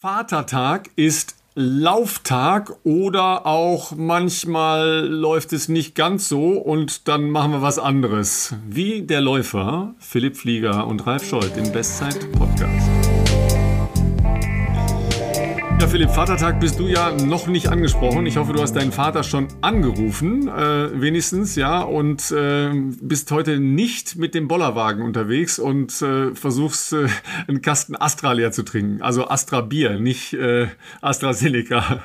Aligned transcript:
Vatertag 0.00 0.90
ist 0.94 1.34
Lauftag 1.56 2.70
oder 2.84 3.46
auch 3.46 3.96
manchmal 3.96 5.04
läuft 5.04 5.52
es 5.52 5.68
nicht 5.68 5.96
ganz 5.96 6.28
so 6.28 6.52
und 6.52 7.08
dann 7.08 7.30
machen 7.30 7.50
wir 7.50 7.62
was 7.62 7.80
anderes. 7.80 8.54
Wie 8.68 9.02
der 9.02 9.20
Läufer 9.20 9.96
Philipp 9.98 10.36
Flieger 10.36 10.86
und 10.86 11.04
Ralf 11.04 11.28
Scholz 11.28 11.56
im 11.56 11.72
Bestzeit 11.72 12.30
Podcast. 12.30 12.97
Ja, 15.80 15.86
Philipp, 15.86 16.10
Vatertag 16.10 16.58
bist 16.58 16.80
du 16.80 16.88
ja 16.88 17.12
noch 17.12 17.46
nicht 17.46 17.68
angesprochen. 17.68 18.26
Ich 18.26 18.36
hoffe, 18.36 18.52
du 18.52 18.60
hast 18.60 18.74
deinen 18.74 18.90
Vater 18.90 19.22
schon 19.22 19.46
angerufen, 19.60 20.48
äh, 20.48 21.00
wenigstens, 21.00 21.54
ja, 21.54 21.82
und 21.82 22.32
äh, 22.32 22.72
bist 23.00 23.30
heute 23.30 23.60
nicht 23.60 24.16
mit 24.16 24.34
dem 24.34 24.48
Bollerwagen 24.48 25.04
unterwegs 25.04 25.60
und 25.60 26.02
äh, 26.02 26.34
versuchst, 26.34 26.94
äh, 26.94 27.06
einen 27.46 27.62
Kasten 27.62 27.94
Astra 27.94 28.32
leer 28.32 28.50
zu 28.50 28.64
trinken. 28.64 29.02
Also 29.02 29.28
Astra 29.28 29.60
Bier, 29.60 30.00
nicht 30.00 30.32
äh, 30.32 30.66
AstraZeneca. 31.00 32.02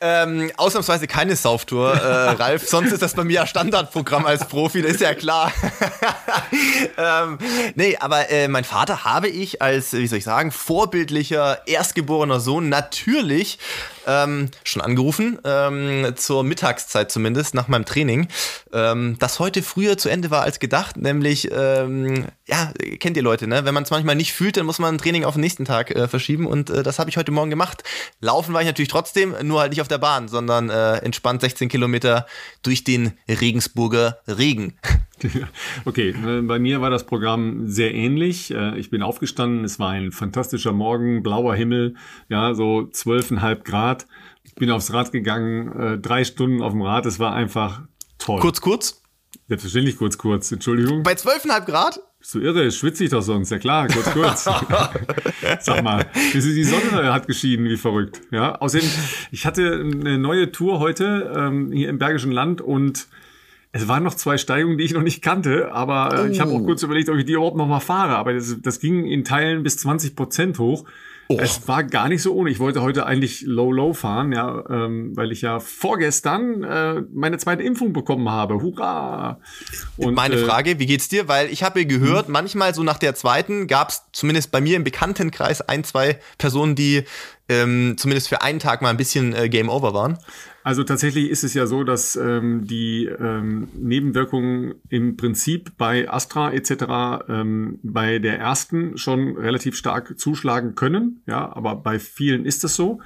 Ähm, 0.00 0.50
ausnahmsweise 0.56 1.06
keine 1.06 1.36
Sauftour, 1.36 1.94
äh, 1.94 1.98
Ralf. 2.30 2.68
Sonst 2.68 2.92
ist 2.92 3.02
das 3.02 3.14
bei 3.14 3.24
mir 3.24 3.34
ja 3.34 3.46
Standardprogramm 3.46 4.26
als 4.26 4.46
Profi, 4.46 4.82
das 4.82 4.92
ist 4.92 5.00
ja 5.00 5.14
klar. 5.14 5.52
ähm, 6.98 7.38
nee, 7.74 7.96
aber 7.98 8.30
äh, 8.30 8.48
mein 8.48 8.64
Vater 8.64 9.04
habe 9.04 9.28
ich 9.28 9.62
als, 9.62 9.92
wie 9.92 10.06
soll 10.06 10.18
ich 10.18 10.24
sagen, 10.24 10.52
vorbildlicher 10.52 11.66
erstgeborener 11.66 12.40
Sohn 12.40 12.68
natürlich 12.68 13.58
ähm, 14.06 14.50
schon 14.64 14.82
angerufen, 14.82 15.38
ähm, 15.44 16.14
zur 16.16 16.44
Mittagszeit 16.44 17.10
zumindest, 17.10 17.54
nach 17.54 17.68
meinem 17.68 17.84
Training, 17.84 18.28
ähm, 18.72 19.16
das 19.18 19.38
heute 19.38 19.62
früher 19.62 19.98
zu 19.98 20.08
Ende 20.08 20.30
war 20.30 20.42
als 20.42 20.58
gedacht, 20.58 20.96
nämlich, 20.96 21.50
ähm, 21.52 22.26
ja, 22.46 22.72
kennt 22.98 23.16
ihr 23.16 23.22
Leute, 23.22 23.46
ne? 23.46 23.64
Wenn 23.64 23.74
man 23.74 23.82
es 23.82 23.90
manchmal 23.90 24.16
nicht 24.16 24.32
fühlt, 24.32 24.56
dann 24.56 24.66
muss 24.66 24.78
man 24.78 24.94
ein 24.94 24.98
Training 24.98 25.24
auf 25.24 25.34
den 25.34 25.42
nächsten 25.42 25.64
Tag 25.64 25.90
äh, 25.90 26.08
verschieben 26.08 26.46
und 26.46 26.70
äh, 26.70 26.82
das 26.82 26.98
habe 26.98 27.10
ich 27.10 27.16
heute 27.16 27.30
Morgen 27.30 27.50
gemacht. 27.50 27.84
Laufen 28.20 28.54
war 28.54 28.60
ich 28.60 28.66
natürlich 28.66 28.88
trotzdem, 28.88 29.34
nur 29.42 29.60
halt 29.60 29.70
nicht 29.70 29.80
auf 29.80 29.88
der 29.88 29.98
Bahn, 29.98 30.28
sondern 30.28 30.70
äh, 30.70 30.96
entspannt 30.98 31.40
16 31.40 31.68
Kilometer 31.68 32.26
durch 32.62 32.84
den 32.84 33.12
Regensburger 33.28 34.18
Regen. 34.26 34.74
Okay, 35.84 36.14
äh, 36.26 36.40
bei 36.40 36.58
mir 36.58 36.80
war 36.80 36.88
das 36.88 37.04
Programm 37.04 37.68
sehr 37.68 37.92
ähnlich. 37.94 38.54
Äh, 38.54 38.78
ich 38.78 38.88
bin 38.88 39.02
aufgestanden, 39.02 39.64
es 39.64 39.78
war 39.78 39.90
ein 39.90 40.12
fantastischer 40.12 40.72
Morgen, 40.72 41.22
blauer 41.22 41.54
Himmel, 41.54 41.94
ja, 42.30 42.54
so 42.54 42.86
zwölfeinhalb 42.86 43.66
Grad. 43.66 44.06
Ich 44.44 44.54
bin 44.54 44.70
aufs 44.70 44.94
Rad 44.94 45.12
gegangen, 45.12 45.78
äh, 45.78 45.98
drei 45.98 46.24
Stunden 46.24 46.62
auf 46.62 46.72
dem 46.72 46.80
Rad, 46.80 47.04
es 47.04 47.18
war 47.18 47.34
einfach 47.34 47.82
toll. 48.18 48.40
Kurz, 48.40 48.62
kurz? 48.62 49.02
Selbstverständlich 49.48 49.98
kurz, 49.98 50.16
kurz, 50.16 50.50
Entschuldigung. 50.52 51.02
Bei 51.02 51.14
zwölfeinhalb 51.14 51.66
Grad? 51.66 52.00
Bist 52.20 52.34
du 52.34 52.40
irre? 52.40 52.70
Schwitze 52.70 53.04
ich 53.04 53.10
doch 53.10 53.22
sonst. 53.22 53.50
Ja 53.50 53.58
klar, 53.58 53.88
kurz, 53.88 54.12
kurz. 54.12 54.44
Sag 55.60 55.82
mal, 55.82 56.06
die 56.34 56.64
Sonne 56.64 57.12
hat 57.12 57.26
geschieden, 57.26 57.64
wie 57.64 57.78
verrückt. 57.78 58.20
Ja, 58.30 58.56
außerdem, 58.56 58.86
ich 59.30 59.46
hatte 59.46 59.72
eine 59.82 60.18
neue 60.18 60.52
Tour 60.52 60.80
heute 60.80 61.32
ähm, 61.34 61.72
hier 61.72 61.88
im 61.88 61.98
Bergischen 61.98 62.30
Land 62.30 62.60
und 62.60 63.08
es 63.72 63.88
waren 63.88 64.02
noch 64.02 64.14
zwei 64.14 64.36
Steigungen, 64.36 64.76
die 64.76 64.84
ich 64.84 64.92
noch 64.92 65.02
nicht 65.02 65.22
kannte, 65.22 65.72
aber 65.72 66.12
äh, 66.12 66.22
oh. 66.22 66.30
ich 66.30 66.40
habe 66.40 66.50
auch 66.52 66.62
kurz 66.62 66.82
überlegt, 66.82 67.08
ob 67.08 67.16
ich 67.16 67.24
die 67.24 67.32
überhaupt 67.32 67.56
noch 67.56 67.66
mal 67.66 67.80
fahre. 67.80 68.16
Aber 68.16 68.34
das, 68.34 68.54
das 68.60 68.80
ging 68.80 69.06
in 69.06 69.24
Teilen 69.24 69.62
bis 69.62 69.78
20 69.78 70.14
Prozent 70.14 70.58
hoch. 70.58 70.84
Oh. 71.30 71.38
Es 71.38 71.68
war 71.68 71.84
gar 71.84 72.08
nicht 72.08 72.22
so 72.22 72.34
ohne. 72.34 72.50
Ich 72.50 72.58
wollte 72.58 72.82
heute 72.82 73.06
eigentlich 73.06 73.42
Low-Low 73.42 73.92
fahren, 73.94 74.32
ja, 74.32 74.64
ähm, 74.68 75.16
weil 75.16 75.30
ich 75.30 75.42
ja 75.42 75.60
vorgestern 75.60 76.64
äh, 76.64 77.02
meine 77.12 77.38
zweite 77.38 77.62
Impfung 77.62 77.92
bekommen 77.92 78.28
habe. 78.28 78.60
Hurra! 78.60 79.38
Und, 79.96 80.14
meine 80.14 80.34
äh, 80.34 80.44
Frage, 80.44 80.80
wie 80.80 80.86
geht's 80.86 81.08
dir? 81.08 81.28
Weil 81.28 81.48
ich 81.52 81.62
habe 81.62 81.86
gehört, 81.86 82.26
hm. 82.26 82.32
manchmal 82.32 82.74
so 82.74 82.82
nach 82.82 82.98
der 82.98 83.14
zweiten 83.14 83.68
gab 83.68 83.90
es 83.90 84.02
zumindest 84.10 84.50
bei 84.50 84.60
mir 84.60 84.74
im 84.74 84.82
Bekanntenkreis 84.82 85.60
ein, 85.60 85.84
zwei 85.84 86.18
Personen, 86.36 86.74
die 86.74 87.04
ähm, 87.48 87.94
zumindest 87.96 88.28
für 88.28 88.42
einen 88.42 88.58
Tag 88.58 88.82
mal 88.82 88.90
ein 88.90 88.96
bisschen 88.96 89.32
äh, 89.32 89.48
Game 89.48 89.68
Over 89.68 89.94
waren. 89.94 90.18
Also 90.62 90.84
tatsächlich 90.84 91.30
ist 91.30 91.42
es 91.42 91.54
ja 91.54 91.66
so, 91.66 91.84
dass 91.84 92.16
ähm, 92.16 92.66
die 92.66 93.06
ähm, 93.06 93.68
Nebenwirkungen 93.74 94.74
im 94.88 95.16
Prinzip 95.16 95.72
bei 95.78 96.10
Astra 96.10 96.52
etc. 96.52 97.24
Ähm, 97.28 97.78
bei 97.82 98.18
der 98.18 98.38
ersten 98.38 98.98
schon 98.98 99.36
relativ 99.36 99.76
stark 99.76 100.18
zuschlagen 100.18 100.74
können. 100.74 101.22
Ja, 101.26 101.54
aber 101.54 101.76
bei 101.76 101.98
vielen 101.98 102.44
ist 102.44 102.62
es 102.64 102.76
so. 102.76 103.00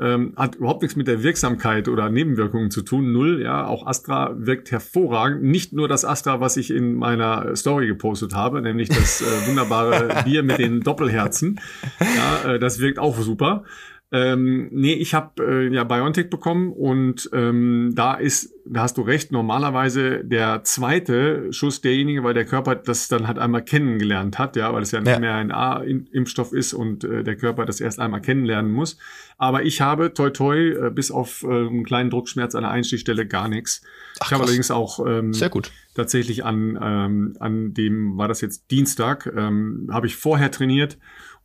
Ähm, 0.00 0.34
hat 0.36 0.54
überhaupt 0.54 0.82
nichts 0.82 0.96
mit 0.96 1.08
der 1.08 1.24
Wirksamkeit 1.24 1.88
oder 1.88 2.08
Nebenwirkungen 2.08 2.70
zu 2.70 2.82
tun. 2.82 3.10
Null, 3.10 3.42
ja. 3.42 3.66
Auch 3.66 3.84
Astra 3.86 4.32
wirkt 4.38 4.70
hervorragend. 4.70 5.42
Nicht 5.42 5.72
nur 5.72 5.88
das 5.88 6.04
Astra, 6.04 6.40
was 6.40 6.56
ich 6.56 6.70
in 6.70 6.94
meiner 6.94 7.56
Story 7.56 7.88
gepostet 7.88 8.32
habe, 8.32 8.62
nämlich 8.62 8.90
das 8.90 9.22
äh, 9.22 9.48
wunderbare 9.48 10.22
Bier 10.24 10.44
mit 10.44 10.58
den 10.58 10.82
Doppelherzen. 10.82 11.58
Ja, 12.00 12.52
äh, 12.52 12.58
das 12.60 12.78
wirkt 12.78 13.00
auch 13.00 13.18
super. 13.18 13.64
Ähm, 14.10 14.68
nee, 14.72 14.94
ich 14.94 15.12
habe 15.12 15.44
äh, 15.44 15.74
ja 15.74 15.84
BioNTech 15.84 16.30
bekommen 16.30 16.72
und 16.72 17.28
ähm, 17.34 17.92
da 17.94 18.14
ist, 18.14 18.54
da 18.64 18.80
hast 18.80 18.96
du 18.96 19.02
recht, 19.02 19.32
normalerweise 19.32 20.24
der 20.24 20.64
zweite 20.64 21.52
Schuss 21.52 21.82
derjenige, 21.82 22.24
weil 22.24 22.32
der 22.32 22.46
Körper 22.46 22.74
das 22.74 23.08
dann 23.08 23.28
halt 23.28 23.38
einmal 23.38 23.62
kennengelernt 23.62 24.38
hat, 24.38 24.56
ja, 24.56 24.72
weil 24.72 24.82
es 24.82 24.92
ja 24.92 25.00
nicht 25.00 25.12
ja. 25.12 25.18
mehr 25.18 25.34
ein 25.34 25.52
A-Impfstoff 25.52 26.54
ist 26.54 26.72
und 26.72 27.04
äh, 27.04 27.22
der 27.22 27.36
Körper 27.36 27.66
das 27.66 27.80
erst 27.80 28.00
einmal 28.00 28.22
kennenlernen 28.22 28.72
muss. 28.72 28.96
Aber 29.36 29.64
ich 29.64 29.82
habe 29.82 30.14
toi 30.14 30.30
toi 30.30 30.56
äh, 30.56 30.90
bis 30.90 31.10
auf 31.10 31.42
äh, 31.42 31.46
einen 31.46 31.84
kleinen 31.84 32.08
Druckschmerz 32.08 32.54
an 32.54 32.62
der 32.62 32.70
Einstichstelle 32.70 33.26
gar 33.26 33.48
nichts. 33.48 33.82
ich 34.24 34.32
habe 34.32 34.42
allerdings 34.42 34.70
auch 34.70 35.06
ähm, 35.06 35.34
Sehr 35.34 35.50
gut. 35.50 35.70
tatsächlich 35.94 36.46
an, 36.46 36.78
ähm, 36.80 37.36
an 37.40 37.74
dem, 37.74 38.16
war 38.16 38.26
das 38.26 38.40
jetzt 38.40 38.70
Dienstag, 38.70 39.30
ähm, 39.36 39.90
habe 39.92 40.06
ich 40.06 40.16
vorher 40.16 40.50
trainiert 40.50 40.96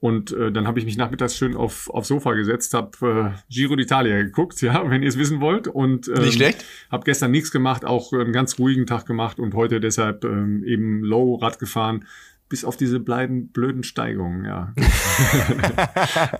und 0.03 0.33
äh, 0.33 0.51
dann 0.51 0.67
habe 0.67 0.79
ich 0.79 0.85
mich 0.85 0.97
nachmittags 0.97 1.37
schön 1.37 1.55
auf, 1.55 1.89
aufs 1.89 2.09
Sofa 2.09 2.33
gesetzt, 2.33 2.73
habe 2.73 3.33
äh, 3.33 3.39
Giro 3.49 3.75
d'Italia 3.75 4.21
geguckt, 4.23 4.61
ja, 4.61 4.83
wenn 4.89 5.01
ihr 5.01 5.07
es 5.07 5.17
wissen 5.17 5.39
wollt. 5.39 5.69
Und 5.69 6.09
ähm, 6.09 6.23
Nicht 6.23 6.33
schlecht. 6.33 6.65
habe 6.91 7.05
gestern 7.05 7.31
nichts 7.31 7.51
gemacht, 7.51 7.85
auch 7.85 8.11
einen 8.11 8.33
ganz 8.33 8.59
ruhigen 8.59 8.85
Tag 8.85 9.05
gemacht 9.05 9.39
und 9.39 9.53
heute 9.53 9.79
deshalb 9.79 10.25
ähm, 10.25 10.65
eben 10.65 11.03
Low 11.03 11.35
Rad 11.35 11.57
gefahren 11.57 12.03
bis 12.49 12.65
auf 12.65 12.77
diese 12.77 12.99
beiden 12.99 13.47
blöden 13.47 13.83
Steigungen, 13.83 14.45
ja. 14.45 14.75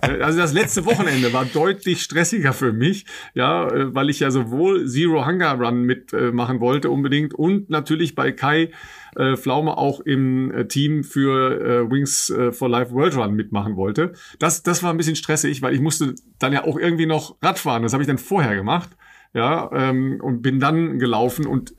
also 0.00 0.38
das 0.38 0.52
letzte 0.52 0.84
Wochenende 0.84 1.32
war 1.32 1.44
deutlich 1.44 2.02
stressiger 2.02 2.52
für 2.52 2.72
mich, 2.72 3.06
ja, 3.34 3.66
äh, 3.66 3.92
weil 3.96 4.10
ich 4.10 4.20
ja 4.20 4.30
sowohl 4.30 4.86
Zero 4.86 5.26
Hunger 5.26 5.54
Run 5.54 5.82
mitmachen 5.82 6.58
äh, 6.58 6.60
wollte 6.60 6.90
unbedingt 6.90 7.34
und 7.34 7.68
natürlich 7.68 8.14
bei 8.14 8.30
Kai 8.30 8.70
äh, 9.16 9.36
Pflaume 9.36 9.76
auch 9.76 10.00
im 10.00 10.50
äh, 10.50 10.66
Team 10.66 11.04
für 11.04 11.60
äh, 11.60 11.90
Wings 11.90 12.30
äh, 12.30 12.52
for 12.52 12.68
Life 12.68 12.92
World 12.92 13.16
Run 13.16 13.34
mitmachen 13.34 13.76
wollte. 13.76 14.12
Das, 14.38 14.62
das 14.62 14.82
war 14.82 14.90
ein 14.90 14.96
bisschen 14.96 15.16
stressig, 15.16 15.62
weil 15.62 15.74
ich 15.74 15.80
musste 15.80 16.14
dann 16.38 16.52
ja 16.52 16.64
auch 16.64 16.78
irgendwie 16.78 17.06
noch 17.06 17.36
Radfahren. 17.42 17.82
Das 17.82 17.92
habe 17.92 18.02
ich 18.02 18.06
dann 18.06 18.18
vorher 18.18 18.54
gemacht, 18.54 18.90
ja, 19.32 19.70
ähm, 19.72 20.20
und 20.22 20.42
bin 20.42 20.60
dann 20.60 20.98
gelaufen 20.98 21.46
und 21.46 21.74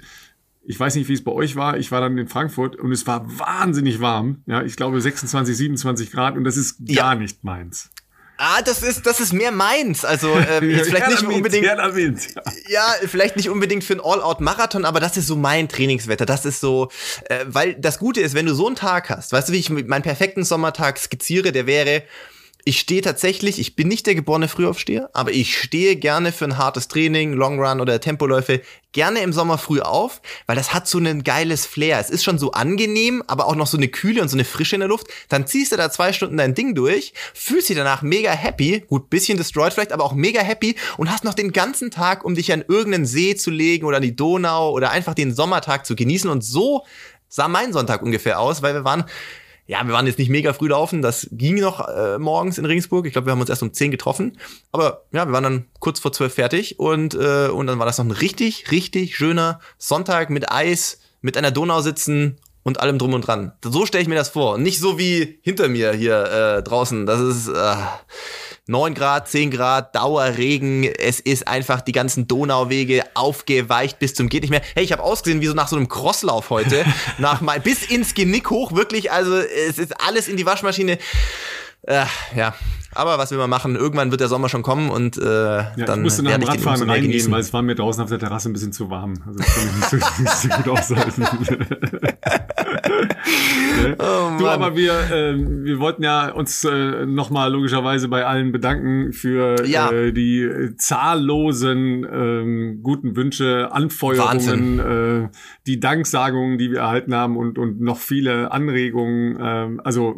ich 0.68 0.80
weiß 0.80 0.96
nicht, 0.96 1.08
wie 1.10 1.14
es 1.14 1.24
bei 1.24 1.32
euch 1.32 1.56
war. 1.56 1.78
Ich 1.78 1.92
war 1.92 2.02
dann 2.02 2.18
in 2.18 2.28
Frankfurt 2.28 2.76
und 2.76 2.92
es 2.92 3.06
war 3.06 3.40
wahnsinnig 3.40 4.02
warm. 4.02 4.42
Ja, 4.48 4.64
ich 4.64 4.76
glaube 4.76 5.00
26, 5.00 5.56
27 5.56 6.12
Grad 6.12 6.38
und 6.38 6.44
das 6.44 6.58
ist 6.58 6.86
gar 6.88 7.14
ja. 7.14 7.16
nicht 7.16 7.44
meins. 7.44 7.92
Ah, 8.38 8.62
das 8.62 8.84
ist, 8.84 9.06
das 9.06 9.20
ist 9.20 9.34
mehr 9.34 9.52
meins. 9.52 10.04
Also 10.04 10.36
ähm, 10.36 10.70
jetzt 10.70 10.90
vielleicht 10.90 11.10
nicht 11.10 11.24
unbedingt. 11.24 11.66
Ja, 12.68 12.94
vielleicht 13.08 13.36
nicht 13.36 13.50
unbedingt 13.50 13.84
für 13.84 13.94
einen 13.94 14.02
All-Out-Marathon, 14.02 14.86
aber 14.86 15.00
das 15.00 15.18
ist 15.18 15.28
so 15.28 15.36
mein 15.36 15.70
Trainingswetter. 15.70 16.26
Das 16.26 16.46
ist 16.46 16.60
so, 16.60 16.90
äh, 17.30 17.46
weil 17.48 17.76
das 17.76 18.00
Gute 18.00 18.22
ist, 18.22 18.34
wenn 18.36 18.46
du 18.46 18.54
so 18.54 18.68
einen 18.68 18.76
Tag 18.76 19.10
hast, 19.10 19.32
weißt 19.32 19.50
du, 19.50 19.54
wie 19.54 19.60
ich 19.60 19.70
meinen 19.70 20.04
perfekten 20.04 20.44
Sommertag 20.44 20.98
skizziere, 20.98 21.52
der 21.52 21.66
wäre 21.66 22.04
ich 22.68 22.80
stehe 22.80 23.02
tatsächlich, 23.02 23.60
ich 23.60 23.76
bin 23.76 23.88
nicht 23.88 24.08
der 24.08 24.16
geborene 24.16 24.48
Frühaufsteher, 24.48 25.12
aber 25.14 25.32
ich 25.32 25.56
stehe 25.56 25.98
gerne 25.98 26.32
für 26.32 26.46
ein 26.46 26.58
hartes 26.58 26.88
Training, 26.88 27.32
Long 27.34 27.60
Run 27.60 27.80
oder 27.80 28.00
Tempoläufe 28.00 28.62
gerne 28.92 29.20
im 29.20 29.34
Sommer 29.34 29.60
früh 29.60 29.82
auf, 29.82 30.20
weil 30.48 30.56
das 30.56 30.74
hat 30.74 30.88
so 30.88 30.98
ein 30.98 31.24
geiles 31.24 31.68
Flair. 31.68 32.00
Es 32.00 32.10
ist 32.10 32.24
schon 32.24 32.40
so 32.40 32.54
angenehm, 32.54 33.22
aber 33.28 33.46
auch 33.46 33.56
noch 33.56 33.68
so 33.68 33.78
eine 33.78 33.88
Kühle 33.88 34.20
und 34.20 34.30
so 34.30 34.36
eine 34.36 34.46
Frische 34.46 34.78
in 34.78 34.80
der 34.80 34.90
Luft. 34.90 35.06
Dann 35.30 35.46
ziehst 35.46 35.74
du 35.74 35.78
da 35.78 35.92
zwei 35.92 36.12
Stunden 36.12 36.38
dein 36.38 36.56
Ding 36.56 36.74
durch, 36.74 37.14
fühlst 37.36 37.70
dich 37.70 37.78
danach 37.78 38.02
mega 38.02 38.32
happy, 38.32 38.84
gut, 38.88 39.12
bisschen 39.12 39.38
destroyed 39.38 39.74
vielleicht, 39.74 39.92
aber 39.92 40.04
auch 40.04 40.14
mega 40.14 40.42
happy 40.42 40.76
und 40.98 41.12
hast 41.12 41.24
noch 41.24 41.36
den 41.36 41.52
ganzen 41.52 41.92
Tag, 41.92 42.26
um 42.26 42.34
dich 42.34 42.52
an 42.52 42.66
irgendeinen 42.68 43.06
See 43.06 43.36
zu 43.36 43.52
legen 43.52 43.86
oder 43.86 43.98
an 43.98 44.04
die 44.04 44.16
Donau 44.16 44.72
oder 44.72 44.90
einfach 44.90 45.14
den 45.14 45.36
Sommertag 45.36 45.86
zu 45.86 45.96
genießen. 45.96 46.32
Und 46.32 46.44
so 46.44 46.84
sah 47.30 47.48
mein 47.48 47.74
Sonntag 47.74 48.02
ungefähr 48.02 48.40
aus, 48.40 48.64
weil 48.64 48.74
wir 48.74 48.86
waren 48.86 49.06
ja, 49.68 49.86
wir 49.86 49.94
waren 49.94 50.06
jetzt 50.06 50.20
nicht 50.20 50.30
mega 50.30 50.54
früh 50.54 50.70
laufen, 50.70 51.02
das 51.02 51.28
ging 51.32 51.60
noch 51.60 51.88
äh, 51.88 52.20
morgens 52.20 52.58
in 52.58 52.66
Regensburg. 52.66 53.06
Ich 53.08 53.14
glaube, 53.14 53.28
wir 53.28 53.32
haben 53.32 53.42
uns 53.42 53.50
erst 53.50 53.64
um 53.64 53.74
10 53.74 53.92
getroffen. 53.92 54.38
Aber 54.72 55.04
ja, 55.12 55.26
wir 55.26 55.34
waren 55.34 55.44
dann 55.44 55.66
kurz 55.80 56.00
vor 56.00 56.12
12 56.12 56.34
fertig 56.34 56.80
und, 56.80 57.16
äh, 57.16 57.48
und 57.48 57.68
dann 57.68 57.80
war 57.80 57.86
das 57.86 57.98
noch 57.98 58.06
ein 58.06 58.12
richtig, 58.12 58.72
richtig 58.72 59.16
schöner 59.16 59.60
Sonntag 59.78 60.30
mit 60.30 60.52
Eis, 60.52 61.00
mit 61.22 61.36
einer 61.38 61.52
Donau 61.52 61.82
sitzen 61.82 62.38
und 62.66 62.82
allem 62.82 62.98
drum 62.98 63.14
und 63.14 63.22
dran. 63.22 63.54
So 63.64 63.86
stelle 63.86 64.02
ich 64.02 64.10
mir 64.10 64.16
das 64.16 64.30
vor. 64.30 64.58
nicht 64.58 64.80
so 64.80 64.98
wie 64.98 65.40
hinter 65.44 65.70
mir 65.70 65.94
hier 65.94 66.58
äh, 66.58 66.64
draußen. 66.64 67.06
Das 67.06 67.22
ist. 67.22 67.48
Äh, 67.48 67.76
9 68.68 68.96
Grad, 68.96 69.30
10 69.30 69.52
Grad, 69.52 69.96
Dauerregen. 69.96 70.86
Es 70.86 71.20
ist 71.20 71.48
einfach 71.48 71.82
die 71.82 71.92
ganzen 71.92 72.28
Donauwege 72.28 73.04
aufgeweicht 73.14 74.00
bis 74.00 74.16
zum 74.16 74.28
geht 74.28 74.42
nicht 74.42 74.50
mehr. 74.50 74.64
Hey, 74.74 74.84
ich 74.84 74.92
habe 74.92 75.04
ausgesehen 75.04 75.40
wie 75.40 75.46
so 75.46 75.54
nach 75.54 75.68
so 75.68 75.76
einem 75.76 75.88
Crosslauf 75.88 76.50
heute. 76.50 76.84
nach 77.20 77.42
mal 77.42 77.60
bis 77.60 77.84
ins 77.84 78.16
Genick 78.16 78.50
hoch, 78.50 78.72
wirklich. 78.72 79.12
Also 79.12 79.38
es 79.38 79.78
ist 79.78 80.02
alles 80.04 80.28
in 80.28 80.36
die 80.36 80.48
Waschmaschine. 80.48 80.98
Äh, 81.84 82.06
ja, 82.36 82.56
Aber 82.96 83.18
was 83.18 83.32
will 83.32 83.38
man 83.38 83.50
machen? 83.50 83.76
Irgendwann 83.76 84.12
wird 84.12 84.22
der 84.22 84.30
Sommer 84.30 84.48
schon 84.48 84.64
kommen 84.64 84.90
und 84.90 85.18
äh, 85.18 85.26
ja, 85.26 85.74
dann 85.76 86.00
ich 86.00 86.04
musste 86.04 86.24
nach 86.24 86.38
dem 86.38 86.44
Radfahren 86.44 86.90
reingehen, 86.90 87.30
weil 87.30 87.42
es 87.42 87.52
war 87.52 87.62
mir 87.62 87.76
draußen 87.76 88.02
auf 88.02 88.08
der 88.10 88.20
Terrasse 88.20 88.50
ein 88.50 88.54
bisschen 88.54 88.72
zu 88.72 88.90
warm. 88.90 89.16
Also 89.26 89.40
das 89.40 89.54
kann 89.54 89.68
ich 89.68 89.76
nicht 89.76 89.90
so, 89.90 89.96
nicht 90.24 90.38
so 90.38 90.48
gut 90.50 90.70
aushalten. 90.70 91.26
oh, 94.00 94.38
du, 94.38 94.48
aber 94.48 94.78
wir, 94.78 94.94
äh, 95.12 95.36
wir 95.38 95.80
wollten 95.80 96.04
ja 96.04 96.32
uns 96.32 96.64
äh, 96.64 97.06
nochmal 97.06 97.52
logischerweise 97.52 98.08
bei 98.08 98.26
allen 98.26 98.54
bedanken 98.54 99.12
für 99.12 99.66
ja. 99.66 99.92
äh, 99.92 100.14
die 100.14 100.72
zahllosen 100.78 102.06
äh, 102.06 102.76
guten 102.82 103.18
Wünsche, 103.18 103.72
Anfeuerungen, 103.72 104.80
äh, 104.80 105.28
die 105.68 105.82
Danksagungen, 105.82 106.58
die 106.58 106.72
wir 106.72 106.80
erhalten 106.80 107.14
haben 107.14 107.36
und, 107.36 107.58
und 107.58 107.82
noch 107.82 107.98
viele 107.98 108.52
Anregungen. 108.52 109.38
Äh, 109.38 109.68
also 109.84 110.16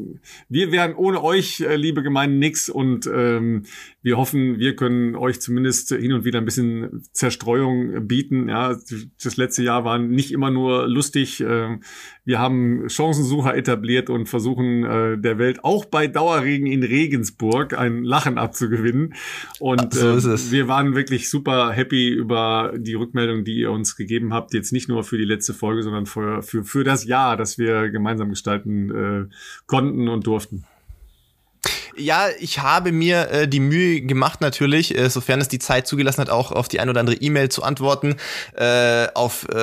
wir 0.47 0.71
wären 0.71 0.93
ohne 0.95 1.23
euch, 1.23 1.61
äh, 1.61 1.75
liebe 1.75 2.03
Gemeinde, 2.03 2.37
und 2.69 3.09
ähm, 3.13 3.63
wir 4.01 4.17
hoffen, 4.17 4.59
wir 4.59 4.75
können 4.75 5.15
euch 5.15 5.41
zumindest 5.41 5.89
hin 5.89 6.13
und 6.13 6.23
wieder 6.23 6.39
ein 6.39 6.45
bisschen 6.45 7.03
Zerstreuung 7.11 8.07
bieten. 8.07 8.49
Ja, 8.49 8.77
das 9.21 9.37
letzte 9.37 9.63
Jahr 9.63 9.83
war 9.83 9.99
nicht 9.99 10.31
immer 10.31 10.49
nur 10.49 10.87
lustig. 10.87 11.41
Ähm, 11.41 11.81
wir 12.23 12.39
haben 12.39 12.89
Chancensucher 12.89 13.55
etabliert 13.55 14.09
und 14.09 14.27
versuchen 14.27 14.83
äh, 14.83 15.17
der 15.17 15.37
Welt 15.39 15.63
auch 15.63 15.85
bei 15.85 16.07
Dauerregen 16.07 16.67
in 16.67 16.83
Regensburg 16.83 17.77
ein 17.77 18.03
Lachen 18.03 18.37
abzugewinnen. 18.37 19.13
Und 19.59 19.93
so 19.93 20.17
äh, 20.17 20.51
wir 20.51 20.67
waren 20.67 20.95
wirklich 20.95 21.29
super 21.29 21.71
happy 21.71 22.09
über 22.09 22.73
die 22.77 22.95
Rückmeldung, 22.95 23.43
die 23.43 23.59
ihr 23.59 23.71
uns 23.71 23.95
gegeben 23.95 24.33
habt. 24.33 24.53
Jetzt 24.53 24.73
nicht 24.73 24.89
nur 24.89 25.03
für 25.03 25.17
die 25.17 25.25
letzte 25.25 25.53
Folge, 25.53 25.83
sondern 25.83 26.05
für, 26.05 26.41
für, 26.43 26.63
für 26.63 26.83
das 26.83 27.05
Jahr, 27.05 27.37
das 27.37 27.57
wir 27.57 27.89
gemeinsam 27.89 28.29
gestalten 28.29 28.91
äh, 28.91 29.33
konnten 29.65 30.07
und 30.07 30.27
durften. 30.27 30.65
Ja, 31.99 32.27
ich 32.39 32.59
habe 32.59 32.91
mir 32.91 33.31
äh, 33.31 33.47
die 33.47 33.59
Mühe 33.59 34.01
gemacht, 34.01 34.39
natürlich, 34.39 34.95
äh, 34.95 35.09
sofern 35.09 35.41
es 35.41 35.47
die 35.47 35.57
Zeit 35.57 35.87
zugelassen 35.87 36.21
hat, 36.21 36.29
auch 36.29 36.51
auf 36.51 36.67
die 36.67 36.79
ein 36.79 36.89
oder 36.89 36.99
andere 36.99 37.15
E-Mail 37.15 37.49
zu 37.49 37.63
antworten. 37.63 38.17
Äh, 38.55 39.07
auf, 39.15 39.49
äh, 39.49 39.55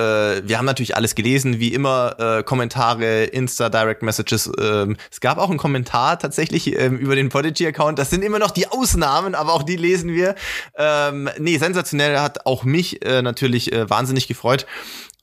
wir 0.46 0.58
haben 0.58 0.64
natürlich 0.64 0.96
alles 0.96 1.14
gelesen, 1.14 1.60
wie 1.60 1.72
immer, 1.72 2.16
äh, 2.18 2.42
Kommentare, 2.42 3.24
Insta, 3.24 3.68
Direct 3.68 4.02
Messages. 4.02 4.50
Ähm, 4.60 4.96
es 5.12 5.20
gab 5.20 5.38
auch 5.38 5.48
einen 5.48 5.58
Kommentar 5.58 6.18
tatsächlich 6.18 6.76
ähm, 6.76 6.98
über 6.98 7.14
den 7.14 7.28
Podigy-Account. 7.28 8.00
Das 8.00 8.10
sind 8.10 8.24
immer 8.24 8.40
noch 8.40 8.50
die 8.50 8.66
Ausnahmen, 8.66 9.36
aber 9.36 9.52
auch 9.52 9.62
die 9.62 9.76
lesen 9.76 10.12
wir. 10.12 10.34
Ähm, 10.76 11.30
nee, 11.38 11.58
sensationell 11.58 12.18
hat 12.18 12.46
auch 12.46 12.64
mich 12.64 13.04
äh, 13.04 13.22
natürlich 13.22 13.72
äh, 13.72 13.88
wahnsinnig 13.88 14.26
gefreut 14.26 14.66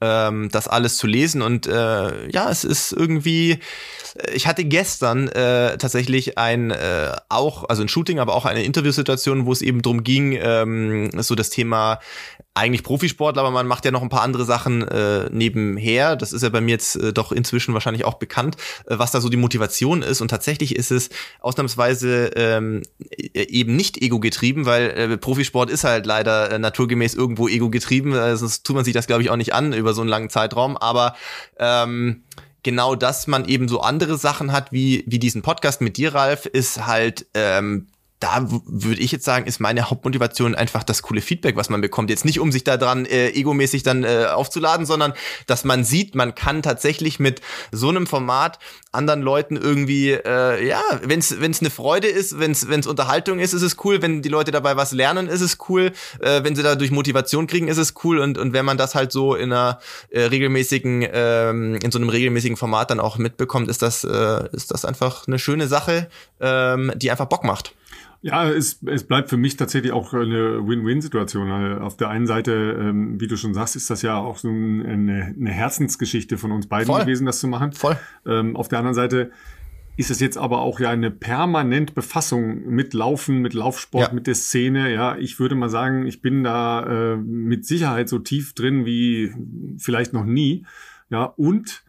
ähm, 0.01 0.50
das 0.51 0.68
alles 0.68 0.98
zu 0.98 1.07
lesen. 1.07 1.42
Und 1.42 1.68
äh, 1.68 2.30
ja, 2.30 2.50
es 2.50 2.63
ist 2.63 2.92
irgendwie, 2.92 3.59
ich 4.33 4.48
hatte 4.48 4.65
gestern 4.65 5.27
äh, 5.30 5.77
tatsächlich 5.77 6.38
ein 6.38 6.71
äh, 6.71 7.12
auch, 7.30 7.69
also 7.69 7.83
ein 7.83 7.88
Shooting, 7.88 8.19
aber 8.19 8.36
auch 8.36 8.45
eine 8.45 8.63
Interviewsituation, 8.63 9.45
wo 9.45 9.51
es 9.51 9.62
eben 9.62 9.81
drum 9.81 10.03
ging, 10.03 10.38
ähm, 10.42 11.09
so 11.21 11.36
das 11.36 11.50
Thema 11.50 12.00
eigentlich 12.53 12.83
Profisportler, 12.83 13.42
aber 13.42 13.51
man 13.51 13.65
macht 13.65 13.86
ja 13.86 13.92
noch 13.92 14.01
ein 14.01 14.09
paar 14.09 14.24
andere 14.24 14.44
Sachen 14.44 14.86
äh, 14.86 15.30
nebenher. 15.31 16.18
Das 16.18 16.33
ist 16.33 16.42
ja 16.42 16.50
bei 16.50 16.59
mir 16.59 16.71
jetzt 16.71 16.98
äh, 16.98 17.13
doch 17.13 17.31
inzwischen 17.31 17.74
wahrscheinlich 17.74 18.03
auch 18.03 18.15
bekannt, 18.15 18.57
äh, 18.88 19.00
was 19.00 19.12
da 19.12 19.21
so 19.21 19.30
die 19.30 19.38
Motivation 19.38 20.01
ist. 20.01 20.19
Und 20.19 20.27
tatsächlich 20.27 20.75
ist 20.75 20.92
es 20.92 21.09
ausnahmsweise 21.39 22.31
ähm, 22.36 22.83
e-, 23.09 23.44
eben 23.44 23.77
nicht 23.77 24.01
ego-getrieben, 24.01 24.65
weil 24.65 24.89
äh, 24.89 25.18
Profisport 25.18 25.69
ist 25.69 25.86
halt 25.86 26.06
leider 26.06 26.51
äh, 26.51 26.59
naturgemäß 26.59 27.13
irgendwo 27.13 27.48
ego-getrieben. 27.48 28.13
Äh, 28.13 28.36
sonst 28.36 28.63
tut 28.65 28.75
man 28.75 28.83
sich 28.83 28.94
das, 28.94 29.07
glaube 29.07 29.24
ich, 29.24 29.30
auch 29.30 29.38
nicht 29.38 29.53
an 29.53 29.71
über 29.71 29.91
so 29.94 30.02
einen 30.02 30.10
langen 30.10 30.30
Zeitraum. 30.30 30.78
Aber 30.78 31.16
ähm, 31.58 32.24
genau, 32.64 32.96
dass 32.96 33.28
man 33.28 33.46
eben 33.46 33.68
so 33.68 33.82
andere 33.82 34.18
Sachen 34.18 34.52
hat, 34.52 34.72
wie, 34.72 35.04
wie 35.08 35.20
diesen 35.20 35.42
Podcast 35.42 35.82
mit 35.82 35.98
dir, 35.98 36.14
Ralf, 36.14 36.46
ist 36.46 36.86
halt 36.86 37.26
ähm, 37.34 37.88
da 38.22 38.46
würde 38.48 39.02
ich 39.02 39.12
jetzt 39.12 39.26
sagen, 39.26 39.48
ist 39.48 39.60
meine 39.60 39.90
Hauptmotivation 39.90 40.54
einfach 40.54 40.84
das 40.84 41.02
coole 41.02 41.22
Feedback, 41.22 41.56
was 41.56 41.70
man 41.70 41.82
bekommt. 41.82 42.12
Jetzt 42.12 42.24
nicht, 42.24 42.40
um 42.40 42.52
sich 42.52 42.64
daran 42.64 43.06
äh, 43.06 43.30
egomäßig 43.30 43.82
dann 43.82 44.04
äh, 44.04 44.28
aufzuladen, 44.32 44.86
sondern 44.86 45.14
dass 45.48 45.64
man 45.66 45.84
sieht, 45.84 46.14
man 46.14 46.36
kann 46.36 46.62
tatsächlich 46.62 47.20
mit 47.20 47.42
so 47.72 47.90
einem 47.90 48.06
Format 48.06 48.60
anderen 48.92 49.24
Leuten 49.24 49.58
irgendwie, 49.58 50.12
äh, 50.12 50.68
ja, 50.68 50.82
wenn 51.04 51.20
es 51.20 51.32
eine 51.32 51.70
Freude 51.72 52.08
ist, 52.08 52.40
wenn 52.40 52.52
es 52.52 52.88
Unterhaltung 52.88 53.40
ist, 53.40 53.54
ist 53.54 53.64
es 53.64 53.78
cool. 53.84 54.04
Wenn 54.04 54.22
die 54.22 54.30
Leute 54.30 54.52
dabei 54.52 54.76
was 54.78 54.92
lernen, 54.92 55.28
ist 55.28 55.42
es 55.42 55.58
cool. 55.70 55.92
Äh, 56.20 56.44
wenn 56.44 56.56
sie 56.56 56.62
dadurch 56.62 56.92
Motivation 56.92 57.48
kriegen, 57.48 57.70
ist 57.70 57.78
es 57.78 57.96
cool. 58.04 58.20
Und, 58.20 58.38
und 58.38 58.54
wenn 58.54 58.66
man 58.66 58.78
das 58.78 58.94
halt 58.94 59.12
so 59.12 59.34
in 59.34 59.52
einer 59.52 59.80
äh, 60.12 60.22
regelmäßigen, 60.22 61.08
ähm, 61.12 61.80
in 61.82 61.90
so 61.90 61.98
einem 61.98 62.10
regelmäßigen 62.10 62.58
Format 62.58 62.92
dann 62.92 63.00
auch 63.00 63.18
mitbekommt, 63.18 63.68
ist 63.68 63.82
das, 63.82 64.04
äh, 64.04 64.48
ist 64.52 64.70
das 64.70 64.86
einfach 64.86 65.28
eine 65.28 65.40
schöne 65.40 65.68
Sache, 65.68 66.08
ähm, 66.40 66.92
die 66.96 67.10
einfach 67.10 67.26
Bock 67.26 67.44
macht. 67.44 67.74
Ja, 68.24 68.48
es, 68.48 68.80
es 68.86 69.04
bleibt 69.04 69.30
für 69.30 69.38
mich 69.38 69.58
tatsächlich 69.58 69.92
auch 69.92 70.14
eine 70.14 70.68
Win-Win-Situation. 70.68 71.80
Auf 71.80 71.98
der 71.98 72.10
einen 72.10 72.28
Seite, 72.28 72.78
ähm, 72.80 73.20
wie 73.20 73.28
du 73.28 73.36
schon 73.36 73.56
sagst, 73.56 73.76
ist 73.76 73.90
das 73.90 74.04
ja 74.04 74.18
auch 74.18 74.38
so 74.38 74.50
eine, 74.50 75.34
eine 75.36 75.50
Herzensgeschichte 75.50 76.38
von 76.38 76.52
uns 76.52 76.68
beiden 76.68 76.86
Voll. 76.86 77.02
gewesen, 77.02 77.26
das 77.26 77.40
zu 77.40 77.48
machen. 77.48 77.72
Voll. 77.72 77.98
Ähm, 78.28 78.56
auf 78.56 78.68
der 78.68 78.80
anderen 78.80 78.94
Seite 78.94 79.32
ist 79.98 80.12
es 80.12 80.20
jetzt 80.20 80.38
aber 80.38 80.62
auch 80.62 80.80
ja 80.80 80.90
eine 80.90 81.12
permanent 81.12 81.96
Befassung 81.96 82.68
mit 82.68 82.94
Laufen, 82.94 83.40
mit 83.40 83.54
Laufsport, 83.54 84.10
ja. 84.10 84.14
mit 84.14 84.28
der 84.28 84.36
Szene. 84.36 84.94
Ja, 84.94 85.18
ich 85.18 85.40
würde 85.40 85.56
mal 85.56 85.70
sagen, 85.70 86.06
ich 86.06 86.22
bin 86.22 86.44
da 86.44 87.14
äh, 87.14 87.18
mit 87.18 87.66
Sicherheit 87.66 88.08
so 88.08 88.20
tief 88.20 88.54
drin 88.54 88.86
wie 88.86 89.34
vielleicht 89.78 90.14
noch 90.14 90.26
nie. 90.26 90.66
Ja, 91.10 91.24
und 91.24 91.84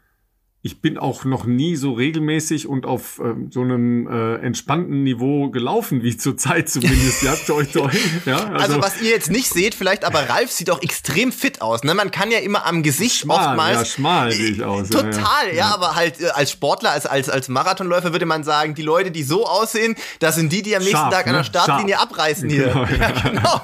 ich 0.64 0.80
bin 0.80 0.96
auch 0.96 1.24
noch 1.24 1.44
nie 1.44 1.74
so 1.74 1.92
regelmäßig 1.92 2.68
und 2.68 2.86
auf 2.86 3.20
ähm, 3.22 3.50
so 3.50 3.62
einem 3.62 4.06
äh, 4.06 4.36
entspannten 4.36 5.02
Niveau 5.02 5.50
gelaufen, 5.50 6.04
wie 6.04 6.16
zur 6.16 6.36
Zeit 6.36 6.68
zumindest. 6.68 7.24
ja, 7.24 7.34
toi, 7.34 7.64
toi. 7.64 7.90
Ja, 8.26 8.36
also, 8.36 8.76
also, 8.76 8.82
was 8.82 9.02
ihr 9.02 9.10
jetzt 9.10 9.30
nicht 9.30 9.48
seht, 9.48 9.74
vielleicht, 9.74 10.04
aber 10.04 10.28
Ralf 10.28 10.52
sieht 10.52 10.70
auch 10.70 10.80
extrem 10.80 11.32
fit 11.32 11.60
aus. 11.60 11.82
Ne? 11.82 11.94
Man 11.94 12.12
kann 12.12 12.30
ja 12.30 12.38
immer 12.38 12.64
am 12.66 12.84
Gesicht 12.84 13.16
schmal, 13.16 13.48
oftmals. 13.48 13.78
Ja, 13.78 13.84
schmal 13.84 14.30
sehe 14.30 14.50
ich 14.50 14.62
aus. 14.62 14.90
Total, 14.90 15.12
ja, 15.12 15.48
ja, 15.48 15.54
ja, 15.54 15.74
aber 15.74 15.96
halt 15.96 16.20
äh, 16.20 16.28
als 16.28 16.52
Sportler, 16.52 16.90
als, 16.90 17.06
als, 17.06 17.28
als 17.28 17.48
Marathonläufer 17.48 18.12
würde 18.12 18.26
man 18.26 18.44
sagen, 18.44 18.74
die 18.74 18.82
Leute, 18.82 19.10
die 19.10 19.24
so 19.24 19.46
aussehen, 19.46 19.96
das 20.20 20.36
sind 20.36 20.52
die, 20.52 20.62
die 20.62 20.76
am 20.76 20.82
nächsten 20.82 20.96
Scharf, 20.98 21.12
Tag 21.12 21.26
an 21.26 21.32
der 21.32 21.42
ne? 21.42 21.44
Startlinie 21.44 21.94
Scharf. 21.96 22.10
abreißen 22.10 22.48
hier. 22.50 22.68
Genau, 22.68 22.84
ja. 22.84 23.10
genau. 23.10 23.60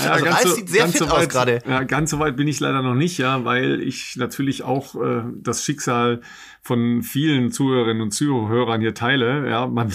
also 0.10 0.24
Ralf 0.24 0.42
so, 0.42 0.54
sieht 0.54 0.68
sehr 0.68 0.88
fit 0.88 0.98
so 0.98 1.06
weit, 1.10 1.12
aus 1.12 1.28
gerade. 1.28 1.60
Ja, 1.68 1.84
ganz 1.84 2.10
so 2.10 2.18
weit 2.18 2.36
bin 2.36 2.48
ich 2.48 2.58
leider 2.58 2.82
noch 2.82 2.94
nicht, 2.94 3.18
ja, 3.18 3.44
weil 3.44 3.80
ich 3.82 4.16
natürlich 4.16 4.64
auch 4.64 4.96
äh, 4.96 5.22
das 5.36 5.64
Schicksal 5.64 6.07
Schicksal 6.08 6.20
von 6.62 7.02
vielen 7.02 7.50
Zuhörerinnen 7.50 8.02
und 8.02 8.12
Zuhörern 8.12 8.80
hier 8.80 8.94
teile. 8.94 9.48
Ja, 9.48 9.66
man, 9.66 9.92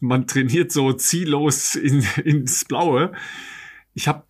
man 0.00 0.26
trainiert 0.26 0.72
so 0.72 0.92
ziellos 0.92 1.74
in, 1.74 2.04
ins 2.24 2.64
Blaue. 2.64 3.12
Ich 3.94 4.08
habe 4.08 4.24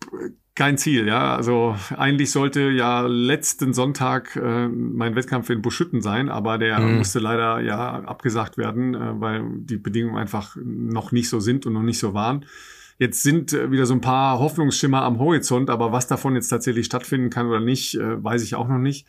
kein 0.55 0.77
Ziel, 0.77 1.07
ja. 1.07 1.35
Also 1.35 1.75
eigentlich 1.95 2.31
sollte 2.31 2.69
ja 2.71 3.01
letzten 3.01 3.73
Sonntag 3.73 4.35
äh, 4.35 4.67
mein 4.67 5.15
Wettkampf 5.15 5.49
in 5.49 5.61
Buschütten 5.61 6.01
sein, 6.01 6.29
aber 6.29 6.57
der 6.57 6.79
mhm. 6.79 6.97
musste 6.97 7.19
leider 7.19 7.59
ja 7.59 8.01
abgesagt 8.03 8.57
werden, 8.57 8.95
äh, 8.95 9.21
weil 9.21 9.43
die 9.57 9.77
Bedingungen 9.77 10.17
einfach 10.17 10.55
noch 10.63 11.11
nicht 11.11 11.29
so 11.29 11.39
sind 11.39 11.65
und 11.65 11.73
noch 11.73 11.83
nicht 11.83 11.99
so 11.99 12.13
waren. 12.13 12.45
Jetzt 12.97 13.21
sind 13.21 13.53
äh, 13.53 13.69
wieder 13.69 13.85
so 13.85 13.93
ein 13.93 14.01
paar 14.01 14.39
Hoffnungsschimmer 14.39 15.03
am 15.03 15.19
Horizont, 15.19 15.69
aber 15.69 15.91
was 15.91 16.07
davon 16.07 16.33
jetzt 16.33 16.49
tatsächlich 16.49 16.87
stattfinden 16.87 17.29
kann 17.29 17.45
oder 17.47 17.59
nicht, 17.59 17.93
äh, 17.95 18.23
weiß 18.23 18.41
ich 18.41 18.55
auch 18.55 18.67
noch 18.67 18.79
nicht. 18.79 19.05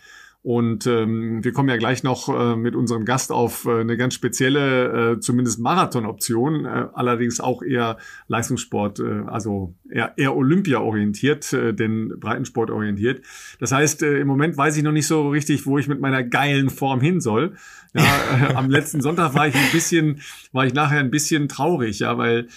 Und 0.49 0.87
ähm, 0.87 1.45
wir 1.45 1.53
kommen 1.53 1.69
ja 1.69 1.77
gleich 1.77 2.03
noch 2.05 2.31
äh, 2.31 2.57
mit 2.57 2.75
unserem 2.75 3.05
Gast 3.05 3.33
auf 3.33 3.67
äh, 3.67 3.81
eine 3.81 3.99
ganz 3.99 4.15
spezielle, 4.15 5.17
äh, 5.17 5.21
zumindest 5.21 5.59
Marathon-Option, 5.59 6.65
äh, 6.65 6.87
allerdings 6.95 7.39
auch 7.39 7.63
eher 7.63 7.99
Leistungssport, 8.29 8.99
äh, 8.99 9.25
also 9.27 9.75
eher, 9.91 10.15
eher 10.17 10.35
Olympia 10.35 10.81
orientiert, 10.81 11.53
äh, 11.53 11.75
denn 11.75 12.15
Breitensport 12.19 12.71
orientiert. 12.71 13.27
Das 13.61 13.73
heißt, 13.73 14.03
äh, 14.03 14.21
im 14.21 14.27
Moment 14.27 14.57
weiß 14.57 14.75
ich 14.79 14.83
noch 14.83 14.93
nicht 14.93 15.07
so 15.07 15.29
richtig, 15.29 15.67
wo 15.67 15.77
ich 15.77 15.87
mit 15.87 16.01
meiner 16.01 16.23
geilen 16.25 16.71
Form 16.71 17.03
hin 17.03 17.21
soll. 17.21 17.53
Ja, 17.93 18.03
äh, 18.03 18.55
am 18.55 18.71
letzten 18.71 19.03
Sonntag 19.03 19.35
war 19.35 19.49
ich 19.49 19.55
ein 19.55 19.71
bisschen, 19.71 20.23
war 20.53 20.65
ich 20.65 20.73
nachher 20.73 21.01
ein 21.01 21.11
bisschen 21.11 21.51
traurig, 21.51 21.99
ja, 21.99 22.17
weil 22.17 22.49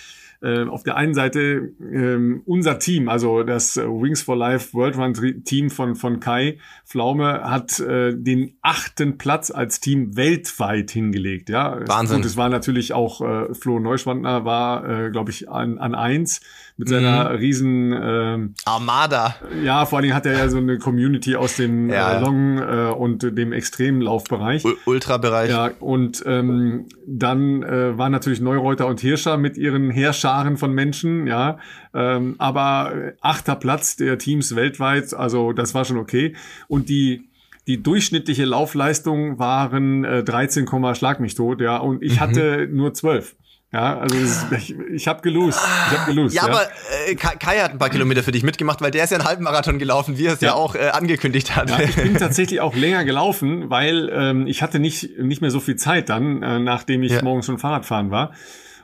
äh, 0.41 0.63
auf 0.63 0.83
der 0.83 0.97
einen 0.97 1.13
Seite 1.13 1.73
äh, 1.79 2.41
unser 2.45 2.79
Team, 2.79 3.09
also 3.09 3.43
das 3.43 3.77
Wings 3.77 4.23
for 4.23 4.35
Life 4.35 4.73
World 4.73 4.97
Run 4.97 5.43
Team 5.43 5.69
von, 5.69 5.95
von 5.95 6.19
Kai 6.19 6.57
Pflaume, 6.85 7.43
hat 7.43 7.79
äh, 7.79 8.13
den 8.15 8.57
achten 8.61 9.17
Platz 9.17 9.51
als 9.51 9.79
Team 9.79 10.15
weltweit 10.17 10.91
hingelegt. 10.91 11.49
Ja, 11.49 11.79
Wahnsinn. 11.87 12.17
Und 12.17 12.25
es 12.25 12.37
war 12.37 12.49
natürlich 12.49 12.93
auch 12.93 13.21
äh, 13.21 13.53
Flo 13.53 13.79
Neuschwandner 13.79 14.45
war, 14.45 14.89
äh, 14.89 15.11
glaube 15.11 15.31
ich, 15.31 15.49
an, 15.49 15.77
an 15.77 15.95
eins 15.95 16.41
mit 16.77 16.89
seiner 16.89 17.29
mhm. 17.29 17.35
riesen 17.35 17.93
ähm, 18.01 18.53
Armada. 18.65 19.35
Ja, 19.63 19.85
vor 19.85 19.97
allen 19.97 20.03
Dingen 20.03 20.15
hat 20.15 20.25
er 20.25 20.37
ja 20.37 20.49
so 20.49 20.57
eine 20.57 20.77
Community 20.77 21.35
aus 21.35 21.55
dem 21.55 21.89
ja. 21.89 22.17
äh, 22.17 22.21
Long 22.21 22.57
äh, 22.57 22.91
und 22.93 23.37
dem 23.37 23.53
Extremlaufbereich. 23.53 24.65
U 24.65 24.73
Ultrabereich. 24.85 25.49
Ja, 25.49 25.71
und 25.79 26.23
ähm, 26.25 26.85
dann 27.05 27.63
äh, 27.63 27.97
waren 27.97 28.11
natürlich 28.11 28.41
Neureuter 28.41 28.87
und 28.87 28.99
Hirscher 28.99 29.37
mit 29.37 29.57
ihren 29.57 29.91
Heerscharen 29.91 30.57
von 30.57 30.73
Menschen, 30.73 31.27
ja. 31.27 31.57
Ähm, 31.93 32.35
aber 32.37 32.93
achter 33.21 33.55
Platz 33.55 33.97
der 33.97 34.17
Teams 34.17 34.55
weltweit, 34.55 35.13
also 35.13 35.53
das 35.53 35.73
war 35.73 35.85
schon 35.85 35.97
okay. 35.97 36.35
Und 36.67 36.89
die 36.89 37.31
die 37.67 37.81
durchschnittliche 37.81 38.45
Laufleistung 38.45 39.37
waren 39.37 40.03
äh, 40.03 40.23
13, 40.23 40.67
Schlag 40.95 41.19
mich 41.19 41.35
tot, 41.35 41.61
ja, 41.61 41.77
und 41.77 42.01
ich 42.01 42.15
mhm. 42.15 42.19
hatte 42.19 42.67
nur 42.71 42.93
12. 42.93 43.35
Ja, 43.73 43.99
also 43.99 44.17
ich, 44.57 44.75
ich 44.91 45.07
habe 45.07 45.21
gelust. 45.21 45.59
Ich 45.59 45.97
hab 45.97 46.05
gelust. 46.05 46.35
Ja, 46.35 46.45
ja. 46.45 46.49
aber 46.49 46.67
äh, 47.07 47.15
Kai 47.15 47.59
hat 47.59 47.71
ein 47.71 47.77
paar 47.77 47.89
Kilometer 47.89 48.21
für 48.21 48.33
dich 48.33 48.43
mitgemacht, 48.43 48.81
weil 48.81 48.91
der 48.91 49.05
ist 49.05 49.11
ja 49.11 49.17
einen 49.17 49.25
Halbmarathon 49.25 49.79
gelaufen, 49.79 50.17
wie 50.17 50.25
er 50.25 50.33
es 50.33 50.41
ja. 50.41 50.49
ja, 50.49 50.53
auch 50.55 50.75
äh, 50.75 50.89
angekündigt 50.89 51.55
hat. 51.55 51.69
Ja, 51.69 51.79
ich 51.79 51.95
bin 51.95 52.17
tatsächlich 52.17 52.59
auch 52.59 52.75
länger 52.75 53.05
gelaufen, 53.05 53.69
weil 53.69 54.09
ähm, 54.13 54.45
ich 54.45 54.61
hatte 54.61 54.79
nicht, 54.79 55.17
nicht 55.19 55.41
mehr 55.41 55.51
so 55.51 55.61
viel 55.61 55.77
Zeit 55.77 56.09
dann, 56.09 56.43
äh, 56.43 56.59
nachdem 56.59 57.01
ich 57.01 57.21
morgens 57.21 57.45
schon 57.45 57.59
Fahrradfahren 57.59 58.11
war. 58.11 58.33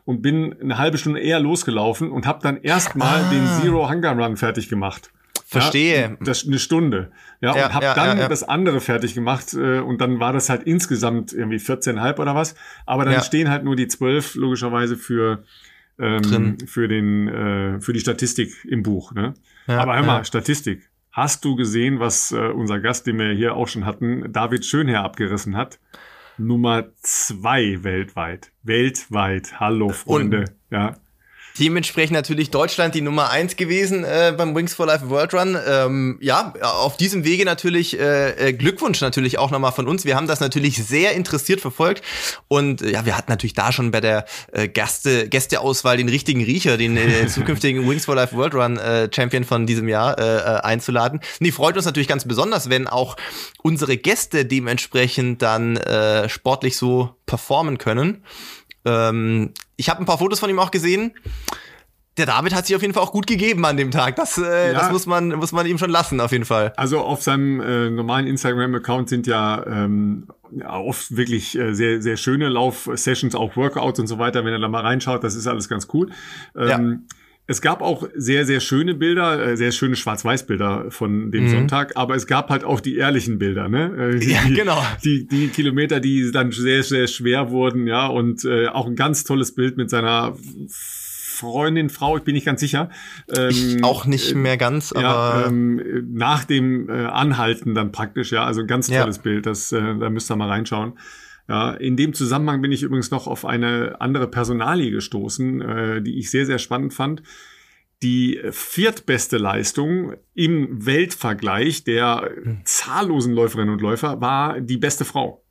Und 0.06 0.22
bin 0.22 0.56
eine 0.62 0.78
halbe 0.78 0.98
Stunde 0.98 1.20
eher 1.20 1.42
losgelaufen 1.42 2.10
und 2.10 2.26
habe 2.26 2.40
dann 2.42 2.56
erstmal 2.62 3.26
ah. 3.26 3.30
den 3.30 3.46
Zero 3.62 3.90
Hunger 3.90 4.14
Run 4.14 4.38
fertig 4.38 4.70
gemacht. 4.70 5.12
Verstehe. 5.50 6.02
Ja, 6.02 6.18
das 6.20 6.46
eine 6.46 6.60
Stunde. 6.60 7.10
Ja, 7.40 7.56
ja 7.56 7.68
und 7.68 7.74
habe 7.74 7.86
ja, 7.86 7.94
dann 7.94 8.30
das 8.30 8.44
andere 8.44 8.82
fertig 8.82 9.14
gemacht 9.14 9.54
äh, 9.54 9.80
und 9.80 10.02
dann 10.02 10.20
war 10.20 10.34
das 10.34 10.50
halt 10.50 10.64
insgesamt 10.64 11.32
irgendwie 11.32 11.56
14,5 11.56 12.20
oder 12.20 12.36
was. 12.36 12.54
Aber 12.86 13.06
dann 13.06 13.22
stehen 13.24 13.50
halt 13.50 13.64
nur 13.64 13.78
die 13.78 13.88
12 13.88 14.36
logischerweise 14.36 14.98
für 14.98 15.46
ähm, 16.00 16.58
für 16.68 16.90
den 16.90 17.30
äh, 17.30 17.80
für 17.80 17.94
die 17.94 18.02
Statistik 18.02 18.54
im 18.66 18.84
Buch. 18.84 19.14
Ne? 19.14 19.36
Aber 19.68 19.96
hör 19.96 20.04
mal, 20.04 20.26
Statistik. 20.26 20.90
Hast 21.14 21.46
du 21.46 21.56
gesehen, 21.56 22.02
was 22.02 22.34
äh, 22.34 22.50
unser 22.50 22.82
Gast, 22.82 23.08
den 23.08 23.18
wir 23.18 23.32
hier 23.32 23.56
auch 23.56 23.70
schon 23.70 23.86
hatten, 23.86 24.32
David 24.34 24.66
Schönherr 24.66 25.04
abgerissen 25.04 25.56
hat? 25.56 25.80
Nummer 26.38 26.90
zwei 27.02 27.84
weltweit. 27.84 28.52
Weltweit. 28.64 29.62
Hallo, 29.62 29.90
Freunde. 29.90 30.40
Und 30.40 30.52
ja. 30.72 30.98
Dementsprechend 31.60 32.14
natürlich 32.14 32.52
Deutschland 32.52 32.94
die 32.96 33.02
Nummer 33.02 33.30
eins 33.30 33.56
gewesen 33.56 34.04
äh, 34.04 34.34
beim 34.38 34.56
Wings 34.56 34.74
for 34.74 34.86
Life 34.86 35.10
World 35.10 35.34
Run. 35.34 35.58
Ähm, 35.68 36.18
ja, 36.22 36.54
auf 36.62 36.98
diesem 36.98 37.24
Wege 37.24 37.46
natürlich 37.46 38.00
äh, 38.00 38.50
äh, 38.50 38.54
Glückwunsch 38.54 39.02
natürlich 39.02 39.40
auch 39.40 39.52
nochmal 39.52 39.72
von 39.72 39.88
uns. 39.88 40.06
Wir 40.06 40.16
haben 40.16 40.28
das 40.28 40.40
natürlich 40.40 40.78
sehr 40.84 41.14
interessiert 41.14 41.62
verfolgt 41.62 42.04
und 42.48 42.82
äh, 42.82 42.92
ja, 42.92 43.06
wir 43.06 43.18
hatten 43.18 43.32
natürlich 43.32 43.54
da 43.54 43.72
schon 43.72 43.92
bei 43.92 44.02
der 44.02 44.26
äh, 44.52 44.68
Gäste, 44.68 45.28
Gästeauswahl 45.30 45.98
den 45.98 46.10
richtigen 46.10 46.44
Riecher, 46.44 46.78
den 46.78 46.98
äh, 46.98 47.28
zukünftigen 47.28 47.88
Wings 47.90 48.06
for 48.06 48.16
Life 48.16 48.36
World 48.36 48.54
Run 48.54 48.78
äh, 48.78 49.10
Champion 49.14 49.44
von 49.44 49.66
diesem 49.66 49.88
Jahr 49.88 50.18
äh, 50.20 50.38
äh, 50.38 50.62
einzuladen. 50.62 51.22
Nee, 51.40 51.52
freut 51.52 51.76
uns 51.76 51.86
natürlich 51.86 52.08
ganz 52.08 52.26
besonders, 52.26 52.70
wenn 52.70 52.88
auch 52.88 53.18
unsere 53.64 53.98
Gäste 53.98 54.46
dementsprechend 54.46 55.42
dann 55.42 55.78
äh, 55.78 56.30
sportlich 56.30 56.78
so 56.78 57.16
performen 57.26 57.78
können. 57.78 58.24
Ähm, 58.88 59.52
ich 59.76 59.90
habe 59.90 60.00
ein 60.00 60.06
paar 60.06 60.18
Fotos 60.18 60.40
von 60.40 60.50
ihm 60.50 60.60
auch 60.60 60.72
gesehen. 60.72 61.14
Der 62.18 62.26
David 62.26 62.56
hat 62.56 62.66
sich 62.66 62.76
auf 62.76 62.82
jeden 62.82 62.96
Fall 62.96 63.04
auch 63.04 63.12
gut 63.12 63.28
gegeben 63.28 63.64
an 63.66 63.78
dem 63.78 63.92
Tag. 63.92 64.16
Das, 64.16 64.40
äh, 64.40 64.72
ja. 64.72 64.74
das 64.74 64.92
muss 64.92 65.06
man 65.06 65.30
muss 65.30 65.52
man 65.52 65.68
ihm 65.68 65.78
schon 65.78 65.92
lassen 65.92 66.20
auf 66.20 66.32
jeden 66.32 66.46
Fall. 66.46 66.74
Also 66.76 67.00
auf 67.00 67.22
seinem 67.22 67.60
äh, 67.62 67.92
normalen 67.92 68.26
Instagram-Account 68.26 69.10
sind 69.10 69.28
ja, 69.28 69.64
ähm, 69.68 70.28
ja 70.52 70.80
oft 70.80 71.16
wirklich 71.16 71.56
äh, 71.58 71.74
sehr 71.74 72.02
sehr 72.02 72.18
schöne 72.18 72.50
Lauf-Sessions, 72.50 73.36
auch 73.36 73.56
Workouts 73.56 74.00
und 74.00 74.08
so 74.08 74.18
weiter. 74.18 74.44
Wenn 74.46 74.54
er 74.54 74.60
da 74.60 74.68
mal 74.68 74.82
reinschaut, 74.82 75.24
das 75.24 75.36
ist 75.36 75.46
alles 75.46 75.70
ganz 75.70 75.88
cool. 75.94 76.10
Ähm, 76.56 76.68
ja. 76.68 77.17
Es 77.50 77.62
gab 77.62 77.82
auch 77.82 78.08
sehr, 78.14 78.46
sehr 78.46 78.60
schöne 78.60 78.94
Bilder, 78.94 79.52
äh, 79.52 79.58
sehr 79.58 79.72
schöne 79.72 79.96
Schwarz-Weiß-Bilder 79.96 80.88
von 80.90 81.32
dem 81.32 81.46
mhm. 81.46 81.50
Sonntag, 81.50 81.94
aber 81.96 82.16
es 82.16 82.28
gab 82.28 82.50
halt 82.50 82.66
auch 82.66 82.82
die 82.82 82.98
ehrlichen 82.98 83.40
Bilder, 83.40 83.70
ne? 83.70 84.16
Äh, 84.16 84.20
die, 84.20 84.32
ja, 84.32 84.42
genau. 84.54 84.86
Die, 85.06 85.26
die 85.28 85.48
Kilometer, 85.48 86.02
die 86.02 86.30
dann 86.32 86.52
sehr, 86.52 86.84
sehr 86.84 87.08
schwer 87.08 87.50
wurden, 87.50 87.88
ja, 87.88 88.08
und 88.08 88.44
äh, 88.44 88.68
auch 88.68 88.86
ein 88.86 88.98
ganz 88.98 89.24
tolles 89.24 89.56
Bild 89.56 89.78
mit 89.78 89.90
seiner 89.90 90.36
Freundin, 90.70 91.90
Frau, 91.90 92.18
ich 92.18 92.24
bin 92.24 92.34
nicht 92.34 92.46
ganz 92.46 92.60
sicher. 92.60 92.90
Ähm, 93.34 93.50
ich 93.50 93.84
auch 93.84 94.06
nicht 94.06 94.36
mehr 94.36 94.58
ganz, 94.58 94.92
aber 94.92 95.02
ja, 95.02 95.48
ähm, 95.48 95.82
nach 96.12 96.44
dem 96.44 96.90
äh, 96.90 97.06
Anhalten 97.06 97.76
dann 97.76 97.94
praktisch, 97.94 98.32
ja, 98.32 98.44
also 98.44 98.62
ein 98.62 98.68
ganz 98.68 98.88
tolles 98.88 99.18
ja. 99.18 99.22
Bild, 99.22 99.46
das 99.46 99.72
äh, 99.72 99.80
da 100.00 100.10
müsst 100.10 100.30
ihr 100.30 100.36
mal 100.36 100.50
reinschauen. 100.50 100.94
Ja, 101.48 101.72
in 101.72 101.96
dem 101.96 102.14
Zusammenhang 102.14 102.62
bin 102.62 102.72
ich 102.72 102.84
übrigens 102.84 103.10
noch 103.10 103.26
auf 103.26 103.46
eine 103.46 104.02
andere 104.02 104.28
Personalie 104.28 104.92
gestoßen, 104.92 105.62
äh, 105.62 106.02
die 106.02 106.20
ich 106.20 106.30
sehr, 106.30 106.46
sehr 106.46 106.60
spannend 106.60 106.94
fand. 106.94 107.24
Die 108.04 108.40
viertbeste 108.52 109.38
Leistung 109.38 110.16
im 110.34 110.86
Weltvergleich 110.86 111.84
der 111.84 112.30
hm. 112.44 112.62
zahllosen 112.66 113.34
Läuferinnen 113.34 113.74
und 113.74 113.82
Läufer 113.82 114.22
war 114.22 114.60
die 114.60 114.78
beste 114.78 115.06
Frau. 115.06 115.44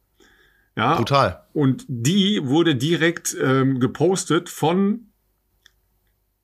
Ja, 0.77 0.97
total. 0.97 1.47
Und 1.55 1.87
die 1.89 2.41
wurde 2.45 2.77
direkt 2.77 3.35
ähm, 3.43 3.81
gepostet 3.81 4.51
von 4.51 5.09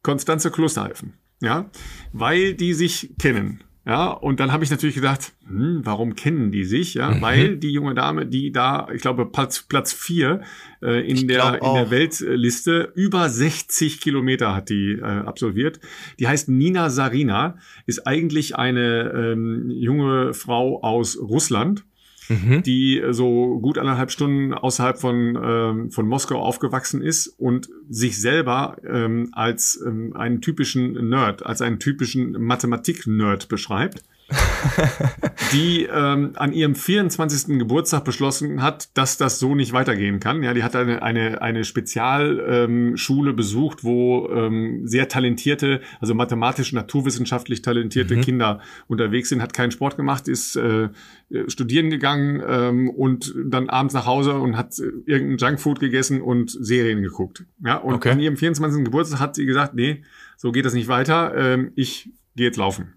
Konstanze 0.02 0.50
Klosterhalfen. 0.50 1.18
Ja, 1.40 1.70
weil 2.12 2.54
die 2.54 2.72
sich 2.72 3.14
kennen. 3.20 3.62
Ja, 3.84 4.10
und 4.10 4.38
dann 4.38 4.52
habe 4.52 4.62
ich 4.62 4.70
natürlich 4.70 4.94
gedacht, 4.94 5.32
hm, 5.44 5.80
warum 5.82 6.14
kennen 6.14 6.52
die 6.52 6.64
sich? 6.64 6.94
Ja, 6.94 7.10
mhm. 7.10 7.20
weil 7.20 7.56
die 7.56 7.72
junge 7.72 7.94
Dame, 7.94 8.26
die 8.26 8.52
da, 8.52 8.86
ich 8.94 9.02
glaube, 9.02 9.26
Platz, 9.26 9.62
Platz 9.62 9.92
vier 9.92 10.42
äh, 10.80 11.04
in, 11.08 11.26
der, 11.26 11.60
in 11.60 11.74
der 11.74 11.90
Weltliste, 11.90 12.92
über 12.94 13.28
60 13.28 14.00
Kilometer 14.00 14.54
hat 14.54 14.68
die 14.68 14.92
äh, 14.92 15.02
absolviert. 15.02 15.80
Die 16.20 16.28
heißt 16.28 16.48
Nina 16.48 16.90
Sarina, 16.90 17.56
ist 17.86 18.06
eigentlich 18.06 18.54
eine 18.54 19.12
ähm, 19.16 19.68
junge 19.70 20.32
Frau 20.32 20.80
aus 20.82 21.18
Russland 21.18 21.84
mhm. 22.28 22.62
die 22.62 23.02
so 23.10 23.58
gut 23.60 23.78
anderthalb 23.78 24.10
Stunden 24.10 24.54
außerhalb 24.54 24.98
von, 24.98 25.38
ähm, 25.42 25.90
von 25.90 26.06
Moskau 26.06 26.40
aufgewachsen 26.40 27.02
ist 27.02 27.28
und 27.38 27.68
sich 27.88 28.20
selber 28.20 28.76
ähm, 28.86 29.30
als 29.32 29.82
ähm, 29.84 30.14
einen 30.16 30.40
typischen 30.40 31.08
Nerd, 31.08 31.44
als 31.44 31.62
einen 31.62 31.78
typischen 31.78 32.32
Mathematik-Nerd 32.32 33.48
beschreibt. 33.48 34.02
die 35.52 35.84
ähm, 35.84 36.32
an 36.36 36.52
ihrem 36.52 36.74
24. 36.74 37.58
Geburtstag 37.58 38.04
beschlossen 38.04 38.62
hat, 38.62 38.96
dass 38.96 39.16
das 39.16 39.38
so 39.38 39.54
nicht 39.54 39.72
weitergehen 39.72 40.20
kann. 40.20 40.42
Ja, 40.42 40.54
die 40.54 40.62
hat 40.62 40.76
eine, 40.76 41.02
eine, 41.02 41.42
eine 41.42 41.64
Spezialschule 41.64 43.30
ähm, 43.30 43.36
besucht, 43.36 43.84
wo 43.84 44.28
ähm, 44.30 44.86
sehr 44.86 45.08
talentierte, 45.08 45.80
also 46.00 46.14
mathematisch, 46.14 46.72
naturwissenschaftlich 46.72 47.62
talentierte 47.62 48.16
mhm. 48.16 48.20
Kinder 48.20 48.60
unterwegs 48.88 49.28
sind, 49.28 49.42
hat 49.42 49.52
keinen 49.52 49.70
Sport 49.70 49.96
gemacht, 49.96 50.28
ist 50.28 50.56
äh, 50.56 50.88
studieren 51.48 51.90
gegangen 51.90 52.42
ähm, 52.46 52.90
und 52.90 53.34
dann 53.44 53.68
abends 53.68 53.94
nach 53.94 54.06
Hause 54.06 54.34
und 54.34 54.56
hat 54.56 54.78
äh, 54.78 54.90
irgendein 55.06 55.50
Junkfood 55.50 55.80
gegessen 55.80 56.20
und 56.20 56.50
Serien 56.50 57.02
geguckt. 57.02 57.44
Ja, 57.64 57.76
und 57.76 57.94
okay. 57.94 58.10
an 58.10 58.20
ihrem 58.20 58.36
24. 58.36 58.84
Geburtstag 58.84 59.20
hat 59.20 59.34
sie 59.34 59.46
gesagt, 59.46 59.74
nee, 59.74 60.02
so 60.36 60.52
geht 60.52 60.64
das 60.64 60.74
nicht 60.74 60.88
weiter, 60.88 61.34
ähm, 61.36 61.72
ich 61.74 62.10
gehe 62.34 62.46
jetzt 62.46 62.56
laufen 62.56 62.94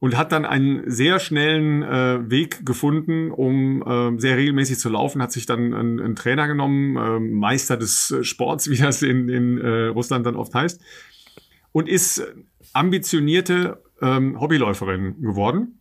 und 0.00 0.16
hat 0.16 0.32
dann 0.32 0.44
einen 0.44 0.90
sehr 0.90 1.20
schnellen 1.20 1.82
äh, 1.82 2.30
Weg 2.30 2.66
gefunden, 2.66 3.30
um 3.30 3.82
äh, 3.82 4.18
sehr 4.18 4.36
regelmäßig 4.36 4.78
zu 4.78 4.88
laufen, 4.88 5.22
hat 5.22 5.32
sich 5.32 5.46
dann 5.46 5.74
einen, 5.74 6.00
einen 6.00 6.16
Trainer 6.16 6.48
genommen, 6.48 6.96
äh, 6.96 7.20
Meister 7.20 7.76
des 7.76 8.14
Sports, 8.22 8.68
wie 8.70 8.78
das 8.78 9.02
in, 9.02 9.28
in 9.28 9.58
äh, 9.58 9.86
Russland 9.86 10.26
dann 10.26 10.36
oft 10.36 10.54
heißt, 10.54 10.80
und 11.72 11.88
ist 11.88 12.26
ambitionierte 12.72 13.82
ähm, 14.00 14.40
Hobbyläuferin 14.40 15.20
geworden 15.20 15.79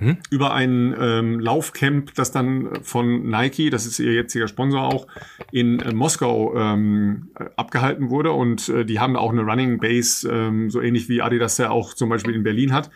hm? 0.00 0.16
über 0.30 0.54
ein 0.54 0.94
ähm, 0.98 1.40
Laufcamp, 1.40 2.14
das 2.14 2.32
dann 2.32 2.82
von 2.82 3.28
Nike, 3.28 3.68
das 3.70 3.84
ist 3.84 3.98
ihr 3.98 4.14
jetziger 4.14 4.48
Sponsor 4.48 4.82
auch, 4.82 5.06
in 5.52 5.78
äh, 5.80 5.92
Moskau 5.92 6.56
ähm, 6.56 7.28
abgehalten 7.56 8.08
wurde. 8.08 8.32
Und 8.32 8.68
äh, 8.70 8.84
die 8.84 8.98
haben 8.98 9.14
auch 9.14 9.30
eine 9.30 9.42
Running 9.42 9.78
Base, 9.78 10.26
ähm, 10.28 10.70
so 10.70 10.80
ähnlich 10.80 11.08
wie 11.10 11.20
Adidas 11.20 11.58
ja 11.58 11.70
auch 11.70 11.92
zum 11.92 12.08
Beispiel 12.08 12.34
in 12.34 12.42
Berlin 12.42 12.72
hat, 12.72 12.90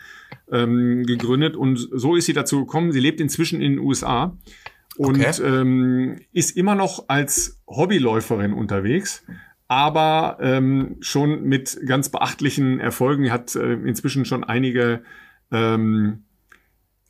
ähm, 0.51 1.03
gegründet. 1.05 1.55
Und 1.55 1.77
so 1.77 2.15
ist 2.15 2.25
sie 2.25 2.33
dazu 2.33 2.65
gekommen. 2.65 2.91
Sie 2.91 2.99
lebt 2.99 3.21
inzwischen 3.21 3.61
in 3.61 3.73
den 3.73 3.79
USA 3.79 4.35
und 4.97 5.19
okay. 5.19 5.43
ähm, 5.43 6.19
ist 6.33 6.57
immer 6.57 6.73
noch 6.73 7.05
als 7.07 7.61
Hobbyläuferin 7.67 8.51
unterwegs 8.51 9.23
aber 9.67 10.37
ähm, 10.41 10.97
schon 10.99 11.43
mit 11.43 11.79
ganz 11.87 12.09
beachtlichen 12.09 12.79
Erfolgen. 12.79 13.31
Hat 13.31 13.55
äh, 13.55 13.73
inzwischen 13.73 14.23
schon 14.25 14.43
einige 14.43 15.01
ähm, 15.51 16.24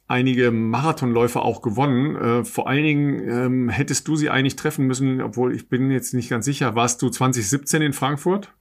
einige 0.08 0.52
Marathonläufe 0.52 1.42
auch 1.42 1.62
gewonnen. 1.62 2.16
Äh, 2.16 2.46
vor 2.46 2.68
allen 2.68 2.84
Dingen 2.84 3.30
ähm, 3.30 3.70
hättest 3.70 4.08
du 4.08 4.16
sie 4.16 4.30
eigentlich 4.30 4.56
treffen 4.56 4.86
müssen, 4.86 5.22
obwohl 5.22 5.56
ich 5.56 5.70
bin 5.70 5.92
jetzt 5.92 6.14
nicht 6.14 6.30
ganz 6.30 6.46
sicher. 6.46 6.76
Warst 6.76 7.02
du 7.02 7.10
2017 7.10 7.82
in 7.82 7.94
Frankfurt? 7.94 8.52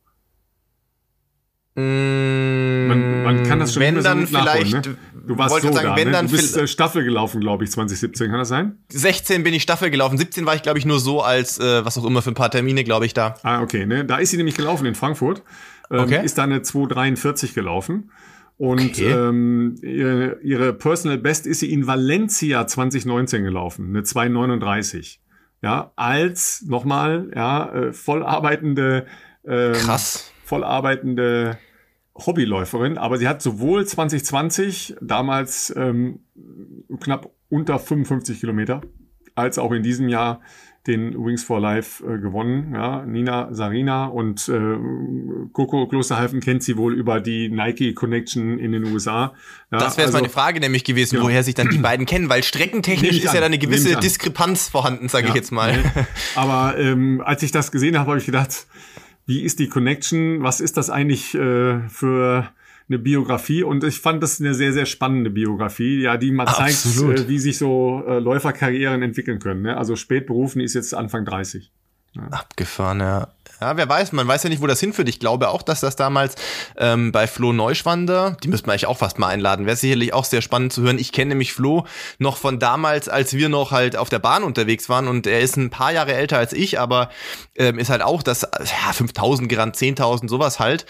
Mm, 1.77 2.87
man, 2.87 3.23
man 3.25 3.43
kann 3.43 3.59
das 3.59 3.75
schon 3.75 3.83
wenn 3.83 4.01
dann 4.01 4.29
vielleicht, 4.29 4.73
ne? 4.73 4.97
Du 5.27 5.39
warst 5.39 5.61
so 5.61 5.73
sagen, 5.73 5.89
da, 5.89 5.97
wenn 5.97 6.09
ne? 6.09 6.13
dann 6.13 6.27
du 6.27 6.33
bist 6.33 6.57
äh, 6.57 6.69
Staffel 6.69 7.03
gelaufen, 7.03 7.41
glaube 7.41 7.65
ich, 7.65 7.71
2017, 7.73 8.29
kann 8.31 8.39
das 8.39 8.49
sein? 8.49 8.79
16 8.91 9.43
bin 9.43 9.55
ich 9.55 9.63
Staffel 9.63 9.91
gelaufen, 9.91 10.17
17 10.17 10.47
war 10.47 10.55
ich, 10.55 10.63
glaube 10.63 10.79
ich, 10.79 10.87
nur 10.87 11.01
so 11.01 11.23
als, 11.23 11.59
äh, 11.59 11.85
was 11.85 11.99
auch 11.99 12.05
immer, 12.05 12.23
für 12.23 12.31
ein 12.31 12.35
paar 12.35 12.51
Termine, 12.51 12.85
glaube 12.85 13.07
ich, 13.07 13.15
da. 13.15 13.35
Ah, 13.43 13.61
okay, 13.61 13.87
ne? 13.87 14.05
Da 14.05 14.19
ist 14.19 14.31
sie 14.31 14.37
nämlich 14.37 14.55
gelaufen 14.55 14.87
in 14.87 14.95
Frankfurt. 14.95 15.43
Ähm, 15.91 16.01
okay. 16.01 16.25
Ist 16.25 16.39
da 16.39 16.45
eine 16.45 16.59
2,43 16.59 17.55
gelaufen. 17.55 18.11
Und 18.57 18.81
okay. 18.81 19.11
ähm, 19.11 19.77
ihre, 19.83 20.39
ihre 20.43 20.73
Personal 20.73 21.19
Best 21.19 21.47
ist 21.47 21.61
sie 21.61 21.73
in 21.73 21.87
Valencia 21.87 22.67
2019 22.67 23.43
gelaufen, 23.43 23.89
eine 23.89 24.05
239. 24.05 25.21
Ja, 25.63 25.93
als 25.97 26.63
nochmal, 26.67 27.31
ja, 27.35 27.73
äh, 27.73 27.93
voll 27.93 28.23
arbeitende, 28.23 29.07
ähm, 29.45 29.73
Krass. 29.73 30.31
voll 30.45 30.63
arbeitende 30.63 31.59
Hobbyläuferin, 32.17 32.97
aber 32.99 33.19
sie 33.19 33.27
hat 33.27 33.43
sowohl 33.43 33.87
2020 33.87 34.97
damals 35.01 35.75
ähm, 35.77 36.21
knapp 37.01 37.31
unter 37.49 37.79
55 37.79 38.41
Kilometer, 38.41 38.83
als 39.35 39.59
auch 39.59 39.73
in 39.73 39.83
diesem 39.83 40.09
Jahr 40.09 40.41
den 40.87 41.15
Wings 41.25 41.43
for 41.43 41.61
Life 41.61 42.05
äh, 42.05 42.19
gewonnen. 42.19 42.75
Ja, 42.75 43.05
Nina 43.07 43.49
Sarina 43.53 44.07
und 44.07 44.49
äh, 44.49 44.77
Coco 45.53 45.87
Klosterhalfen 45.87 46.41
kennt 46.41 46.63
sie 46.63 46.77
wohl 46.77 46.95
über 46.95 47.21
die 47.21 47.49
Nike 47.49 47.95
Connection 47.95 48.59
in 48.59 48.73
den 48.73 48.85
USA. 48.85 49.33
Ja, 49.71 49.79
das 49.79 49.97
wäre 49.97 50.07
also, 50.07 50.19
meine 50.19 50.29
Frage 50.29 50.61
nämlich 50.61 50.85
gewesen, 50.85 51.17
genau. 51.17 51.27
woher 51.27 51.43
sich 51.43 51.55
dann 51.55 51.71
die 51.71 51.79
beiden 51.79 52.05
kennen, 52.05 52.29
weil 52.29 52.43
streckentechnisch 52.43 53.25
ist 53.25 53.33
ja 53.33 53.41
da 53.41 53.47
eine 53.47 53.59
gewisse 53.59 53.97
Diskrepanz 53.97 54.69
vorhanden, 54.69 55.09
sage 55.09 55.25
ja, 55.25 55.31
ich 55.31 55.37
jetzt 55.37 55.53
mal. 55.53 55.75
Aber 56.35 56.77
ähm, 56.79 57.23
als 57.25 57.43
ich 57.43 57.51
das 57.51 57.73
gesehen 57.73 57.99
habe, 57.99 58.11
habe 58.11 58.19
ich 58.19 58.27
gedacht, 58.27 58.67
wie 59.27 59.43
ist 59.43 59.59
die 59.59 59.69
Connection? 59.69 60.43
Was 60.43 60.61
ist 60.61 60.77
das 60.77 60.91
eigentlich 60.91 61.35
äh, 61.35 61.81
für 61.89 62.51
eine 62.89 62.99
Biografie 62.99 63.63
und 63.63 63.83
ich 63.85 63.99
fand 63.99 64.23
das 64.23 64.41
eine 64.41 64.55
sehr, 64.55 64.73
sehr 64.73 64.87
spannende 64.87 65.31
Biografie, 65.31 66.03
ja, 66.03 66.17
die 66.17 66.31
mal 66.31 66.47
zeigt, 66.47 66.85
äh, 66.85 67.29
wie 67.29 67.39
sich 67.39 67.57
so 67.57 68.03
äh, 68.07 68.19
Läuferkarrieren 68.19 69.03
entwickeln 69.03 69.39
können. 69.39 69.63
Ne? 69.63 69.77
Also 69.77 69.97
spät 69.97 70.27
berufen 70.27 70.61
ist 70.61 70.75
jetzt 70.75 70.95
Anfang 70.95 71.25
30. 71.25 71.73
Ja. 72.15 72.29
Abgefahren, 72.29 73.01
ja. 73.01 73.29
Ja, 73.61 73.77
wer 73.77 73.89
weiß, 73.89 74.13
man 74.13 74.27
weiß 74.27 74.43
ja 74.43 74.51
nicht, 74.51 74.61
wo 74.61 74.67
das 74.67 74.81
hinführt. 74.81 75.09
Ich 75.09 75.21
glaube 75.21 75.49
auch, 75.49 75.63
dass 75.63 75.81
das 75.81 75.97
damals 75.97 76.35
ähm, 76.77 77.13
bei 77.13 77.27
Flo 77.27 77.53
Neuschwander, 77.53 78.37
die 78.43 78.49
müssten 78.49 78.67
wir 78.67 78.73
eigentlich 78.73 78.87
auch 78.87 78.99
fast 78.99 79.19
mal 79.19 79.29
einladen, 79.29 79.65
wäre 79.65 79.77
sicherlich 79.77 80.13
auch 80.13 80.25
sehr 80.25 80.43
spannend 80.43 80.73
zu 80.73 80.83
hören. 80.83 80.99
Ich 80.99 81.13
kenne 81.13 81.31
nämlich 81.31 81.53
Flo 81.53 81.87
noch 82.19 82.37
von 82.37 82.59
damals, 82.59 83.09
als 83.09 83.33
wir 83.35 83.49
noch 83.49 83.71
halt 83.71 83.97
auf 83.97 84.11
der 84.11 84.19
Bahn 84.19 84.43
unterwegs 84.43 84.89
waren 84.89 85.09
und 85.09 85.27
er 85.27 85.41
ist 85.41 85.57
ein 85.57 85.71
paar 85.71 85.93
Jahre 85.93 86.15
älter 86.15 86.37
als 86.37 86.53
ich, 86.53 86.79
aber 86.79 87.11
ähm, 87.57 87.79
ist 87.79 87.91
halt 87.91 88.03
auch 88.03 88.23
das, 88.23 88.43
ja, 88.43 88.93
5000 88.93 89.49
gerannt, 89.49 89.77
10.000, 89.77 90.29
sowas 90.29 90.59
halt. 90.59 90.85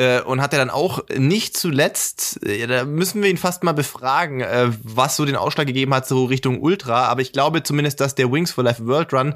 Äh, 0.00 0.22
und 0.22 0.40
hat 0.40 0.54
er 0.54 0.58
dann 0.58 0.70
auch 0.70 1.04
nicht 1.14 1.58
zuletzt, 1.58 2.42
äh, 2.46 2.66
da 2.66 2.86
müssen 2.86 3.22
wir 3.22 3.28
ihn 3.28 3.36
fast 3.36 3.64
mal 3.64 3.72
befragen, 3.72 4.40
äh, 4.40 4.70
was 4.82 5.16
so 5.16 5.26
den 5.26 5.36
Ausschlag 5.36 5.66
gegeben 5.66 5.92
hat, 5.92 6.08
so 6.08 6.24
Richtung 6.24 6.62
Ultra. 6.62 7.04
Aber 7.08 7.20
ich 7.20 7.32
glaube 7.32 7.62
zumindest, 7.62 8.00
dass 8.00 8.14
der 8.14 8.32
Wings 8.32 8.50
for 8.50 8.64
Life 8.64 8.86
World 8.86 9.12
Run 9.12 9.34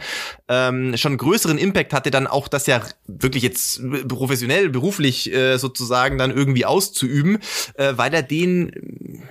ähm, 0.49 0.97
schon 0.97 1.19
größeren 1.19 1.59
Impact 1.59 1.93
hatte, 1.93 2.11
dann 2.11 2.27
auch 2.27 2.49
das 2.49 2.67
ja 2.67 2.81
wirklich 3.07 3.43
jetzt 3.43 3.83
professionell, 4.09 4.71
beruflich 4.71 5.31
äh, 5.35 5.59
sozusagen 5.59 6.17
dann 6.17 6.31
irgendwie 6.31 6.65
auszuüben, 6.65 7.41
äh, 7.75 7.93
weil 7.97 8.15
er 8.15 8.23
den 8.23 9.23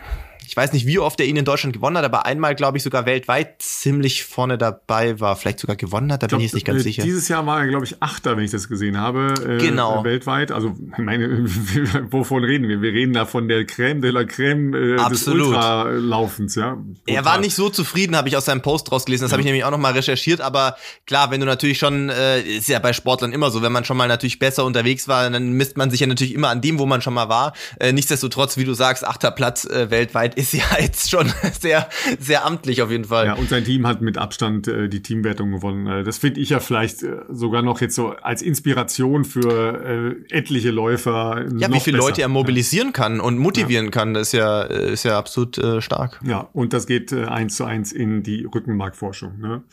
ich 0.48 0.56
weiß 0.56 0.74
nicht, 0.74 0.86
wie 0.86 1.00
oft 1.00 1.20
er 1.20 1.26
ihn 1.26 1.36
in 1.36 1.46
Deutschland 1.46 1.74
gewonnen 1.74 1.98
hat, 1.98 2.06
aber 2.06 2.26
einmal, 2.26 2.56
glaube 2.56 2.78
ich, 2.78 2.84
sogar 2.84 3.06
weltweit 3.06 3.62
ziemlich 3.62 4.24
vorne 4.24 4.58
dabei 4.58 5.20
war. 5.20 5.36
Vielleicht 5.36 5.60
sogar 5.60 5.76
gewonnen 5.76 6.12
hat, 6.12 6.24
da 6.24 6.28
bin 6.28 6.40
ich 6.40 6.46
jetzt 6.46 6.54
nicht 6.54 6.66
ganz 6.66 6.82
äh, 6.82 6.84
sicher. 6.84 7.04
Dieses 7.04 7.28
Jahr 7.28 7.46
war 7.46 7.62
er, 7.62 7.68
glaube 7.68 7.86
ich, 7.86 8.02
Achter, 8.02 8.38
wenn 8.38 8.44
ich 8.44 8.52
das 8.52 8.68
gesehen 8.68 8.98
habe. 8.98 9.34
Äh, 9.48 9.58
genau. 9.58 10.04
weltweit. 10.04 10.52
Also, 10.52 10.76
meine, 10.98 11.46
wovon 12.12 12.44
reden 12.44 12.68
wir? 12.68 12.82
Wir 12.82 12.92
reden 12.92 13.14
da 13.14 13.26
von 13.26 13.48
der 13.48 13.62
Crème 13.68 14.02
de 14.02 14.12
la 14.12 14.22
Crème 14.22 14.76
äh, 14.76 15.00
Absolut. 15.00 15.40
des 15.40 15.48
Ultralaufens, 15.48 16.56
ja. 16.56 16.72
Total. 16.72 16.86
Er 17.06 17.26
war 17.26 17.40
nicht 17.40 17.56
so 17.56 17.70
zufrieden, 17.70 18.16
habe 18.16 18.30
ich 18.30 18.38
aus 18.38 18.46
seinem 18.46 18.62
Post 18.62 18.92
rausgelesen. 18.92 19.26
Das 19.26 19.32
ja. 19.32 19.34
habe 19.34 19.42
ich 19.42 19.46
nämlich 19.46 19.64
auch 19.64 19.72
nochmal 19.72 19.94
recherchiert. 19.94 20.42
Aber 20.42 20.76
klar, 21.06 21.32
wenn 21.32 21.40
du 21.40 21.46
natürlich 21.46 21.78
schon, 21.78 22.10
äh, 22.10 22.42
ist 22.42 22.68
ja 22.68 22.80
bei 22.80 22.94
Sportlern 22.94 23.34
immer 23.34 23.52
so, 23.52 23.62
wenn 23.62 23.72
man 23.72 23.86
schon 23.86 23.98
mal 23.98 24.08
natürlich 24.08 24.40
besser 24.40 24.66
unterwegs 24.66 25.08
war, 25.08 25.30
dann 25.30 25.54
misst 25.54 25.78
man 25.78 25.90
sich 25.90 26.00
ja 26.00 26.08
natürlich 26.08 26.34
immer 26.34 26.50
an 26.50 26.62
dem, 26.62 26.80
wo 26.80 26.86
man 26.86 27.02
schon 27.02 27.14
mal 27.14 27.30
war. 27.30 27.54
Äh, 27.80 27.94
nichtsdestotrotz, 27.94 28.58
wie 28.58 28.66
du 28.66 28.74
sagst, 28.74 29.06
achter 29.06 29.32
Platz 29.32 29.66
äh, 29.66 29.90
weltweit 29.90 30.33
ist 30.36 30.54
ja 30.54 30.64
jetzt 30.80 31.10
schon 31.10 31.32
sehr, 31.60 31.90
sehr 32.20 32.46
amtlich 32.46 32.82
auf 32.82 32.92
jeden 32.92 33.06
Fall. 33.06 33.28
Ja, 33.28 33.34
und 33.34 33.50
sein 33.50 33.64
Team 33.64 33.88
hat 33.88 34.02
mit 34.02 34.18
Abstand 34.18 34.68
äh, 34.68 34.90
die 34.90 35.02
Teamwertung 35.02 35.52
gewonnen. 35.52 35.88
Äh, 35.88 36.04
das 36.04 36.18
finde 36.18 36.40
ich 36.42 36.50
ja 36.50 36.60
vielleicht 36.60 37.04
äh, 37.04 37.22
sogar 37.30 37.62
noch 37.62 37.82
jetzt 37.82 37.96
so 37.96 38.10
als 38.10 38.42
Inspiration 38.42 39.26
für 39.26 40.20
äh, 40.30 40.36
etliche 40.36 40.72
Läufer. 40.72 41.46
Ja, 41.58 41.72
wie 41.72 41.80
viele 41.80 41.98
besser. 41.98 42.10
Leute 42.10 42.22
er 42.22 42.28
mobilisieren 42.28 42.88
ja. 42.88 42.94
kann 42.94 43.20
und 43.20 43.38
motivieren 43.38 43.86
ja. 43.86 43.92
kann, 43.92 44.14
das 44.14 44.28
ist 44.28 44.34
ja, 44.34 44.64
äh, 44.64 44.94
ist 44.94 45.04
ja 45.04 45.18
absolut 45.18 45.58
äh, 45.58 45.82
stark. 45.82 46.20
Ja, 46.26 46.50
und 46.54 46.74
das 46.74 46.88
geht 46.88 47.12
äh, 47.12 47.26
eins 47.26 47.56
zu 47.56 47.66
eins 47.66 47.92
in 47.92 48.24
die 48.24 48.46
Rückenmarkforschung. 48.46 49.40
Ne? 49.40 49.64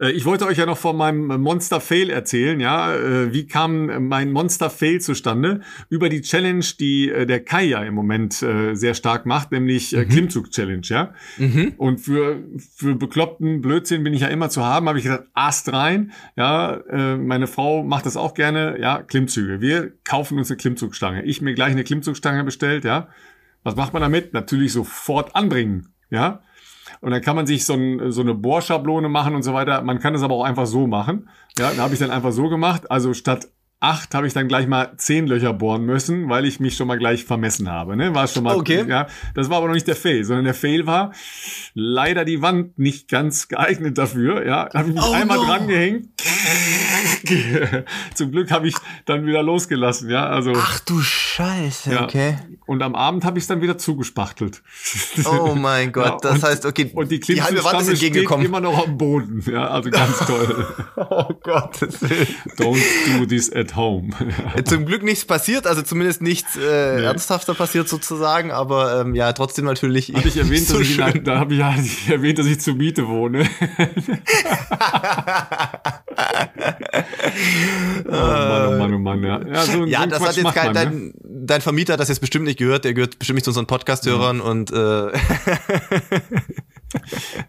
Äh, 0.00 0.10
ich 0.12 0.24
wollte 0.24 0.46
euch 0.46 0.58
ja 0.58 0.66
noch 0.66 0.78
von 0.78 0.96
meinem 0.96 1.40
Monster 1.40 1.80
Fail 1.80 2.10
erzählen, 2.10 2.60
ja. 2.60 2.94
Äh, 2.94 3.32
wie 3.32 3.46
kam 3.46 4.08
mein 4.08 4.32
Monster 4.32 4.70
Fail 4.70 5.00
zustande? 5.00 5.60
Über 5.88 6.08
die 6.08 6.22
Challenge, 6.22 6.64
die 6.78 7.10
äh, 7.10 7.26
der 7.26 7.44
Kai 7.44 7.64
ja 7.64 7.82
im 7.82 7.94
Moment 7.94 8.34
sehr 8.34 8.94
stark 8.94 9.26
macht, 9.26 9.52
nämlich 9.52 9.92
mhm. 9.92 10.08
Klimmzug 10.08 10.50
Challenge, 10.50 10.82
ja. 10.84 11.14
Mhm. 11.38 11.74
Und 11.76 11.98
für, 11.98 12.42
für 12.76 12.94
bekloppten 12.94 13.60
Blödsinn 13.60 14.04
bin 14.04 14.14
ich 14.14 14.20
ja 14.20 14.28
immer 14.28 14.50
zu 14.50 14.64
haben, 14.64 14.88
habe 14.88 14.98
ich 14.98 15.04
gesagt, 15.04 15.28
Ast 15.34 15.72
rein, 15.72 16.12
ja. 16.36 16.82
Meine 17.16 17.46
Frau 17.46 17.82
macht 17.82 18.06
das 18.06 18.16
auch 18.16 18.34
gerne, 18.34 18.78
ja, 18.80 19.02
Klimmzüge. 19.02 19.60
Wir 19.60 19.92
kaufen 20.04 20.38
uns 20.38 20.50
eine 20.50 20.56
Klimmzugstange. 20.56 21.24
Ich 21.24 21.40
mir 21.42 21.54
gleich 21.54 21.72
eine 21.72 21.84
Klimmzugstange 21.84 22.44
bestellt, 22.44 22.84
ja. 22.84 23.08
Was 23.62 23.76
macht 23.76 23.92
man 23.92 24.02
damit? 24.02 24.34
Natürlich 24.34 24.72
sofort 24.72 25.34
anbringen, 25.36 25.88
ja. 26.10 26.42
Und 27.04 27.10
dann 27.10 27.20
kann 27.20 27.36
man 27.36 27.46
sich 27.46 27.66
so, 27.66 27.74
ein, 27.74 28.12
so 28.12 28.22
eine 28.22 28.32
Bohrschablone 28.32 29.10
machen 29.10 29.34
und 29.34 29.42
so 29.42 29.52
weiter. 29.52 29.82
Man 29.82 29.98
kann 29.98 30.14
es 30.14 30.22
aber 30.22 30.36
auch 30.36 30.44
einfach 30.44 30.64
so 30.64 30.86
machen. 30.86 31.28
Ja, 31.58 31.70
da 31.76 31.82
habe 31.82 31.92
ich 31.92 32.00
dann 32.00 32.10
einfach 32.10 32.32
so 32.32 32.48
gemacht. 32.48 32.90
Also 32.90 33.12
statt 33.12 33.48
acht 33.84 34.14
habe 34.14 34.26
ich 34.26 34.32
dann 34.32 34.48
gleich 34.48 34.66
mal 34.66 34.92
zehn 34.96 35.26
Löcher 35.26 35.52
bohren 35.52 35.84
müssen, 35.84 36.30
weil 36.30 36.46
ich 36.46 36.58
mich 36.58 36.74
schon 36.76 36.88
mal 36.88 36.98
gleich 36.98 37.24
vermessen 37.24 37.70
habe. 37.70 37.96
Ne? 37.96 38.14
War 38.14 38.26
schon 38.26 38.44
mal. 38.44 38.56
Okay. 38.56 38.84
Ja, 38.88 39.06
das 39.34 39.50
war 39.50 39.58
aber 39.58 39.66
noch 39.66 39.74
nicht 39.74 39.86
der 39.86 39.96
Fail, 39.96 40.24
sondern 40.24 40.46
der 40.46 40.54
Fail 40.54 40.86
war 40.86 41.12
leider 41.74 42.24
die 42.24 42.40
Wand 42.40 42.78
nicht 42.78 43.08
ganz 43.08 43.48
geeignet 43.48 43.98
dafür. 43.98 44.46
Ja, 44.46 44.68
da 44.70 44.78
habe 44.78 44.88
ich 44.88 44.94
mich 44.94 45.04
oh 45.04 45.12
einmal 45.12 45.36
no. 45.36 45.44
dran 45.44 45.68
gehängt. 45.68 46.08
Zum 48.14 48.30
Glück 48.30 48.50
habe 48.50 48.68
ich 48.68 48.74
dann 49.04 49.26
wieder 49.26 49.42
losgelassen. 49.42 50.08
Ja, 50.08 50.26
also. 50.26 50.52
Ach 50.56 50.80
du 50.80 51.00
Scheiße. 51.00 51.92
Ja. 51.92 52.04
Okay. 52.04 52.38
Und 52.66 52.82
am 52.82 52.94
Abend 52.94 53.24
habe 53.24 53.38
ich 53.38 53.44
es 53.44 53.48
dann 53.48 53.60
wieder 53.60 53.76
zugespachtelt. 53.76 54.62
Oh 55.26 55.54
mein 55.54 55.92
Gott, 55.92 56.24
ja, 56.24 56.30
das 56.30 56.42
heißt, 56.42 56.64
okay, 56.64 56.90
und 56.94 57.10
die, 57.10 57.20
die 57.20 57.42
halbe 57.42 57.62
Wand 57.62 57.82
ist 57.82 57.88
entgegengekommen. 57.88 58.46
immer 58.46 58.60
noch 58.60 58.86
am 58.86 58.96
Boden. 58.96 59.44
Ja, 59.46 59.68
also 59.68 59.90
ganz 59.90 60.18
toll. 60.20 60.66
oh 60.96 61.34
Gott. 61.42 61.76
Don't 62.56 62.82
do 63.18 63.26
this 63.26 63.52
at 63.52 63.73
home. 63.76 64.10
Zum 64.64 64.86
Glück 64.86 65.02
nichts 65.02 65.24
passiert, 65.24 65.66
also 65.66 65.82
zumindest 65.82 66.22
nichts 66.22 66.56
äh, 66.56 66.60
nee. 66.96 67.04
ernsthafter 67.04 67.54
passiert 67.54 67.88
sozusagen, 67.88 68.50
aber 68.50 69.00
ähm, 69.00 69.14
ja, 69.14 69.32
trottem 69.32 69.64
natürlich. 69.64 70.12
Hatte 70.14 70.28
ich 70.28 70.36
erwähnt, 70.36 70.66
so 70.66 70.78
dass 70.78 70.88
ich, 70.88 70.98
in, 70.98 71.24
da 71.24 71.38
habe 71.38 71.54
ich, 71.54 71.60
ja 71.60 71.74
erwähnt, 72.08 72.38
dass 72.38 72.46
ich 72.46 72.60
zur 72.60 72.74
Miete 72.74 73.06
wohne. 73.08 73.44
oh 78.06 78.10
Mann, 78.10 78.68
oh 78.68 78.78
Mann, 78.78 78.94
oh 78.94 78.98
Mann, 78.98 79.22
ja. 79.22 79.40
Ja, 79.46 79.62
so, 79.62 79.84
ja 79.84 80.02
so 80.02 80.08
das 80.08 80.18
Quatsch 80.18 80.28
hat 80.28 80.36
jetzt 80.36 80.54
kein, 80.54 80.66
man, 80.66 80.74
dein, 80.74 81.06
ne? 81.06 81.12
dein 81.22 81.60
Vermieter 81.60 81.94
hat 81.94 82.00
das 82.00 82.08
jetzt 82.08 82.20
bestimmt 82.20 82.44
nicht 82.44 82.58
gehört, 82.58 82.84
der 82.84 82.94
gehört 82.94 83.18
bestimmt 83.18 83.36
nicht 83.36 83.44
zu 83.44 83.50
unseren 83.50 83.66
Podcast-Hörern 83.66 84.38
ja. 84.38 84.44
und 84.44 84.70
äh 84.72 85.10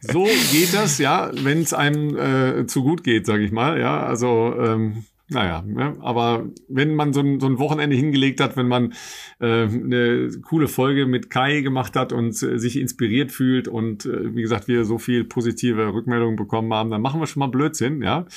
so 0.01 0.27
geht 0.51 0.73
das, 0.73 0.97
ja, 0.97 1.29
wenn 1.33 1.61
es 1.61 1.73
einem 1.73 2.17
äh, 2.17 2.67
zu 2.67 2.83
gut 2.83 3.03
geht, 3.03 3.25
sage 3.25 3.43
ich 3.43 3.51
mal. 3.51 3.79
Ja, 3.79 4.03
also 4.03 4.55
ähm, 4.59 5.05
naja, 5.29 5.63
ne? 5.65 5.97
aber 6.01 6.45
wenn 6.67 6.93
man 6.93 7.11
so 7.11 7.21
ein, 7.21 7.39
so 7.39 7.47
ein 7.47 7.57
Wochenende 7.57 7.95
hingelegt 7.95 8.39
hat, 8.39 8.55
wenn 8.57 8.67
man 8.67 8.93
äh, 9.39 9.63
eine 9.63 10.29
coole 10.43 10.67
Folge 10.67 11.07
mit 11.07 11.31
Kai 11.31 11.61
gemacht 11.61 11.95
hat 11.95 12.13
und 12.13 12.41
äh, 12.43 12.59
sich 12.59 12.79
inspiriert 12.79 13.31
fühlt 13.31 13.67
und 13.67 14.05
äh, 14.05 14.35
wie 14.35 14.43
gesagt, 14.43 14.67
wir 14.67 14.85
so 14.85 14.99
viel 14.99 15.23
positive 15.23 15.93
Rückmeldungen 15.93 16.35
bekommen 16.35 16.71
haben, 16.73 16.91
dann 16.91 17.01
machen 17.01 17.19
wir 17.19 17.25
schon 17.25 17.39
mal 17.39 17.47
Blödsinn, 17.47 18.03
ja. 18.03 18.27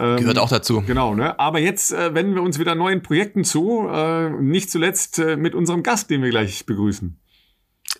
Ähm, 0.00 0.16
Gehört 0.16 0.38
auch 0.38 0.48
dazu. 0.48 0.82
Genau, 0.86 1.14
ne? 1.14 1.38
Aber 1.38 1.60
jetzt 1.60 1.92
äh, 1.92 2.14
wenden 2.14 2.34
wir 2.34 2.42
uns 2.42 2.58
wieder 2.58 2.74
neuen 2.74 3.02
Projekten 3.02 3.44
zu, 3.44 3.86
äh, 3.88 4.30
nicht 4.30 4.70
zuletzt 4.70 5.18
äh, 5.18 5.36
mit 5.36 5.54
unserem 5.54 5.82
Gast, 5.82 6.10
den 6.10 6.22
wir 6.22 6.30
gleich 6.30 6.66
begrüßen. 6.66 7.21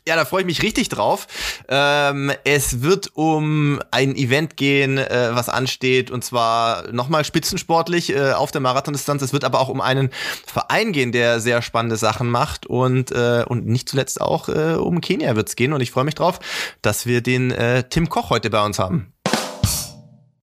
Ja, 0.07 0.17
da 0.17 0.25
freue 0.25 0.41
ich 0.41 0.47
mich 0.47 0.63
richtig 0.63 0.89
drauf. 0.89 1.29
Ähm, 1.69 2.33
es 2.43 2.83
wird 2.83 3.13
um 3.15 3.81
ein 3.93 4.17
Event 4.17 4.57
gehen, 4.57 4.99
äh, 4.99 5.31
was 5.33 5.49
ansteht, 5.49 6.11
und 6.11 6.25
zwar 6.25 6.91
nochmal 6.91 7.25
spitzensportlich 7.25 8.11
äh, 8.11 8.33
auf 8.33 8.51
der 8.51 8.61
Marathondistanz. 8.61 9.23
Es 9.23 9.33
wird 9.33 9.45
aber 9.45 9.61
auch 9.61 9.69
um 9.69 9.81
einen 9.81 10.11
Verein 10.45 10.93
gehen, 10.93 11.13
der 11.13 11.39
sehr 11.39 11.63
spannende 11.63 11.97
Sachen 11.97 12.29
macht 12.29 12.67
und 12.67 13.13
äh, 13.13 13.45
und 13.47 13.67
nicht 13.67 13.89
zuletzt 13.89 14.21
auch 14.21 14.49
äh, 14.49 14.75
um 14.75 15.01
Kenia 15.01 15.37
wird's 15.37 15.55
gehen. 15.55 15.73
Und 15.73 15.81
ich 15.81 15.93
freue 15.93 16.05
mich 16.05 16.17
drauf, 16.17 16.41
dass 16.83 17.07
wir 17.07 17.21
den 17.21 17.53
äh, 17.53 17.85
Tim 17.89 18.09
Koch 18.09 18.31
heute 18.31 18.51
bei 18.51 18.65
uns 18.65 18.81
haben. 18.81 19.12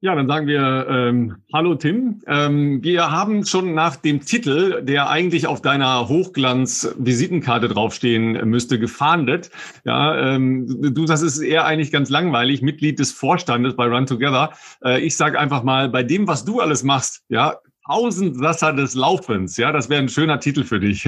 Ja, 0.04 0.13
dann 0.16 0.28
sagen 0.28 0.48
wir 0.48 0.86
ähm, 0.89 1.38
Hallo 1.54 1.76
Tim. 1.76 2.22
Ähm, 2.28 2.84
wir 2.84 3.10
haben 3.10 3.46
schon 3.46 3.74
nach 3.74 3.96
dem 3.96 4.20
Titel, 4.20 4.82
der 4.84 5.10
eigentlich 5.10 5.48
auf 5.48 5.62
deiner 5.62 6.10
Hochglanz-Visitenkarte 6.10 7.70
draufstehen 7.70 8.34
müsste, 8.50 8.80
gefahndet. 8.80 9.50
Ja, 9.86 10.36
ähm, 10.36 10.94
du, 10.94 11.06
das 11.06 11.22
ist 11.22 11.39
eher 11.39 11.63
eigentlich 11.63 11.89
ganz 11.89 12.10
langweilig, 12.10 12.62
Mitglied 12.62 13.00
des 13.00 13.13
Vorstandes 13.13 13.78
bei 13.78 13.88
Run 13.88 14.06
Together. 14.06 14.52
Äh, 14.84 15.00
ich 15.00 15.16
sage 15.16 15.39
einfach 15.39 15.63
mal, 15.63 15.88
bei 15.88 16.04
dem, 16.04 16.28
was 16.28 16.44
du 16.44 16.60
alles 16.60 16.84
machst, 16.84 17.24
ja, 17.30 17.60
Tausendsasser 17.86 18.72
des 18.74 18.96
Laufens. 18.96 19.58
Ja, 19.58 19.74
das 19.74 19.89
wäre 19.89 20.02
ein 20.02 20.08
schöner 20.08 20.39
Titel 20.39 20.63
für 20.63 20.80
dich. 20.80 21.04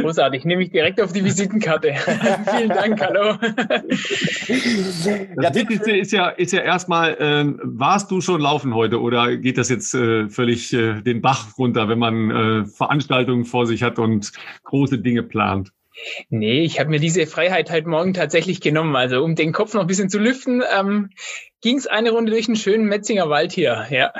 Großartig, 0.00 0.44
nehme 0.44 0.62
ich 0.62 0.70
direkt 0.70 1.00
auf 1.00 1.12
die 1.12 1.24
Visitenkarte. 1.24 1.94
Vielen 2.56 2.68
Dank, 2.68 3.00
hallo. 3.00 3.38
Das 5.36 5.54
Wichtigste 5.54 5.96
ist 5.96 6.12
ja, 6.12 6.28
ist 6.28 6.52
ja 6.52 6.60
erstmal, 6.60 7.14
äh, 7.14 7.54
warst 7.62 8.10
du 8.10 8.20
schon 8.20 8.40
laufen 8.40 8.74
heute 8.74 9.00
oder 9.00 9.36
geht 9.36 9.56
das 9.56 9.70
jetzt 9.70 9.94
äh, 9.94 10.28
völlig 10.28 10.72
äh, 10.74 11.00
den 11.00 11.22
Bach 11.22 11.56
runter, 11.56 11.88
wenn 11.88 11.98
man 11.98 12.30
äh, 12.30 12.66
Veranstaltungen 12.66 13.46
vor 13.46 13.66
sich 13.66 13.82
hat 13.82 13.98
und 13.98 14.32
große 14.64 14.98
Dinge 14.98 15.22
plant? 15.22 15.72
Nee, 16.28 16.60
ich 16.60 16.78
habe 16.78 16.90
mir 16.90 17.00
diese 17.00 17.26
Freiheit 17.26 17.70
heute 17.70 17.88
Morgen 17.88 18.14
tatsächlich 18.14 18.60
genommen. 18.60 18.94
Also 18.94 19.24
um 19.24 19.34
den 19.34 19.52
Kopf 19.52 19.74
noch 19.74 19.80
ein 19.80 19.86
bisschen 19.86 20.10
zu 20.10 20.18
lüften, 20.18 20.62
ähm, 20.78 21.10
ging 21.62 21.76
es 21.76 21.86
eine 21.86 22.10
Runde 22.10 22.30
durch 22.30 22.46
einen 22.46 22.56
schönen 22.56 22.86
Metzinger 22.86 23.30
Wald 23.30 23.52
hier. 23.52 23.86
Ja. 23.90 24.12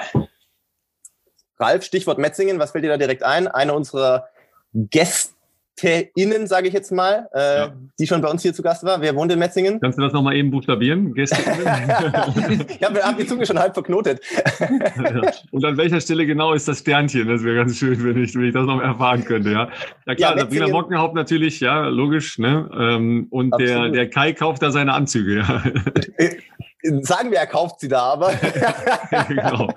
Ralf, 1.58 1.84
Stichwort 1.84 2.18
Metzingen, 2.18 2.58
was 2.58 2.72
fällt 2.72 2.84
dir 2.84 2.88
da 2.88 2.96
direkt 2.96 3.22
ein? 3.22 3.48
Eine 3.48 3.74
unserer 3.74 4.28
Gäste 4.72 5.32
GästeInnen, 5.78 6.46
sage 6.46 6.68
ich 6.68 6.74
jetzt 6.74 6.90
mal, 6.92 7.28
äh, 7.34 7.58
ja. 7.58 7.72
die 7.98 8.06
schon 8.06 8.20
bei 8.20 8.28
uns 8.28 8.42
hier 8.42 8.52
zu 8.52 8.62
Gast 8.62 8.84
war. 8.84 9.00
Wer 9.00 9.14
wohnt 9.14 9.32
in 9.32 9.38
Metzingen? 9.38 9.80
Kannst 9.80 9.98
du 9.98 10.02
das 10.02 10.12
nochmal 10.12 10.36
eben 10.36 10.50
buchstabieren? 10.50 11.14
GästeInnen? 11.14 12.64
ich 12.68 12.82
habe 12.82 13.02
hab 13.02 13.16
die 13.16 13.26
Zunge 13.26 13.46
schon 13.46 13.58
halb 13.58 13.74
verknotet. 13.74 14.20
Und 15.50 15.64
an 15.64 15.76
welcher 15.76 16.00
Stelle 16.00 16.26
genau 16.26 16.52
ist 16.52 16.68
das 16.68 16.80
Sternchen? 16.80 17.28
Das 17.28 17.42
wäre 17.44 17.56
ganz 17.56 17.76
schön, 17.76 18.02
wenn 18.04 18.22
ich, 18.22 18.34
wenn 18.34 18.44
ich 18.44 18.54
das 18.54 18.66
noch 18.66 18.80
erfahren 18.80 19.24
könnte, 19.24 19.50
ja. 19.50 19.68
Ja 20.06 20.14
klar, 20.14 20.36
ja, 20.36 20.40
Sabrina 20.40 20.68
Mockenhaupt 20.68 21.14
natürlich, 21.14 21.60
ja, 21.60 21.86
logisch, 21.88 22.38
ne? 22.38 22.68
Ähm, 22.76 23.26
und 23.30 23.54
der, 23.58 23.90
der 23.90 24.08
Kai 24.10 24.32
kauft 24.32 24.62
da 24.62 24.70
seine 24.70 24.94
Anzüge, 24.94 25.38
ja. 25.38 25.62
Äh, 26.16 26.36
sagen 27.02 27.30
wir, 27.30 27.38
er 27.38 27.46
kauft 27.46 27.80
sie 27.80 27.88
da, 27.88 28.00
aber. 28.00 28.32
genau. 29.28 29.68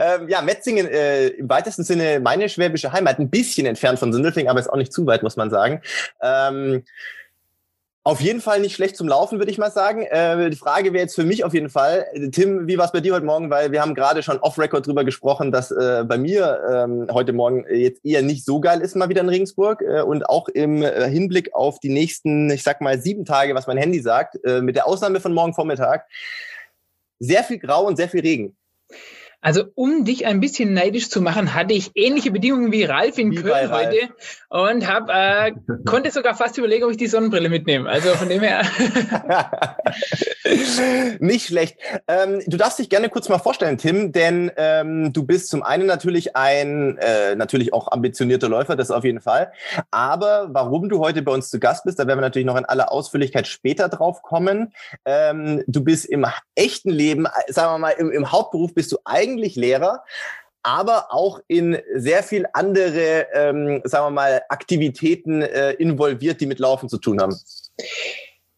Ähm, 0.00 0.28
ja, 0.28 0.40
Metzingen 0.40 0.88
äh, 0.88 1.28
im 1.28 1.48
weitesten 1.48 1.84
Sinne 1.84 2.20
meine 2.20 2.48
schwäbische 2.48 2.92
Heimat, 2.92 3.18
ein 3.18 3.30
bisschen 3.30 3.66
entfernt 3.66 3.98
von 3.98 4.12
Sindelfing, 4.12 4.48
aber 4.48 4.58
ist 4.58 4.70
auch 4.70 4.76
nicht 4.76 4.92
zu 4.92 5.06
weit, 5.06 5.22
muss 5.22 5.36
man 5.36 5.50
sagen. 5.50 5.82
Ähm, 6.22 6.84
auf 8.02 8.22
jeden 8.22 8.40
Fall 8.40 8.60
nicht 8.60 8.74
schlecht 8.74 8.96
zum 8.96 9.08
Laufen, 9.08 9.38
würde 9.38 9.50
ich 9.50 9.58
mal 9.58 9.70
sagen. 9.70 10.04
Äh, 10.04 10.48
die 10.48 10.56
Frage 10.56 10.94
wäre 10.94 11.02
jetzt 11.02 11.14
für 11.14 11.24
mich 11.24 11.44
auf 11.44 11.52
jeden 11.52 11.68
Fall, 11.68 12.06
Tim, 12.32 12.66
wie 12.66 12.78
war 12.78 12.86
es 12.86 12.92
bei 12.92 13.00
dir 13.00 13.14
heute 13.14 13.26
Morgen? 13.26 13.50
Weil 13.50 13.72
wir 13.72 13.82
haben 13.82 13.94
gerade 13.94 14.22
schon 14.22 14.38
off-Record 14.38 14.86
drüber 14.86 15.04
gesprochen, 15.04 15.52
dass 15.52 15.70
äh, 15.70 16.04
bei 16.08 16.16
mir 16.16 16.62
ähm, 16.72 17.08
heute 17.12 17.34
Morgen 17.34 17.66
jetzt 17.70 18.02
eher 18.02 18.22
nicht 18.22 18.46
so 18.46 18.58
geil 18.58 18.80
ist, 18.80 18.96
mal 18.96 19.10
wieder 19.10 19.20
in 19.20 19.28
Regensburg. 19.28 19.82
Äh, 19.82 20.00
und 20.00 20.26
auch 20.30 20.48
im 20.48 20.82
äh, 20.82 21.10
Hinblick 21.10 21.54
auf 21.54 21.78
die 21.78 21.90
nächsten, 21.90 22.50
ich 22.50 22.62
sag 22.62 22.80
mal, 22.80 22.98
sieben 22.98 23.26
Tage, 23.26 23.54
was 23.54 23.66
mein 23.66 23.76
Handy 23.76 24.00
sagt, 24.00 24.42
äh, 24.46 24.62
mit 24.62 24.76
der 24.76 24.86
Ausnahme 24.86 25.20
von 25.20 25.34
morgen 25.34 25.52
Vormittag, 25.52 26.06
sehr 27.18 27.44
viel 27.44 27.58
Grau 27.58 27.86
und 27.86 27.96
sehr 27.96 28.08
viel 28.08 28.20
Regen. 28.20 28.56
Also 29.42 29.64
um 29.74 30.04
dich 30.04 30.26
ein 30.26 30.40
bisschen 30.40 30.74
neidisch 30.74 31.08
zu 31.08 31.22
machen, 31.22 31.54
hatte 31.54 31.72
ich 31.72 31.92
ähnliche 31.94 32.30
Bedingungen 32.30 32.72
wie 32.72 32.84
Ralf 32.84 33.16
in 33.16 33.30
wie 33.30 33.36
Köln 33.36 33.72
heute 33.72 34.10
und 34.50 34.86
hab, 34.86 35.08
äh, 35.08 35.52
konnte 35.86 36.10
sogar 36.10 36.34
fast 36.34 36.58
überlegen, 36.58 36.84
ob 36.84 36.90
ich 36.90 36.98
die 36.98 37.06
Sonnenbrille 37.06 37.48
mitnehme. 37.48 37.88
Also 37.88 38.10
von 38.10 38.28
dem 38.28 38.42
her. 38.42 38.62
Nicht 41.20 41.46
schlecht. 41.46 41.78
Ähm, 42.06 42.42
du 42.46 42.56
darfst 42.58 42.78
dich 42.78 42.90
gerne 42.90 43.08
kurz 43.08 43.30
mal 43.30 43.38
vorstellen, 43.38 43.78
Tim, 43.78 44.12
denn 44.12 44.50
ähm, 44.56 45.12
du 45.12 45.24
bist 45.24 45.48
zum 45.48 45.62
einen 45.62 45.86
natürlich 45.86 46.36
ein, 46.36 46.98
äh, 46.98 47.34
natürlich 47.34 47.72
auch 47.72 47.90
ambitionierter 47.90 48.48
Läufer, 48.48 48.76
das 48.76 48.90
auf 48.90 49.04
jeden 49.04 49.20
Fall. 49.20 49.52
Aber 49.90 50.48
warum 50.52 50.90
du 50.90 50.98
heute 50.98 51.22
bei 51.22 51.32
uns 51.32 51.48
zu 51.48 51.58
Gast 51.58 51.84
bist, 51.84 51.98
da 51.98 52.06
werden 52.06 52.18
wir 52.18 52.22
natürlich 52.22 52.46
noch 52.46 52.56
in 52.56 52.66
aller 52.66 52.92
Ausführlichkeit 52.92 53.46
später 53.46 53.88
drauf 53.88 54.20
kommen. 54.20 54.74
Ähm, 55.06 55.62
du 55.66 55.82
bist 55.82 56.04
im 56.04 56.26
echten 56.54 56.90
Leben, 56.90 57.24
äh, 57.24 57.52
sagen 57.52 57.72
wir 57.72 57.78
mal, 57.78 57.90
im, 57.92 58.10
im 58.10 58.30
Hauptberuf 58.30 58.74
bist 58.74 58.92
du 58.92 58.98
eigentlich 59.06 59.29
eigentlich 59.30 59.56
Lehrer, 59.56 60.04
aber 60.62 61.12
auch 61.12 61.40
in 61.48 61.78
sehr 61.94 62.22
viel 62.22 62.46
andere, 62.52 63.26
ähm, 63.32 63.80
sagen 63.84 64.06
wir 64.06 64.10
mal, 64.10 64.42
Aktivitäten 64.48 65.42
äh, 65.42 65.72
involviert, 65.72 66.40
die 66.40 66.46
mit 66.46 66.58
Laufen 66.58 66.88
zu 66.88 66.98
tun 66.98 67.20
haben. 67.20 67.36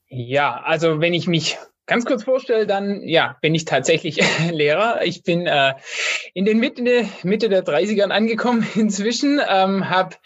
Ja, 0.09 0.61
also 0.65 1.01
wenn 1.01 1.15
ich 1.15 1.27
mich 1.27 1.59
ganz 1.87 2.05
kurz 2.05 2.25
vorstelle, 2.25 2.67
dann 2.67 3.03
ja, 3.03 3.37
bin 3.41 3.55
ich 3.55 3.65
tatsächlich 3.65 4.21
Lehrer. 4.51 5.05
Ich 5.05 5.23
bin 5.23 5.47
äh, 5.47 5.75
in 6.35 6.45
den 6.45 6.59
Mitte, 6.59 7.07
Mitte 7.23 7.49
der 7.49 7.65
30ern 7.65 8.11
angekommen 8.11 8.67
inzwischen, 8.75 9.41
ähm, 9.49 9.89
habe 9.89 10.17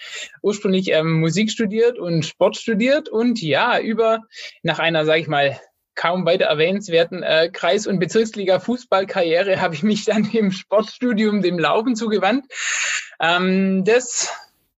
ursprünglich 0.43 0.93
ähm, 0.93 1.21
Musik 1.21 1.51
studiert 1.51 1.99
und 1.99 2.25
Sport 2.25 2.57
studiert 2.57 3.09
und 3.09 3.43
ja, 3.43 3.79
über 3.79 4.23
nach 4.63 4.79
einer, 4.79 5.05
sage 5.05 5.21
ich 5.21 5.29
mal, 5.29 5.61
kaum 5.97 6.25
weiter 6.25 6.45
erwähnenswerten 6.45 7.23
äh, 7.23 7.51
Kreis- 7.53 7.87
und 7.87 7.99
Bezirksliga-Fußballkarriere 7.99 9.57
habe 9.61 9.75
ich 9.75 9.83
mich 9.83 10.05
dann 10.05 10.31
im 10.31 10.53
Sportstudium 10.53 11.43
dem 11.43 11.59
Laufen 11.59 11.97
zugewandt. 11.97 12.45
Ähm, 13.19 13.85
das 13.85 14.33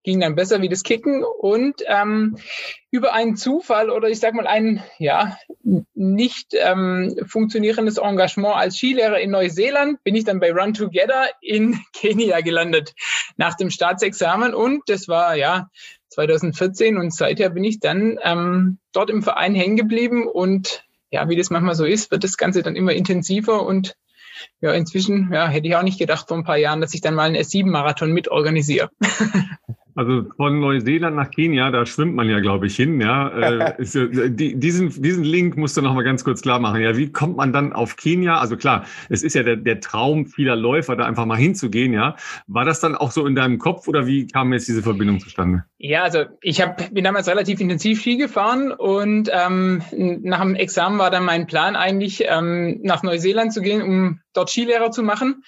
ging 0.04 0.20
dann 0.20 0.36
besser 0.36 0.62
wie 0.62 0.70
das 0.70 0.84
Kicken 0.84 1.22
und 1.22 1.82
ähm, 1.86 2.38
über 2.90 3.12
einen 3.12 3.36
Zufall 3.36 3.90
oder 3.90 4.08
ich 4.08 4.20
sag 4.20 4.32
mal 4.32 4.46
ein 4.46 4.82
ja 4.98 5.36
nicht 5.92 6.54
ähm, 6.54 7.14
funktionierendes 7.26 7.98
Engagement 7.98 8.54
als 8.54 8.76
Skilehrer 8.76 9.20
in 9.20 9.32
Neuseeland 9.32 10.02
bin 10.04 10.14
ich 10.14 10.24
dann 10.24 10.40
bei 10.40 10.50
Run 10.50 10.72
Together 10.72 11.26
in 11.42 11.78
Kenia 11.92 12.40
gelandet 12.40 12.94
nach 13.36 13.54
dem 13.54 13.68
Staatsexamen 13.68 14.54
und 14.54 14.82
das 14.86 15.08
war 15.08 15.34
ja 15.34 15.68
2014 16.08 16.96
und 16.96 17.12
seither 17.12 17.50
bin 17.50 17.64
ich 17.64 17.80
dann 17.80 18.18
ähm, 18.22 18.78
dort 18.92 19.10
im 19.10 19.22
Verein 19.22 19.54
hängen 19.54 19.76
geblieben 19.76 20.26
und 20.26 20.87
ja, 21.10 21.28
wie 21.28 21.36
das 21.36 21.50
manchmal 21.50 21.74
so 21.74 21.84
ist, 21.84 22.10
wird 22.10 22.24
das 22.24 22.36
Ganze 22.36 22.62
dann 22.62 22.76
immer 22.76 22.92
intensiver 22.92 23.64
und 23.64 23.96
ja, 24.60 24.72
inzwischen 24.72 25.32
ja, 25.32 25.48
hätte 25.48 25.66
ich 25.66 25.76
auch 25.76 25.82
nicht 25.82 25.98
gedacht 25.98 26.28
vor 26.28 26.36
ein 26.36 26.44
paar 26.44 26.56
Jahren, 26.56 26.80
dass 26.80 26.94
ich 26.94 27.00
dann 27.00 27.14
mal 27.14 27.24
einen 27.24 27.36
S7-Marathon 27.36 28.12
mitorganisiere. 28.12 28.90
Also 29.98 30.22
von 30.36 30.60
Neuseeland 30.60 31.16
nach 31.16 31.28
Kenia, 31.32 31.72
da 31.72 31.84
schwimmt 31.84 32.14
man 32.14 32.30
ja, 32.30 32.38
glaube 32.38 32.68
ich, 32.68 32.76
hin. 32.76 33.00
Ja, 33.00 33.30
äh, 33.30 33.74
ist, 33.82 33.96
äh, 33.96 34.30
die, 34.30 34.54
diesen, 34.54 34.90
diesen 35.02 35.24
Link 35.24 35.56
musst 35.56 35.76
du 35.76 35.82
noch 35.82 35.92
mal 35.92 36.04
ganz 36.04 36.22
kurz 36.22 36.40
klar 36.40 36.60
machen. 36.60 36.80
Ja, 36.80 36.96
wie 36.96 37.10
kommt 37.10 37.36
man 37.36 37.52
dann 37.52 37.72
auf 37.72 37.96
Kenia? 37.96 38.38
Also 38.38 38.56
klar, 38.56 38.84
es 39.08 39.24
ist 39.24 39.34
ja 39.34 39.42
der, 39.42 39.56
der 39.56 39.80
Traum 39.80 40.26
vieler 40.26 40.54
Läufer, 40.54 40.94
da 40.94 41.04
einfach 41.04 41.26
mal 41.26 41.36
hinzugehen. 41.36 41.92
Ja, 41.92 42.14
war 42.46 42.64
das 42.64 42.78
dann 42.78 42.94
auch 42.94 43.10
so 43.10 43.26
in 43.26 43.34
deinem 43.34 43.58
Kopf 43.58 43.88
oder 43.88 44.06
wie 44.06 44.28
kam 44.28 44.52
jetzt 44.52 44.68
diese 44.68 44.84
Verbindung 44.84 45.18
zustande? 45.18 45.64
Ja, 45.78 46.04
also 46.04 46.26
ich 46.42 46.60
hab, 46.60 46.94
bin 46.94 47.02
damals 47.02 47.26
relativ 47.26 47.60
intensiv 47.60 48.00
Ski 48.00 48.18
gefahren 48.18 48.70
und 48.70 49.28
ähm, 49.32 49.82
nach 49.90 50.42
dem 50.42 50.54
Examen 50.54 51.00
war 51.00 51.10
dann 51.10 51.24
mein 51.24 51.48
Plan 51.48 51.74
eigentlich 51.74 52.22
ähm, 52.24 52.78
nach 52.84 53.02
Neuseeland 53.02 53.52
zu 53.52 53.62
gehen, 53.62 53.82
um 53.82 54.20
dort 54.32 54.50
Skilehrer 54.50 54.90
zu 54.90 55.02
machen. 55.02 55.42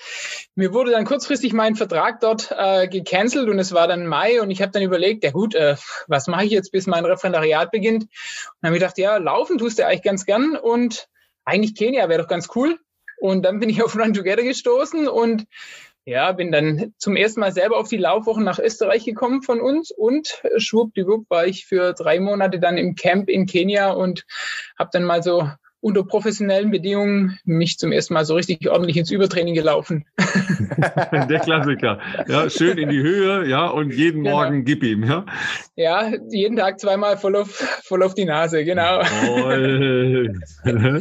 Mir 0.54 0.74
wurde 0.74 0.90
dann 0.90 1.04
kurzfristig 1.04 1.52
mein 1.52 1.76
Vertrag 1.76 2.20
dort 2.20 2.52
äh, 2.56 2.88
gecancelt 2.88 3.48
und 3.48 3.58
es 3.58 3.72
war 3.72 3.86
dann 3.86 4.06
Mai 4.06 4.39
und 4.40 4.50
ich 4.50 4.62
habe 4.62 4.72
dann 4.72 4.82
überlegt, 4.82 5.24
ja 5.24 5.30
gut, 5.30 5.54
äh, 5.54 5.76
was 6.06 6.26
mache 6.26 6.44
ich 6.44 6.50
jetzt, 6.50 6.72
bis 6.72 6.86
mein 6.86 7.04
Referendariat 7.04 7.70
beginnt? 7.70 8.04
Und 8.04 8.10
dann 8.60 8.68
habe 8.68 8.76
ich 8.76 8.82
gedacht, 8.82 8.98
ja, 8.98 9.16
laufen 9.16 9.58
tust 9.58 9.78
du 9.78 9.86
eigentlich 9.86 10.02
ganz 10.02 10.26
gern 10.26 10.56
und 10.56 11.08
eigentlich 11.44 11.74
Kenia 11.74 12.08
wäre 12.08 12.22
doch 12.22 12.28
ganz 12.28 12.48
cool. 12.54 12.78
Und 13.18 13.42
dann 13.42 13.60
bin 13.60 13.68
ich 13.68 13.82
auf 13.82 13.96
Run 13.96 14.14
Together 14.14 14.42
gestoßen 14.42 15.08
und 15.08 15.46
ja, 16.06 16.32
bin 16.32 16.50
dann 16.50 16.94
zum 16.96 17.14
ersten 17.16 17.40
Mal 17.40 17.52
selber 17.52 17.76
auf 17.76 17.88
die 17.88 17.98
Laufwochen 17.98 18.42
nach 18.42 18.58
Österreich 18.58 19.04
gekommen 19.04 19.42
von 19.42 19.60
uns 19.60 19.90
und 19.90 20.42
schwuppdiwupp 20.56 21.28
war 21.28 21.46
ich 21.46 21.66
für 21.66 21.92
drei 21.92 22.18
Monate 22.18 22.58
dann 22.58 22.78
im 22.78 22.94
Camp 22.94 23.28
in 23.28 23.46
Kenia 23.46 23.90
und 23.90 24.24
habe 24.78 24.90
dann 24.92 25.04
mal 25.04 25.22
so 25.22 25.50
unter 25.80 26.04
professionellen 26.04 26.70
Bedingungen 26.70 27.38
mich 27.44 27.78
zum 27.78 27.92
ersten 27.92 28.14
Mal 28.14 28.24
so 28.24 28.34
richtig 28.34 28.68
ordentlich 28.68 28.96
ins 28.96 29.10
Übertraining 29.10 29.54
gelaufen. 29.54 30.04
Der 31.12 31.40
Klassiker. 31.40 31.98
Ja, 32.28 32.50
schön 32.50 32.78
in 32.78 32.90
die 32.90 33.00
Höhe, 33.00 33.48
ja, 33.48 33.66
und 33.66 33.92
jeden 33.92 34.22
genau. 34.24 34.36
Morgen 34.36 34.64
gib 34.64 34.82
ihm, 34.82 35.04
ja. 35.04 35.24
Ja, 35.76 36.12
jeden 36.28 36.56
Tag 36.56 36.80
zweimal 36.80 37.16
voll 37.16 37.36
auf, 37.36 37.50
voll 37.84 38.02
auf 38.02 38.14
die 38.14 38.24
Nase, 38.24 38.64
genau. 38.64 39.02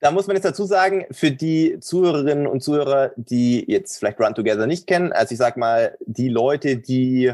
Da 0.00 0.12
muss 0.12 0.28
man 0.28 0.36
jetzt 0.36 0.44
dazu 0.44 0.64
sagen, 0.64 1.06
für 1.10 1.32
die 1.32 1.80
Zuhörerinnen 1.80 2.46
und 2.46 2.62
Zuhörer, 2.62 3.10
die 3.16 3.64
jetzt 3.66 3.98
vielleicht 3.98 4.20
Run 4.20 4.32
Together 4.32 4.68
nicht 4.68 4.86
kennen, 4.86 5.12
also 5.12 5.32
ich 5.32 5.38
sag 5.38 5.56
mal, 5.56 5.96
die 6.06 6.28
Leute, 6.28 6.76
die 6.76 7.32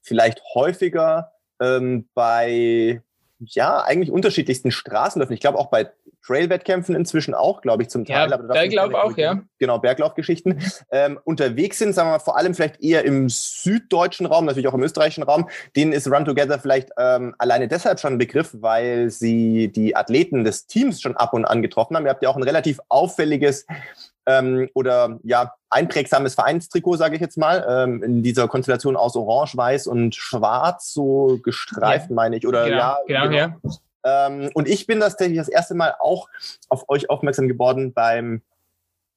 vielleicht 0.00 0.40
häufiger 0.54 1.32
ähm, 1.60 2.06
bei 2.14 3.02
ja, 3.46 3.82
eigentlich 3.82 4.10
unterschiedlichsten 4.10 4.70
Straßenläufen. 4.70 5.34
Ich 5.34 5.40
glaube 5.40 5.58
auch 5.58 5.70
bei 5.70 5.90
Trail-Wettkämpfen 6.24 6.94
inzwischen 6.94 7.34
auch, 7.34 7.62
glaube 7.62 7.82
ich, 7.82 7.90
zum 7.90 8.04
Teil. 8.04 8.30
Ja, 8.30 8.36
Berglauf 8.36 8.94
auch, 8.94 9.16
ja. 9.16 9.40
Genau, 9.58 9.78
Berglaufgeschichten. 9.78 10.60
Ähm, 10.90 11.18
unterwegs 11.24 11.78
sind, 11.78 11.94
sagen 11.94 12.08
wir 12.08 12.12
mal, 12.12 12.18
vor 12.18 12.36
allem 12.36 12.54
vielleicht 12.54 12.82
eher 12.82 13.04
im 13.04 13.28
süddeutschen 13.28 14.26
Raum, 14.26 14.44
natürlich 14.44 14.68
auch 14.68 14.74
im 14.74 14.82
österreichischen 14.82 15.22
Raum. 15.24 15.48
Denen 15.76 15.92
ist 15.92 16.10
Run 16.10 16.24
Together 16.24 16.58
vielleicht 16.58 16.90
ähm, 16.98 17.34
alleine 17.38 17.68
deshalb 17.68 18.00
schon 18.00 18.14
ein 18.14 18.18
Begriff, 18.18 18.50
weil 18.60 19.10
sie 19.10 19.68
die 19.68 19.96
Athleten 19.96 20.44
des 20.44 20.66
Teams 20.66 21.00
schon 21.00 21.16
ab 21.16 21.32
und 21.34 21.44
an 21.44 21.62
getroffen 21.62 21.96
haben. 21.96 22.04
Ihr 22.04 22.10
habt 22.10 22.22
ja 22.22 22.28
auch 22.28 22.36
ein 22.36 22.42
relativ 22.42 22.80
auffälliges 22.88 23.66
ähm, 24.26 24.68
oder 24.74 25.18
ja 25.22 25.52
einprägsames 25.70 26.34
Vereinstrikot, 26.34 26.96
sage 26.96 27.16
ich 27.16 27.20
jetzt 27.20 27.38
mal, 27.38 27.66
ähm, 27.68 28.02
in 28.02 28.22
dieser 28.22 28.46
Konstellation 28.48 28.96
aus 28.96 29.16
Orange, 29.16 29.56
Weiß 29.56 29.86
und 29.86 30.14
Schwarz, 30.14 30.92
so 30.92 31.38
gestreift, 31.42 32.10
ja. 32.10 32.14
meine 32.14 32.36
ich. 32.36 32.46
Oder 32.46 32.64
genau, 32.64 32.76
ja, 32.76 32.98
genau, 33.06 33.22
genau. 33.24 33.36
ja. 33.36 33.56
Ähm, 34.04 34.50
und 34.54 34.68
ich 34.68 34.86
bin 34.86 35.00
das 35.00 35.12
tatsächlich 35.12 35.38
das 35.38 35.48
erste 35.48 35.74
Mal 35.74 35.94
auch 35.98 36.28
auf 36.68 36.88
euch 36.88 37.10
aufmerksam 37.10 37.48
geworden 37.48 37.92
beim 37.92 38.42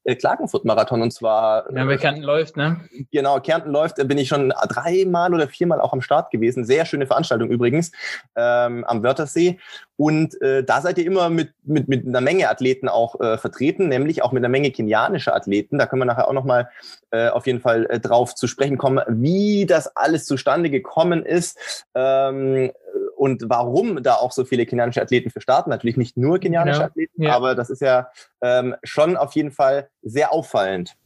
äh, 0.06 0.14
Klagenfurt-Marathon 0.14 1.02
und 1.02 1.10
zwar. 1.10 1.70
Ja, 1.74 1.84
bei 1.84 1.96
Kärnten 1.96 2.22
läuft, 2.22 2.56
ne? 2.56 2.80
Genau, 3.10 3.40
Kärnten 3.40 3.70
läuft, 3.70 3.96
bin 4.06 4.18
ich 4.18 4.28
schon 4.28 4.52
dreimal 4.68 5.34
oder 5.34 5.48
viermal 5.48 5.80
auch 5.80 5.92
am 5.92 6.00
Start 6.00 6.30
gewesen. 6.30 6.64
Sehr 6.64 6.86
schöne 6.86 7.06
Veranstaltung 7.06 7.50
übrigens 7.50 7.90
ähm, 8.36 8.84
am 8.84 9.02
Wörthersee. 9.02 9.58
Und 9.96 10.40
äh, 10.42 10.62
da 10.62 10.80
seid 10.80 10.98
ihr 10.98 11.06
immer 11.06 11.28
mit, 11.28 11.54
mit, 11.64 11.88
mit 11.88 12.06
einer 12.06 12.20
Menge 12.20 12.48
Athleten 12.48 12.88
auch 12.88 13.18
äh, 13.20 13.36
vertreten, 13.36 13.88
nämlich 13.88 14.22
auch 14.22 14.30
mit 14.30 14.42
einer 14.42 14.48
Menge 14.48 14.70
kenianischer 14.70 15.34
Athleten. 15.34 15.76
Da 15.78 15.86
können 15.86 16.02
wir 16.02 16.06
nachher 16.06 16.28
auch 16.28 16.34
nochmal 16.34 16.70
äh, 17.10 17.28
auf 17.28 17.46
jeden 17.46 17.60
Fall 17.60 17.86
äh, 17.86 17.98
drauf 17.98 18.34
zu 18.36 18.46
sprechen 18.46 18.78
kommen, 18.78 19.02
wie 19.08 19.66
das 19.66 19.96
alles 19.96 20.24
zustande 20.24 20.70
gekommen 20.70 21.24
ist. 21.24 21.84
Ähm, 21.94 22.70
und 23.16 23.44
warum 23.46 24.02
da 24.02 24.14
auch 24.14 24.32
so 24.32 24.44
viele 24.44 24.66
kenianische 24.66 25.02
Athleten 25.02 25.30
für 25.30 25.40
starten. 25.40 25.70
Natürlich 25.70 25.96
nicht 25.96 26.16
nur 26.16 26.38
kenianische 26.38 26.80
ja, 26.80 26.86
Athleten, 26.86 27.22
ja. 27.22 27.34
aber 27.34 27.54
das 27.54 27.70
ist 27.70 27.80
ja 27.80 28.08
ähm, 28.42 28.76
schon 28.82 29.16
auf 29.16 29.34
jeden 29.34 29.50
Fall 29.50 29.88
sehr 30.02 30.32
auffallend. 30.32 30.96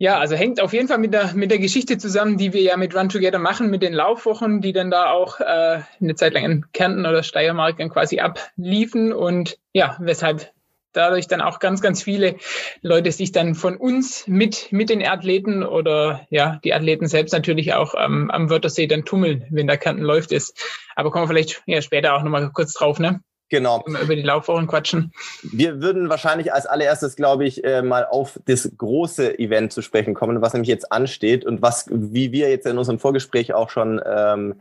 Ja, 0.00 0.18
also 0.18 0.36
hängt 0.36 0.60
auf 0.60 0.72
jeden 0.72 0.86
Fall 0.86 0.98
mit 0.98 1.12
der, 1.12 1.34
mit 1.34 1.50
der 1.50 1.58
Geschichte 1.58 1.98
zusammen, 1.98 2.36
die 2.36 2.52
wir 2.52 2.62
ja 2.62 2.76
mit 2.76 2.94
Run 2.94 3.08
Together 3.08 3.40
machen, 3.40 3.68
mit 3.68 3.82
den 3.82 3.92
Laufwochen, 3.92 4.60
die 4.60 4.72
dann 4.72 4.92
da 4.92 5.10
auch 5.10 5.40
äh, 5.40 5.80
eine 6.00 6.14
Zeit 6.14 6.34
lang 6.34 6.44
in 6.44 6.72
Kärnten 6.72 7.04
oder 7.04 7.24
Steiermark 7.24 7.78
dann 7.78 7.90
quasi 7.90 8.20
abliefen 8.20 9.12
und 9.12 9.58
ja, 9.72 9.96
weshalb 9.98 10.52
dadurch 10.98 11.28
dann 11.28 11.40
auch 11.40 11.58
ganz, 11.60 11.80
ganz 11.80 12.02
viele 12.02 12.36
Leute 12.82 13.12
sich 13.12 13.32
dann 13.32 13.54
von 13.54 13.76
uns 13.76 14.26
mit, 14.26 14.70
mit 14.70 14.90
den 14.90 15.04
Athleten 15.06 15.62
oder 15.62 16.26
ja, 16.30 16.58
die 16.64 16.74
Athleten 16.74 17.06
selbst 17.06 17.32
natürlich 17.32 17.74
auch 17.74 17.94
ähm, 17.96 18.30
am 18.30 18.50
Wörthersee 18.50 18.86
dann 18.86 19.04
tummeln, 19.04 19.46
wenn 19.50 19.66
der 19.66 19.78
Kanten 19.78 20.02
läuft 20.02 20.32
ist. 20.32 20.58
Aber 20.96 21.10
kommen 21.10 21.24
wir 21.24 21.28
vielleicht 21.28 21.62
ja, 21.66 21.80
später 21.80 22.14
auch 22.14 22.22
nochmal 22.22 22.50
kurz 22.52 22.74
drauf, 22.74 22.98
ne? 22.98 23.20
Genau. 23.50 23.82
Über 23.86 24.14
die 24.14 24.22
Laufwochen 24.22 24.66
quatschen. 24.66 25.12
Wir 25.42 25.80
würden 25.80 26.10
wahrscheinlich 26.10 26.52
als 26.52 26.66
allererstes, 26.66 27.16
glaube 27.16 27.46
ich, 27.46 27.64
äh, 27.64 27.80
mal 27.80 28.04
auf 28.04 28.38
das 28.44 28.70
große 28.76 29.38
Event 29.38 29.72
zu 29.72 29.80
sprechen 29.80 30.12
kommen, 30.12 30.42
was 30.42 30.52
nämlich 30.52 30.68
jetzt 30.68 30.92
ansteht 30.92 31.46
und 31.46 31.62
was, 31.62 31.86
wie 31.90 32.30
wir 32.30 32.50
jetzt 32.50 32.66
in 32.66 32.76
unserem 32.76 32.98
Vorgespräch 32.98 33.54
auch 33.54 33.70
schon, 33.70 34.02
ähm, 34.04 34.56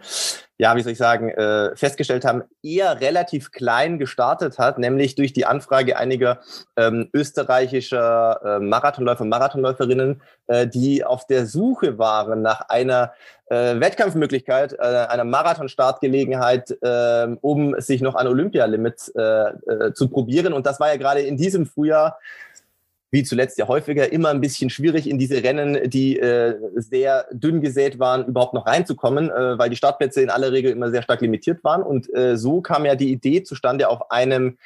ja, 0.59 0.75
wie 0.75 0.81
soll 0.81 0.93
ich 0.93 0.97
sagen, 0.97 1.29
äh, 1.29 1.75
festgestellt 1.75 2.25
haben, 2.25 2.43
eher 2.63 2.99
relativ 2.99 3.51
klein 3.51 3.99
gestartet 3.99 4.57
hat, 4.57 4.79
nämlich 4.79 5.15
durch 5.15 5.31
die 5.31 5.45
Anfrage 5.45 5.97
einiger 5.97 6.39
ähm, 6.75 7.09
österreichischer 7.13 8.41
äh, 8.43 8.59
Marathonläufer 8.59 9.21
und 9.21 9.29
Marathonläuferinnen, 9.29 10.21
äh, 10.47 10.65
die 10.65 11.05
auf 11.05 11.27
der 11.27 11.45
Suche 11.45 11.99
waren 11.99 12.41
nach 12.41 12.61
einer 12.69 13.13
äh, 13.49 13.79
Wettkampfmöglichkeit, 13.79 14.73
äh, 14.73 14.81
einer 14.81 15.25
Marathon-Startgelegenheit, 15.25 16.75
äh, 16.81 17.27
um 17.41 17.79
sich 17.79 18.01
noch 18.01 18.15
an 18.15 18.27
Olympialimits 18.27 19.09
äh, 19.09 19.21
äh, 19.21 19.93
zu 19.93 20.09
probieren. 20.09 20.53
Und 20.53 20.65
das 20.65 20.79
war 20.79 20.89
ja 20.89 20.97
gerade 20.97 21.21
in 21.21 21.37
diesem 21.37 21.67
Frühjahr 21.67 22.17
wie 23.09 23.23
zuletzt 23.23 23.57
ja 23.57 23.67
häufiger, 23.67 24.11
immer 24.11 24.29
ein 24.29 24.41
bisschen 24.41 24.69
schwierig 24.69 25.09
in 25.09 25.17
diese 25.17 25.41
Rennen, 25.43 25.89
die 25.89 26.19
äh, 26.19 26.55
sehr 26.75 27.25
dünn 27.31 27.61
gesät 27.61 27.99
waren, 27.99 28.25
überhaupt 28.25 28.53
noch 28.53 28.67
reinzukommen, 28.67 29.29
äh, 29.29 29.57
weil 29.57 29.69
die 29.69 29.77
Startplätze 29.77 30.21
in 30.21 30.29
aller 30.29 30.51
Regel 30.51 30.71
immer 30.71 30.91
sehr 30.91 31.01
stark 31.01 31.21
limitiert 31.21 31.63
waren. 31.63 31.83
Und 31.83 32.13
äh, 32.13 32.37
so 32.37 32.61
kam 32.61 32.85
ja 32.85 32.95
die 32.95 33.11
Idee 33.11 33.43
zustande 33.43 33.89
auf 33.89 34.11
einem 34.11 34.57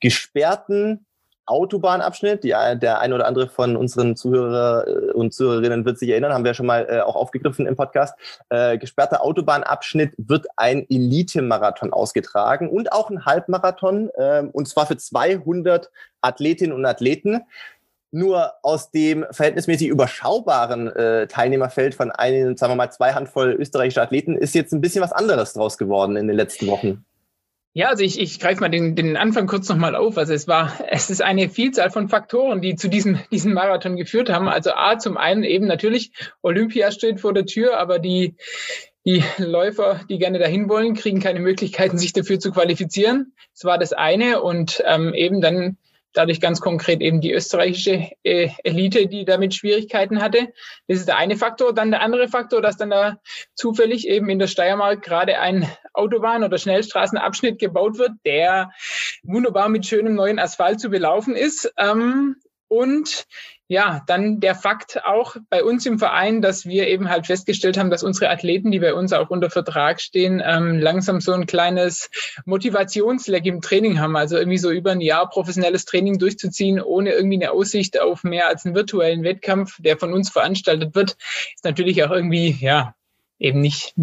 gesperrten 0.00 1.06
Autobahnabschnitt. 1.46 2.44
Die, 2.44 2.50
der 2.50 3.00
ein 3.00 3.12
oder 3.12 3.26
andere 3.26 3.48
von 3.48 3.76
unseren 3.76 4.16
Zuhörer 4.16 4.86
äh, 4.86 5.12
und 5.12 5.34
Zuhörerinnen 5.34 5.84
wird 5.84 5.98
sich 5.98 6.08
erinnern, 6.08 6.32
haben 6.32 6.44
wir 6.44 6.54
schon 6.54 6.66
mal 6.66 6.86
äh, 6.88 7.00
auch 7.00 7.16
aufgegriffen 7.16 7.66
im 7.66 7.76
Podcast. 7.76 8.14
Äh, 8.48 8.78
gesperrter 8.78 9.24
Autobahnabschnitt 9.24 10.12
wird 10.16 10.46
ein 10.56 10.86
Elite-Marathon 10.88 11.92
ausgetragen 11.92 12.68
und 12.68 12.92
auch 12.92 13.10
ein 13.10 13.24
Halbmarathon, 13.24 14.10
äh, 14.14 14.44
und 14.52 14.68
zwar 14.68 14.86
für 14.86 14.96
200 14.96 15.90
Athletinnen 16.20 16.74
und 16.74 16.84
Athleten. 16.84 17.42
Nur 18.14 18.52
aus 18.62 18.90
dem 18.90 19.24
verhältnismäßig 19.30 19.88
überschaubaren 19.88 20.88
äh, 20.88 21.26
Teilnehmerfeld 21.28 21.94
von 21.94 22.10
einem, 22.10 22.58
sagen 22.58 22.72
wir 22.72 22.76
mal, 22.76 22.90
zwei 22.90 23.14
Handvoll 23.14 23.56
österreichischer 23.58 24.02
Athleten 24.02 24.36
ist 24.36 24.54
jetzt 24.54 24.72
ein 24.74 24.82
bisschen 24.82 25.02
was 25.02 25.12
anderes 25.12 25.54
draus 25.54 25.78
geworden 25.78 26.16
in 26.16 26.28
den 26.28 26.36
letzten 26.36 26.66
Wochen. 26.66 27.06
Ja, 27.74 27.88
also 27.88 28.04
ich, 28.04 28.20
ich 28.20 28.38
greife 28.38 28.60
mal 28.60 28.68
den, 28.68 28.96
den 28.96 29.16
Anfang 29.16 29.46
kurz 29.46 29.66
nochmal 29.68 29.96
auf. 29.96 30.18
Also 30.18 30.34
es 30.34 30.46
war, 30.46 30.72
es 30.90 31.08
ist 31.08 31.22
eine 31.22 31.48
Vielzahl 31.48 31.90
von 31.90 32.08
Faktoren, 32.08 32.60
die 32.60 32.76
zu 32.76 32.88
diesem, 32.88 33.18
diesem 33.32 33.54
Marathon 33.54 33.96
geführt 33.96 34.30
haben. 34.30 34.48
Also 34.48 34.72
A, 34.72 34.98
zum 34.98 35.16
einen 35.16 35.42
eben 35.42 35.66
natürlich, 35.66 36.12
Olympia 36.42 36.90
steht 36.90 37.20
vor 37.20 37.32
der 37.32 37.46
Tür, 37.46 37.78
aber 37.78 37.98
die, 37.98 38.36
die 39.06 39.24
Läufer, 39.38 40.00
die 40.10 40.18
gerne 40.18 40.38
dahin 40.38 40.68
wollen, 40.68 40.94
kriegen 40.94 41.20
keine 41.20 41.40
Möglichkeiten, 41.40 41.96
sich 41.96 42.12
dafür 42.12 42.38
zu 42.38 42.52
qualifizieren. 42.52 43.32
Das 43.54 43.64
war 43.64 43.78
das 43.78 43.94
eine. 43.94 44.42
Und 44.42 44.82
ähm, 44.86 45.14
eben 45.14 45.40
dann 45.40 45.78
dadurch 46.12 46.40
ganz 46.40 46.60
konkret 46.60 47.00
eben 47.00 47.20
die 47.20 47.32
österreichische 47.32 48.10
äh, 48.22 48.50
Elite, 48.64 49.06
die 49.06 49.24
damit 49.24 49.54
Schwierigkeiten 49.54 50.22
hatte. 50.22 50.52
Das 50.88 50.98
ist 50.98 51.08
der 51.08 51.16
eine 51.16 51.36
Faktor. 51.36 51.74
Dann 51.74 51.90
der 51.90 52.02
andere 52.02 52.28
Faktor, 52.28 52.62
dass 52.62 52.76
dann 52.76 52.90
da 52.90 53.18
zufällig 53.54 54.08
eben 54.08 54.28
in 54.28 54.38
der 54.38 54.46
Steiermark 54.46 55.02
gerade 55.02 55.38
ein 55.38 55.68
Autobahn- 55.94 56.44
oder 56.44 56.58
Schnellstraßenabschnitt 56.58 57.58
gebaut 57.58 57.98
wird, 57.98 58.12
der 58.24 58.70
wunderbar 59.22 59.68
mit 59.68 59.86
schönem 59.86 60.14
neuen 60.14 60.38
Asphalt 60.38 60.80
zu 60.80 60.90
belaufen 60.90 61.34
ist. 61.34 61.72
Ähm, 61.78 62.36
und 62.68 63.26
ja, 63.68 64.02
dann 64.06 64.40
der 64.40 64.54
Fakt 64.54 65.04
auch 65.04 65.36
bei 65.48 65.64
uns 65.64 65.86
im 65.86 65.98
Verein, 65.98 66.42
dass 66.42 66.66
wir 66.66 66.88
eben 66.88 67.08
halt 67.08 67.26
festgestellt 67.26 67.78
haben, 67.78 67.90
dass 67.90 68.02
unsere 68.02 68.28
Athleten, 68.30 68.70
die 68.70 68.80
bei 68.80 68.92
uns 68.92 69.12
auch 69.12 69.30
unter 69.30 69.50
Vertrag 69.50 70.00
stehen, 70.00 70.42
ähm, 70.44 70.78
langsam 70.78 71.20
so 71.20 71.32
ein 71.32 71.46
kleines 71.46 72.10
Motivationsleck 72.44 73.46
im 73.46 73.60
Training 73.60 73.98
haben. 73.98 74.16
Also 74.16 74.36
irgendwie 74.36 74.58
so 74.58 74.70
über 74.70 74.90
ein 74.90 75.00
Jahr 75.00 75.28
professionelles 75.28 75.84
Training 75.84 76.18
durchzuziehen, 76.18 76.82
ohne 76.82 77.12
irgendwie 77.12 77.36
eine 77.36 77.52
Aussicht 77.52 78.00
auf 78.00 78.24
mehr 78.24 78.48
als 78.48 78.66
einen 78.66 78.74
virtuellen 78.74 79.22
Wettkampf, 79.22 79.80
der 79.80 79.96
von 79.96 80.12
uns 80.12 80.28
veranstaltet 80.28 80.94
wird, 80.94 81.16
ist 81.54 81.64
natürlich 81.64 82.04
auch 82.04 82.10
irgendwie, 82.10 82.56
ja, 82.60 82.94
eben 83.38 83.60
nicht 83.60 83.94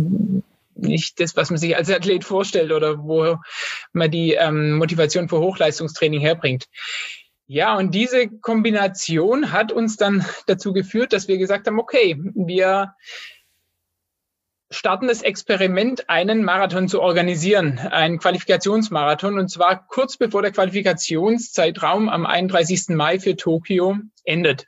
nicht 0.82 1.20
das, 1.20 1.36
was 1.36 1.50
man 1.50 1.60
sich 1.60 1.76
als 1.76 1.90
Athlet 1.90 2.24
vorstellt 2.24 2.72
oder 2.72 3.04
wo 3.04 3.38
man 3.92 4.10
die 4.10 4.34
ähm, 4.34 4.78
Motivation 4.78 5.30
für 5.30 5.40
Hochleistungstraining 5.40 6.22
herbringt. 6.22 6.66
Ja, 7.52 7.76
und 7.78 7.96
diese 7.96 8.30
Kombination 8.30 9.52
hat 9.52 9.72
uns 9.72 9.98
dann 9.98 10.24
dazu 10.46 10.72
geführt, 10.72 11.14
dass 11.14 11.28
wir 11.28 11.40
gesagt 11.40 11.66
haben, 11.66 11.80
okay, 11.80 12.16
wir 12.36 12.94
starten 14.70 15.08
das 15.08 15.24
Experiment, 15.24 16.12
einen 16.12 16.44
Marathon 16.44 16.88
zu 16.88 17.02
organisieren, 17.02 17.80
einen 17.80 18.20
Qualifikationsmarathon, 18.20 19.40
und 19.40 19.50
zwar 19.50 19.88
kurz 19.88 20.16
bevor 20.18 20.44
der 20.44 20.52
Qualifikationszeitraum 20.52 22.08
am 22.08 22.28
31. 22.28 22.90
Mai 22.90 23.20
für 23.20 23.36
Tokio 23.36 23.98
endet. 24.24 24.68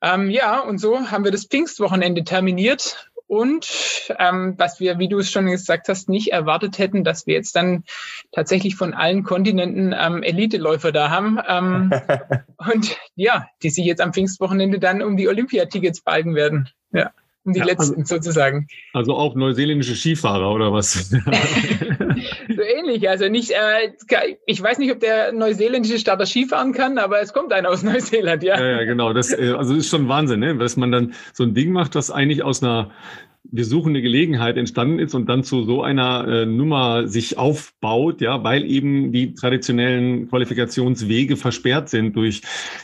Ähm, 0.00 0.30
ja, 0.30 0.60
und 0.60 0.78
so 0.78 1.10
haben 1.10 1.24
wir 1.24 1.32
das 1.32 1.44
Pfingstwochenende 1.44 2.24
terminiert 2.24 3.10
und 3.26 4.14
ähm, 4.18 4.54
was 4.56 4.78
wir, 4.78 4.98
wie 4.98 5.08
du 5.08 5.18
es 5.18 5.30
schon 5.30 5.46
gesagt 5.46 5.88
hast, 5.88 6.08
nicht 6.08 6.32
erwartet 6.32 6.78
hätten, 6.78 7.02
dass 7.02 7.26
wir 7.26 7.34
jetzt 7.34 7.56
dann 7.56 7.84
tatsächlich 8.32 8.76
von 8.76 8.94
allen 8.94 9.24
Kontinenten 9.24 9.94
ähm, 9.98 10.22
Elite-Läufer 10.22 10.92
da 10.92 11.10
haben. 11.10 11.38
Ähm, 11.48 11.92
und 12.72 12.96
ja, 13.16 13.46
die 13.62 13.70
sich 13.70 13.84
jetzt 13.84 14.00
am 14.00 14.12
Pfingstwochenende 14.12 14.78
dann 14.78 15.02
um 15.02 15.16
die 15.16 15.28
Olympiatickets 15.28 16.02
balgen 16.02 16.34
werden. 16.34 16.68
Ja. 16.92 17.10
Um 17.44 17.52
die 17.52 17.60
ja, 17.60 17.64
letzten 17.64 18.00
also, 18.00 18.16
sozusagen. 18.16 18.68
Also 18.92 19.14
auch 19.14 19.34
neuseeländische 19.34 19.94
Skifahrer 19.94 20.50
oder 20.50 20.72
was? 20.72 21.14
so 22.54 22.62
ähnlich. 22.62 23.08
Also 23.08 23.28
nicht, 23.28 23.50
äh, 23.50 23.92
ich 24.46 24.62
weiß 24.62 24.78
nicht, 24.78 24.92
ob 24.92 25.00
der 25.00 25.32
neuseeländische 25.32 25.98
Starter 25.98 26.26
Skifahren 26.26 26.72
kann, 26.72 26.98
aber 26.98 27.20
es 27.20 27.32
kommt 27.32 27.52
einer 27.52 27.68
aus 27.70 27.82
Neuseeland, 27.84 28.42
ja. 28.42 28.58
Ja, 28.58 28.80
ja 28.80 28.84
genau. 28.84 29.12
Das, 29.12 29.32
äh, 29.32 29.54
also 29.56 29.74
ist 29.74 29.88
schon 29.88 30.08
Wahnsinn, 30.08 30.40
ne? 30.40 30.56
dass 30.56 30.76
man 30.76 30.92
dann 30.92 31.14
so 31.32 31.44
ein 31.44 31.54
Ding 31.54 31.72
macht, 31.72 31.94
das 31.94 32.10
eigentlich 32.10 32.42
aus 32.42 32.62
einer 32.62 32.90
wir 33.50 33.64
suchen 33.64 33.90
eine 33.90 34.02
Gelegenheit 34.02 34.56
entstanden 34.56 34.98
ist 34.98 35.14
und 35.14 35.28
dann 35.28 35.44
zu 35.44 35.64
so 35.64 35.82
einer 35.82 36.26
äh, 36.26 36.46
Nummer 36.46 37.08
sich 37.08 37.38
aufbaut, 37.38 38.20
ja, 38.20 38.42
weil 38.44 38.64
eben 38.64 39.12
die 39.12 39.34
traditionellen 39.34 40.28
Qualifikationswege 40.28 41.36
versperrt 41.36 41.88
sind 41.88 42.16
durch 42.16 42.42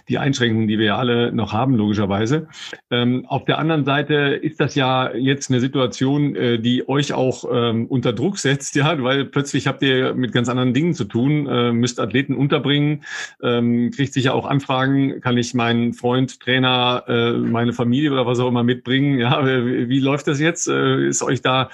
die 0.08 0.18
Einschränkungen, 0.18 0.68
die 0.68 0.78
wir 0.78 0.86
ja 0.86 0.98
alle 0.98 1.32
noch 1.32 1.52
haben, 1.52 1.74
logischerweise. 1.74 2.48
Ähm, 2.90 3.26
auf 3.26 3.44
der 3.44 3.58
anderen 3.58 3.84
Seite 3.84 4.14
ist 4.14 4.60
das 4.60 4.74
ja 4.74 5.14
jetzt 5.14 5.50
eine 5.50 5.60
Situation, 5.60 6.36
äh, 6.36 6.58
die 6.58 6.88
euch 6.88 7.12
auch 7.12 7.44
ähm, 7.52 7.86
unter 7.86 8.12
Druck 8.12 8.38
setzt, 8.38 8.74
ja, 8.76 9.02
weil 9.02 9.24
plötzlich 9.24 9.66
habt 9.66 9.82
ihr 9.82 10.14
mit 10.14 10.32
ganz 10.32 10.48
anderen 10.48 10.74
Dingen 10.74 10.94
zu 10.94 11.04
tun, 11.04 11.46
äh, 11.46 11.72
müsst 11.72 12.00
Athleten 12.00 12.34
unterbringen, 12.34 13.02
ähm, 13.42 13.90
kriegt 13.90 14.12
sicher 14.12 14.34
auch 14.34 14.46
Anfragen, 14.46 15.20
kann 15.20 15.36
ich 15.36 15.54
meinen 15.54 15.92
Freund, 15.92 16.40
Trainer, 16.40 17.04
äh, 17.08 17.32
meine 17.32 17.72
Familie 17.72 18.12
oder 18.12 18.26
was 18.26 18.38
auch 18.38 18.48
immer 18.48 18.64
mitbringen, 18.64 19.18
ja, 19.18 19.44
wie, 19.46 19.88
wie 19.88 20.00
läuft 20.00 20.28
das 20.28 20.40
jetzt? 20.40 20.51
Jetzt? 20.52 20.68
Äh, 20.68 21.08
ist 21.08 21.22
euch 21.22 21.42
da 21.42 21.70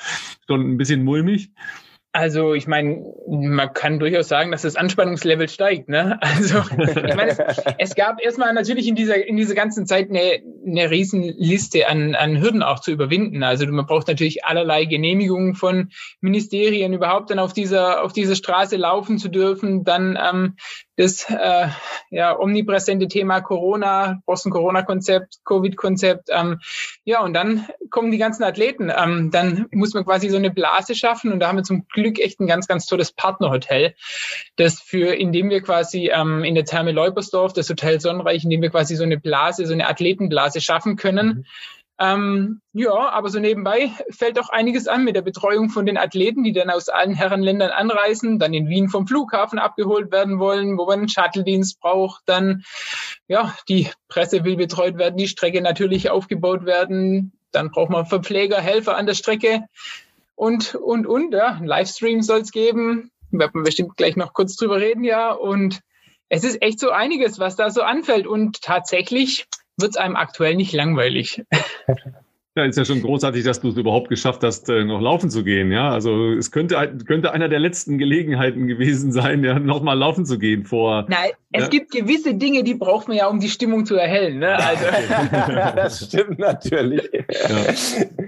schon 0.47 0.61
ein 0.61 0.77
bisschen 0.77 1.05
mulmig? 1.05 1.51
Also 2.13 2.55
ich 2.55 2.67
meine, 2.67 3.05
man 3.29 3.73
kann 3.75 3.99
durchaus 3.99 4.29
sagen, 4.29 4.51
dass 4.51 4.63
das 4.63 4.77
Anspannungslevel 4.77 5.49
steigt. 5.49 5.89
Ne? 5.89 6.19
Also 6.39 6.63
ich 6.77 7.15
meine, 7.15 7.31
es, 7.31 7.39
es, 7.79 7.95
gab 7.95 8.21
erstmal 8.23 8.55
natürlich 8.55 8.89
in 8.89 8.95
dieser 8.95 9.27
in 9.27 9.37
dieser 9.37 9.55
ganzen 9.55 9.87
Zeit 9.87 10.09
eine, 10.09 10.41
eine 10.67 10.91
Riesenliste 10.91 11.87
an, 11.87 12.15
an 12.15 12.41
Hürden 12.41 12.63
auch 12.63 12.81
zu 12.81 12.93
überwinden. 12.93 13.43
Also 13.43 13.67
man 13.67 13.87
braucht 13.87 14.09
natürlich 14.09 14.45
allerlei 14.45 14.87
Genehmigungen 14.87 15.55
von 15.55 15.91
Ministerien, 16.21 16.95
überhaupt 16.95 17.31
dann 17.31 17.39
auf 17.39 17.53
dieser 17.53 18.03
auf 18.03 18.13
dieser 18.13 18.37
Straße 18.37 18.77
laufen 18.77 19.19
zu 19.19 19.29
dürfen. 19.29 19.85
Dann 19.85 20.19
ähm, 20.21 20.57
das 20.99 21.31
äh, 21.31 21.69
ja, 22.11 22.37
omnipräsente 22.37 23.07
Thema 23.07 23.41
Corona, 23.41 24.21
Boston-Corona-Konzept, 24.27 25.39
Covid-Konzept. 25.45 26.29
Ähm, 26.31 26.59
ja, 27.05 27.23
und 27.23 27.35
dann 27.35 27.69
kommen 27.91 28.11
die 28.11 28.19
ganzen 28.19 28.43
Athleten. 28.43 28.91
Ähm, 28.95 29.31
dann 29.31 29.67
muss 29.71 29.95
man 29.95 30.05
quasi 30.05 30.29
so 30.29 30.37
eine 30.37 30.51
Blase 30.51 30.97
schaffen 30.97 31.33
und 31.33 31.39
da 31.39 31.49
haben 31.49 31.57
wir 31.57 31.63
zum 31.63 31.87
Glück 31.87 32.19
echt 32.19 32.41
ein 32.41 32.49
ganz, 32.49 32.67
ganz 32.67 32.87
tolles 32.87 33.13
Partnerhotel, 33.13 33.95
das 34.57 34.81
für, 34.81 35.15
indem 35.15 35.51
wir 35.51 35.63
quasi 35.63 36.11
ähm, 36.13 36.43
in 36.43 36.57
der 36.57 36.65
Therme 36.65 36.91
Leubersdorf, 36.91 37.53
das 37.53 37.71
Hotel 37.71 38.01
Sonnenreich, 38.01 38.43
indem 38.43 38.61
wir 38.61 38.71
quasi 38.71 38.97
so 38.97 39.05
eine 39.05 39.21
Blase, 39.21 39.67
so 39.67 39.75
eine 39.75 39.87
Athletenblase 39.87 40.61
schaffen 40.61 40.97
können. 40.97 41.27
Mhm 41.29 41.45
Ähm, 42.01 42.61
ja, 42.73 42.93
aber 42.93 43.29
so 43.29 43.41
nebenbei 43.41 43.91
fällt 44.11 44.39
auch 44.39 44.51
einiges 44.51 44.87
an 44.87 45.03
mit 45.03 45.17
der 45.17 45.23
Betreuung 45.23 45.69
von 45.69 45.85
den 45.85 45.99
Athleten, 45.99 46.45
die 46.45 46.53
dann 46.53 46.71
aus 46.71 46.89
allen 46.89 47.15
Herrenländern 47.15 47.71
anreisen, 47.71 48.39
dann 48.39 48.55
in 48.55 48.69
Wien 48.69 48.89
vom 48.89 49.09
Flughafen 49.09 49.59
abgeholt 49.59 50.13
werden 50.13 50.39
wollen, 50.39 50.79
wo 50.79 50.87
man 50.87 51.01
einen 51.01 51.09
Shuttle-Dienst 51.09 51.81
braucht, 51.81 52.23
dann 52.27 52.63
ja, 53.27 53.53
die 53.69 53.91
Presse 54.09 54.45
will 54.45 54.57
betreut 54.57 54.97
werden, 54.97 55.17
die 55.17 55.27
Strecke 55.27 55.61
natürlich 55.61 56.09
aufgebaut 56.09 56.65
werden, 56.67 57.33
dann 57.51 57.71
braucht 57.71 57.91
man 57.91 58.07
Verpfleger, 58.07 58.61
Helfer 58.61 58.97
an 58.97 59.07
der 59.07 59.15
Strecke 59.15 59.65
und, 60.37 60.77
und, 60.77 61.05
und, 61.05 61.35
ja, 61.35 61.55
ein 61.55 61.67
Livestream 61.67 62.23
soll 62.23 62.41
es 62.41 62.53
geben, 62.53 63.11
werden 63.33 63.55
wir 63.55 63.65
bestimmt 63.65 63.97
gleich 63.97 64.15
noch 64.15 64.35
kurz 64.35 64.55
drüber 64.55 64.77
reden, 64.77 65.03
ja, 65.03 65.33
und 65.33 65.81
es 66.29 66.45
ist 66.45 66.63
echt 66.63 66.79
so 66.79 66.91
einiges, 66.91 67.41
was 67.41 67.57
da 67.57 67.71
so 67.71 67.83
anfällt 67.83 68.29
und 68.29 68.63
tatsächlich 68.63 69.49
wird 69.79 69.93
es 69.93 69.97
einem 69.97 70.17
aktuell 70.17 70.57
nicht 70.57 70.73
langweilig. 70.73 71.45
Ja, 72.59 72.65
ist 72.65 72.77
ja 72.77 72.85
schon 72.85 73.03
großartig, 73.03 73.45
dass 73.45 73.61
du 73.61 73.69
es 73.69 73.77
überhaupt 73.77 74.09
geschafft 74.09 74.43
hast, 74.43 74.69
äh, 74.69 74.85
noch 74.85 75.01
laufen 75.01 75.31
zu 75.31 75.45
gehen. 75.45 75.71
Ja, 75.71 75.91
also 75.91 76.33
es 76.33 76.51
könnte, 76.51 76.75
könnte 77.07 77.33
einer 77.33 77.49
der 77.49 77.61
letzten 77.61 77.99
Gelegenheiten 77.99 78.67
gewesen 78.67 79.13
sein, 79.13 79.45
ja, 79.45 79.61
nochmal 79.61 79.97
laufen 79.97 80.27
zu 80.27 80.41
gehen 80.41 80.65
vor. 80.65 81.07
Nein, 81.09 81.31
es 81.51 81.63
ja. 81.63 81.69
gibt 81.69 81.93
gewisse 81.93 82.35
Dinge, 82.35 82.63
die 82.63 82.75
braucht 82.75 83.09
man 83.09 83.17
ja, 83.17 83.27
um 83.27 83.41
die 83.41 83.49
Stimmung 83.49 83.87
zu 83.87 83.95
erhellen. 83.95 84.39
Ne? 84.39 84.55
Also. 84.55 84.85
das 85.77 86.07
stimmt 86.07 86.39
natürlich. 86.39 87.09
Ja. 87.13 87.75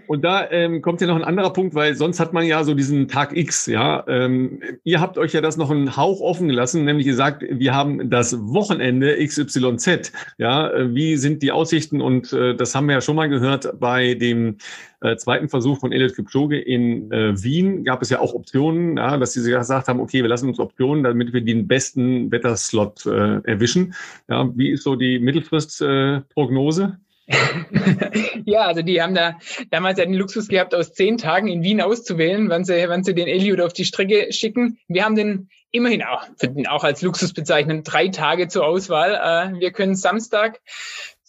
Und 0.07 0.25
da 0.25 0.51
ähm, 0.51 0.81
kommt 0.81 1.03
ja 1.03 1.07
noch 1.07 1.17
ein 1.17 1.25
anderer 1.25 1.53
Punkt, 1.53 1.75
weil 1.75 1.95
sonst 1.97 2.19
hat 2.19 2.33
man 2.33 2.47
ja 2.47 2.65
so 2.65 2.73
diesen 2.73 3.09
Tag 3.09 3.37
X. 3.37 3.67
Ja, 3.67 4.05
ähm, 4.09 4.63
ihr 4.85 5.01
habt 5.01 5.19
euch 5.19 5.35
ja 5.35 5.43
das 5.43 5.59
noch 5.59 5.71
einen 5.71 5.99
Hauch 5.99 6.21
offen 6.21 6.49
gelassen, 6.49 6.87
nämlich 6.87 7.07
gesagt, 7.07 7.45
wir 7.47 7.75
haben 7.75 8.09
das 8.09 8.39
Wochenende 8.41 9.17
XYZ. 9.23 10.13
Ja, 10.39 10.71
äh, 10.71 10.95
wie 10.95 11.17
sind 11.17 11.43
die 11.43 11.53
Aussichten? 11.53 12.01
Und 12.01 12.33
äh, 12.33 12.55
das 12.55 12.75
haben 12.75 12.87
wir 12.87 12.95
ja 12.95 13.01
schon 13.03 13.17
mal 13.17 13.29
gehört 13.29 13.79
bei 13.79 14.15
dem 14.21 14.59
äh, 15.01 15.17
zweiten 15.17 15.49
Versuch 15.49 15.81
von 15.81 15.93
Elliot 15.93 16.15
Kipchoge 16.15 16.61
in 16.61 17.11
äh, 17.11 17.43
Wien 17.43 17.85
gab 17.85 18.03
es 18.03 18.11
ja 18.11 18.21
auch 18.21 18.35
Optionen, 18.35 18.97
ja, 18.97 19.17
dass 19.17 19.33
sie 19.33 19.43
gesagt 19.43 19.89
haben, 19.89 20.01
okay, 20.01 20.23
wir 20.23 20.29
lassen 20.29 20.49
uns 20.49 20.59
Optionen, 20.59 21.03
damit 21.03 21.33
wir 21.33 21.41
den 21.41 21.67
besten 21.67 22.31
Wetterslot 22.31 23.07
äh, 23.07 23.41
erwischen. 23.43 23.95
Ja, 24.29 24.49
wie 24.55 24.71
ist 24.71 24.85
so 24.85 24.97
die 24.97 25.19
Mittelfristprognose? 25.19 26.85
Äh, 26.85 27.11
ja, 28.45 28.63
also 28.63 28.83
die 28.83 29.01
haben 29.01 29.15
da 29.15 29.39
damals 29.71 29.99
ja 29.99 30.05
den 30.05 30.15
Luxus 30.15 30.49
gehabt, 30.49 30.75
aus 30.75 30.93
zehn 30.93 31.17
Tagen 31.17 31.49
in 31.49 31.63
Wien 31.63 31.81
auszuwählen, 31.81 32.49
wann 32.49 32.65
sie, 32.65 32.89
wann 32.89 33.05
sie 33.05 33.15
den 33.15 33.29
Elliot 33.29 33.61
auf 33.61 33.73
die 33.73 33.85
Strecke 33.85 34.33
schicken. 34.33 34.79
Wir 34.89 35.05
haben 35.05 35.15
den 35.15 35.49
immerhin 35.71 36.03
auch, 36.03 36.27
auch 36.69 36.85
als 36.85 37.03
Luxus 37.03 37.33
bezeichnen, 37.33 37.85
drei 37.85 38.09
Tage 38.09 38.49
zur 38.49 38.67
Auswahl. 38.67 39.15
Äh, 39.15 39.61
wir 39.61 39.71
können 39.71 39.95
Samstag 39.95 40.61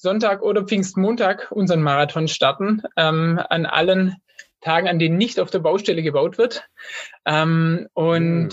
Sonntag 0.02 0.42
oder 0.42 0.64
Pfingstmontag 0.64 1.52
unseren 1.52 1.84
Marathon 1.84 2.28
starten, 2.28 2.82
ähm, 2.98 3.40
an 3.50 3.68
allen 3.68 4.16
Tagen, 4.60 4.88
an 4.88 4.98
denen 4.98 5.18
nicht 5.18 5.40
auf 5.40 5.52
der 5.52 5.60
Baustelle 5.60 6.02
gebaut 6.02 6.40
wird. 6.40 6.68
Ähm, 7.24 7.88
und 7.94 8.48
mhm. 8.48 8.52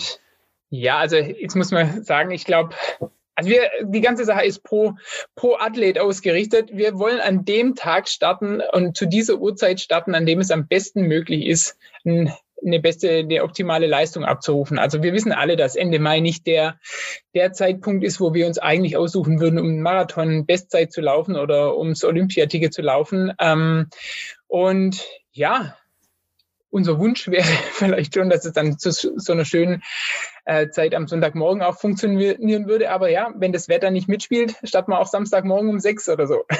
ja, 0.68 0.98
also 0.98 1.16
jetzt 1.16 1.56
muss 1.56 1.70
man 1.70 2.04
sagen, 2.04 2.32
ich 2.32 2.44
glaube, 2.44 2.74
also 3.34 3.48
wir, 3.48 3.62
die 3.82 4.02
ganze 4.02 4.26
Sache 4.26 4.44
ist 4.44 4.62
pro, 4.62 4.96
pro 5.36 5.56
Athlet 5.56 5.98
ausgerichtet. 5.98 6.70
Wir 6.72 6.98
wollen 6.98 7.20
an 7.20 7.46
dem 7.46 7.76
Tag 7.76 8.08
starten 8.08 8.60
und 8.72 8.94
zu 8.94 9.06
dieser 9.06 9.38
Uhrzeit 9.38 9.80
starten, 9.80 10.14
an 10.14 10.26
dem 10.26 10.40
es 10.40 10.50
am 10.50 10.68
besten 10.68 11.02
möglich 11.02 11.46
ist, 11.46 11.78
ein 12.04 12.30
eine 12.64 12.80
beste, 12.80 13.10
eine 13.10 13.42
optimale 13.42 13.86
Leistung 13.86 14.24
abzurufen. 14.24 14.78
Also 14.78 15.02
wir 15.02 15.12
wissen 15.12 15.32
alle, 15.32 15.56
dass 15.56 15.76
Ende 15.76 15.98
Mai 15.98 16.20
nicht 16.20 16.46
der, 16.46 16.78
der 17.34 17.52
Zeitpunkt 17.52 18.04
ist, 18.04 18.20
wo 18.20 18.34
wir 18.34 18.46
uns 18.46 18.58
eigentlich 18.58 18.96
aussuchen 18.96 19.40
würden, 19.40 19.58
um 19.58 19.66
einen 19.66 19.82
Marathon 19.82 20.46
Bestzeit 20.46 20.92
zu 20.92 21.00
laufen 21.00 21.36
oder 21.36 21.76
ums 21.76 22.04
Olympiaticket 22.04 22.74
zu 22.74 22.82
laufen. 22.82 23.32
Ähm, 23.40 23.88
und 24.46 25.04
ja, 25.32 25.76
unser 26.70 26.98
Wunsch 26.98 27.28
wäre 27.28 27.44
vielleicht 27.72 28.14
schon, 28.14 28.30
dass 28.30 28.44
es 28.44 28.52
dann 28.52 28.78
zu 28.78 28.92
so 28.92 29.32
einer 29.32 29.44
schönen 29.44 29.82
äh, 30.44 30.68
Zeit 30.70 30.94
am 30.94 31.08
Sonntagmorgen 31.08 31.62
auch 31.62 31.78
funktionieren 31.78 32.66
würde. 32.66 32.90
Aber 32.90 33.10
ja, 33.10 33.32
wenn 33.36 33.52
das 33.52 33.68
Wetter 33.68 33.90
nicht 33.90 34.08
mitspielt, 34.08 34.56
starten 34.64 34.92
wir 34.92 34.98
auch 34.98 35.06
Samstagmorgen 35.06 35.70
um 35.70 35.80
sechs 35.80 36.08
oder 36.08 36.26
so. 36.26 36.44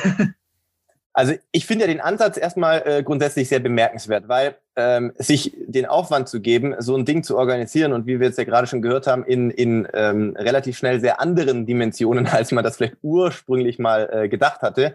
Also 1.14 1.34
ich 1.50 1.66
finde 1.66 1.84
ja 1.84 1.90
den 1.90 2.00
Ansatz 2.00 2.36
erstmal 2.36 2.86
äh, 2.86 3.02
grundsätzlich 3.02 3.48
sehr 3.48 3.58
bemerkenswert, 3.58 4.28
weil 4.28 4.56
ähm, 4.78 5.12
sich 5.18 5.56
den 5.66 5.86
Aufwand 5.86 6.28
zu 6.28 6.40
geben, 6.40 6.76
so 6.78 6.96
ein 6.96 7.04
Ding 7.04 7.24
zu 7.24 7.36
organisieren 7.36 7.92
und 7.92 8.06
wie 8.06 8.20
wir 8.20 8.28
jetzt 8.28 8.38
ja 8.38 8.44
gerade 8.44 8.68
schon 8.68 8.80
gehört 8.80 9.08
haben, 9.08 9.24
in, 9.24 9.50
in 9.50 9.88
ähm, 9.92 10.36
relativ 10.38 10.78
schnell 10.78 11.00
sehr 11.00 11.20
anderen 11.20 11.66
Dimensionen, 11.66 12.26
als 12.32 12.52
man 12.52 12.62
das 12.62 12.76
vielleicht 12.76 12.96
ursprünglich 13.02 13.80
mal 13.80 14.08
äh, 14.10 14.28
gedacht 14.28 14.62
hatte, 14.62 14.94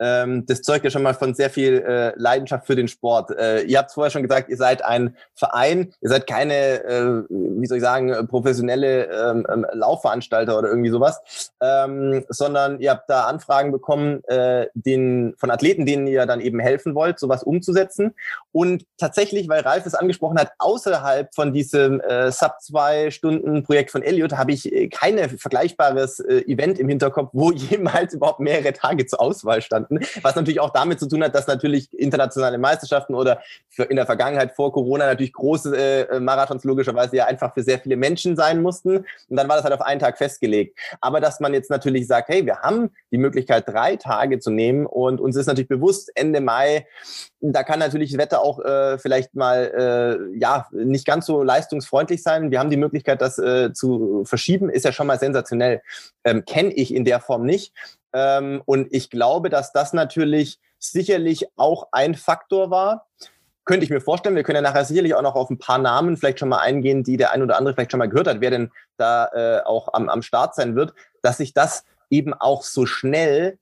ähm, 0.00 0.46
das 0.46 0.62
zeugt 0.62 0.84
ja 0.84 0.90
schon 0.90 1.02
mal 1.02 1.14
von 1.14 1.34
sehr 1.34 1.50
viel 1.50 1.78
äh, 1.86 2.12
Leidenschaft 2.16 2.66
für 2.66 2.74
den 2.74 2.88
Sport. 2.88 3.30
Äh, 3.38 3.62
ihr 3.62 3.78
habt 3.78 3.92
vorher 3.92 4.10
schon 4.10 4.22
gesagt, 4.22 4.48
ihr 4.48 4.56
seid 4.56 4.82
ein 4.84 5.16
Verein, 5.34 5.92
ihr 6.00 6.08
seid 6.08 6.26
keine, 6.26 6.82
äh, 6.84 7.22
wie 7.28 7.66
soll 7.66 7.76
ich 7.76 7.84
sagen, 7.84 8.26
professionelle 8.26 9.04
ähm, 9.04 9.46
ähm, 9.52 9.66
Laufveranstalter 9.72 10.58
oder 10.58 10.68
irgendwie 10.68 10.90
sowas, 10.90 11.52
ähm, 11.60 12.24
sondern 12.28 12.80
ihr 12.80 12.90
habt 12.90 13.10
da 13.10 13.24
Anfragen 13.24 13.72
bekommen 13.72 14.24
äh, 14.24 14.68
den, 14.74 15.34
von 15.36 15.50
Athleten, 15.50 15.84
denen 15.84 16.06
ihr 16.06 16.24
dann 16.24 16.40
eben 16.40 16.60
helfen 16.60 16.94
wollt, 16.94 17.18
sowas 17.18 17.42
umzusetzen. 17.42 18.14
Und 18.52 18.84
tatsächlich, 18.96 19.48
weil 19.48 19.60
Ralf 19.60 19.84
es 19.84 19.94
angesprochen 19.94 20.38
hat, 20.38 20.52
außerhalb 20.58 21.34
von 21.34 21.52
diesem 21.52 22.00
äh, 22.00 22.32
Sub-2-Stunden-Projekt 22.32 23.90
von 23.90 24.02
Elliot 24.02 24.32
habe 24.32 24.52
ich 24.52 24.72
äh, 24.72 24.88
keine 24.88 25.28
vergleichbares 25.28 26.20
äh, 26.20 26.40
Event 26.46 26.78
im 26.78 26.88
Hinterkopf, 26.88 27.30
wo 27.32 27.52
jemals 27.52 28.14
überhaupt 28.14 28.40
mehrere 28.40 28.72
Tage 28.72 29.04
zur 29.04 29.20
Auswahl 29.20 29.60
standen. 29.90 30.06
Was 30.22 30.36
natürlich 30.36 30.60
auch 30.60 30.70
damit 30.70 31.00
zu 31.00 31.08
tun 31.08 31.22
hat, 31.22 31.34
dass 31.34 31.46
natürlich 31.46 31.92
internationale 31.98 32.58
Meisterschaften 32.58 33.14
oder 33.14 33.40
in 33.88 33.96
der 33.96 34.06
Vergangenheit 34.06 34.52
vor 34.52 34.72
Corona 34.72 35.06
natürlich 35.06 35.32
große 35.32 36.08
äh, 36.08 36.20
Marathons 36.20 36.64
logischerweise 36.64 37.16
ja 37.16 37.26
einfach 37.26 37.54
für 37.54 37.62
sehr 37.62 37.78
viele 37.78 37.96
Menschen 37.96 38.36
sein 38.36 38.62
mussten. 38.62 38.98
Und 38.98 39.36
dann 39.36 39.48
war 39.48 39.56
das 39.56 39.64
halt 39.64 39.74
auf 39.74 39.82
einen 39.82 40.00
Tag 40.00 40.18
festgelegt. 40.18 40.78
Aber 41.00 41.20
dass 41.20 41.40
man 41.40 41.54
jetzt 41.54 41.70
natürlich 41.70 42.06
sagt, 42.06 42.28
hey, 42.28 42.46
wir 42.46 42.58
haben 42.60 42.90
die 43.10 43.18
Möglichkeit, 43.18 43.68
drei 43.68 43.96
Tage 43.96 44.38
zu 44.38 44.50
nehmen 44.50 44.86
und 44.86 45.20
uns 45.20 45.36
ist 45.36 45.46
natürlich 45.46 45.68
bewusst, 45.68 46.10
Ende 46.14 46.40
Mai, 46.40 46.86
da 47.40 47.62
kann 47.62 47.78
natürlich 47.78 48.10
das 48.10 48.18
Wetter 48.18 48.42
auch 48.42 48.60
äh, 48.60 48.98
vielleicht 48.98 49.34
mal 49.34 50.18
äh, 50.34 50.38
ja 50.38 50.66
nicht 50.72 51.06
ganz 51.06 51.26
so 51.26 51.42
leistungsfreundlich 51.42 52.22
sein. 52.22 52.50
Wir 52.50 52.58
haben 52.58 52.70
die 52.70 52.76
Möglichkeit, 52.76 53.20
das 53.20 53.38
äh, 53.38 53.72
zu 53.72 54.24
verschieben, 54.24 54.68
ist 54.68 54.84
ja 54.84 54.92
schon 54.92 55.06
mal 55.06 55.18
sensationell. 55.18 55.80
Ähm, 56.24 56.44
Kenne 56.44 56.72
ich 56.72 56.94
in 56.94 57.04
der 57.04 57.20
Form 57.20 57.44
nicht. 57.44 57.72
Ähm, 58.12 58.62
und 58.64 58.88
ich 58.90 59.10
glaube, 59.10 59.50
dass 59.50 59.72
das 59.72 59.92
natürlich 59.92 60.58
sicherlich 60.78 61.46
auch 61.56 61.88
ein 61.92 62.14
Faktor 62.14 62.70
war. 62.70 63.06
Könnte 63.64 63.84
ich 63.84 63.90
mir 63.90 64.00
vorstellen. 64.00 64.34
Wir 64.34 64.42
können 64.42 64.56
ja 64.56 64.62
nachher 64.62 64.84
sicherlich 64.84 65.14
auch 65.14 65.22
noch 65.22 65.34
auf 65.34 65.50
ein 65.50 65.58
paar 65.58 65.78
Namen 65.78 66.16
vielleicht 66.16 66.40
schon 66.40 66.48
mal 66.48 66.58
eingehen, 66.58 67.04
die 67.04 67.16
der 67.16 67.32
ein 67.32 67.42
oder 67.42 67.56
andere 67.56 67.74
vielleicht 67.74 67.92
schon 67.92 67.98
mal 67.98 68.08
gehört 68.08 68.26
hat, 68.26 68.40
wer 68.40 68.50
denn 68.50 68.70
da 68.96 69.26
äh, 69.32 69.62
auch 69.64 69.92
am, 69.92 70.08
am 70.08 70.22
Start 70.22 70.54
sein 70.54 70.74
wird, 70.74 70.94
dass 71.22 71.36
sich 71.36 71.52
das 71.54 71.84
eben 72.08 72.34
auch 72.34 72.62
so 72.62 72.86
schnell 72.86 73.58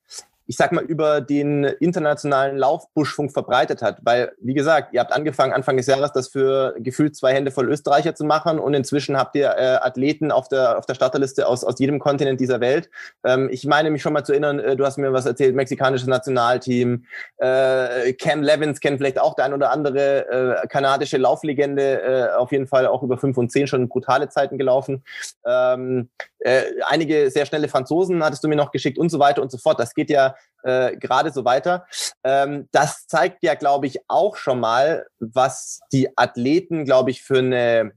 ich 0.48 0.56
sag 0.56 0.72
mal, 0.72 0.82
über 0.82 1.20
den 1.20 1.64
internationalen 1.64 2.56
Laufbuschfunk 2.56 3.32
verbreitet 3.32 3.82
hat. 3.82 3.98
Weil, 4.02 4.32
wie 4.40 4.54
gesagt, 4.54 4.94
ihr 4.94 5.00
habt 5.00 5.12
angefangen, 5.12 5.52
Anfang 5.52 5.76
des 5.76 5.86
Jahres 5.86 6.10
das 6.12 6.28
für 6.28 6.74
gefühlt 6.78 7.14
zwei 7.14 7.34
Hände 7.34 7.50
voll 7.50 7.68
Österreicher 7.68 8.14
zu 8.14 8.24
machen 8.24 8.58
und 8.58 8.72
inzwischen 8.72 9.18
habt 9.18 9.36
ihr 9.36 9.50
äh, 9.50 9.76
Athleten 9.82 10.32
auf 10.32 10.48
der, 10.48 10.78
auf 10.78 10.86
der 10.86 10.94
Starterliste 10.94 11.46
aus, 11.46 11.64
aus 11.64 11.78
jedem 11.78 11.98
Kontinent 11.98 12.40
dieser 12.40 12.60
Welt. 12.60 12.88
Ähm, 13.24 13.50
ich 13.52 13.66
meine 13.66 13.90
mich 13.90 14.00
schon 14.00 14.14
mal 14.14 14.24
zu 14.24 14.32
erinnern, 14.32 14.58
äh, 14.58 14.74
du 14.74 14.86
hast 14.86 14.96
mir 14.96 15.12
was 15.12 15.26
erzählt, 15.26 15.54
mexikanisches 15.54 16.08
Nationalteam, 16.08 17.04
äh, 17.36 18.14
Cam 18.14 18.42
Levins 18.42 18.80
kennt 18.80 18.96
vielleicht 18.96 19.20
auch 19.20 19.34
der 19.34 19.44
ein 19.44 19.52
oder 19.52 19.70
andere 19.70 20.62
äh, 20.62 20.66
kanadische 20.66 21.18
Lauflegende, 21.18 22.00
äh, 22.00 22.36
auf 22.36 22.52
jeden 22.52 22.66
Fall 22.66 22.86
auch 22.86 23.02
über 23.02 23.18
fünf 23.18 23.36
und 23.36 23.52
zehn 23.52 23.66
schon 23.66 23.86
brutale 23.90 24.30
Zeiten 24.30 24.56
gelaufen. 24.56 25.04
Ähm, 25.44 26.08
äh, 26.38 26.62
einige 26.86 27.30
sehr 27.30 27.44
schnelle 27.44 27.68
Franzosen 27.68 28.24
hattest 28.24 28.42
du 28.44 28.48
mir 28.48 28.56
noch 28.56 28.70
geschickt 28.70 28.96
und 28.96 29.10
so 29.10 29.18
weiter 29.18 29.42
und 29.42 29.50
so 29.50 29.58
fort. 29.58 29.78
Das 29.78 29.92
geht 29.94 30.08
ja 30.08 30.36
äh, 30.62 30.96
gerade 30.96 31.30
so 31.30 31.44
weiter. 31.44 31.86
Ähm, 32.24 32.68
das 32.72 33.06
zeigt 33.06 33.42
ja, 33.42 33.54
glaube 33.54 33.86
ich, 33.86 34.00
auch 34.08 34.36
schon 34.36 34.60
mal, 34.60 35.06
was 35.18 35.80
die 35.92 36.16
Athleten, 36.16 36.84
glaube 36.84 37.10
ich, 37.10 37.22
für 37.22 37.38
eine 37.38 37.92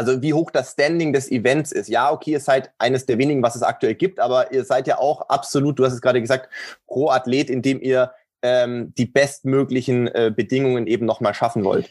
also 0.00 0.22
wie 0.22 0.32
hoch 0.32 0.50
das 0.50 0.72
Standing 0.72 1.12
des 1.12 1.30
Events 1.30 1.72
ist. 1.72 1.88
Ja, 1.88 2.10
okay, 2.10 2.30
ihr 2.30 2.40
seid 2.40 2.70
eines 2.78 3.04
der 3.04 3.18
wenigen, 3.18 3.42
was 3.42 3.54
es 3.54 3.62
aktuell 3.62 3.94
gibt, 3.94 4.18
aber 4.18 4.50
ihr 4.50 4.64
seid 4.64 4.86
ja 4.86 4.98
auch 4.98 5.28
absolut, 5.28 5.78
du 5.78 5.84
hast 5.84 5.92
es 5.92 6.00
gerade 6.00 6.22
gesagt, 6.22 6.48
pro 6.86 7.10
Athlet, 7.10 7.50
indem 7.50 7.82
ihr 7.82 8.14
ähm, 8.40 8.94
die 8.96 9.04
bestmöglichen 9.04 10.08
äh, 10.08 10.32
Bedingungen 10.34 10.86
eben 10.86 11.04
nochmal 11.04 11.34
schaffen 11.34 11.64
wollt. 11.64 11.90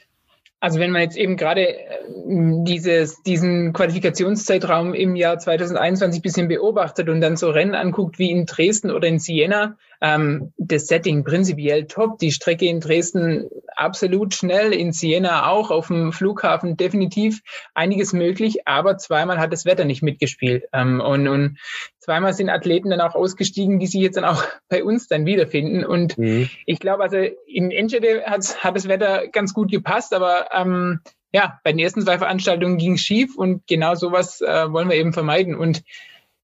Also 0.61 0.79
wenn 0.79 0.91
man 0.91 1.03
jetzt 1.03 1.17
eben 1.17 1.37
gerade 1.37 1.67
äh, 1.67 1.99
dieses, 2.65 3.21
diesen 3.23 3.71
Qualifikationszeitraum 3.71 4.93
im 4.93 5.15
Jahr 5.15 5.39
2021 5.39 6.21
bisschen 6.21 6.47
beobachtet 6.47 7.07
und 7.07 7.21
dann 7.21 7.37
so 7.37 7.49
Rennen 7.49 7.75
anguckt 7.75 8.19
wie 8.19 8.31
in 8.31 8.45
Dresden 8.45 8.91
oder 8.91 9.07
in 9.07 9.19
Siena, 9.19 9.77
Ähm, 10.01 10.53
das 10.57 10.87
Setting 10.87 11.23
prinzipiell 11.23 11.85
top, 11.85 12.19
die 12.19 12.31
Strecke 12.31 12.65
in 12.65 12.79
Dresden 12.79 13.49
absolut 13.75 14.33
schnell, 14.33 14.73
in 14.73 14.91
Siena 14.91 15.49
auch, 15.49 15.71
auf 15.71 15.87
dem 15.87 16.11
Flughafen 16.11 16.77
definitiv 16.77 17.41
einiges 17.73 18.13
möglich, 18.13 18.67
aber 18.67 18.97
zweimal 18.97 19.39
hat 19.39 19.51
das 19.51 19.65
Wetter 19.65 19.85
nicht 19.85 20.01
mitgespielt. 20.01 20.65
Ähm, 20.73 21.01
und, 21.01 21.27
und 21.27 21.57
zweimal 21.99 22.33
sind 22.33 22.49
Athleten 22.49 22.89
dann 22.89 23.01
auch 23.01 23.15
ausgestiegen, 23.15 23.79
die 23.79 23.87
sich 23.87 24.01
jetzt 24.01 24.17
dann 24.17 24.25
auch 24.25 24.43
bei 24.69 24.83
uns 24.83 25.07
dann 25.07 25.25
wiederfinden. 25.25 25.85
Und 25.85 26.17
mhm. 26.17 26.49
ich 26.65 26.79
glaube, 26.79 27.03
also 27.03 27.17
in 27.17 27.71
Enschede 27.71 28.23
hat, 28.25 28.57
das 28.75 28.87
Wetter 28.87 29.27
ganz 29.27 29.53
gut 29.53 29.71
gepasst, 29.71 30.13
aber 30.13 30.47
ähm, 30.53 30.99
ja, 31.31 31.59
bei 31.63 31.71
den 31.71 31.79
ersten 31.79 32.01
zwei 32.01 32.17
Veranstaltungen 32.17 32.77
ging 32.77 32.93
es 32.93 33.01
schief 33.01 33.37
und 33.37 33.67
genau 33.67 33.95
sowas 33.95 34.41
äh, 34.41 34.71
wollen 34.71 34.89
wir 34.89 34.95
eben 34.95 35.13
vermeiden. 35.13 35.55
Und 35.55 35.83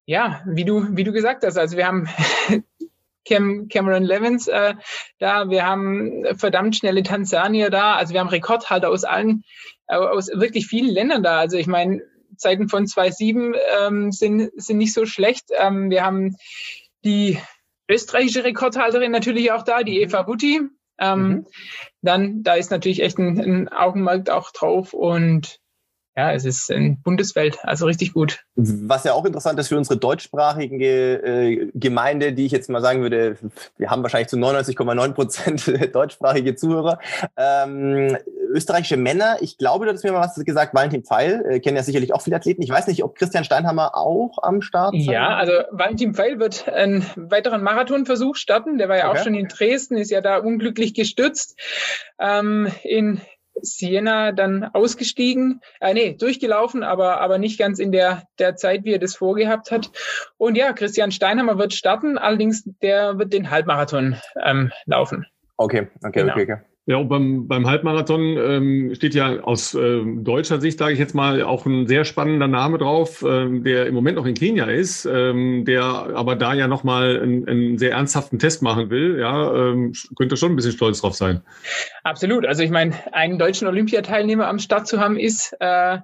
ja, 0.06 0.42
wie 0.46 0.66
du, 0.66 0.96
wie 0.96 1.04
du 1.04 1.12
gesagt 1.12 1.44
hast, 1.44 1.58
also 1.58 1.78
wir 1.78 1.88
haben 1.88 2.08
Cam, 3.28 3.68
Cameron 3.68 4.04
Levins 4.04 4.48
äh, 4.48 4.76
da, 5.20 5.50
wir 5.50 5.66
haben 5.66 6.26
verdammt 6.38 6.76
schnelle 6.76 7.04
Tansanier 7.04 7.70
da, 7.70 7.96
also 7.96 8.14
wir 8.14 8.20
haben 8.20 8.30
Rekordhalter 8.30 8.90
aus 8.90 9.04
allen, 9.04 9.44
äh, 9.88 9.96
aus 9.96 10.28
wirklich 10.28 10.68
vielen 10.68 10.90
Ländern 10.90 11.24
da. 11.24 11.40
Also 11.40 11.58
ich 11.58 11.68
meine, 11.68 12.02
Zeiten 12.38 12.70
von 12.70 12.86
2.7 12.86 13.56
ähm, 13.80 14.12
sind, 14.12 14.52
sind 14.56 14.78
nicht 14.78 14.94
so 14.94 15.06
schlecht. 15.06 15.46
Ähm, 15.58 15.90
wir 15.90 16.04
haben 16.04 16.36
die 17.04 17.40
österreichische 17.90 18.44
Rekordhalterin 18.44 19.12
natürlich 19.12 19.52
auch 19.52 19.64
da, 19.64 19.84
die 19.84 20.02
Eva 20.02 20.24
Butti. 20.24 20.62
Ähm, 20.98 21.28
mhm. 21.28 21.48
Dann, 22.02 22.44
da 22.44 22.56
ist 22.56 22.72
natürlich 22.72 23.02
echt 23.02 23.18
ein, 23.18 23.40
ein 23.40 23.70
Augenmerk 23.70 24.30
auch 24.30 24.52
drauf 24.52 24.94
und 24.94 25.60
ja, 26.18 26.32
es 26.32 26.46
ist 26.46 26.72
ein 26.72 27.02
Bundeswelt, 27.02 27.60
also 27.64 27.86
richtig 27.86 28.14
gut. 28.14 28.46
Was 28.56 29.04
ja 29.04 29.14
auch 29.14 29.26
interessant 29.26 29.60
ist 29.60 29.68
für 29.68 29.78
unsere 29.78 30.00
deutschsprachige 30.00 31.24
äh, 31.24 31.72
Gemeinde, 31.74 32.32
die 32.32 32.46
ich 32.46 32.54
jetzt 32.54 32.70
mal 32.70 32.82
sagen 32.82 33.02
würde, 33.02 33.38
wir 33.78 33.90
haben 33.90 34.02
wahrscheinlich 34.02 34.30
zu 34.30 34.38
99,9 34.38 35.14
Prozent 35.14 35.74
deutschsprachige 35.96 36.56
Zuhörer. 36.56 37.00
Ähm, 37.36 38.18
österreichische 38.50 38.96
Männer, 38.96 39.38
ich 39.42 39.58
glaube, 39.58 39.86
du 39.86 39.92
hast 39.92 40.06
mir 40.06 40.14
mal 40.14 40.22
was 40.22 40.36
gesagt, 40.36 40.74
Valentin 40.74 41.04
Pfeil, 41.04 41.46
äh, 41.50 41.60
kennen 41.60 41.76
ja 41.76 41.84
sicherlich 41.84 42.14
auch 42.14 42.22
viele 42.22 42.38
Athleten. 42.38 42.62
Ich 42.62 42.70
weiß 42.70 42.88
nicht, 42.88 43.04
ob 43.04 43.16
Christian 43.16 43.44
Steinhammer 43.44 43.96
auch 43.96 44.42
am 44.42 44.62
Start 44.62 44.96
ist. 44.96 45.08
Ja, 45.08 45.36
also 45.36 45.52
Valentin 45.72 46.14
Pfeil 46.14 46.40
wird 46.40 46.70
einen 46.70 47.06
weiteren 47.18 47.62
Marathonversuch 47.62 48.38
starten. 48.38 48.78
Der 48.78 48.88
war 48.88 48.98
ja 48.98 49.10
okay. 49.10 49.20
auch 49.20 49.24
schon 49.24 49.36
in 49.36 49.50
Dresden, 49.50 49.98
ist 49.98 50.12
ja 50.12 50.22
da 50.22 50.38
unglücklich 50.38 50.94
gestützt. 50.94 51.60
Ähm, 52.20 52.72
in 52.84 53.20
Siena 53.62 54.32
dann 54.32 54.64
ausgestiegen, 54.64 55.62
äh, 55.80 55.94
nee, 55.94 56.14
durchgelaufen, 56.14 56.84
aber, 56.84 57.22
aber 57.22 57.38
nicht 57.38 57.58
ganz 57.60 57.80
in 57.80 57.92
der, 57.92 58.24
der 58.40 58.56
Zeit, 58.56 58.84
wie 58.84 58.94
er 58.94 59.00
das 59.00 59.16
vorgehabt 59.16 59.72
hat. 59.72 59.92
Und 60.38 60.56
ja, 60.56 60.74
Christian 60.74 61.12
Steinhammer 61.12 61.58
wird 61.58 61.74
starten, 61.74 62.18
allerdings 62.18 62.64
der 62.82 63.18
wird 63.18 63.34
den 63.34 63.52
Halbmarathon 63.52 64.16
ähm, 64.44 64.72
laufen. 64.86 65.26
Okay, 65.58 65.88
okay, 66.04 66.22
genau. 66.22 66.34
okay, 66.34 66.44
okay. 66.44 66.75
Ja, 66.88 66.98
und 66.98 67.10
beim, 67.10 67.48
beim 67.48 67.66
Halbmarathon 67.68 68.38
ähm, 68.38 68.96
steht 68.96 69.16
ja 69.16 69.40
aus 69.40 69.74
äh, 69.74 70.04
deutscher 70.06 70.62
Sicht, 70.62 70.78
sage 70.78 70.94
ich 70.94 71.00
jetzt 71.00 71.16
mal, 71.16 71.42
auch 71.42 71.66
ein 71.66 71.88
sehr 71.88 72.06
spannender 72.06 72.48
Name 72.48 72.78
drauf, 72.78 73.26
ähm, 73.28 73.64
der 73.64 73.88
im 73.88 73.96
Moment 73.96 74.18
noch 74.18 74.28
in 74.28 74.36
Kenia 74.36 74.66
ist, 74.66 75.06
ähm, 75.06 75.66
der 75.66 75.84
aber 75.84 76.36
da 76.36 76.54
ja 76.54 76.68
nochmal 76.68 77.20
einen, 77.20 77.48
einen 77.48 77.78
sehr 77.80 77.94
ernsthaften 77.94 78.38
Test 78.38 78.62
machen 78.62 78.92
will. 78.92 79.18
Ja, 79.20 79.52
ähm, 79.56 79.94
könnte 80.16 80.38
schon 80.38 80.52
ein 80.52 80.56
bisschen 80.56 80.74
stolz 80.74 81.02
drauf 81.02 81.16
sein. 81.16 81.42
Absolut. 82.04 82.46
Also 82.46 82.62
ich 82.62 82.70
meine, 82.70 82.94
einen 83.14 83.40
deutschen 83.40 83.68
Olympiateilnehmer 83.68 84.48
am 84.48 84.60
Start 84.60 84.88
zu 84.88 85.00
haben, 85.00 85.18
ist 85.18 85.58
äh, 85.60 85.98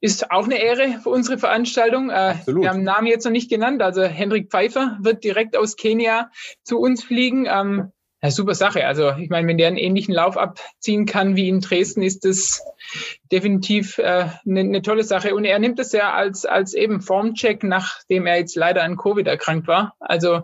ist 0.00 0.30
auch 0.30 0.44
eine 0.44 0.62
Ehre 0.62 1.00
für 1.02 1.08
unsere 1.10 1.38
Veranstaltung. 1.38 2.10
Äh, 2.10 2.36
wir 2.46 2.68
haben 2.68 2.84
Namen 2.84 3.08
jetzt 3.08 3.24
noch 3.24 3.32
nicht 3.32 3.50
genannt. 3.50 3.82
Also 3.82 4.02
Hendrik 4.02 4.50
Pfeiffer 4.50 4.98
wird 5.00 5.24
direkt 5.24 5.56
aus 5.56 5.76
Kenia 5.76 6.30
zu 6.62 6.78
uns 6.78 7.02
fliegen. 7.02 7.46
Ähm, 7.50 7.92
ja, 8.22 8.30
super 8.30 8.54
Sache. 8.54 8.86
Also 8.86 9.10
ich 9.18 9.30
meine, 9.30 9.48
wenn 9.48 9.58
der 9.58 9.66
einen 9.66 9.76
ähnlichen 9.76 10.14
Lauf 10.14 10.36
abziehen 10.36 11.06
kann 11.06 11.34
wie 11.34 11.48
in 11.48 11.60
Dresden, 11.60 12.02
ist 12.02 12.24
das 12.24 12.62
definitiv 13.32 13.98
äh, 13.98 14.28
eine, 14.46 14.64
ne 14.64 14.82
tolle 14.82 15.02
Sache. 15.02 15.34
Und 15.34 15.44
er 15.44 15.58
nimmt 15.58 15.80
es 15.80 15.92
ja 15.92 16.12
als, 16.12 16.46
als 16.46 16.74
eben 16.74 17.00
Formcheck, 17.00 17.64
nachdem 17.64 18.26
er 18.26 18.38
jetzt 18.38 18.54
leider 18.54 18.84
an 18.84 18.96
Covid 18.96 19.26
erkrankt 19.26 19.66
war. 19.66 19.96
Also 19.98 20.42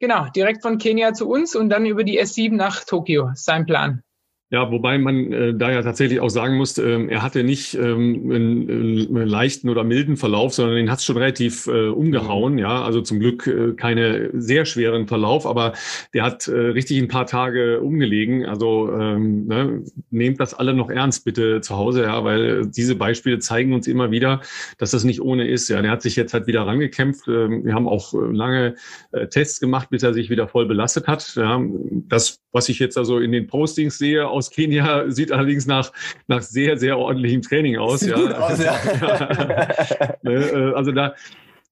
genau, 0.00 0.28
direkt 0.34 0.62
von 0.62 0.78
Kenia 0.78 1.12
zu 1.12 1.28
uns 1.28 1.54
und 1.54 1.68
dann 1.68 1.84
über 1.84 2.04
die 2.04 2.20
S7 2.20 2.54
nach 2.54 2.84
Tokio, 2.84 3.30
sein 3.34 3.66
Plan. 3.66 4.02
Ja, 4.50 4.70
wobei 4.70 4.98
man 4.98 5.32
äh, 5.32 5.54
da 5.54 5.72
ja 5.72 5.82
tatsächlich 5.82 6.20
auch 6.20 6.28
sagen 6.28 6.56
muss, 6.58 6.76
ähm, 6.76 7.08
er 7.08 7.22
hatte 7.22 7.42
nicht 7.42 7.74
ähm, 7.74 8.30
einen, 8.30 8.70
einen 9.16 9.26
leichten 9.26 9.70
oder 9.70 9.84
milden 9.84 10.18
Verlauf, 10.18 10.52
sondern 10.52 10.76
den 10.76 10.90
hat 10.90 10.98
es 10.98 11.04
schon 11.06 11.16
relativ 11.16 11.66
äh, 11.66 11.88
umgehauen. 11.88 12.58
Ja, 12.58 12.84
also 12.84 13.00
zum 13.00 13.20
Glück 13.20 13.46
äh, 13.46 13.72
keine 13.72 14.28
sehr 14.34 14.66
schweren 14.66 15.08
Verlauf, 15.08 15.46
aber 15.46 15.72
der 16.12 16.24
hat 16.24 16.46
äh, 16.46 16.52
richtig 16.52 17.00
ein 17.00 17.08
paar 17.08 17.24
Tage 17.26 17.80
umgelegen. 17.80 18.44
Also 18.44 18.92
ähm, 18.92 19.46
ne, 19.46 19.82
nehmt 20.10 20.38
das 20.40 20.52
alle 20.52 20.74
noch 20.74 20.90
ernst 20.90 21.24
bitte 21.24 21.62
zu 21.62 21.76
Hause, 21.76 22.02
ja, 22.02 22.22
weil 22.22 22.66
diese 22.66 22.96
Beispiele 22.96 23.38
zeigen 23.38 23.72
uns 23.72 23.88
immer 23.88 24.10
wieder, 24.10 24.42
dass 24.76 24.90
das 24.90 25.04
nicht 25.04 25.22
ohne 25.22 25.48
ist. 25.48 25.68
Ja, 25.68 25.80
der 25.80 25.90
hat 25.90 26.02
sich 26.02 26.16
jetzt 26.16 26.34
halt 26.34 26.46
wieder 26.46 26.66
rangekämpft. 26.66 27.26
Ähm, 27.28 27.64
wir 27.64 27.72
haben 27.74 27.88
auch 27.88 28.12
lange 28.12 28.74
äh, 29.12 29.26
Tests 29.26 29.58
gemacht, 29.58 29.88
bis 29.88 30.02
er 30.02 30.12
sich 30.12 30.28
wieder 30.28 30.48
voll 30.48 30.66
belastet 30.66 31.08
hat. 31.08 31.34
Ja, 31.34 31.60
das, 32.08 32.40
was 32.52 32.68
ich 32.68 32.78
jetzt 32.78 32.98
also 32.98 33.18
in 33.18 33.32
den 33.32 33.46
Postings 33.46 33.96
sehe 33.96 34.33
aus 34.34 34.50
Kenia 34.50 35.10
sieht 35.10 35.32
allerdings 35.32 35.66
nach, 35.66 35.92
nach 36.26 36.42
sehr, 36.42 36.76
sehr 36.76 36.98
ordentlichem 36.98 37.42
Training 37.42 37.78
aus. 37.78 38.00
Sieht 38.00 38.10
ja. 38.10 38.16
gut 38.16 38.32
aus, 38.32 38.62
ja. 38.62 38.74
ja. 39.00 40.14
Ne, 40.22 40.32
äh, 40.32 40.74
also 40.74 40.92
da, 40.92 41.14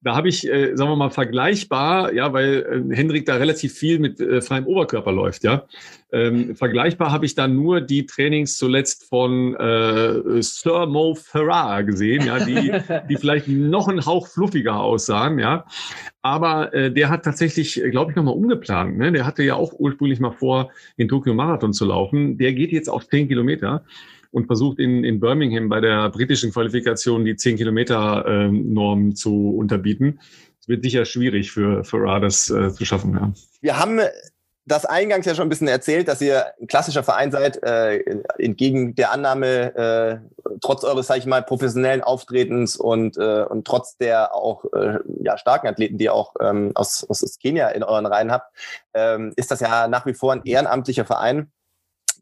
da 0.03 0.17
habe 0.17 0.29
ich, 0.29 0.49
äh, 0.49 0.77
sagen 0.77 0.91
wir 0.91 0.97
mal, 0.97 1.11
vergleichbar, 1.11 2.13
ja, 2.13 2.33
weil 2.33 2.85
äh, 2.91 2.95
Hendrik 2.95 3.27
da 3.27 3.37
relativ 3.37 3.73
viel 3.73 3.99
mit 3.99 4.21
äh, 4.21 4.41
freiem 4.41 4.67
Oberkörper 4.67 5.13
läuft, 5.13 5.45
ja. 5.45 5.65
Ähm, 6.11 6.57
vergleichbar 6.57 7.11
habe 7.11 7.25
ich 7.25 7.35
da 7.35 7.49
nur 7.49 7.81
die 7.81 8.05
Trainings 8.05 8.59
zuletzt 8.59 9.09
von 9.09 9.55
äh, 9.55 10.43
Sir 10.43 10.87
Mo 10.87 11.15
Farah 11.15 11.83
gesehen, 11.83 12.27
ja, 12.27 12.45
die, 12.45 12.73
die 13.09 13.17
vielleicht 13.17 13.49
noch 13.49 13.89
einen 13.89 14.05
Hauch 14.05 14.27
fluffiger 14.27 14.81
aussahen, 14.81 15.39
ja. 15.39 15.65
Aber 16.21 16.75
äh, 16.75 16.93
der 16.93 17.09
hat 17.09 17.25
tatsächlich, 17.25 17.81
glaube 17.91 18.13
ich, 18.13 18.17
nochmal 18.17 18.35
umgeplant. 18.35 18.97
Ne? 18.97 19.11
Der 19.11 19.27
hatte 19.27 19.43
ja 19.43 19.57
auch 19.57 19.73
ursprünglich 19.73 20.21
mal 20.21 20.31
vor, 20.31 20.71
in 20.97 21.09
Tokio 21.09 21.35
Marathon 21.35 21.73
zu 21.73 21.85
laufen. 21.85 22.39
Der 22.39 22.53
geht 22.53 22.71
jetzt 22.71 22.89
auf 22.89 23.09
10 23.09 23.27
Kilometer 23.27 23.85
und 24.33 24.47
versucht 24.47 24.79
in, 24.79 25.05
in 25.05 25.21
Birmingham 25.21 25.69
bei 25.69 25.81
der 25.81 26.09
britischen 26.11 26.53
Qualifikation 26.53 27.25
die 27.25 27.37
10 27.37 27.57
Kilometer 27.57 28.27
äh, 28.27 28.49
Norm 28.49 29.15
zu 29.15 29.55
unterbieten. 29.57 30.19
Es 30.61 30.69
wird 30.69 30.83
sicher 30.83 31.05
schwierig 31.05 31.53
für, 31.53 31.85
für 31.85 31.99
Ra 31.99 32.23
äh, 32.23 32.31
zu 32.31 32.85
schaffen. 32.85 33.15
Ja. 33.15 33.33
Wir 33.61 33.79
haben 33.79 34.01
das 34.65 34.85
eingangs 34.85 35.27
ja 35.27 35.35
schon 35.35 35.47
ein 35.47 35.49
bisschen 35.49 35.69
erzählt, 35.69 36.07
dass 36.07 36.21
ihr 36.21 36.47
ein 36.61 36.69
klassischer 36.69 37.03
Verein 37.03 37.33
seid, 37.33 37.63
äh, 37.65 37.99
entgegen 38.39 38.95
der 38.95 39.13
Annahme, 39.13 39.75
äh, 39.75 40.19
trotz 40.61 40.85
eures, 40.85 41.09
sag 41.09 41.19
ich 41.19 41.27
mal, 41.27 41.43
professionellen 41.43 42.03
Auftretens 42.03 42.77
und, 42.77 43.17
äh, 43.17 43.43
und 43.43 43.67
trotz 43.67 43.97
der 43.97 44.35
auch 44.35 44.65
äh, 44.73 44.99
ja, 45.21 45.37
starken 45.37 45.67
Athleten, 45.67 45.99
die 45.99 46.05
ihr 46.05 46.15
auch 46.15 46.35
ähm, 46.41 46.71
aus, 46.75 47.05
aus 47.09 47.39
Kenia 47.41 47.71
in 47.71 47.83
euren 47.83 48.07
Reihen 48.07 48.31
habt, 48.31 48.55
ähm, 48.95 49.33
ist 49.37 49.51
das 49.51 49.61
ja 49.61 49.89
nach 49.89 50.07
wie 50.07 50.15
vor 50.15 50.33
ein 50.33 50.43
ehrenamtlicher 50.45 51.05
Verein 51.05 51.51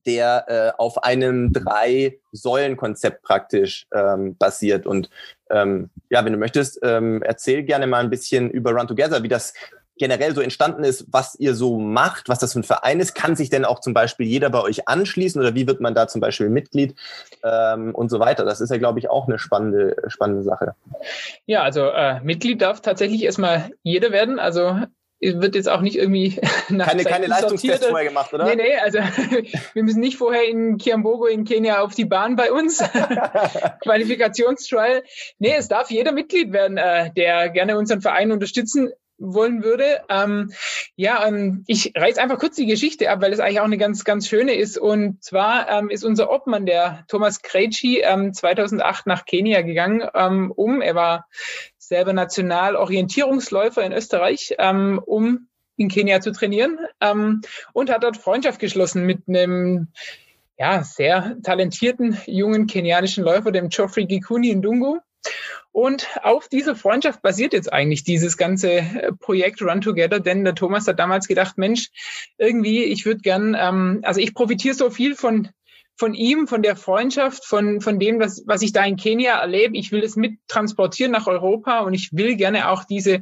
der 0.07 0.45
äh, 0.49 0.73
auf 0.79 1.03
einem 1.05 1.53
Drei-Säulen-Konzept 1.53 3.23
praktisch 3.23 3.87
ähm, 3.95 4.37
basiert. 4.37 4.87
Und 4.87 5.11
ähm, 5.51 5.91
ja, 6.11 6.25
wenn 6.25 6.33
du 6.33 6.39
möchtest, 6.39 6.79
ähm, 6.83 7.23
erzähl 7.23 7.63
gerne 7.63 7.87
mal 7.87 8.03
ein 8.03 8.11
bisschen 8.11 8.51
über 8.51 8.73
Run 8.73 8.89
Together, 8.89 9.23
wie 9.23 9.29
das 9.29 9.55
generell 10.01 10.35
so 10.35 10.41
entstanden 10.41 10.83
ist, 10.83 11.07
was 11.11 11.35
ihr 11.39 11.55
so 11.55 11.79
macht, 11.79 12.31
was 12.31 12.39
das 12.39 12.55
für 12.55 12.61
ein 12.61 12.65
Verein 12.65 13.01
ist. 13.01 13.15
Kann 13.15 13.37
sich 13.37 13.51
denn 13.51 13.67
auch 13.67 13.81
zum 13.81 13.93
Beispiel 13.93 14.27
jeder 14.27 14.49
bei 14.49 14.63
euch 14.63 14.89
anschließen 14.89 15.39
oder 15.39 15.55
wie 15.55 15.67
wird 15.67 15.83
man 15.83 15.95
da 15.95 16.09
zum 16.09 16.23
Beispiel 16.23 16.49
Mitglied 16.49 16.97
ähm, 17.45 17.95
und 17.95 18.09
so 18.09 18.19
weiter? 18.19 18.47
Das 18.47 18.63
ist 18.63 18.71
ja, 18.71 18.79
glaube 18.79 18.99
ich, 18.99 19.11
auch 19.11 19.29
eine 19.29 19.39
spannende, 19.39 19.95
spannende 20.07 20.43
Sache. 20.43 20.75
Ja, 21.45 21.63
also 21.63 21.91
äh, 21.91 22.19
Mitglied 22.23 22.63
darf 22.63 22.81
tatsächlich 22.81 23.23
erstmal 23.25 23.73
jeder 23.83 24.11
werden. 24.11 24.39
Also 24.39 24.81
wird 25.21 25.55
jetzt 25.55 25.69
auch 25.69 25.81
nicht 25.81 25.97
irgendwie 25.97 26.39
nach 26.69 26.89
keine, 26.89 27.05
keine 27.05 27.27
Leistungstests 27.27 27.87
vorher 27.87 28.09
gemacht, 28.09 28.33
oder? 28.33 28.47
Nee, 28.47 28.57
nee, 28.57 28.77
also 28.77 28.99
wir 29.75 29.83
müssen 29.83 30.01
nicht 30.01 30.17
vorher 30.17 30.49
in 30.49 30.79
Kiambogo 30.79 31.27
in 31.27 31.45
Kenia 31.45 31.81
auf 31.81 31.95
die 31.95 32.07
Bahn 32.07 32.37
bei 32.37 32.53
uns. 32.53 32.79
Qualifikationstrial. 33.83 35.03
Nee, 35.39 35.55
es 35.57 35.69
darf 35.69 35.91
jeder 35.91 36.13
Mitglied 36.13 36.53
werden, 36.53 36.79
äh, 36.79 37.13
der 37.13 37.51
gerne 37.51 37.77
unseren 37.77 38.01
Verein 38.01 38.33
unterstützen 38.33 38.91
wollen 39.21 39.63
würde. 39.63 40.01
Ähm, 40.09 40.51
ja, 40.97 41.27
ähm, 41.27 41.65
ich 41.67 41.93
reiß 41.95 42.19
einfach 42.19 42.39
kurz 42.39 42.57
die 42.57 42.67
Geschichte 42.67 43.11
ab, 43.11 43.21
weil 43.21 43.33
es 43.33 43.39
eigentlich 43.39 43.61
auch 43.61 43.65
eine 43.65 43.79
ganz, 43.79 44.05
ganz 44.05 44.27
schöne 44.27 44.55
ist. 44.55 44.79
Und 44.79 45.23
zwar 45.23 45.69
ähm, 45.69 45.91
ist 45.91 46.05
unser 46.05 46.31
Obmann, 46.31 46.67
der 46.67 47.05
Thomas 47.09 47.43
Krejci, 47.43 48.01
ähm, 48.01 48.33
2008 48.33 49.07
nach 49.07 49.27
Kenia 49.27 49.61
gegangen, 49.61 50.09
ähm, 50.15 50.51
um, 50.51 50.81
er 50.81 50.95
war 50.95 51.27
selber 51.91 52.13
Nationalorientierungsläufer 52.13 53.83
in 53.83 53.93
Österreich, 53.93 54.55
ähm, 54.59 55.01
um 55.05 55.49
in 55.77 55.89
Kenia 55.89 56.21
zu 56.21 56.31
trainieren 56.31 56.79
ähm, 57.01 57.41
und 57.73 57.91
hat 57.91 58.05
dort 58.05 58.17
Freundschaft 58.17 58.61
geschlossen 58.61 59.07
mit 59.07 59.23
einem 59.27 59.89
ja, 60.57 60.85
sehr 60.85 61.37
talentierten 61.43 62.17
jungen 62.27 62.69
kenianischen 62.69 63.25
Läufer, 63.25 63.51
dem 63.51 63.71
Geoffrey 63.71 64.07
Gikuni 64.07 64.55
Ndungu. 64.55 64.99
Und 65.73 66.09
auf 66.23 66.49
dieser 66.49 66.77
Freundschaft 66.77 67.23
basiert 67.23 67.53
jetzt 67.53 67.73
eigentlich 67.73 68.05
dieses 68.05 68.37
ganze 68.37 68.71
äh, 68.71 69.13
Projekt 69.19 69.61
Run 69.61 69.81
Together, 69.81 70.21
denn 70.21 70.45
der 70.45 70.55
Thomas 70.55 70.87
hat 70.87 71.01
damals 71.01 71.27
gedacht, 71.27 71.59
Mensch, 71.59 71.89
irgendwie, 72.39 72.85
ich 72.85 73.05
würde 73.05 73.21
gern, 73.21 73.57
ähm, 73.59 74.01
also 74.05 74.21
ich 74.21 74.33
profitiere 74.33 74.75
so 74.75 74.91
viel 74.91 75.17
von 75.17 75.49
von 76.01 76.15
ihm, 76.15 76.49
von 76.49 76.63
der 76.63 76.77
Freundschaft, 76.77 77.45
von, 77.45 77.83
von 77.83 77.99
dem, 77.99 78.21
was, 78.21 78.43
was 78.47 78.63
ich 78.63 78.73
da 78.73 78.83
in 78.83 78.97
Kenia 78.97 79.39
erlebe. 79.39 79.77
Ich 79.77 79.93
will 79.93 80.03
es 80.03 80.17
mit 80.17 80.39
transportieren 80.49 81.13
nach 81.13 81.27
Europa 81.27 81.81
und 81.81 81.93
ich 81.93 82.15
will 82.15 82.37
gerne 82.37 82.71
auch 82.71 82.85
diese 82.85 83.21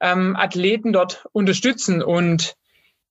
ähm, 0.00 0.34
Athleten 0.34 0.92
dort 0.92 1.28
unterstützen. 1.30 2.02
Und 2.02 2.56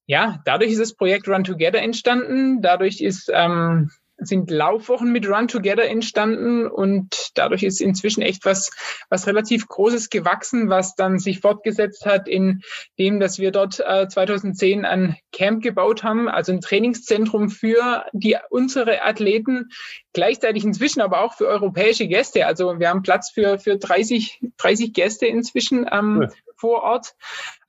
ja, 0.05 0.41
dadurch 0.43 0.71
ist 0.71 0.81
das 0.81 0.95
Projekt 0.95 1.29
Run 1.29 1.45
Together 1.45 1.81
entstanden. 1.81 2.61
Dadurch 2.61 2.99
ist 2.99 3.31
ähm, 3.33 3.89
sind 4.21 4.51
Laufwochen 4.51 5.11
mit 5.11 5.27
Run 5.27 5.47
Together 5.47 5.85
entstanden 5.85 6.67
und 6.67 7.31
dadurch 7.35 7.63
ist 7.63 7.81
inzwischen 7.81 8.21
echt 8.21 8.45
was, 8.45 8.71
was 9.09 9.27
relativ 9.27 9.67
Großes 9.67 10.09
gewachsen, 10.09 10.69
was 10.69 10.95
dann 10.95 11.19
sich 11.19 11.39
fortgesetzt 11.39 12.05
hat 12.05 12.27
in 12.27 12.61
dem, 12.97 13.19
dass 13.19 13.39
wir 13.39 13.51
dort 13.51 13.79
äh, 13.79 14.07
2010 14.07 14.85
ein 14.85 15.17
Camp 15.31 15.63
gebaut 15.63 16.03
haben, 16.03 16.27
also 16.27 16.51
ein 16.51 16.61
Trainingszentrum 16.61 17.49
für 17.49 18.05
die, 18.13 18.37
unsere 18.49 19.03
Athleten, 19.03 19.69
gleichzeitig 20.13 20.63
inzwischen 20.63 21.01
aber 21.01 21.21
auch 21.21 21.33
für 21.33 21.47
europäische 21.47 22.07
Gäste. 22.07 22.45
Also 22.45 22.79
wir 22.79 22.89
haben 22.89 23.03
Platz 23.03 23.31
für, 23.31 23.59
für 23.59 23.77
30, 23.77 24.41
30 24.57 24.93
Gäste 24.93 25.25
inzwischen 25.25 25.87
ähm, 25.91 26.17
cool. 26.19 26.29
Vor 26.59 26.83
Ort. 26.83 27.15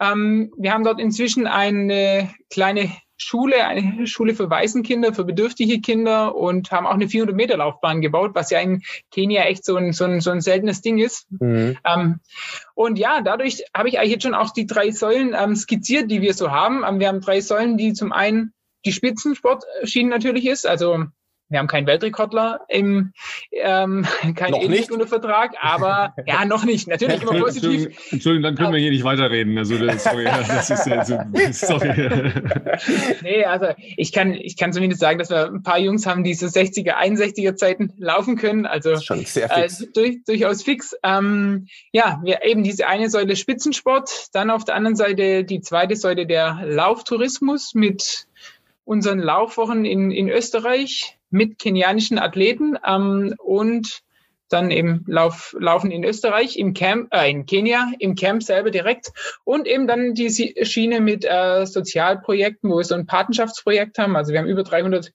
Ähm, 0.01 0.53
wir 0.57 0.73
haben 0.73 0.85
dort 0.85 1.01
inzwischen 1.01 1.47
eine 1.47 2.35
kleine 2.51 2.91
Schule, 3.23 3.67
eine 3.67 4.07
Schule 4.07 4.35
für 4.35 4.49
Waisenkinder, 4.49 5.13
für 5.13 5.25
bedürftige 5.25 5.81
Kinder 5.81 6.35
und 6.35 6.73
haben 6.73 6.87
auch 6.87 6.95
eine 6.95 7.09
400 7.09 7.37
Meter 7.37 7.57
Laufbahn 7.59 8.01
gebaut, 8.01 8.31
was 8.35 8.51
ja 8.51 8.61
in 8.61 8.83
Kenia 9.11 9.45
echt 9.45 9.65
so 9.65 9.77
ein, 9.77 9.93
so 9.93 10.05
ein, 10.05 10.21
so 10.21 10.31
ein 10.31 10.41
seltenes 10.41 10.81
Ding 10.81 10.99
ist. 10.99 11.31
Mhm. 11.31 11.77
Ähm, 11.85 12.21
und 12.75 12.99
ja, 12.99 13.21
dadurch 13.21 13.63
habe 13.77 13.89
ich 13.91 13.99
eigentlich 13.99 14.13
jetzt 14.13 14.23
schon 14.23 14.35
auch 14.35 14.53
die 14.53 14.67
drei 14.67 14.91
Säulen 14.91 15.37
ähm, 15.39 15.55
skizziert, 15.55 16.11
die 16.11 16.23
wir 16.23 16.33
so 16.33 16.51
haben. 16.51 16.83
Ähm, 16.87 16.99
wir 16.99 17.09
haben 17.09 17.21
drei 17.21 17.41
Säulen, 17.41 17.77
die 17.77 17.93
zum 17.93 18.13
einen 18.13 18.55
die 18.87 18.93
Spitzensportschienen 18.93 20.09
natürlich 20.09 20.47
ist, 20.47 20.67
also 20.67 21.05
wir 21.51 21.59
haben 21.59 21.67
keinen 21.67 21.87
Weltrekordler 21.87 22.61
im 22.69 23.13
ähm, 23.53 24.07
keinen 24.37 24.55
unter 24.91 25.07
Vertrag, 25.07 25.55
aber 25.61 26.15
ja, 26.27 26.45
noch 26.45 26.65
nicht. 26.65 26.89
Natürlich 26.89 27.23
immer 27.23 27.39
positiv. 27.39 27.65
Entschuldigung, 27.65 28.13
Entschuldigung 28.13 28.43
dann 28.45 28.55
können 28.55 28.67
aber, 28.69 28.77
wir 28.77 28.83
hier 28.83 28.93
nicht 28.93 29.05
weiterreden. 29.05 29.59
Also 29.59 29.75
sorry, 29.99 30.25
das 30.25 30.71
ist 30.71 30.89
also, 30.89 31.19
sorry. 31.51 31.91
nee, 33.23 33.45
also 33.45 33.67
ich 33.97 34.13
kann 34.13 34.33
ich 34.33 34.57
kann 34.57 34.73
zumindest 34.73 35.01
sagen, 35.01 35.19
dass 35.19 35.31
wir 35.31 35.47
ein 35.47 35.63
paar 35.63 35.79
Jungs 35.79 36.07
haben, 36.07 36.23
die 36.23 36.35
so 36.35 36.47
60er, 36.47 36.95
61er 36.97 37.57
Zeiten 37.57 37.93
laufen 37.99 38.37
können. 38.37 38.65
Also 38.65 39.01
schon 39.01 39.25
sehr 39.25 39.49
fix. 39.49 39.81
Äh, 39.81 39.87
durch, 39.93 40.25
durchaus 40.25 40.63
fix. 40.63 40.95
Ähm, 41.03 41.67
ja, 41.93 42.21
wir 42.23 42.45
eben 42.45 42.63
diese 42.63 42.87
eine 42.87 43.11
Säule 43.11 43.35
Spitzensport, 43.35 44.29
dann 44.33 44.51
auf 44.51 44.65
der 44.65 44.77
anderen 44.77 44.97
Seite 44.97 45.45
die 45.45 45.61
zweite 45.61 45.97
Säule 45.97 46.27
der 46.27 46.61
Lauftourismus 46.65 47.75
mit 47.75 48.29
unseren 48.85 49.19
Laufwochen 49.19 49.85
in, 49.85 50.11
in 50.11 50.29
Österreich 50.29 51.17
mit 51.31 51.59
kenianischen 51.59 52.19
Athleten 52.19 52.77
ähm, 52.87 53.35
und 53.39 54.03
dann 54.51 54.71
eben 54.71 55.05
Lauf, 55.07 55.55
Laufen 55.59 55.91
in 55.91 56.05
Österreich, 56.05 56.59
im 56.59 56.75
Camp, 56.75 57.15
äh, 57.15 57.31
in 57.31 57.47
Kenia, 57.47 57.93
im 57.99 58.17
Camp 58.17 58.43
selber 58.43 58.71
direkt 58.71 59.13
und 59.45 59.67
eben 59.67 59.87
dann 59.87 60.15
die 60.15 60.31
Schiene 60.65 61.01
mit 61.01 61.25
äh, 61.25 61.65
Sozialprojekten, 61.67 62.69
wo 62.69 62.79
wir 62.79 62.85
so 62.85 62.97
ein 62.97 63.07
Patenschaftsprojekt 63.07 63.99
haben. 63.99 64.17
Also 64.17 64.33
wir 64.33 64.41
haben 64.41 64.49
über 64.49 64.65
300 64.65 65.13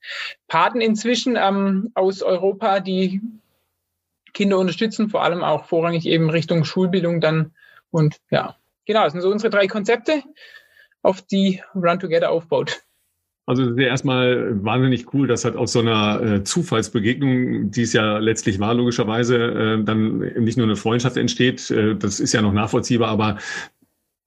Paten 0.47 0.81
inzwischen 0.81 1.35
ähm, 1.35 1.91
aus 1.95 2.21
Europa, 2.21 2.79
die 2.79 3.21
Kinder 4.33 4.57
unterstützen, 4.57 5.09
vor 5.09 5.23
allem 5.23 5.43
auch 5.43 5.65
vorrangig 5.65 6.05
eben 6.05 6.29
Richtung 6.29 6.63
Schulbildung 6.63 7.21
dann. 7.21 7.53
Und 7.91 8.17
ja, 8.29 8.55
genau, 8.85 9.03
das 9.03 9.13
sind 9.13 9.21
so 9.21 9.29
unsere 9.29 9.49
drei 9.49 9.67
Konzepte, 9.67 10.23
auf 11.01 11.21
die 11.21 11.61
Run 11.75 11.99
Together 11.99 12.31
aufbaut. 12.31 12.84
Also 13.47 13.63
das 13.63 13.73
ist 13.73 13.79
ja 13.79 13.87
erstmal 13.87 14.63
wahnsinnig 14.63 15.13
cool, 15.13 15.27
dass 15.27 15.45
halt 15.45 15.55
aus 15.55 15.73
so 15.73 15.79
einer 15.79 16.21
äh, 16.21 16.43
Zufallsbegegnung, 16.43 17.69
die 17.69 17.83
es 17.83 17.93
ja 17.93 18.17
letztlich 18.17 18.59
war, 18.59 18.73
logischerweise, 18.73 19.37
äh, 19.37 19.83
dann 19.83 20.19
nicht 20.43 20.57
nur 20.57 20.65
eine 20.65 20.75
Freundschaft 20.75 21.15
entsteht, 21.15 21.69
äh, 21.69 21.95
das 21.95 22.19
ist 22.19 22.33
ja 22.33 22.41
noch 22.41 22.53
nachvollziehbar, 22.53 23.09
aber 23.09 23.37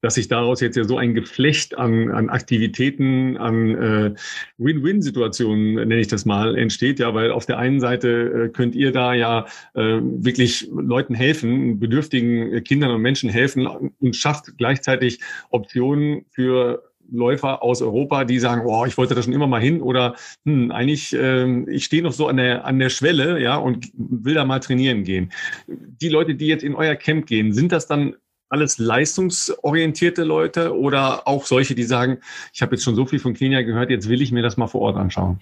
dass 0.01 0.15
sich 0.15 0.29
daraus 0.29 0.61
jetzt 0.61 0.77
ja 0.77 0.85
so 0.85 0.97
ein 0.97 1.13
Geflecht 1.13 1.77
an, 1.77 2.09
an 2.11 2.29
Aktivitäten, 2.29 3.35
an 3.37 3.75
äh, 3.75 4.13
Win-Win-Situationen, 4.57 5.75
nenne 5.75 5.99
ich 5.99 6.07
das 6.07 6.25
mal, 6.25 6.57
entsteht, 6.57 6.99
ja, 6.99 7.13
weil 7.13 7.31
auf 7.31 7.45
der 7.45 7.57
einen 7.57 7.81
Seite 7.81 8.45
äh, 8.45 8.49
könnt 8.49 8.75
ihr 8.75 8.93
da 8.93 9.13
ja 9.13 9.45
äh, 9.73 9.99
wirklich 10.01 10.69
Leuten 10.71 11.13
helfen, 11.13 11.79
bedürftigen 11.79 12.63
Kindern 12.63 12.91
und 12.91 13.01
Menschen 13.01 13.29
helfen 13.29 13.67
und 13.67 14.15
schafft 14.15 14.57
gleichzeitig 14.57 15.19
Optionen 15.49 16.25
für 16.29 16.88
Läufer 17.11 17.63
aus 17.63 17.81
Europa, 17.81 18.23
die 18.23 18.39
sagen, 18.39 18.63
oh, 18.65 18.85
ich 18.85 18.97
wollte 18.97 19.15
da 19.15 19.21
schon 19.21 19.33
immer 19.33 19.47
mal 19.47 19.61
hin 19.61 19.81
oder 19.81 20.15
hm, 20.45 20.71
eigentlich, 20.71 21.13
äh, 21.15 21.63
ich 21.69 21.85
stehe 21.85 22.03
noch 22.03 22.13
so 22.13 22.27
an 22.27 22.37
der, 22.37 22.65
an 22.65 22.79
der 22.79 22.89
Schwelle, 22.89 23.39
ja, 23.41 23.55
und 23.55 23.89
will 23.93 24.35
da 24.35 24.45
mal 24.45 24.59
trainieren 24.59 25.03
gehen. 25.03 25.31
Die 25.67 26.09
Leute, 26.09 26.35
die 26.35 26.47
jetzt 26.47 26.63
in 26.63 26.75
euer 26.75 26.95
Camp 26.95 27.25
gehen, 27.25 27.53
sind 27.53 27.71
das 27.71 27.87
dann 27.87 28.15
alles 28.49 28.79
leistungsorientierte 28.79 30.23
Leute 30.23 30.75
oder 30.75 31.27
auch 31.27 31.45
solche, 31.45 31.75
die 31.75 31.83
sagen, 31.83 32.19
ich 32.53 32.61
habe 32.61 32.75
jetzt 32.75 32.83
schon 32.83 32.95
so 32.95 33.05
viel 33.05 33.19
von 33.19 33.33
Kenia 33.33 33.61
gehört, 33.61 33.91
jetzt 33.91 34.09
will 34.09 34.21
ich 34.21 34.31
mir 34.31 34.41
das 34.41 34.57
mal 34.57 34.67
vor 34.67 34.81
Ort 34.81 34.97
anschauen? 34.97 35.39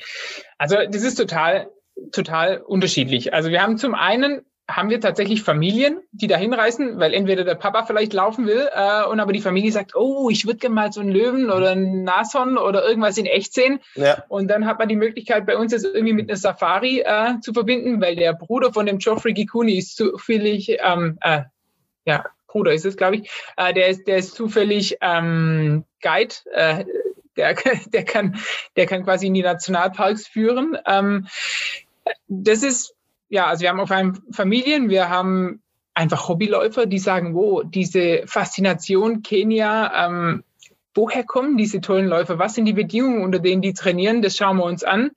Also 0.57 0.75
das 0.89 1.03
ist 1.03 1.15
total, 1.15 1.69
total 2.11 2.59
unterschiedlich. 2.59 3.33
Also 3.33 3.49
wir 3.49 3.61
haben 3.61 3.77
zum 3.77 3.95
einen 3.95 4.41
haben 4.69 4.89
wir 4.89 4.99
tatsächlich 4.99 5.43
Familien, 5.43 6.01
die 6.11 6.27
da 6.27 6.35
hinreisen, 6.35 6.99
weil 6.99 7.13
entweder 7.13 7.45
der 7.45 7.55
Papa 7.55 7.85
vielleicht 7.85 8.13
laufen 8.13 8.45
will 8.47 8.67
äh, 8.73 9.05
und 9.05 9.19
aber 9.19 9.31
die 9.31 9.41
Familie 9.41 9.71
sagt, 9.71 9.95
oh, 9.95 10.29
ich 10.29 10.45
würde 10.45 10.59
gerne 10.59 10.75
mal 10.75 10.91
so 10.91 10.99
einen 10.99 11.11
Löwen 11.11 11.49
oder 11.49 11.71
einen 11.71 12.03
Nashorn 12.03 12.57
oder 12.57 12.87
irgendwas 12.87 13.17
in 13.17 13.25
echt 13.25 13.53
sehen. 13.53 13.79
Ja. 13.95 14.23
Und 14.27 14.49
dann 14.49 14.65
hat 14.65 14.77
man 14.77 14.89
die 14.89 14.97
Möglichkeit, 14.97 15.45
bei 15.45 15.57
uns 15.57 15.71
jetzt 15.71 15.85
irgendwie 15.85 16.13
mit 16.13 16.29
einer 16.29 16.37
Safari 16.37 16.99
äh, 16.99 17.39
zu 17.41 17.53
verbinden, 17.53 18.01
weil 18.01 18.17
der 18.17 18.33
Bruder 18.33 18.73
von 18.73 18.85
dem 18.85 18.97
Geoffrey 18.97 19.33
Gikuni 19.33 19.77
ist 19.77 19.95
zufällig, 19.95 20.77
ähm, 20.83 21.17
äh, 21.21 21.43
ja, 22.05 22.25
Bruder 22.47 22.73
ist 22.73 22.85
es, 22.85 22.97
glaube 22.97 23.17
ich, 23.17 23.29
äh, 23.55 23.73
der, 23.73 23.87
ist, 23.87 24.07
der 24.07 24.17
ist 24.17 24.35
zufällig 24.35 24.97
ähm, 24.99 25.85
Guide, 26.01 26.35
äh, 26.51 26.83
der, 27.37 27.55
der, 27.93 28.03
kann, 28.03 28.37
der 28.75 28.85
kann 28.85 29.03
quasi 29.05 29.27
in 29.27 29.33
die 29.33 29.43
Nationalparks 29.43 30.27
führen. 30.27 30.77
Ähm, 30.85 31.27
das 32.27 32.63
ist 32.63 32.96
ja, 33.29 33.47
also 33.47 33.61
wir 33.61 33.69
haben 33.69 33.79
auf 33.79 33.91
einem 33.91 34.15
Familien, 34.31 34.89
wir 34.89 35.09
haben 35.09 35.61
einfach 35.93 36.29
Hobbyläufer, 36.29 36.85
die 36.85 36.99
sagen, 36.99 37.33
wo 37.33 37.63
diese 37.63 38.23
Faszination 38.25 39.23
Kenia, 39.23 40.07
ähm, 40.07 40.43
woher 40.93 41.23
kommen 41.23 41.57
diese 41.57 41.81
tollen 41.81 42.07
Läufer? 42.07 42.39
Was 42.39 42.55
sind 42.55 42.65
die 42.65 42.73
Bedingungen, 42.73 43.23
unter 43.23 43.39
denen 43.39 43.61
die 43.61 43.73
trainieren? 43.73 44.21
Das 44.21 44.35
schauen 44.35 44.57
wir 44.57 44.65
uns 44.65 44.83
an. 44.83 45.11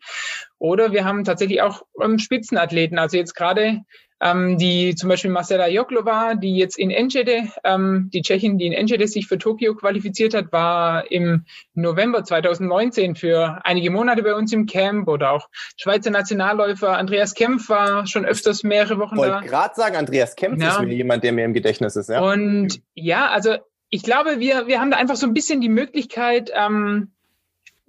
Oder 0.59 0.93
wir 0.93 1.05
haben 1.05 1.25
tatsächlich 1.25 1.63
auch 1.63 1.83
ähm, 2.03 2.19
Spitzenathleten. 2.19 2.99
Also 2.99 3.17
jetzt 3.17 3.35
gerade 3.35 3.83
ähm, 4.21 4.59
die 4.59 4.95
zum 4.95 5.09
Beispiel 5.09 5.31
Marcela 5.31 5.68
Joklova, 5.68 6.35
die 6.35 6.57
jetzt 6.57 6.79
in 6.79 6.91
Enschede, 6.91 7.49
ähm, 7.64 8.11
die 8.12 8.23
Tschechin, 8.23 8.59
die 8.59 8.66
in 8.66 8.73
Enschede 8.73 9.07
sich 9.09 9.27
für 9.27 9.39
Tokio 9.39 9.75
qualifiziert 9.75 10.35
hat, 10.35 10.53
war 10.53 11.11
im 11.11 11.45
November 11.75 12.23
2019 12.25 13.16
für 13.16 13.61
einige 13.64 13.91
Monate 13.91 14.23
bei 14.23 14.35
uns 14.35 14.53
im 14.53 14.66
Camp 14.66 15.09
oder 15.09 15.33
auch 15.33 15.49
Schweizer 15.77 16.11
Nationalläufer 16.11 16.97
Andreas 16.97 17.35
Kempf 17.35 17.68
war 17.68 18.07
schon 18.07 18.25
öfters 18.25 18.62
mehrere 18.62 18.99
Wochen 18.99 19.16
Wollte 19.16 19.31
da. 19.31 19.37
Ich 19.39 19.43
wollte 19.45 19.55
gerade 19.55 19.75
sagen, 19.75 19.97
Andreas 19.97 20.37
Kempf 20.37 20.62
ja. 20.62 20.71
ist 20.71 20.81
mir 20.81 20.95
jemand, 20.95 21.25
der 21.25 21.33
mir 21.33 21.45
im 21.45 21.55
Gedächtnis 21.55 21.97
ist. 21.97 22.11
Ja. 22.11 22.21
Und 22.21 22.81
ja, 22.95 23.29
also 23.29 23.57
ich 23.89 24.03
glaube, 24.03 24.39
wir, 24.39 24.66
wir 24.66 24.81
haben 24.81 24.91
da 24.91 24.97
einfach 24.97 25.16
so 25.16 25.27
ein 25.27 25.35
bisschen 25.35 25.61
die 25.61 25.68
Möglichkeit, 25.68 26.51
ähm, 26.55 27.12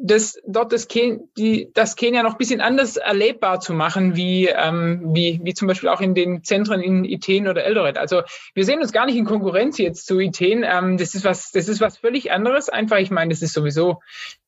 das 0.04 0.40
dort 0.48 0.74
das, 0.74 0.88
Ken, 0.88 1.30
die, 1.38 1.70
das 1.74 1.96
Kenia 1.96 2.24
noch 2.24 2.34
ein 2.34 2.38
bisschen 2.38 2.62
anders 2.62 2.98
erlebbar 2.98 3.60
zu 3.60 3.74
machen, 3.74 4.16
wie, 4.16 4.48
ähm, 4.48 5.14
wie, 5.14 5.40
wie 5.44 5.54
zum 5.54 5.68
Beispiel 5.68 5.90
auch 5.90 6.02
in 6.02 6.16
den 6.16 6.44
Zentren 6.44 6.82
in 6.82 7.06
Iten 7.06 7.48
oder 7.48 7.64
Eldoret. 7.64 7.98
Also 7.98 8.24
wir 8.54 8.66
sehen 8.66 8.80
uns 8.80 8.92
gar 8.92 9.06
nicht 9.06 9.16
in 9.16 9.26
Konkurrenz 9.26 9.78
jetzt 9.78 10.08
zu 10.08 10.20
Iten. 10.20 10.64
Ähm, 10.64 10.98
das 10.98 11.14
ist 11.14 11.24
was, 11.24 11.52
das 11.52 11.68
ist 11.68 11.82
was 11.82 11.98
völlig 11.98 12.32
anderes. 12.32 12.70
Einfach, 12.70 12.98
ich 12.98 13.12
meine, 13.12 13.30
das 13.30 13.42
ist 13.42 13.54
sowieso 13.54 14.00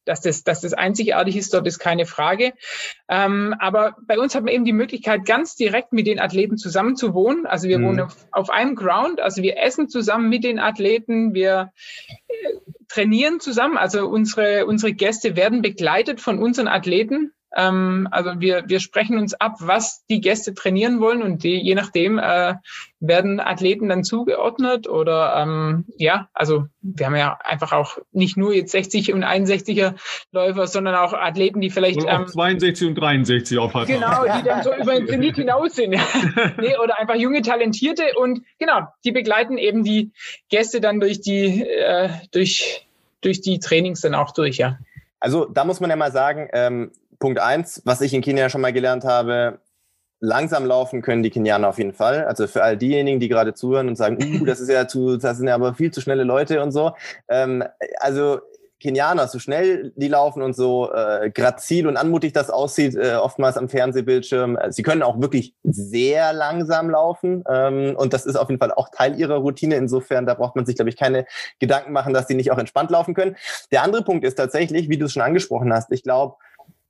dass 0.06 0.22
das, 0.22 0.44
dass 0.44 0.62
das 0.62 0.74
einzigartig 0.74 1.36
ist, 1.36 1.54
dort 1.54 1.68
ist 1.68 1.80
keine 1.80 2.06
Frage. 2.06 2.54
Ähm, 3.10 3.56
aber 3.60 3.96
bei 4.08 4.20
uns 4.20 4.36
hat 4.36 4.44
man 4.44 4.54
eben 4.54 4.66
die 4.66 4.74
Möglichkeit, 4.74 5.26
ganz 5.26 5.56
direkt 5.56 5.94
mit 5.94 6.08
den 6.08 6.20
Athleten 6.20 6.58
zusammen 6.58 6.96
zu 6.96 7.14
wohnen. 7.14 7.46
Also 7.46 7.68
wir 7.68 7.80
mhm. 7.80 7.86
wohnen 7.86 8.00
auf, 8.02 8.16
auf, 8.32 8.50
einem 8.50 8.76
Ground, 8.76 9.20
also 9.20 9.42
wir 9.42 9.58
essen 9.58 9.90
zusammen 9.90 10.30
mit 10.30 10.44
den 10.44 10.60
Athleten, 10.60 11.34
wir 11.34 11.72
äh, 12.28 12.34
trainieren 12.88 13.40
zusammen. 13.40 13.78
Also 13.78 14.08
unsere, 14.08 14.66
unsere 14.66 14.94
Gäste 14.94 15.36
werden 15.36 15.62
begleitet 15.62 16.22
von 16.22 16.40
unseren 16.40 16.68
Athleten. 16.68 17.32
Ähm, 17.56 18.08
also 18.12 18.40
wir, 18.40 18.64
wir 18.68 18.80
sprechen 18.80 19.18
uns 19.18 19.34
ab, 19.34 19.56
was 19.60 20.06
die 20.10 20.22
Gäste 20.22 20.54
trainieren 20.54 21.00
wollen 21.00 21.22
und 21.22 21.44
die, 21.44 21.58
je 21.58 21.76
nachdem 21.76 22.18
äh, 22.18 22.56
werden 23.00 23.40
Athleten 23.40 23.90
dann 23.90 24.04
zugeordnet 24.04 24.88
oder 24.88 25.36
ähm, 25.38 25.86
ja, 25.98 26.30
also 26.34 26.66
wir 26.82 27.06
haben 27.06 27.16
ja 27.16 27.38
einfach 27.44 27.72
auch 27.74 27.98
nicht 28.12 28.38
nur 28.38 28.54
jetzt 28.54 28.72
60 28.72 29.14
und 29.14 29.24
61er 29.24 29.96
Läufer, 30.32 30.68
sondern 30.68 30.96
auch 30.96 31.14
Athleten, 31.14 31.62
die 31.62 31.70
vielleicht 31.70 32.00
und 32.00 32.08
ähm, 32.08 32.28
62 32.28 32.88
und 32.88 32.96
63 32.96 33.58
aufhalten. 33.60 33.94
Genau, 33.94 34.24
die 34.24 34.44
dann 34.44 34.64
so 34.64 34.74
über 34.74 34.94
den 34.94 35.08
Zenit 35.08 35.36
hinaus 35.36 35.76
sind. 35.76 35.92
nee, 36.58 36.78
oder 36.82 37.00
einfach 37.00 37.16
junge 37.16 37.42
Talentierte 37.42 38.04
und 38.18 38.42
genau, 38.58 38.88
die 39.04 39.12
begleiten 39.12 39.58
eben 39.58 39.84
die 39.84 40.12
Gäste 40.50 40.82
dann 40.82 41.00
durch 41.00 41.22
die 41.22 41.62
äh, 41.62 42.10
durch 42.32 42.88
durch 43.22 43.42
die 43.42 43.60
Trainings 43.60 44.02
dann 44.02 44.16
auch 44.16 44.32
durch, 44.32 44.58
ja. 44.58 44.78
Also 45.20 45.46
da 45.46 45.64
muss 45.64 45.80
man 45.80 45.90
ja 45.90 45.96
mal 45.96 46.12
sagen, 46.12 46.50
ähm, 46.52 46.92
Punkt 47.20 47.40
eins, 47.40 47.82
was 47.86 48.02
ich 48.02 48.14
in 48.14 48.22
Kenia 48.22 48.50
schon 48.50 48.62
mal 48.62 48.74
gelernt 48.74 49.04
habe, 49.04 49.60
langsam 50.20 50.66
laufen 50.66 51.02
können 51.02 51.22
die 51.22 51.30
Kenianer 51.30 51.68
auf 51.68 51.78
jeden 51.78 51.94
Fall. 51.94 52.24
Also 52.26 52.48
für 52.48 52.64
all 52.64 52.78
diejenigen, 52.78 53.20
die 53.20 53.28
gerade 53.28 53.54
zuhören 53.54 53.90
und 53.90 53.98
sagen, 53.98 54.18
uh, 54.24 54.46
das 54.46 54.62
ist 54.62 54.70
ja 54.70 54.88
zu, 54.88 55.18
das 55.18 55.38
sind 55.38 55.48
ja 55.48 55.56
aber 55.56 55.74
viel 55.74 55.92
zu 55.92 56.00
schnelle 56.00 56.24
Leute 56.24 56.64
und 56.64 56.72
so. 56.72 56.94
Ähm, 57.28 57.64
also 58.00 58.40
Kenianer, 58.84 59.30
so 59.30 59.40
schnell 59.40 59.94
die 59.96 60.10
laufen 60.10 60.42
und 60.42 60.56
so 60.56 60.92
äh, 60.94 61.30
grazil 61.30 61.88
und 61.88 61.96
anmutig 61.96 62.34
das 62.34 62.50
aussieht, 62.50 62.96
äh, 62.96 63.16
oftmals 63.16 63.58
am 63.58 63.70
Fernsehbildschirm. 63.70 64.58
Äh, 64.58 64.72
sie 64.74 64.84
können 64.84 65.04
auch 65.04 65.22
wirklich 65.22 65.56
sehr 65.64 66.34
langsam 66.34 66.90
laufen 66.90 67.46
ähm, 67.50 67.96
und 67.98 68.14
das 68.14 68.26
ist 68.26 68.36
auf 68.36 68.50
jeden 68.50 68.60
Fall 68.60 68.74
auch 68.74 68.90
Teil 68.90 69.18
ihrer 69.18 69.38
Routine. 69.38 69.76
Insofern, 69.76 70.26
da 70.26 70.34
braucht 70.34 70.58
man 70.58 70.66
sich, 70.66 70.76
glaube 70.76 70.90
ich, 70.90 70.98
keine 70.98 71.26
Gedanken 71.60 71.94
machen, 71.94 72.14
dass 72.14 72.28
sie 72.28 72.36
nicht 72.36 72.52
auch 72.52 72.58
entspannt 72.58 72.92
laufen 72.92 73.14
können. 73.14 73.38
Der 73.72 73.84
andere 73.84 74.04
Punkt 74.04 74.26
ist 74.26 74.36
tatsächlich, 74.36 74.90
wie 74.90 74.98
du 74.98 75.06
es 75.06 75.14
schon 75.14 75.22
angesprochen 75.22 75.74
hast, 75.74 75.90
ich 75.92 76.04
glaube, 76.04 76.36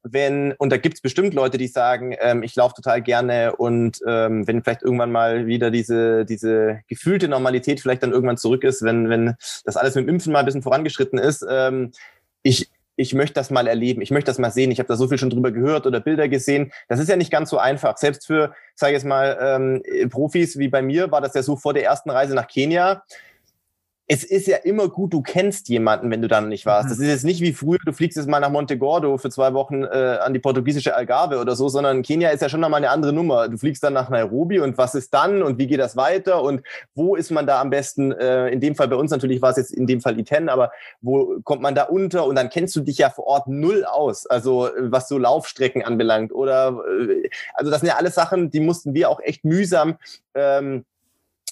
wenn, 0.04 0.54
und 0.54 0.72
da 0.72 0.78
gibt's 0.78 1.02
bestimmt 1.02 1.34
Leute, 1.34 1.58
die 1.58 1.68
sagen, 1.68 2.16
ähm, 2.20 2.44
ich 2.44 2.56
laufe 2.56 2.76
total 2.76 3.02
gerne 3.02 3.56
und 3.56 4.00
ähm, 4.06 4.46
wenn 4.48 4.62
vielleicht 4.62 4.84
irgendwann 4.84 5.12
mal 5.12 5.48
wieder 5.48 5.72
diese, 5.72 6.26
diese 6.26 6.82
gefühlte 6.88 7.28
Normalität 7.30 7.80
vielleicht 7.80 8.04
dann 8.04 8.12
irgendwann 8.12 8.38
zurück 8.38 8.64
ist, 8.64 8.84
wenn, 8.84 9.10
wenn 9.10 9.36
das 9.64 9.78
alles 9.78 9.96
mit 9.96 10.06
dem 10.06 10.10
Impfen 10.10 10.34
mal 10.34 10.40
ein 10.40 10.46
bisschen 10.46 10.62
vorangeschritten 10.62 11.18
ist, 11.18 11.46
ähm, 11.50 11.92
ich, 12.42 12.70
ich 12.96 13.14
möchte 13.14 13.34
das 13.34 13.50
mal 13.50 13.68
erleben, 13.68 14.02
ich 14.02 14.12
möchte 14.12 14.30
das 14.30 14.40
mal 14.40 14.52
sehen, 14.52 14.72
ich 14.72 14.80
habe 14.80 14.88
da 14.88 14.96
so 14.96 15.08
viel 15.08 15.18
schon 15.18 15.30
drüber 15.30 15.52
gehört 15.52 15.88
oder 15.88 16.00
Bilder 16.00 16.28
gesehen. 16.28 16.72
Das 16.90 17.00
ist 17.00 17.10
ja 17.10 17.16
nicht 17.16 17.32
ganz 17.32 17.50
so 17.50 17.58
einfach. 17.58 17.98
Selbst 17.98 18.28
für, 18.28 18.54
sage 18.76 18.92
ich 18.92 18.98
jetzt 18.98 19.08
mal, 19.08 19.38
ähm, 19.42 20.10
Profis 20.10 20.60
wie 20.60 20.68
bei 20.68 20.82
mir 20.82 21.12
war 21.12 21.22
das 21.22 21.34
ja 21.34 21.42
so 21.42 21.56
vor 21.56 21.74
der 21.74 21.86
ersten 21.86 22.10
Reise 22.10 22.36
nach 22.36 22.48
Kenia 22.48 23.04
es 24.06 24.26
ist 24.26 24.48
ja 24.48 24.58
immer 24.58 24.90
gut, 24.90 25.14
du 25.14 25.22
kennst 25.22 25.70
jemanden, 25.70 26.12
wenn 26.12 26.22
du 26.22 26.28
dann 26.28 26.50
nicht 26.50 26.66
warst. 26.66 26.92
Das 26.92 26.98
mhm. 26.98 27.06
ist 27.06 27.10
jetzt 27.10 27.24
nicht 27.24 27.40
wie 27.40 27.54
früher, 27.54 27.78
du 27.86 27.94
fliegst 27.94 28.18
jetzt 28.18 28.28
mal 28.28 28.42
nach 28.42 28.50
Monte 28.50 28.78
Gordo 28.78 29.18
für 29.18 29.30
zwei 29.30 29.54
Wochen 29.54 29.84
äh, 29.84 30.18
an 30.22 30.34
die 30.34 30.40
portugiesische 30.40 30.94
Algarve 30.96 31.40
oder 31.40 31.56
so, 31.56 31.70
sondern 31.70 32.02
Kenia 32.02 32.30
ist 32.30 32.42
ja 32.42 32.50
schon 32.50 32.60
nochmal 32.60 32.80
eine 32.80 32.90
andere 32.90 33.14
Nummer. 33.14 33.48
Du 33.48 33.58
fliegst 33.58 33.82
dann 33.82 33.94
nach 33.94 34.10
Nairobi 34.10 34.60
und 34.60 34.78
was 34.78 34.94
ist 34.94 35.14
dann 35.14 35.42
und 35.42 35.58
wie 35.58 35.68
geht 35.68 35.80
das 35.80 35.96
weiter 35.96 36.44
und 36.44 36.64
wo 36.96 37.16
ist 37.16 37.32
man 37.32 37.48
da 37.48 37.62
am 37.62 37.70
besten, 37.70 38.12
äh, 38.12 38.50
in 38.50 38.60
dem 38.60 38.76
Fall 38.76 38.90
bei 38.90 38.98
uns 38.98 39.10
natürlich 39.10 39.42
war 39.42 39.52
es 39.52 39.58
jetzt 39.58 39.72
in 39.74 39.88
dem 39.88 40.02
Fall 40.02 40.20
Iten, 40.20 40.50
aber 40.50 40.72
wo 41.02 41.40
kommt 41.44 41.62
man 41.62 41.74
da 41.74 41.84
unter 41.84 42.26
und 42.26 42.36
dann 42.36 42.50
kennst 42.50 42.76
du 42.76 42.82
dich 42.82 42.98
ja 42.98 43.10
vor 43.10 43.26
Ort 43.26 43.48
null 43.48 43.86
aus, 43.86 44.26
also 44.26 44.70
was 44.80 45.08
so 45.08 45.18
Laufstrecken 45.18 45.82
anbelangt 45.82 46.34
oder, 46.34 46.84
äh, 47.00 47.30
also 47.54 47.72
das 47.72 47.80
sind 47.80 47.88
ja 47.88 47.96
alles 47.96 48.16
Sachen, 48.16 48.52
die 48.52 48.60
mussten 48.60 48.94
wir 48.94 49.10
auch 49.10 49.22
echt 49.22 49.46
mühsam 49.46 49.96
ähm, 50.36 50.84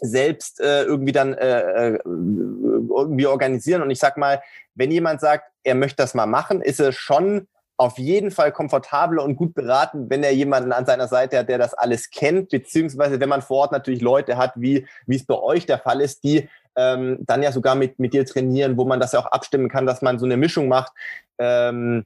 selbst 0.02 0.60
äh, 0.60 0.84
irgendwie 0.84 1.12
dann 1.12 1.34
äh, 1.36 1.90
äh, 1.90 2.00
irgendwie 2.04 3.28
organisieren. 3.28 3.82
Und 3.82 3.92
ich 3.92 4.00
sag 4.00 4.18
mal, 4.18 4.42
wenn 4.76 4.92
jemand 4.92 5.22
sagt, 5.22 5.46
er 5.64 5.76
möchte 5.76 5.98
das 5.98 6.14
mal 6.14 6.26
machen, 6.26 6.62
ist 6.62 6.80
es 6.80 6.96
schon 6.96 7.48
auf 7.78 7.98
jeden 7.98 8.30
Fall 8.30 8.52
komfortabler 8.52 9.24
und 9.24 9.36
gut 9.36 9.56
beraten, 9.56 10.10
wenn 10.10 10.24
er 10.24 10.34
jemanden 10.34 10.72
an 10.72 10.86
seiner 10.86 11.08
Seite 11.08 11.40
hat, 11.40 11.50
der 11.50 11.58
das 11.58 11.74
alles 11.74 12.12
kennt, 12.12 12.50
beziehungsweise 12.50 13.20
wenn 13.20 13.30
man 13.30 13.42
vor 13.42 13.58
Ort 13.58 13.72
natürlich 13.72 14.02
Leute 14.02 14.38
hat, 14.38 14.54
wie, 14.56 14.86
wie 15.08 15.16
es 15.16 15.26
bei 15.26 15.34
euch 15.36 15.66
der 15.66 15.80
Fall 15.80 16.00
ist, 16.02 16.24
die 16.24 16.48
ähm, 16.76 17.18
dann 17.22 17.42
ja 17.42 17.52
sogar 17.52 17.76
mit, 17.76 17.98
mit 17.98 18.14
dir 18.14 18.26
trainieren, 18.26 18.78
wo 18.78 18.86
man 18.86 19.00
das 19.00 19.14
ja 19.14 19.20
auch 19.20 19.26
abstimmen 19.26 19.68
kann, 19.68 19.88
dass 19.88 20.02
man 20.02 20.20
so 20.20 20.26
eine 20.26 20.38
Mischung 20.38 20.68
macht. 20.68 20.94
Ähm, 21.40 22.06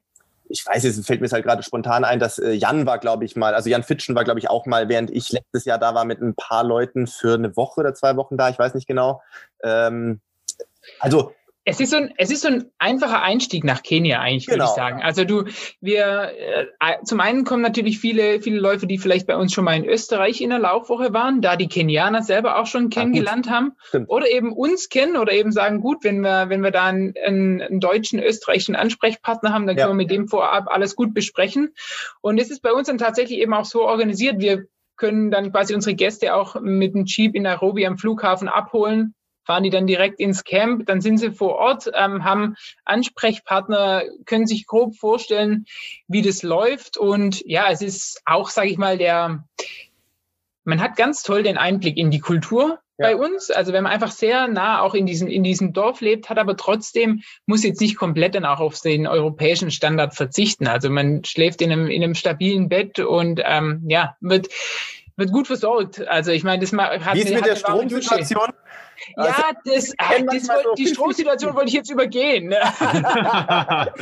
ich 0.55 0.65
weiß, 0.65 0.85
es 0.85 1.05
fällt 1.05 1.21
mir 1.21 1.27
halt 1.29 1.43
gerade 1.43 1.63
spontan 1.63 2.05
ein, 2.05 2.19
dass 2.19 2.39
äh, 2.39 2.51
Jan 2.51 2.85
war, 2.85 2.97
glaube 2.97 3.25
ich, 3.25 3.35
mal, 3.35 3.53
also 3.53 3.69
Jan 3.69 3.83
Fitschen 3.83 4.15
war, 4.15 4.23
glaube 4.23 4.39
ich, 4.39 4.49
auch 4.49 4.65
mal, 4.65 4.87
während 4.87 5.11
ich 5.11 5.31
letztes 5.31 5.65
Jahr 5.65 5.77
da 5.77 5.93
war, 5.93 6.05
mit 6.05 6.21
ein 6.21 6.35
paar 6.35 6.63
Leuten 6.63 7.07
für 7.07 7.33
eine 7.33 7.55
Woche 7.57 7.81
oder 7.81 7.93
zwei 7.93 8.15
Wochen 8.15 8.37
da, 8.37 8.49
ich 8.49 8.57
weiß 8.57 8.73
nicht 8.73 8.87
genau. 8.87 9.21
Ähm, 9.63 10.21
also 10.99 11.33
es 11.68 11.80
ist 11.80 11.89
so 11.89 11.97
ein, 11.97 12.13
es 12.18 12.30
ist 12.30 12.43
so 12.43 12.47
ein 12.47 12.72
einfacher 12.78 13.24
Einstieg 13.24 13.63
nach 13.63 13.82
Kenia 13.82 14.20
eigentlich, 14.20 14.47
würde 14.47 14.59
genau. 14.59 14.70
ich 14.70 14.76
sagen. 14.76 15.01
Also 15.01 15.26
du, 15.26 15.45
wir, 15.82 16.32
äh, 16.80 17.03
zum 17.03 17.20
einen 17.20 17.43
kommen 17.43 17.63
natürlich 17.63 17.99
viele, 17.99 18.39
viele 18.39 18.59
Läufer, 18.59 18.86
die 18.86 18.99
vielleicht 18.99 19.26
bei 19.26 19.36
uns 19.36 19.51
schon 19.51 19.66
mal 19.66 19.76
in 19.76 19.84
Österreich 19.84 20.41
in 20.41 20.51
der 20.51 20.59
Laufwoche 20.59 21.11
waren, 21.11 21.41
da 21.41 21.55
die 21.55 21.68
Kenianer 21.68 22.22
selber 22.22 22.59
auch 22.59 22.68
schon 22.68 22.89
kennengelernt 22.91 23.49
haben, 23.49 23.72
Stimmt. 23.84 24.09
oder 24.09 24.30
eben 24.30 24.53
uns 24.53 24.89
kennen 24.89 25.18
oder 25.18 25.34
eben 25.34 25.51
sagen, 25.51 25.82
gut, 25.82 26.03
wenn 26.03 26.22
wir, 26.22 26.49
wenn 26.49 26.61
wir 26.61 26.72
da 26.72 26.86
einen, 26.86 27.16
einen 27.26 27.80
deutschen, 27.80 28.20
österreichischen 28.20 28.76
Ansprechpartner 28.76 29.51
haben, 29.51 29.66
dann 29.66 29.76
ja. 29.76 29.86
können 29.86 29.97
wir 29.97 30.03
mit 30.03 30.11
dem 30.11 30.28
vorab 30.28 30.68
alles 30.68 30.95
gut 30.95 31.16
besprechen. 31.16 31.74
Und 32.22 32.38
es 32.38 32.51
ist 32.51 32.61
bei 32.61 32.74
uns 32.74 32.88
dann 32.88 32.99
tatsächlich 32.99 33.39
eben 33.39 33.55
auch 33.55 33.66
so 33.66 33.82
organisiert, 33.82 34.39
wir 34.39 34.68
können 34.97 35.32
dann 35.32 35.51
quasi 35.51 35.74
unsere 35.74 35.95
Gäste 35.95 36.36
auch 36.36 36.61
mit 36.61 36.93
dem 36.93 37.05
Jeep 37.05 37.36
in 37.36 37.43
Nairobi 37.43 37.88
am 37.88 37.97
Flughafen 37.97 38.47
abholen, 38.47 39.16
fahren 39.45 39.63
die 39.63 39.69
dann 39.69 39.87
direkt 39.87 40.19
ins 40.19 40.43
Camp, 40.43 40.85
dann 40.85 41.01
sind 41.01 41.17
sie 41.17 41.31
vor 41.31 41.55
Ort, 41.55 41.89
ähm, 41.93 42.23
haben 42.23 42.55
Ansprechpartner, 42.83 44.03
können 44.25 44.47
sich 44.47 44.65
grob 44.65 44.95
vorstellen, 44.95 45.65
wie 46.07 46.21
das 46.21 46.43
läuft. 46.43 46.97
Und 46.97 47.41
ja, 47.45 47.69
es 47.69 47.81
ist 47.81 48.21
auch, 48.25 48.49
sage 48.49 48.69
ich 48.69 48.77
mal, 48.77 48.97
der, 48.97 49.45
man 50.63 50.81
hat 50.81 50.95
ganz 50.95 51.23
toll 51.23 51.43
den 51.43 51.57
Einblick 51.57 51.97
in 51.97 52.11
die 52.11 52.19
Kultur 52.19 52.79
ja. 52.97 53.07
bei 53.07 53.15
uns. 53.15 53.51
Also 53.51 53.73
wenn 53.73 53.83
man 53.83 53.91
einfach 53.91 54.11
sehr 54.11 54.47
nah 54.47 54.81
auch 54.81 54.93
in 54.93 55.05
diesem, 55.05 55.27
in 55.27 55.43
diesem 55.43 55.73
Dorf 55.73 56.01
lebt, 56.01 56.29
hat 56.29 56.37
aber 56.37 56.57
trotzdem, 56.57 57.21
muss 57.45 57.63
jetzt 57.63 57.81
nicht 57.81 57.97
komplett 57.97 58.35
dann 58.35 58.45
auch 58.45 58.59
auf 58.59 58.79
den 58.79 59.07
europäischen 59.07 59.71
Standard 59.71 60.15
verzichten. 60.15 60.67
Also 60.67 60.89
man 60.89 61.23
schläft 61.23 61.61
in 61.61 61.71
einem, 61.71 61.87
in 61.87 62.03
einem 62.03 62.15
stabilen 62.15 62.69
Bett 62.69 62.99
und 62.99 63.41
ähm, 63.43 63.83
ja, 63.87 64.15
wird, 64.21 64.47
wird 65.15 65.31
gut 65.31 65.47
versorgt. 65.47 66.05
Also 66.07 66.31
ich 66.31 66.43
meine, 66.43 66.61
das 66.61 66.73
hat 66.73 67.15
Wie 67.15 67.21
ist 67.21 67.33
mit 67.33 67.45
der 67.45 67.55
Stromsituation? 67.55 68.49
Also, 69.15 69.41
das, 69.65 69.93
ach, 69.97 70.13
das 70.25 70.49
wollt, 70.49 70.77
die 70.77 70.87
Stromsituation 70.87 71.55
wollte 71.55 71.69
ich 71.69 71.73
jetzt 71.73 71.91
übergehen. 71.91 72.49
da 72.49 73.93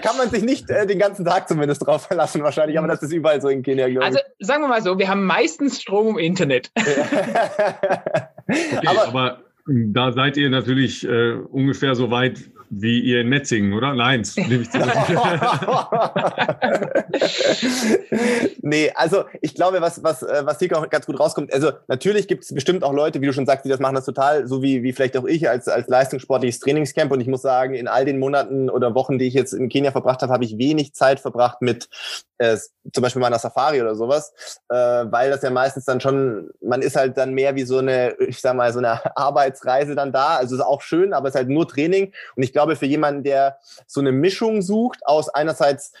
kann 0.00 0.16
man 0.16 0.30
sich 0.30 0.42
nicht 0.42 0.70
äh, 0.70 0.86
den 0.86 0.98
ganzen 0.98 1.24
Tag 1.24 1.48
zumindest 1.48 1.86
drauf 1.86 2.06
verlassen, 2.06 2.42
wahrscheinlich, 2.42 2.78
aber 2.78 2.88
das 2.88 3.02
ist 3.02 3.12
überall 3.12 3.40
so 3.40 3.48
in 3.48 3.62
Kenia. 3.62 3.86
Also 4.00 4.18
sagen 4.40 4.62
wir 4.62 4.68
mal 4.68 4.82
so, 4.82 4.98
wir 4.98 5.08
haben 5.08 5.24
meistens 5.24 5.80
Strom 5.80 6.08
im 6.08 6.18
Internet. 6.18 6.70
okay, 6.76 8.86
aber, 8.86 9.08
aber, 9.08 9.38
da 9.66 10.12
seid 10.12 10.36
ihr 10.36 10.50
natürlich 10.50 11.06
äh, 11.06 11.32
ungefähr 11.32 11.94
so 11.94 12.10
weit 12.10 12.38
wie 12.70 13.00
ihr 13.00 13.20
in 13.20 13.28
Metzingen, 13.28 13.72
oder? 13.72 13.94
Nein, 13.94 14.26
nehme 14.36 14.62
ich 14.62 14.68
nee, 18.62 18.90
also 18.94 19.24
ich 19.40 19.54
glaube, 19.54 19.80
was, 19.80 20.02
was, 20.02 20.22
äh, 20.22 20.42
was 20.44 20.58
hier 20.58 20.68
ganz 20.68 21.06
gut 21.06 21.18
rauskommt, 21.18 21.52
also 21.52 21.72
natürlich 21.88 22.28
gibt 22.28 22.44
es 22.44 22.52
bestimmt 22.52 22.84
auch 22.84 22.92
Leute, 22.92 23.20
wie 23.20 23.26
du 23.26 23.32
schon 23.32 23.46
sagst, 23.46 23.64
die 23.64 23.68
das 23.68 23.80
machen 23.80 23.94
das 23.94 24.04
total, 24.04 24.46
so 24.46 24.62
wie, 24.62 24.82
wie 24.82 24.92
vielleicht 24.92 25.16
auch 25.16 25.24
ich 25.24 25.48
als, 25.48 25.68
als 25.68 25.88
leistungssportliches 25.88 26.60
Trainingscamp. 26.60 27.12
Und 27.12 27.20
ich 27.20 27.28
muss 27.28 27.42
sagen, 27.42 27.74
in 27.74 27.88
all 27.88 28.04
den 28.04 28.18
Monaten 28.18 28.70
oder 28.70 28.94
Wochen, 28.94 29.18
die 29.18 29.26
ich 29.26 29.34
jetzt 29.34 29.52
in 29.52 29.68
Kenia 29.68 29.92
verbracht 29.92 30.22
habe, 30.22 30.32
habe 30.32 30.44
ich 30.44 30.58
wenig 30.58 30.94
Zeit 30.94 31.20
verbracht 31.20 31.62
mit 31.62 31.88
äh, 32.38 32.56
zum 32.92 33.02
Beispiel 33.02 33.22
meiner 33.22 33.38
Safari 33.38 33.80
oder 33.80 33.94
sowas, 33.94 34.32
äh, 34.68 34.74
weil 34.74 35.30
das 35.30 35.42
ja 35.42 35.50
meistens 35.50 35.84
dann 35.84 36.00
schon, 36.00 36.50
man 36.60 36.82
ist 36.82 36.96
halt 36.96 37.16
dann 37.16 37.32
mehr 37.32 37.54
wie 37.56 37.64
so 37.64 37.78
eine, 37.78 38.14
ich 38.18 38.40
sag 38.40 38.54
mal, 38.54 38.72
so 38.72 38.78
eine 38.78 39.00
Arbeitsreise 39.16 39.94
dann 39.94 40.12
da. 40.12 40.36
Also 40.36 40.56
ist 40.56 40.62
auch 40.62 40.82
schön, 40.82 41.12
aber 41.12 41.28
es 41.28 41.34
ist 41.34 41.38
halt 41.38 41.48
nur 41.48 41.68
Training. 41.68 42.12
Und 42.36 42.42
ich 42.42 42.52
glaube, 42.56 42.74
für 42.74 42.86
jemanden, 42.86 43.22
der 43.22 43.58
so 43.86 44.00
eine 44.00 44.12
Mischung 44.12 44.62
sucht 44.62 45.06
aus 45.06 45.28
einerseits 45.28 45.92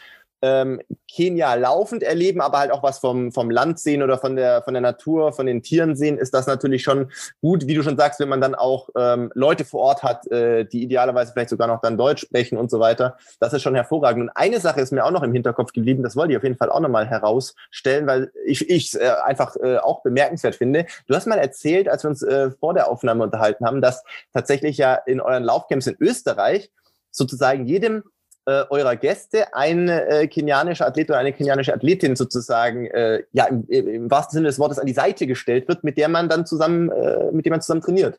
ähm, 0.42 0.80
Kenia 1.10 1.54
laufend 1.54 2.02
erleben, 2.02 2.40
aber 2.40 2.58
halt 2.58 2.70
auch 2.70 2.82
was 2.82 2.98
vom, 2.98 3.32
vom 3.32 3.50
Land 3.50 3.78
sehen 3.78 4.02
oder 4.02 4.18
von 4.18 4.36
der, 4.36 4.62
von 4.62 4.74
der 4.74 4.80
Natur, 4.80 5.32
von 5.32 5.46
den 5.46 5.62
Tieren 5.62 5.96
sehen, 5.96 6.18
ist 6.18 6.34
das 6.34 6.46
natürlich 6.46 6.82
schon 6.82 7.10
gut. 7.40 7.66
Wie 7.66 7.74
du 7.74 7.82
schon 7.82 7.96
sagst, 7.96 8.20
wenn 8.20 8.28
man 8.28 8.40
dann 8.40 8.54
auch 8.54 8.88
ähm, 8.96 9.30
Leute 9.34 9.64
vor 9.64 9.80
Ort 9.80 10.02
hat, 10.02 10.30
äh, 10.30 10.64
die 10.64 10.82
idealerweise 10.82 11.32
vielleicht 11.32 11.50
sogar 11.50 11.68
noch 11.68 11.80
dann 11.80 11.96
Deutsch 11.96 12.22
sprechen 12.22 12.58
und 12.58 12.70
so 12.70 12.80
weiter, 12.80 13.16
das 13.40 13.52
ist 13.52 13.62
schon 13.62 13.74
hervorragend. 13.74 14.24
Und 14.24 14.30
eine 14.34 14.60
Sache 14.60 14.80
ist 14.80 14.92
mir 14.92 15.04
auch 15.04 15.10
noch 15.10 15.22
im 15.22 15.32
Hinterkopf 15.32 15.72
geblieben, 15.72 16.02
das 16.02 16.16
wollte 16.16 16.32
ich 16.32 16.36
auf 16.36 16.44
jeden 16.44 16.56
Fall 16.56 16.70
auch 16.70 16.80
nochmal 16.80 17.06
herausstellen, 17.06 18.06
weil 18.06 18.30
ich 18.44 18.68
es 18.68 18.94
äh, 18.94 19.12
einfach 19.24 19.56
äh, 19.56 19.78
auch 19.78 20.02
bemerkenswert 20.02 20.56
finde. 20.56 20.86
Du 21.06 21.14
hast 21.14 21.26
mal 21.26 21.38
erzählt, 21.38 21.88
als 21.88 22.04
wir 22.04 22.10
uns 22.10 22.22
äh, 22.22 22.50
vor 22.50 22.74
der 22.74 22.90
Aufnahme 22.90 23.24
unterhalten 23.24 23.64
haben, 23.64 23.80
dass 23.80 24.04
tatsächlich 24.32 24.76
ja 24.76 24.94
in 24.94 25.20
euren 25.20 25.44
Laufcamps 25.44 25.86
in 25.86 25.96
Österreich 25.98 26.70
sozusagen 27.10 27.66
jedem 27.66 28.04
äh, 28.46 28.64
eurer 28.70 28.96
Gäste 28.96 29.54
ein 29.54 29.88
äh, 29.88 30.26
kenianischer 30.28 30.86
Athlet 30.86 31.10
oder 31.10 31.18
eine 31.18 31.32
kenianische 31.32 31.74
Athletin 31.74 32.16
sozusagen 32.16 32.86
äh, 32.86 33.24
ja 33.32 33.46
im, 33.46 33.66
im 33.68 34.10
wahrsten 34.10 34.36
Sinne 34.36 34.48
des 34.48 34.58
Wortes 34.58 34.78
an 34.78 34.86
die 34.86 34.92
Seite 34.92 35.26
gestellt 35.26 35.68
wird, 35.68 35.84
mit 35.84 35.98
der 35.98 36.08
man 36.08 36.28
dann 36.28 36.46
zusammen, 36.46 36.90
äh, 36.90 37.30
mit 37.32 37.44
dem 37.44 37.50
man 37.50 37.60
zusammen 37.60 37.80
trainiert. 37.80 38.18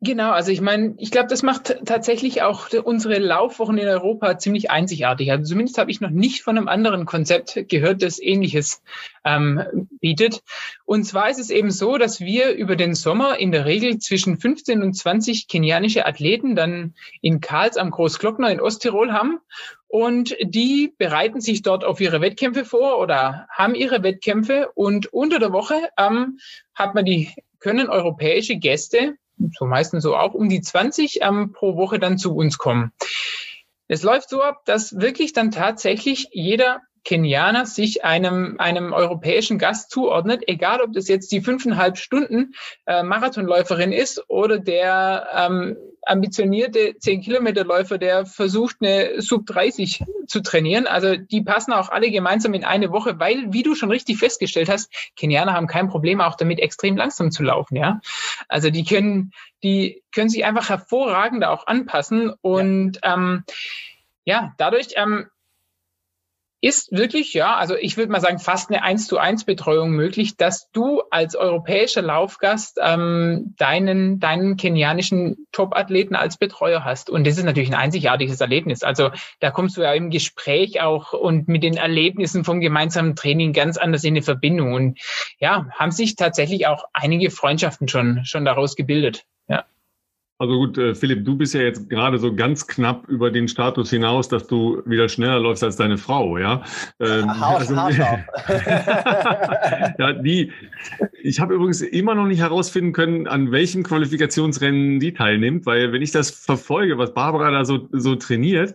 Genau, 0.00 0.32
also 0.32 0.50
ich 0.50 0.60
meine, 0.60 0.94
ich 0.98 1.10
glaube, 1.10 1.28
das 1.28 1.42
macht 1.42 1.78
tatsächlich 1.86 2.42
auch 2.42 2.68
unsere 2.84 3.18
Laufwochen 3.18 3.78
in 3.78 3.88
Europa 3.88 4.36
ziemlich 4.36 4.70
einzigartig. 4.70 5.30
Also 5.30 5.44
zumindest 5.44 5.78
habe 5.78 5.90
ich 5.90 6.02
noch 6.02 6.10
nicht 6.10 6.42
von 6.42 6.58
einem 6.58 6.68
anderen 6.68 7.06
Konzept 7.06 7.68
gehört, 7.70 8.02
das 8.02 8.20
ähnliches 8.20 8.82
ähm, 9.24 9.88
bietet. 10.00 10.42
Und 10.84 11.04
zwar 11.04 11.30
ist 11.30 11.38
es 11.38 11.48
eben 11.48 11.70
so, 11.70 11.96
dass 11.96 12.20
wir 12.20 12.52
über 12.52 12.76
den 12.76 12.94
Sommer 12.94 13.38
in 13.38 13.50
der 13.50 13.64
Regel 13.64 13.98
zwischen 13.98 14.38
15 14.38 14.82
und 14.82 14.92
20 14.92 15.48
kenianische 15.48 16.04
Athleten 16.04 16.54
dann 16.54 16.94
in 17.22 17.40
Karls 17.40 17.78
am 17.78 17.90
Großglockner 17.90 18.50
in 18.50 18.60
Osttirol 18.60 19.12
haben. 19.12 19.38
Und 19.86 20.36
die 20.42 20.92
bereiten 20.98 21.40
sich 21.40 21.62
dort 21.62 21.82
auf 21.82 22.00
ihre 22.00 22.20
Wettkämpfe 22.20 22.66
vor 22.66 22.98
oder 22.98 23.46
haben 23.48 23.74
ihre 23.74 24.02
Wettkämpfe. 24.02 24.70
Und 24.74 25.06
unter 25.14 25.38
der 25.38 25.52
Woche 25.52 25.76
ähm, 25.96 26.40
hat 26.74 26.94
man 26.94 27.06
die, 27.06 27.30
können 27.58 27.88
europäische 27.88 28.56
Gäste 28.56 29.14
so 29.56 29.66
meistens 29.66 30.02
so 30.02 30.16
auch 30.16 30.34
um 30.34 30.48
die 30.48 30.60
20 30.60 31.20
ähm, 31.22 31.52
pro 31.52 31.76
Woche 31.76 31.98
dann 31.98 32.18
zu 32.18 32.34
uns 32.34 32.58
kommen. 32.58 32.92
Es 33.88 34.02
läuft 34.02 34.30
so 34.30 34.42
ab, 34.42 34.62
dass 34.64 34.98
wirklich 34.98 35.32
dann 35.32 35.50
tatsächlich 35.50 36.28
jeder 36.32 36.80
Kenianer 37.04 37.66
sich 37.66 38.04
einem, 38.04 38.56
einem 38.58 38.92
europäischen 38.94 39.58
Gast 39.58 39.90
zuordnet, 39.90 40.44
egal 40.46 40.80
ob 40.80 40.94
das 40.94 41.06
jetzt 41.06 41.30
die 41.32 41.42
fünfeinhalb 41.42 41.98
Stunden 41.98 42.54
äh, 42.86 43.02
Marathonläuferin 43.02 43.92
ist 43.92 44.24
oder 44.28 44.58
der 44.58 45.28
ähm, 45.34 45.76
ambitionierte 46.06 46.94
10-Kilometer-Läufer, 46.98 47.98
der 47.98 48.26
versucht, 48.26 48.76
eine 48.80 49.20
Sub 49.20 49.46
30 49.46 50.04
zu 50.26 50.40
trainieren. 50.40 50.86
Also 50.86 51.16
die 51.16 51.42
passen 51.42 51.72
auch 51.72 51.90
alle 51.90 52.10
gemeinsam 52.10 52.54
in 52.54 52.64
eine 52.64 52.90
Woche, 52.90 53.18
weil, 53.18 53.52
wie 53.52 53.62
du 53.62 53.74
schon 53.74 53.90
richtig 53.90 54.18
festgestellt 54.18 54.68
hast, 54.68 54.92
Kenianer 55.16 55.52
haben 55.52 55.66
kein 55.66 55.88
Problem 55.88 56.20
auch 56.20 56.36
damit, 56.36 56.60
extrem 56.60 56.96
langsam 56.96 57.30
zu 57.30 57.42
laufen. 57.42 57.76
Ja, 57.76 58.00
also 58.48 58.70
die 58.70 58.84
können, 58.84 59.32
die 59.62 60.02
können 60.12 60.28
sich 60.28 60.44
einfach 60.44 60.68
hervorragend 60.68 61.44
auch 61.44 61.66
anpassen 61.66 62.32
und 62.40 62.98
ja, 63.02 63.14
ähm, 63.14 63.44
ja 64.24 64.54
dadurch 64.58 64.88
ähm, 64.96 65.26
ist 66.64 66.92
wirklich, 66.92 67.34
ja, 67.34 67.56
also 67.56 67.76
ich 67.76 67.98
würde 67.98 68.10
mal 68.10 68.22
sagen, 68.22 68.38
fast 68.38 68.70
eine 68.70 68.82
1 68.82 69.06
zu 69.06 69.18
1 69.18 69.44
Betreuung 69.44 69.90
möglich, 69.90 70.38
dass 70.38 70.70
du 70.70 71.02
als 71.10 71.36
europäischer 71.36 72.00
Laufgast 72.00 72.78
ähm, 72.82 73.54
deinen, 73.58 74.18
deinen 74.18 74.56
kenianischen 74.56 75.46
Top-Athleten 75.52 76.14
als 76.14 76.38
Betreuer 76.38 76.82
hast. 76.82 77.10
Und 77.10 77.26
das 77.26 77.36
ist 77.36 77.44
natürlich 77.44 77.68
ein 77.68 77.78
einzigartiges 77.78 78.40
Erlebnis. 78.40 78.82
Also 78.82 79.10
da 79.40 79.50
kommst 79.50 79.76
du 79.76 79.82
ja 79.82 79.92
im 79.92 80.08
Gespräch 80.08 80.80
auch 80.80 81.12
und 81.12 81.48
mit 81.48 81.62
den 81.62 81.76
Erlebnissen 81.76 82.44
vom 82.44 82.60
gemeinsamen 82.60 83.14
Training 83.14 83.52
ganz 83.52 83.76
anders 83.76 84.02
in 84.02 84.14
eine 84.14 84.22
Verbindung. 84.22 84.72
Und 84.72 84.98
ja, 85.38 85.66
haben 85.70 85.90
sich 85.90 86.16
tatsächlich 86.16 86.66
auch 86.66 86.86
einige 86.94 87.30
Freundschaften 87.30 87.88
schon, 87.88 88.24
schon 88.24 88.46
daraus 88.46 88.74
gebildet. 88.74 89.26
Also 90.38 90.56
gut, 90.56 90.76
äh, 90.78 90.96
Philipp, 90.96 91.24
du 91.24 91.36
bist 91.36 91.54
ja 91.54 91.60
jetzt 91.60 91.88
gerade 91.88 92.18
so 92.18 92.34
ganz 92.34 92.66
knapp 92.66 93.08
über 93.08 93.30
den 93.30 93.46
Status 93.46 93.90
hinaus, 93.90 94.28
dass 94.28 94.48
du 94.48 94.82
wieder 94.84 95.08
schneller 95.08 95.38
läufst 95.38 95.62
als 95.62 95.76
deine 95.76 95.96
Frau, 95.96 96.38
ja? 96.38 96.64
Ähm, 96.98 97.30
also, 97.30 97.74
ja, 99.98 100.12
die. 100.12 100.50
Ich 101.22 101.38
habe 101.38 101.54
übrigens 101.54 101.82
immer 101.82 102.16
noch 102.16 102.26
nicht 102.26 102.40
herausfinden 102.40 102.92
können, 102.92 103.28
an 103.28 103.52
welchen 103.52 103.84
Qualifikationsrennen 103.84 104.98
die 104.98 105.14
teilnimmt, 105.14 105.66
weil 105.66 105.92
wenn 105.92 106.02
ich 106.02 106.10
das 106.10 106.30
verfolge, 106.30 106.98
was 106.98 107.14
Barbara 107.14 107.52
da 107.52 107.64
so, 107.64 107.88
so 107.92 108.16
trainiert, 108.16 108.74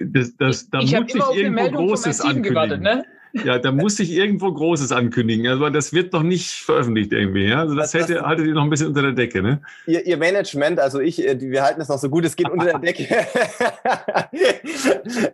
das, 0.00 0.36
das, 0.36 0.68
da 0.68 0.80
ich 0.80 0.98
muss 0.98 1.14
ich 1.14 1.36
irgendwo 1.36 1.70
Großes 1.70 2.22
ankündigen. 2.22 2.54
Gewartet, 2.54 2.82
ne? 2.82 3.04
Ja, 3.44 3.58
da 3.58 3.72
muss 3.72 3.98
ich 4.00 4.12
irgendwo 4.12 4.52
Großes 4.52 4.92
ankündigen. 4.92 5.46
Also 5.46 5.68
das 5.70 5.92
wird 5.92 6.12
noch 6.12 6.22
nicht 6.22 6.50
veröffentlicht 6.50 7.12
irgendwie. 7.12 7.48
Ja? 7.48 7.60
Also 7.60 7.74
das, 7.74 7.92
das 7.92 8.08
hätte, 8.08 8.22
haltet 8.22 8.46
ihr 8.46 8.54
noch 8.54 8.64
ein 8.64 8.70
bisschen 8.70 8.88
unter 8.88 9.02
der 9.02 9.12
Decke, 9.12 9.42
ne? 9.42 9.60
Ihr, 9.86 10.06
ihr 10.06 10.16
Management, 10.16 10.80
also 10.80 11.00
ich, 11.00 11.26
äh, 11.26 11.40
wir 11.40 11.62
halten 11.62 11.80
es 11.80 11.88
noch 11.88 11.98
so 11.98 12.08
gut, 12.08 12.24
es 12.24 12.36
geht 12.36 12.48
unter 12.48 12.66
der 12.66 12.78
Decke. 12.80 13.06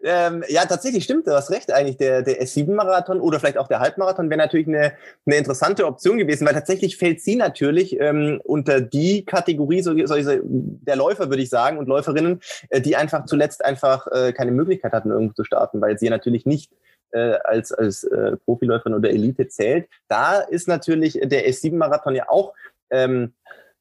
ähm, 0.05 0.44
ja, 0.48 0.64
tatsächlich 0.66 1.05
stimmt, 1.05 1.26
du 1.26 1.32
hast 1.32 1.50
recht 1.50 1.72
eigentlich. 1.72 1.96
Der, 1.96 2.22
der 2.22 2.42
S7-Marathon 2.42 3.20
oder 3.20 3.40
vielleicht 3.40 3.59
auch 3.59 3.68
der 3.68 3.80
Halbmarathon 3.80 4.30
wäre 4.30 4.38
natürlich 4.38 4.68
eine, 4.68 4.92
eine 5.26 5.36
interessante 5.36 5.86
Option 5.86 6.18
gewesen, 6.18 6.46
weil 6.46 6.55
tatsächlich 6.55 6.96
fällt 6.96 7.20
sie 7.20 7.36
natürlich 7.36 7.98
ähm, 8.00 8.40
unter 8.44 8.80
die 8.80 9.24
Kategorie 9.24 9.82
so, 9.82 9.94
so, 10.07 10.14
der 10.14 10.96
Läufer, 10.96 11.30
würde 11.30 11.42
ich 11.42 11.50
sagen, 11.50 11.78
und 11.78 11.88
Läuferinnen, 11.88 12.40
äh, 12.70 12.80
die 12.80 12.96
einfach 12.96 13.26
zuletzt 13.26 13.64
einfach 13.64 14.07
äh, 14.09 14.32
keine 14.32 14.52
Möglichkeit 14.52 14.92
hatten, 14.92 15.11
irgendwo 15.11 15.34
zu 15.34 15.44
starten, 15.44 15.80
weil 15.80 15.98
sie 15.98 16.11
natürlich 16.11 16.46
nicht 16.46 16.70
äh, 17.11 17.38
als, 17.44 17.72
als 17.72 18.05
äh, 18.05 18.36
Profiläuferin 18.44 18.94
oder 18.94 19.11
Elite 19.11 19.48
zählt. 19.48 19.88
Da 20.09 20.40
ist 20.40 20.68
natürlich 20.68 21.20
der 21.22 21.48
S7-Marathon 21.48 22.14
ja 22.14 22.28
auch 22.28 22.55
ähm, 22.90 23.34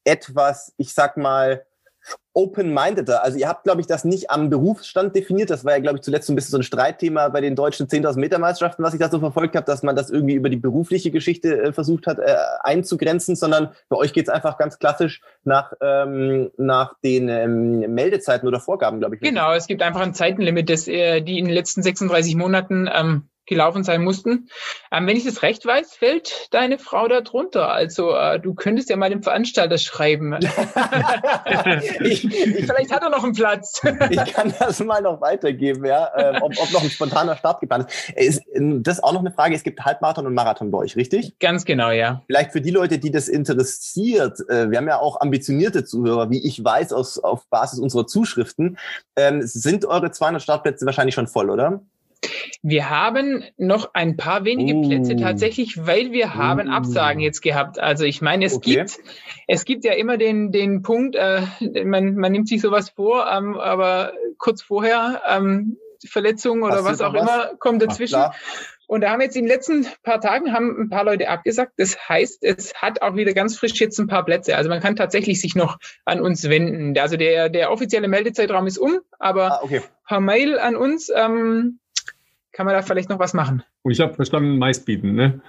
etwas, 0.03 0.73
ich 0.77 0.93
sag 0.93 1.17
mal, 1.17 1.65
open-mindeder. 2.33 3.23
Also 3.23 3.37
ihr 3.37 3.47
habt, 3.47 3.63
glaube 3.63 3.81
ich, 3.81 3.87
das 3.87 4.03
nicht 4.03 4.31
am 4.31 4.49
Berufsstand 4.49 5.15
definiert. 5.15 5.49
Das 5.49 5.65
war 5.65 5.73
ja, 5.73 5.79
glaube 5.79 5.97
ich, 5.97 6.03
zuletzt 6.03 6.27
so 6.27 6.33
ein 6.33 6.35
bisschen 6.35 6.51
so 6.51 6.57
ein 6.57 6.63
Streitthema 6.63 7.29
bei 7.29 7.41
den 7.41 7.55
deutschen 7.55 7.87
10.000 7.87 8.19
Meter 8.19 8.39
Meisterschaften, 8.39 8.83
was 8.83 8.93
ich 8.93 8.99
da 8.99 9.09
so 9.09 9.19
verfolgt 9.19 9.55
habe, 9.55 9.65
dass 9.65 9.83
man 9.83 9.95
das 9.95 10.09
irgendwie 10.09 10.33
über 10.33 10.49
die 10.49 10.57
berufliche 10.57 11.11
Geschichte 11.11 11.61
äh, 11.61 11.73
versucht 11.73 12.07
hat 12.07 12.19
äh, 12.19 12.35
einzugrenzen, 12.61 13.35
sondern 13.35 13.69
bei 13.89 13.97
euch 13.97 14.13
geht 14.13 14.27
es 14.27 14.33
einfach 14.33 14.57
ganz 14.57 14.79
klassisch 14.79 15.21
nach, 15.43 15.73
ähm, 15.81 16.51
nach 16.57 16.95
den 17.03 17.29
ähm, 17.29 17.79
Meldezeiten 17.93 18.47
oder 18.47 18.59
Vorgaben, 18.59 18.99
glaube 18.99 19.15
ich. 19.15 19.21
Genau, 19.21 19.53
es 19.53 19.67
gibt 19.67 19.81
einfach 19.81 20.01
ein 20.01 20.13
Zeitenlimit, 20.13 20.69
das, 20.69 20.87
äh, 20.87 21.21
die 21.21 21.37
in 21.37 21.45
den 21.45 21.53
letzten 21.53 21.83
36 21.83 22.35
Monaten 22.35 22.89
ähm, 22.91 23.29
gelaufen 23.45 23.83
sein 23.83 24.03
mussten. 24.03 24.49
Ähm, 24.91 25.07
wenn 25.07 25.17
ich 25.17 25.25
das 25.25 25.41
recht 25.41 25.65
weiß, 25.65 25.95
fällt 25.95 26.47
deine 26.51 26.77
Frau 26.77 27.07
da 27.07 27.21
drunter. 27.21 27.69
Also 27.69 28.15
äh, 28.15 28.39
du 28.39 28.53
könntest 28.53 28.89
ja 28.89 28.95
mal 28.95 29.09
dem 29.09 29.23
Veranstalter 29.23 29.77
schreiben. 29.77 30.33
ich, 32.01 32.22
ich, 32.22 32.22
Vielleicht 32.31 32.91
hat 32.91 33.03
er 33.03 33.09
noch 33.09 33.23
einen 33.23 33.33
Platz. 33.33 33.81
ich 34.09 34.33
kann 34.33 34.53
das 34.59 34.79
mal 34.83 35.01
noch 35.01 35.21
weitergeben, 35.21 35.85
ja, 35.85 36.09
äh, 36.15 36.39
ob, 36.41 36.53
ob, 36.57 36.71
noch 36.71 36.83
ein 36.83 36.89
spontaner 36.89 37.35
Start 37.35 37.61
geplant 37.61 37.89
ist. 38.15 38.39
ist. 38.39 38.43
Das 38.81 38.97
ist 38.97 39.03
auch 39.03 39.13
noch 39.13 39.21
eine 39.21 39.31
Frage. 39.31 39.55
Es 39.55 39.63
gibt 39.63 39.81
Halbmarathon 39.81 40.25
und 40.25 40.33
Marathon 40.33 40.71
bei 40.71 40.79
euch, 40.79 40.95
richtig? 40.95 41.37
Ganz 41.39 41.65
genau, 41.65 41.91
ja. 41.91 42.21
Vielleicht 42.27 42.51
für 42.51 42.61
die 42.61 42.71
Leute, 42.71 42.97
die 42.99 43.11
das 43.11 43.27
interessiert. 43.27 44.39
Äh, 44.49 44.71
wir 44.71 44.77
haben 44.77 44.87
ja 44.87 44.99
auch 44.99 45.21
ambitionierte 45.21 45.85
Zuhörer, 45.85 46.29
wie 46.29 46.45
ich 46.45 46.63
weiß, 46.63 46.93
aus, 46.93 47.19
auf 47.19 47.47
Basis 47.49 47.79
unserer 47.79 48.07
Zuschriften. 48.07 48.77
Ähm, 49.15 49.41
sind 49.43 49.85
eure 49.85 50.11
200 50.11 50.41
Startplätze 50.41 50.85
wahrscheinlich 50.85 51.15
schon 51.15 51.27
voll, 51.27 51.49
oder? 51.49 51.81
Wir 52.61 52.89
haben 52.89 53.43
noch 53.57 53.93
ein 53.93 54.17
paar 54.17 54.45
wenige 54.45 54.75
uh. 54.75 54.87
Plätze 54.87 55.15
tatsächlich, 55.15 55.85
weil 55.85 56.11
wir 56.11 56.35
haben 56.35 56.67
uh. 56.67 56.71
Absagen 56.71 57.21
jetzt 57.21 57.41
gehabt. 57.41 57.79
Also 57.79 58.05
ich 58.05 58.21
meine, 58.21 58.45
es 58.45 58.55
okay. 58.55 58.75
gibt 58.75 58.99
es 59.47 59.65
gibt 59.65 59.85
ja 59.85 59.93
immer 59.93 60.17
den 60.17 60.51
den 60.51 60.81
Punkt, 60.81 61.15
äh, 61.15 61.41
man 61.83 62.15
man 62.15 62.31
nimmt 62.31 62.47
sich 62.47 62.61
sowas 62.61 62.89
vor, 62.89 63.27
ähm, 63.31 63.55
aber 63.55 64.13
kurz 64.37 64.61
vorher 64.61 65.21
ähm, 65.29 65.77
Verletzung 66.05 66.63
oder 66.63 66.83
was 66.83 67.01
auch 67.01 67.13
was? 67.13 67.21
immer 67.21 67.55
kommt 67.59 67.81
dazwischen. 67.81 68.15
Ach, 68.15 68.35
und 68.87 69.01
da 69.01 69.11
haben 69.11 69.21
jetzt 69.21 69.35
in 69.35 69.45
den 69.45 69.49
letzten 69.49 69.87
paar 70.03 70.21
Tagen 70.21 70.53
haben 70.53 70.79
ein 70.81 70.89
paar 70.89 71.05
Leute 71.05 71.29
abgesagt. 71.29 71.73
Das 71.77 72.09
heißt, 72.09 72.43
es 72.43 72.75
hat 72.75 73.01
auch 73.01 73.15
wieder 73.15 73.33
ganz 73.33 73.57
frisch 73.57 73.79
jetzt 73.79 73.97
ein 73.99 74.07
paar 74.07 74.25
Plätze. 74.25 74.55
Also 74.55 74.69
man 74.69 74.81
kann 74.81 74.95
tatsächlich 74.95 75.41
sich 75.41 75.55
noch 75.55 75.79
an 76.05 76.21
uns 76.21 76.47
wenden. 76.49 76.97
Also 76.99 77.17
der, 77.17 77.49
der 77.49 77.71
offizielle 77.71 78.07
Meldezeitraum 78.07 78.67
ist 78.67 78.77
um, 78.77 78.99
aber 79.19 79.53
ah, 79.53 79.63
okay. 79.63 79.81
per 80.07 80.19
Mail 80.19 80.59
an 80.59 80.75
uns 80.75 81.09
ähm, 81.15 81.79
kann 82.53 82.65
man 82.65 82.75
da 82.75 82.81
vielleicht 82.81 83.09
noch 83.09 83.19
was 83.19 83.33
machen. 83.33 83.63
Und 83.81 83.91
ich 83.91 83.99
habe 83.99 84.13
verstanden, 84.13 84.57
meist 84.57 84.85
bieten, 84.85 85.13
ne? 85.13 85.41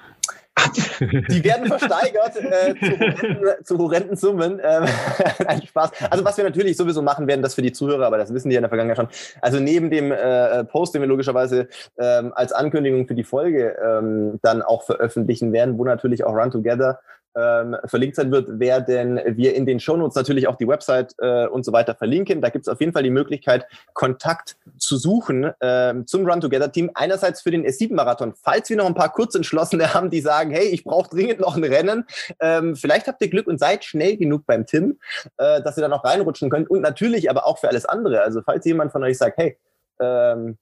Die 1.30 1.44
werden 1.44 1.66
versteigert 1.66 2.36
äh, 2.36 2.74
zu, 2.74 2.98
horrenden, 2.98 3.48
zu 3.64 3.78
horrenden 3.78 4.16
Summen. 4.16 4.60
Ähm, 4.62 4.84
ein 5.46 5.62
Spaß. 5.62 5.90
Also 6.10 6.24
was 6.24 6.36
wir 6.36 6.44
natürlich 6.44 6.76
sowieso 6.76 7.02
machen 7.02 7.26
werden, 7.26 7.42
das 7.42 7.54
für 7.54 7.62
die 7.62 7.72
Zuhörer, 7.72 8.06
aber 8.06 8.18
das 8.18 8.32
wissen 8.32 8.48
die 8.48 8.54
ja 8.54 8.58
in 8.58 8.62
der 8.62 8.70
Vergangenheit 8.70 8.96
schon. 8.96 9.08
Also 9.40 9.60
neben 9.60 9.90
dem 9.90 10.12
äh, 10.12 10.64
Post, 10.64 10.94
den 10.94 11.02
wir 11.02 11.08
logischerweise 11.08 11.68
ähm, 11.98 12.32
als 12.34 12.52
Ankündigung 12.52 13.06
für 13.06 13.14
die 13.14 13.24
Folge 13.24 13.76
ähm, 13.84 14.38
dann 14.42 14.62
auch 14.62 14.84
veröffentlichen 14.84 15.52
werden, 15.52 15.76
wo 15.76 15.84
natürlich 15.84 16.24
auch 16.24 16.34
Run 16.34 16.50
Together 16.50 17.00
ähm, 17.36 17.76
verlinkt 17.86 18.16
sein 18.16 18.30
wird, 18.30 18.58
werden 18.58 19.20
wir 19.36 19.54
in 19.54 19.66
den 19.66 19.80
Shownotes 19.80 20.14
natürlich 20.14 20.46
auch 20.46 20.56
die 20.56 20.68
Website 20.68 21.14
äh, 21.18 21.46
und 21.46 21.64
so 21.64 21.72
weiter 21.72 21.94
verlinken. 21.94 22.40
Da 22.40 22.48
gibt 22.48 22.66
es 22.66 22.72
auf 22.72 22.80
jeden 22.80 22.92
Fall 22.92 23.02
die 23.02 23.10
Möglichkeit, 23.10 23.66
Kontakt 23.92 24.56
zu 24.78 24.96
suchen 24.96 25.44
äh, 25.60 25.94
zum 26.06 26.26
Run 26.26 26.40
Together 26.40 26.70
Team. 26.70 26.90
Einerseits 26.94 27.42
für 27.42 27.50
den 27.50 27.66
S7-Marathon, 27.66 28.34
falls 28.34 28.70
wir 28.70 28.76
noch 28.76 28.86
ein 28.86 28.94
paar 28.94 29.12
Kurzentschlossene 29.12 29.94
haben, 29.94 30.10
die 30.10 30.20
sagen, 30.20 30.50
hey, 30.50 30.66
ich 30.66 30.84
brauche 30.84 31.10
dringend 31.10 31.40
noch 31.40 31.56
ein 31.56 31.64
Rennen. 31.64 32.04
Ähm, 32.40 32.76
vielleicht 32.76 33.08
habt 33.08 33.20
ihr 33.22 33.28
Glück 33.28 33.46
und 33.46 33.58
seid 33.58 33.84
schnell 33.84 34.16
genug 34.16 34.46
beim 34.46 34.66
Tim, 34.66 34.98
äh, 35.36 35.62
dass 35.62 35.76
ihr 35.76 35.82
da 35.82 35.88
noch 35.88 36.04
reinrutschen 36.04 36.50
könnt. 36.50 36.70
Und 36.70 36.80
natürlich 36.80 37.30
aber 37.30 37.46
auch 37.46 37.58
für 37.58 37.68
alles 37.68 37.84
andere. 37.84 38.22
Also 38.22 38.42
falls 38.42 38.64
jemand 38.64 38.92
von 38.92 39.02
euch 39.02 39.18
sagt, 39.18 39.38
hey, 39.38 39.56
ähm, 40.00 40.58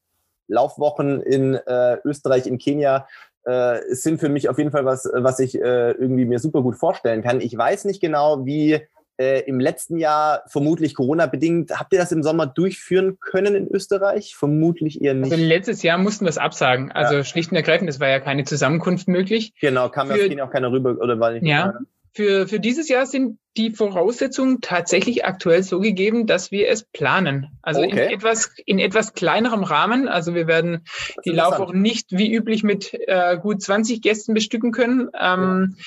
Laufwochen 0.48 1.22
in 1.22 1.54
äh, 1.54 1.98
Österreich, 2.04 2.46
in 2.46 2.58
Kenia, 2.58 3.06
äh, 3.44 3.80
sind 3.88 4.20
für 4.20 4.28
mich 4.28 4.48
auf 4.48 4.58
jeden 4.58 4.70
Fall 4.70 4.84
was, 4.84 5.08
was 5.12 5.38
ich 5.38 5.54
äh, 5.56 5.92
irgendwie 5.92 6.24
mir 6.24 6.38
super 6.38 6.62
gut 6.62 6.76
vorstellen 6.76 7.22
kann. 7.22 7.40
Ich 7.40 7.56
weiß 7.56 7.84
nicht 7.84 8.00
genau, 8.00 8.44
wie 8.46 8.80
äh, 9.18 9.40
im 9.40 9.60
letzten 9.60 9.98
Jahr, 9.98 10.42
vermutlich 10.46 10.94
Corona-bedingt, 10.94 11.78
habt 11.78 11.92
ihr 11.92 11.98
das 11.98 12.12
im 12.12 12.22
Sommer 12.22 12.46
durchführen 12.46 13.18
können 13.20 13.54
in 13.54 13.68
Österreich? 13.68 14.34
Vermutlich 14.36 15.02
eher 15.02 15.14
nicht. 15.14 15.32
Also 15.32 15.44
letztes 15.44 15.82
Jahr 15.82 15.98
mussten 15.98 16.24
wir 16.24 16.30
es 16.30 16.38
absagen. 16.38 16.92
Also 16.92 17.16
ja. 17.16 17.24
schlicht 17.24 17.50
und 17.50 17.56
ergreifend, 17.56 17.90
es 17.90 18.00
war 18.00 18.08
ja 18.08 18.20
keine 18.20 18.44
Zusammenkunft 18.44 19.08
möglich. 19.08 19.54
Genau, 19.60 19.88
kam 19.88 20.08
für, 20.08 20.32
ja 20.32 20.44
auch 20.44 20.50
keiner 20.50 20.72
rüber 20.72 20.96
oder 21.00 21.20
war 21.20 21.32
nicht. 21.32 21.44
Ja. 21.44 21.74
Für, 22.14 22.46
für 22.46 22.60
dieses 22.60 22.88
Jahr 22.88 23.06
sind 23.06 23.38
die 23.56 23.70
Voraussetzungen 23.70 24.60
tatsächlich 24.60 25.24
aktuell 25.24 25.62
so 25.62 25.80
gegeben, 25.80 26.26
dass 26.26 26.50
wir 26.50 26.68
es 26.68 26.84
planen. 26.84 27.58
Also 27.60 27.82
okay. 27.82 27.90
in 27.90 28.12
etwas 28.12 28.50
in 28.64 28.78
etwas 28.78 29.12
kleinerem 29.14 29.62
Rahmen. 29.62 30.08
Also 30.08 30.34
wir 30.34 30.46
werden 30.46 30.84
die 31.24 31.30
Laufwochen 31.30 31.80
nicht 31.80 32.08
wie 32.10 32.32
üblich 32.32 32.62
mit 32.62 32.94
äh, 32.94 33.36
gut 33.38 33.62
20 33.62 34.00
Gästen 34.00 34.34
bestücken 34.34 34.72
können 34.72 35.10
ähm, 35.18 35.76
ja. 35.76 35.84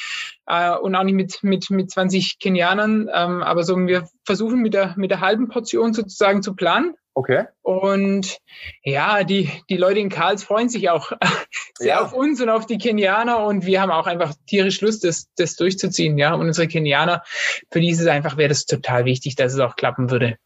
Äh, 0.48 0.76
und 0.76 0.96
auch 0.96 1.04
nicht 1.04 1.16
mit 1.16 1.44
mit 1.44 1.70
mit 1.70 1.92
20 1.92 2.40
Kenianern. 2.40 3.10
Ähm, 3.14 3.44
aber 3.44 3.64
so 3.64 3.78
wir 3.78 4.08
versuchen 4.24 4.62
mit 4.62 4.74
der 4.74 4.94
mit 4.98 5.12
der 5.12 5.22
halben 5.22 5.48
Portion 5.50 5.94
sozusagen 5.94 6.42
zu 6.42 6.56
planen. 6.56 6.96
Okay. 7.18 7.46
Und 7.62 8.40
ja, 8.84 9.24
die, 9.24 9.50
die 9.70 9.78
Leute 9.78 10.02
in 10.02 10.10
Karls 10.10 10.44
freuen 10.44 10.68
sich 10.68 10.90
auch 10.90 11.14
sehr 11.78 11.96
ja. 11.96 12.02
auf 12.02 12.12
uns 12.12 12.42
und 12.42 12.50
auf 12.50 12.66
die 12.66 12.78
Kenianer 12.78 13.46
und 13.46 13.66
wir 13.66 13.82
haben 13.82 13.90
auch 13.90 14.06
einfach 14.06 14.34
tierisch 14.48 14.82
Lust, 14.82 15.06
das, 15.06 15.30
das 15.38 15.56
durchzuziehen. 15.56 16.18
Ja, 16.18 16.34
und 16.34 16.42
unsere 16.42 16.68
Kenianer, 16.68 17.24
für 17.72 17.80
die 17.80 17.90
ist 17.90 18.02
es 18.02 18.08
einfach, 18.08 18.36
wäre 18.36 18.50
das 18.50 18.66
total 18.66 19.06
wichtig, 19.06 19.38
dass 19.38 19.54
es 19.54 19.60
auch 19.62 19.78
klappen 19.78 20.12
würde. 20.12 20.38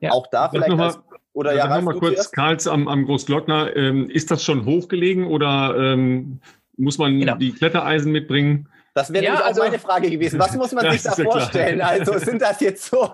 Ja. 0.00 0.10
Auch 0.10 0.26
da 0.26 0.48
vielleicht. 0.48 0.70
Noch 0.70 0.80
als, 0.80 0.98
oder 1.34 1.54
ja, 1.54 1.68
noch 1.68 1.82
mal 1.82 1.94
kurz, 1.94 2.14
zuerst? 2.14 2.32
Karls 2.32 2.66
am, 2.66 2.88
am 2.88 3.04
Großglockner, 3.04 3.76
ähm, 3.76 4.10
ist 4.10 4.32
das 4.32 4.42
schon 4.42 4.64
hochgelegen 4.64 5.24
oder 5.28 5.76
ähm, 5.78 6.40
muss 6.76 6.98
man 6.98 7.20
genau. 7.20 7.36
die 7.36 7.52
Klettereisen 7.52 8.10
mitbringen? 8.10 8.68
Das 8.98 9.12
wäre 9.12 9.24
ja, 9.24 9.30
nämlich 9.30 9.46
also, 9.46 9.60
auch 9.60 9.66
meine 9.66 9.78
Frage 9.78 10.10
gewesen. 10.10 10.40
Was 10.40 10.56
muss 10.56 10.72
man 10.72 10.90
sich 10.90 11.02
da 11.02 11.12
vorstellen? 11.12 11.76
Klar. 11.76 11.90
Also 11.90 12.18
sind 12.18 12.42
das 12.42 12.60
jetzt 12.60 12.84
so, 12.84 13.12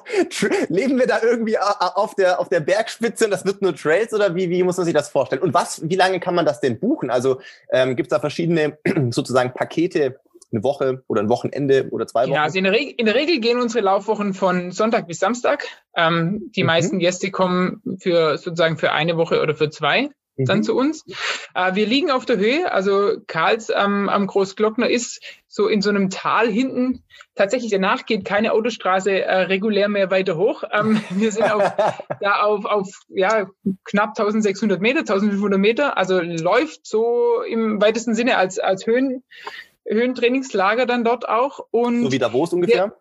leben 0.68 0.98
wir 0.98 1.06
da 1.06 1.20
irgendwie 1.22 1.58
auf 1.58 2.14
der, 2.14 2.40
auf 2.40 2.48
der 2.48 2.60
Bergspitze 2.60 3.26
und 3.26 3.30
das 3.30 3.44
wird 3.44 3.60
nur 3.60 3.76
Trails 3.76 4.14
oder 4.14 4.34
wie, 4.34 4.48
wie 4.48 4.62
muss 4.62 4.78
man 4.78 4.86
sich 4.86 4.94
das 4.94 5.10
vorstellen? 5.10 5.42
Und 5.42 5.52
was, 5.52 5.86
wie 5.86 5.94
lange 5.94 6.20
kann 6.20 6.34
man 6.34 6.46
das 6.46 6.60
denn 6.60 6.80
buchen? 6.80 7.10
Also 7.10 7.40
ähm, 7.70 7.96
gibt 7.96 8.06
es 8.06 8.10
da 8.10 8.18
verschiedene 8.18 8.78
sozusagen 9.10 9.52
Pakete, 9.52 10.20
eine 10.52 10.62
Woche 10.62 11.02
oder 11.06 11.20
ein 11.20 11.28
Wochenende 11.28 11.88
oder 11.90 12.06
zwei 12.06 12.22
Wochen? 12.22 12.32
Ja, 12.32 12.44
also 12.44 12.56
in 12.56 12.64
der, 12.64 12.72
Regel, 12.72 12.94
in 12.96 13.06
der 13.06 13.14
Regel 13.14 13.40
gehen 13.40 13.60
unsere 13.60 13.84
Laufwochen 13.84 14.32
von 14.32 14.70
Sonntag 14.70 15.06
bis 15.06 15.18
Samstag. 15.18 15.66
Ähm, 15.94 16.50
die 16.56 16.62
mhm. 16.62 16.68
meisten 16.68 16.98
Gäste 16.98 17.30
kommen 17.30 17.82
für 18.00 18.38
sozusagen 18.38 18.78
für 18.78 18.92
eine 18.92 19.18
Woche 19.18 19.42
oder 19.42 19.54
für 19.54 19.68
zwei 19.68 20.08
dann 20.36 20.58
mhm. 20.58 20.62
zu 20.62 20.74
uns. 20.74 21.04
Äh, 21.54 21.74
wir 21.74 21.86
liegen 21.86 22.10
auf 22.10 22.24
der 22.24 22.38
Höhe, 22.38 22.70
also 22.70 23.12
Karls 23.26 23.70
ähm, 23.70 24.08
am 24.08 24.26
Großglockner 24.26 24.88
ist 24.88 25.20
so 25.48 25.68
in 25.68 25.82
so 25.82 25.90
einem 25.90 26.10
Tal 26.10 26.48
hinten. 26.50 27.04
Tatsächlich 27.34 27.70
danach 27.70 28.06
geht 28.06 28.24
keine 28.24 28.52
Autostraße 28.52 29.22
äh, 29.22 29.42
regulär 29.42 29.88
mehr 29.88 30.10
weiter 30.10 30.36
hoch. 30.36 30.64
Ähm, 30.72 31.00
wir 31.10 31.30
sind 31.30 31.50
auf, 31.50 31.72
da 32.20 32.42
auf, 32.42 32.64
auf 32.64 32.88
ja, 33.08 33.48
knapp 33.84 34.10
1600 34.10 34.80
Meter, 34.80 35.00
1500 35.00 35.58
Meter, 35.58 35.96
also 35.96 36.20
läuft 36.20 36.86
so 36.86 37.42
im 37.42 37.80
weitesten 37.80 38.14
Sinne 38.14 38.36
als, 38.36 38.58
als 38.58 38.86
Höhen, 38.86 39.22
Höhentrainingslager 39.86 40.86
dann 40.86 41.04
dort 41.04 41.28
auch. 41.28 41.60
Und 41.70 42.04
so 42.04 42.12
wie 42.12 42.18
Davos 42.18 42.52
ungefähr? 42.52 42.86
Wir, 42.86 42.96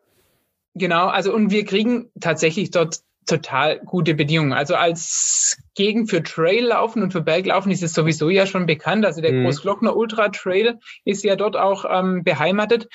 genau, 0.75 1.07
also 1.07 1.33
und 1.33 1.49
wir 1.49 1.65
kriegen 1.65 2.11
tatsächlich 2.19 2.71
dort 2.71 3.01
total 3.25 3.79
gute 3.79 4.13
Bedingungen. 4.13 4.53
Also 4.53 4.75
als 4.75 5.57
Gegend 5.75 6.09
für 6.09 6.23
Traillaufen 6.23 7.01
und 7.01 7.11
für 7.11 7.21
Berglaufen 7.21 7.71
ist 7.71 7.83
es 7.83 7.93
sowieso 7.93 8.29
ja 8.29 8.45
schon 8.45 8.65
bekannt. 8.65 9.05
Also 9.05 9.21
der 9.21 9.33
mhm. 9.33 9.45
Großglockner 9.45 9.95
Ultra 9.95 10.29
Trail 10.29 10.79
ist 11.05 11.23
ja 11.23 11.35
dort 11.35 11.55
auch 11.55 11.85
ähm, 11.89 12.23
beheimatet. 12.23 12.87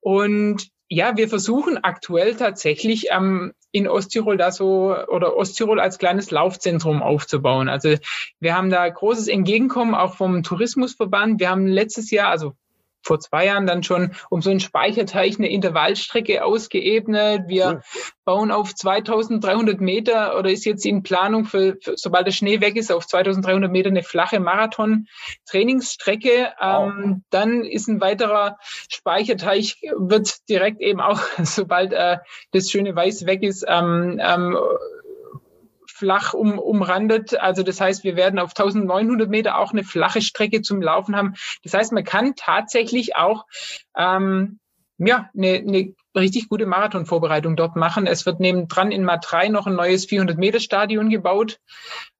Und 0.00 0.68
ja, 0.88 1.16
wir 1.16 1.28
versuchen 1.28 1.78
aktuell 1.82 2.34
tatsächlich 2.36 3.06
ähm, 3.10 3.52
in 3.72 3.88
Osttirol 3.88 4.36
da 4.36 4.52
so 4.52 4.94
oder 5.08 5.36
Osttirol 5.36 5.80
als 5.80 5.98
kleines 5.98 6.30
Laufzentrum 6.30 7.02
aufzubauen. 7.02 7.68
Also 7.68 7.96
wir 8.38 8.56
haben 8.56 8.70
da 8.70 8.88
großes 8.88 9.28
Entgegenkommen 9.28 9.94
auch 9.94 10.14
vom 10.14 10.42
Tourismusverband. 10.42 11.40
Wir 11.40 11.50
haben 11.50 11.66
letztes 11.66 12.10
Jahr, 12.10 12.28
also 12.28 12.52
vor 13.04 13.20
zwei 13.20 13.46
Jahren 13.46 13.66
dann 13.66 13.82
schon 13.82 14.12
um 14.30 14.42
so 14.42 14.50
einen 14.50 14.60
Speicherteich 14.60 15.38
eine 15.38 15.50
Intervallstrecke 15.50 16.44
ausgeebnet. 16.44 17.42
Wir 17.46 17.66
cool. 17.66 17.80
bauen 18.24 18.50
auf 18.50 18.74
2300 18.74 19.80
Meter 19.80 20.38
oder 20.38 20.50
ist 20.50 20.64
jetzt 20.64 20.86
in 20.86 21.02
Planung 21.02 21.44
für, 21.44 21.76
für, 21.80 21.96
sobald 21.96 22.26
der 22.26 22.32
Schnee 22.32 22.60
weg 22.60 22.76
ist, 22.76 22.90
auf 22.90 23.06
2300 23.06 23.70
Meter 23.70 23.90
eine 23.90 24.02
flache 24.02 24.40
Marathon-Trainingsstrecke. 24.40 26.52
Wow. 26.58 26.92
Ähm, 26.92 27.22
dann 27.30 27.64
ist 27.64 27.88
ein 27.88 28.00
weiterer 28.00 28.56
Speicherteich, 28.88 29.76
wird 29.96 30.48
direkt 30.48 30.80
eben 30.80 31.00
auch, 31.00 31.20
sobald 31.42 31.92
äh, 31.92 32.18
das 32.52 32.70
schöne 32.70 32.96
Weiß 32.96 33.26
weg 33.26 33.42
ist, 33.42 33.66
ähm, 33.68 34.18
ähm, 34.22 34.56
flach 35.94 36.34
um, 36.34 36.58
umrandet. 36.58 37.38
Also 37.38 37.62
das 37.62 37.80
heißt, 37.80 38.02
wir 38.02 38.16
werden 38.16 38.40
auf 38.40 38.50
1900 38.50 39.30
Meter 39.30 39.58
auch 39.58 39.72
eine 39.72 39.84
flache 39.84 40.22
Strecke 40.22 40.60
zum 40.60 40.82
Laufen 40.82 41.14
haben. 41.14 41.34
Das 41.62 41.72
heißt, 41.72 41.92
man 41.92 42.02
kann 42.02 42.34
tatsächlich 42.34 43.14
auch 43.14 43.46
ähm, 43.96 44.58
ja, 44.98 45.30
eine, 45.36 45.54
eine 45.58 45.94
richtig 46.14 46.48
gute 46.48 46.66
Marathonvorbereitung 46.66 47.56
dort 47.56 47.76
machen. 47.76 48.06
Es 48.06 48.26
wird 48.26 48.40
nebendran 48.40 48.92
in 48.92 49.04
Matrei 49.04 49.48
noch 49.48 49.66
ein 49.66 49.74
neues 49.74 50.08
400-Meter-Stadion 50.08 51.10
gebaut. 51.10 51.58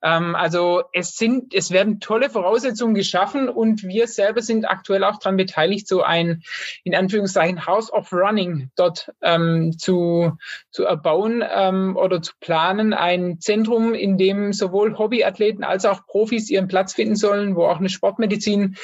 Ähm, 0.02 0.34
also 0.34 0.82
es 0.92 1.16
sind, 1.16 1.54
es 1.54 1.70
werden 1.70 2.00
tolle 2.00 2.28
Voraussetzungen 2.30 2.94
geschaffen 2.94 3.48
und 3.48 3.82
wir 3.82 4.06
selber 4.06 4.42
sind 4.42 4.66
aktuell 4.66 5.04
auch 5.04 5.18
daran 5.18 5.36
beteiligt, 5.36 5.88
so 5.88 6.02
ein, 6.02 6.42
in 6.82 6.94
Anführungszeichen, 6.94 7.66
House 7.66 7.92
of 7.92 8.12
Running 8.12 8.70
dort 8.76 9.12
ähm, 9.22 9.76
zu, 9.78 10.36
zu 10.70 10.84
erbauen 10.84 11.42
ähm, 11.48 11.96
oder 11.96 12.20
zu 12.20 12.32
planen. 12.40 12.92
Ein 12.92 13.40
Zentrum, 13.40 13.94
in 13.94 14.18
dem 14.18 14.52
sowohl 14.52 14.98
Hobbyathleten 14.98 15.64
als 15.64 15.86
auch 15.86 16.06
Profis 16.06 16.50
ihren 16.50 16.68
Platz 16.68 16.94
finden 16.94 17.16
sollen, 17.16 17.56
wo 17.56 17.64
auch 17.64 17.78
eine 17.78 17.88
Sportmedizin 17.88 18.76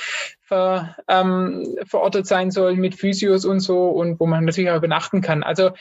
ver, 0.50 0.96
ähm, 1.06 1.76
verortet 1.84 2.26
sein 2.26 2.50
soll 2.50 2.74
mit 2.74 2.96
Physios 2.96 3.44
und 3.44 3.60
so 3.60 3.88
und 3.88 4.18
wo 4.18 4.26
man 4.26 4.44
natürlich 4.44 4.70
auch 4.70 4.80
übernachten 5.00 5.20
kann. 5.20 5.42
Also 5.42 5.72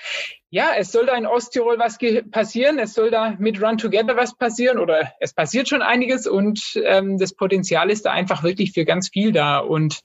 ja, 0.51 0.71
es 0.77 0.91
soll 0.91 1.05
da 1.05 1.15
in 1.15 1.27
Osttirol 1.27 1.77
was 1.77 1.99
passieren, 2.31 2.79
es 2.79 2.93
soll 2.93 3.11
da 3.11 3.35
mit 3.37 3.61
Run 3.61 3.77
Together 3.77 4.17
was 4.17 4.35
passieren 4.35 4.79
oder 4.79 5.13
es 5.19 5.33
passiert 5.33 5.69
schon 5.69 5.83
einiges 5.83 6.25
und 6.25 6.81
ähm, 6.85 7.19
das 7.19 7.33
Potenzial 7.33 7.91
ist 7.91 8.05
da 8.05 8.11
einfach 8.11 8.41
wirklich 8.41 8.71
für 8.71 8.83
ganz 8.83 9.09
viel 9.09 9.31
da 9.31 9.59
und 9.59 10.01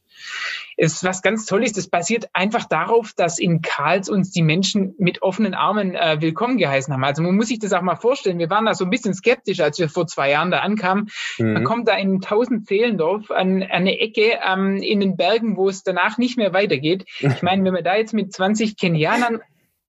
es 0.77 0.95
ist 0.95 1.05
was 1.05 1.23
ganz 1.23 1.47
Tolles. 1.47 1.73
Das 1.73 1.89
basiert 1.89 2.29
einfach 2.33 2.65
darauf, 2.67 3.13
dass 3.17 3.39
in 3.39 3.63
Karls 3.63 4.09
uns 4.09 4.33
die 4.33 4.43
Menschen 4.43 4.95
mit 4.99 5.23
offenen 5.23 5.55
Armen 5.55 5.95
äh, 5.95 6.21
willkommen 6.21 6.59
geheißen 6.59 6.93
haben. 6.93 7.05
Also 7.05 7.23
man 7.23 7.37
muss 7.37 7.49
sich 7.49 7.59
das 7.59 7.73
auch 7.73 7.83
mal 7.83 7.97
vorstellen. 7.97 8.39
Wir 8.39 8.51
waren 8.51 8.67
da 8.67 8.75
so 8.75 8.85
ein 8.85 8.91
bisschen 8.91 9.15
skeptisch, 9.15 9.61
als 9.61 9.79
wir 9.79 9.89
vor 9.89 10.07
zwei 10.07 10.31
Jahren 10.31 10.51
da 10.51 10.61
ankamen. 10.61 11.09
Mhm. 11.39 11.53
Man 11.53 11.65
kommt 11.65 11.89
da 11.89 11.97
in 11.97 12.21
tausend 12.21 12.67
Zehlendorf 12.67 13.31
an, 13.31 13.63
an 13.63 13.71
eine 13.71 13.99
Ecke 13.99 14.39
ähm, 14.47 14.77
in 14.77 15.01
den 15.01 15.17
Bergen, 15.17 15.57
wo 15.57 15.69
es 15.69 15.83
danach 15.83 16.19
nicht 16.19 16.37
mehr 16.37 16.53
weitergeht. 16.53 17.05
Ich 17.19 17.43
meine, 17.43 17.65
wenn 17.65 17.73
man 17.73 17.85
da 17.85 17.97
jetzt 17.97 18.13
mit 18.13 18.33
20 18.33 18.77
Kenianern 18.77 19.41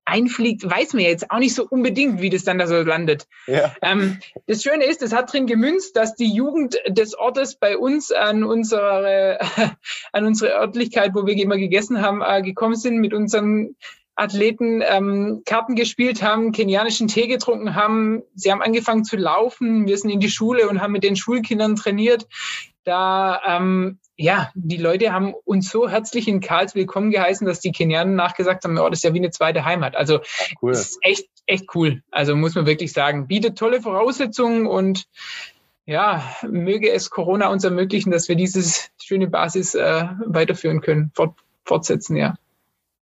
einfliegt, 0.05 0.69
weiß 0.69 0.93
man 0.93 1.03
jetzt 1.03 1.31
auch 1.31 1.39
nicht 1.39 1.55
so 1.55 1.67
unbedingt, 1.67 2.21
wie 2.21 2.29
das 2.29 2.43
dann 2.43 2.59
da 2.59 2.67
so 2.67 2.81
landet. 2.81 3.27
Ja. 3.47 3.75
Ähm, 3.81 4.19
das 4.47 4.61
Schöne 4.61 4.85
ist, 4.85 5.01
es 5.01 5.13
hat 5.13 5.33
drin 5.33 5.47
gemünzt, 5.47 5.95
dass 5.95 6.15
die 6.15 6.33
Jugend 6.33 6.77
des 6.87 7.17
Ortes 7.17 7.55
bei 7.55 7.77
uns 7.77 8.11
an 8.11 8.43
unsere, 8.43 9.39
an 10.13 10.25
unsere 10.25 10.53
Örtlichkeit, 10.53 11.11
wo 11.13 11.25
wir 11.25 11.35
immer 11.35 11.57
gegessen 11.57 12.01
haben, 12.01 12.21
äh, 12.21 12.41
gekommen 12.41 12.75
sind 12.75 12.99
mit 12.99 13.13
unseren 13.13 13.75
Athleten 14.15 14.81
ähm, 14.87 15.41
Karten 15.45 15.75
gespielt 15.75 16.23
haben, 16.23 16.53
kenianischen 16.53 17.07
Tee 17.07 17.27
getrunken 17.27 17.75
haben. 17.75 18.23
Sie 18.33 18.51
haben 18.51 18.61
angefangen 18.61 19.03
zu 19.03 19.17
laufen. 19.17 19.87
Wir 19.87 19.97
sind 19.97 20.09
in 20.09 20.21
die 20.21 20.29
Schule 20.29 20.69
und 20.69 20.81
haben 20.81 20.93
mit 20.93 21.03
den 21.03 21.17
Schulkindern 21.17 21.75
trainiert. 21.75 22.25
Da 22.85 23.41
ähm, 23.45 23.99
ja, 24.17 24.51
die 24.55 24.77
Leute 24.77 25.11
haben 25.11 25.33
uns 25.43 25.69
so 25.69 25.89
herzlich 25.89 26.27
in 26.27 26.39
Karls 26.39 26.75
willkommen 26.75 27.11
geheißen, 27.11 27.45
dass 27.45 27.59
die 27.59 27.71
Kenianer 27.71 28.11
nachgesagt 28.11 28.63
haben, 28.63 28.77
oh, 28.77 28.89
das 28.89 28.99
ist 28.99 29.03
ja 29.03 29.13
wie 29.13 29.19
eine 29.19 29.31
zweite 29.31 29.65
Heimat. 29.65 29.95
Also 29.95 30.19
cool. 30.61 30.71
ist 30.71 30.97
echt, 31.01 31.27
echt 31.45 31.75
cool. 31.75 32.01
Also 32.11 32.35
muss 32.35 32.55
man 32.55 32.65
wirklich 32.65 32.93
sagen, 32.93 33.27
bietet 33.27 33.57
tolle 33.57 33.81
Voraussetzungen 33.81 34.67
und 34.67 35.05
ja, 35.85 36.23
möge 36.49 36.91
es 36.91 37.09
Corona 37.09 37.49
uns 37.49 37.63
ermöglichen, 37.63 38.11
dass 38.11 38.27
wir 38.27 38.35
dieses 38.35 38.89
schöne 39.01 39.27
Basis 39.27 39.75
äh, 39.75 40.05
weiterführen 40.25 40.81
können, 40.81 41.11
fort, 41.13 41.37
fortsetzen, 41.63 42.15
ja. 42.15 42.35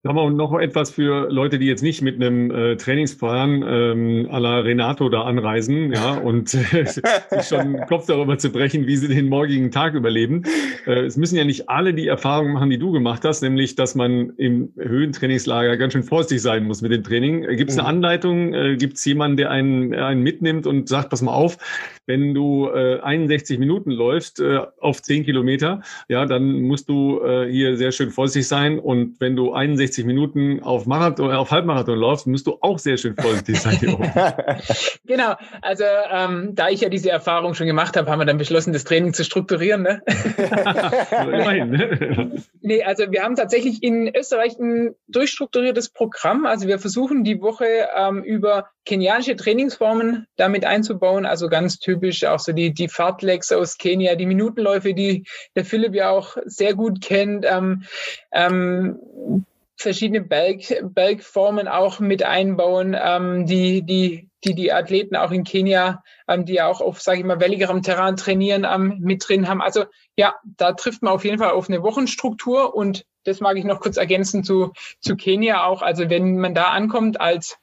Haben 0.03 0.15
wir 0.15 0.31
noch 0.31 0.57
etwas 0.59 0.89
für 0.89 1.29
Leute, 1.29 1.59
die 1.59 1.67
jetzt 1.67 1.83
nicht 1.83 2.01
mit 2.01 2.15
einem 2.15 2.49
äh, 2.49 2.75
Trainingsplan 2.75 3.61
ähm, 3.61 4.27
à 4.31 4.39
la 4.39 4.57
Renato 4.61 5.09
da 5.09 5.25
anreisen, 5.25 5.93
ja, 5.93 6.13
und 6.13 6.55
äh, 6.55 6.85
sich 6.87 7.03
schon 7.47 7.73
den 7.73 7.85
Kopf 7.85 8.07
darüber 8.07 8.35
zu 8.39 8.51
brechen, 8.51 8.87
wie 8.87 8.97
sie 8.97 9.09
den 9.09 9.29
morgigen 9.29 9.69
Tag 9.69 9.93
überleben. 9.93 10.41
Äh, 10.87 11.05
es 11.05 11.17
müssen 11.17 11.35
ja 11.35 11.43
nicht 11.43 11.69
alle 11.69 11.93
die 11.93 12.07
Erfahrungen 12.07 12.53
machen, 12.53 12.71
die 12.71 12.79
du 12.79 12.91
gemacht 12.91 13.23
hast, 13.25 13.43
nämlich, 13.43 13.75
dass 13.75 13.93
man 13.93 14.31
im 14.37 14.73
Höhentrainingslager 14.75 15.77
ganz 15.77 15.93
schön 15.93 16.01
vorsichtig 16.01 16.41
sein 16.41 16.63
muss 16.63 16.81
mit 16.81 16.91
dem 16.91 17.03
Training. 17.03 17.43
Äh, 17.43 17.55
Gibt 17.55 17.69
es 17.69 17.77
eine 17.77 17.83
mhm. 17.83 17.95
Anleitung? 17.97 18.53
Äh, 18.55 18.77
Gibt 18.77 18.97
es 18.97 19.05
jemanden, 19.05 19.37
der 19.37 19.51
einen, 19.51 19.93
einen 19.93 20.23
mitnimmt 20.23 20.65
und 20.65 20.89
sagt, 20.89 21.11
pass 21.11 21.21
mal 21.21 21.33
auf, 21.33 21.59
wenn 22.07 22.33
du 22.33 22.69
äh, 22.69 22.99
61 23.01 23.59
Minuten 23.59 23.91
läufst 23.91 24.39
äh, 24.39 24.61
auf 24.79 25.03
10 25.03 25.25
Kilometer, 25.25 25.81
ja, 26.09 26.25
dann 26.25 26.63
musst 26.63 26.89
du 26.89 27.21
äh, 27.23 27.47
hier 27.51 27.77
sehr 27.77 27.91
schön 27.91 28.09
vorsichtig 28.09 28.47
sein 28.47 28.79
und 28.79 29.19
wenn 29.19 29.35
du 29.35 29.53
61 29.53 29.90
60 29.91 30.05
Minuten 30.05 30.63
auf 30.63 30.85
Marathon, 30.85 31.31
auf 31.33 31.51
Halbmarathon 31.51 31.97
läufst, 31.97 32.25
musst 32.25 32.47
du 32.47 32.57
auch 32.61 32.79
sehr 32.79 32.97
schön 32.97 33.15
vorsichtig 33.15 33.59
sein 33.59 33.77
hier 33.77 33.93
oben. 33.93 34.09
genau, 35.05 35.35
also 35.61 35.83
ähm, 36.09 36.55
da 36.55 36.69
ich 36.69 36.79
ja 36.81 36.89
diese 36.89 37.09
Erfahrung 37.09 37.53
schon 37.55 37.67
gemacht 37.67 37.97
habe, 37.97 38.09
haben 38.09 38.19
wir 38.19 38.25
dann 38.25 38.37
beschlossen, 38.37 38.71
das 38.71 38.85
Training 38.85 39.13
zu 39.13 39.25
strukturieren. 39.25 39.81
Ne? 39.81 40.01
Immerhin. 41.11 41.71
Ne? 41.71 42.41
nee, 42.61 42.83
also 42.83 43.11
wir 43.11 43.21
haben 43.21 43.35
tatsächlich 43.35 43.83
in 43.83 44.13
Österreich 44.15 44.57
ein 44.57 44.95
durchstrukturiertes 45.09 45.89
Programm. 45.89 46.45
Also 46.45 46.67
wir 46.67 46.79
versuchen 46.79 47.25
die 47.25 47.41
Woche 47.41 47.65
ähm, 47.95 48.23
über 48.23 48.69
kenianische 48.85 49.35
Trainingsformen 49.35 50.25
damit 50.37 50.63
einzubauen. 50.63 51.25
Also 51.25 51.49
ganz 51.49 51.79
typisch 51.79 52.23
auch 52.23 52.39
so 52.39 52.53
die, 52.53 52.73
die 52.73 52.87
Fahrtlegs 52.87 53.51
aus 53.51 53.77
Kenia, 53.77 54.15
die 54.15 54.25
Minutenläufe, 54.25 54.93
die 54.93 55.25
der 55.55 55.65
Philipp 55.65 55.93
ja 55.93 56.09
auch 56.11 56.37
sehr 56.45 56.75
gut 56.75 57.01
kennt. 57.01 57.45
Ähm, 57.45 57.83
ähm, 58.31 59.45
verschiedene 59.82 60.21
Berg, 60.21 60.61
Bergformen 60.84 61.67
auch 61.67 61.99
mit 61.99 62.23
einbauen, 62.23 62.95
ähm, 62.99 63.45
die, 63.45 63.84
die, 63.84 64.29
die 64.43 64.55
die 64.55 64.71
Athleten 64.71 65.15
auch 65.15 65.32
in 65.32 65.43
Kenia, 65.43 66.03
ähm, 66.27 66.45
die 66.45 66.53
ja 66.53 66.67
auch 66.67 66.82
auf, 66.82 67.01
sage 67.01 67.19
ich 67.19 67.25
mal, 67.25 67.39
welligerem 67.39 67.82
Terrain 67.82 68.15
trainieren, 68.15 68.65
ähm, 68.69 68.99
mit 68.99 69.27
drin 69.27 69.47
haben. 69.47 69.61
Also 69.61 69.86
ja, 70.15 70.36
da 70.43 70.73
trifft 70.73 71.01
man 71.01 71.13
auf 71.13 71.25
jeden 71.25 71.39
Fall 71.39 71.51
auf 71.51 71.69
eine 71.69 71.84
Wochenstruktur 71.84 72.75
und 72.75 73.05
das 73.23 73.39
mag 73.39 73.57
ich 73.57 73.65
noch 73.65 73.79
kurz 73.79 73.97
ergänzen 73.97 74.43
zu, 74.43 74.71
zu 74.99 75.15
Kenia 75.15 75.65
auch. 75.65 75.82
Also 75.82 76.09
wenn 76.09 76.38
man 76.38 76.55
da 76.55 76.65
ankommt 76.65 77.19
als 77.19 77.57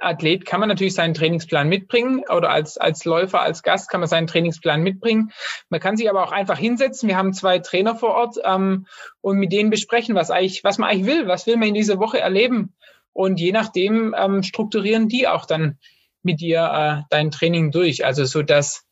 Athlet 0.00 0.44
kann 0.44 0.60
man 0.60 0.68
natürlich 0.68 0.94
seinen 0.94 1.14
Trainingsplan 1.14 1.68
mitbringen 1.68 2.24
oder 2.28 2.50
als, 2.50 2.78
als 2.78 3.04
Läufer, 3.04 3.40
als 3.40 3.62
Gast 3.62 3.88
kann 3.88 4.00
man 4.00 4.08
seinen 4.08 4.26
Trainingsplan 4.26 4.82
mitbringen. 4.82 5.30
Man 5.68 5.80
kann 5.80 5.96
sich 5.96 6.10
aber 6.10 6.24
auch 6.24 6.32
einfach 6.32 6.58
hinsetzen. 6.58 7.08
Wir 7.08 7.16
haben 7.16 7.32
zwei 7.32 7.60
Trainer 7.60 7.94
vor 7.94 8.10
Ort 8.10 8.36
ähm, 8.44 8.86
und 9.20 9.38
mit 9.38 9.52
denen 9.52 9.70
besprechen, 9.70 10.14
was 10.14 10.30
eigentlich, 10.30 10.64
was 10.64 10.78
man 10.78 10.90
eigentlich 10.90 11.06
will, 11.06 11.28
was 11.28 11.46
will 11.46 11.56
man 11.56 11.68
in 11.68 11.74
dieser 11.74 11.98
Woche 11.98 12.18
erleben. 12.18 12.74
Und 13.12 13.40
je 13.40 13.52
nachdem 13.52 14.14
ähm, 14.18 14.42
strukturieren 14.42 15.08
die 15.08 15.28
auch 15.28 15.46
dann 15.46 15.78
mit 16.22 16.40
dir 16.40 16.60
äh, 16.60 17.02
dein 17.10 17.30
Training 17.30 17.70
durch. 17.70 18.04
Also 18.04 18.24
so 18.24 18.42
dass 18.42 18.87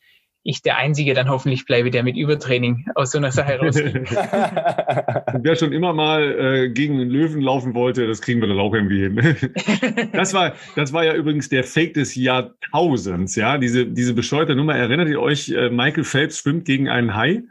ich 0.47 0.63
der 0.63 0.77
Einzige 0.79 1.13
dann 1.15 1.29
hoffentlich 1.29 1.67
bleibe, 1.67 1.91
der 1.91 2.05
mit 2.05 2.17
Übertraining 2.17 2.87
aus 2.95 3.11
so 3.11 3.19
einer 3.19 3.33
Sache 3.33 3.59
rausgeht. 3.59 3.95
Wer 4.11 5.57
schon 5.57 5.73
immer 5.73 5.93
mal 5.93 6.23
äh, 6.23 6.69
gegen 6.71 7.01
einen 7.01 7.11
Löwen 7.11 7.41
laufen 7.41 7.75
wollte, 7.75 8.07
das 8.07 8.23
kriegen 8.23 8.41
wir 8.41 8.49
dann 8.49 8.61
auch 8.61 8.73
irgendwie 8.73 9.01
hin. 9.01 10.11
das, 10.13 10.33
war, 10.35 10.55
das 10.77 10.93
war 10.93 11.05
ja 11.05 11.15
übrigens 11.15 11.49
der 11.49 11.65
Fake 11.65 11.95
des 11.95 12.15
Jahrtausends, 12.15 13.35
ja. 13.35 13.59
Diese, 13.59 13.87
diese 13.87 14.15
bescheuerte 14.15 14.55
Nummer. 14.55 14.77
Erinnert 14.77 15.09
ihr 15.09 15.21
euch, 15.21 15.49
äh, 15.49 15.69
Michael 15.69 16.05
Phelps 16.05 16.39
schwimmt 16.39 16.65
gegen 16.65 16.89
einen 16.89 17.17
Hai? 17.17 17.43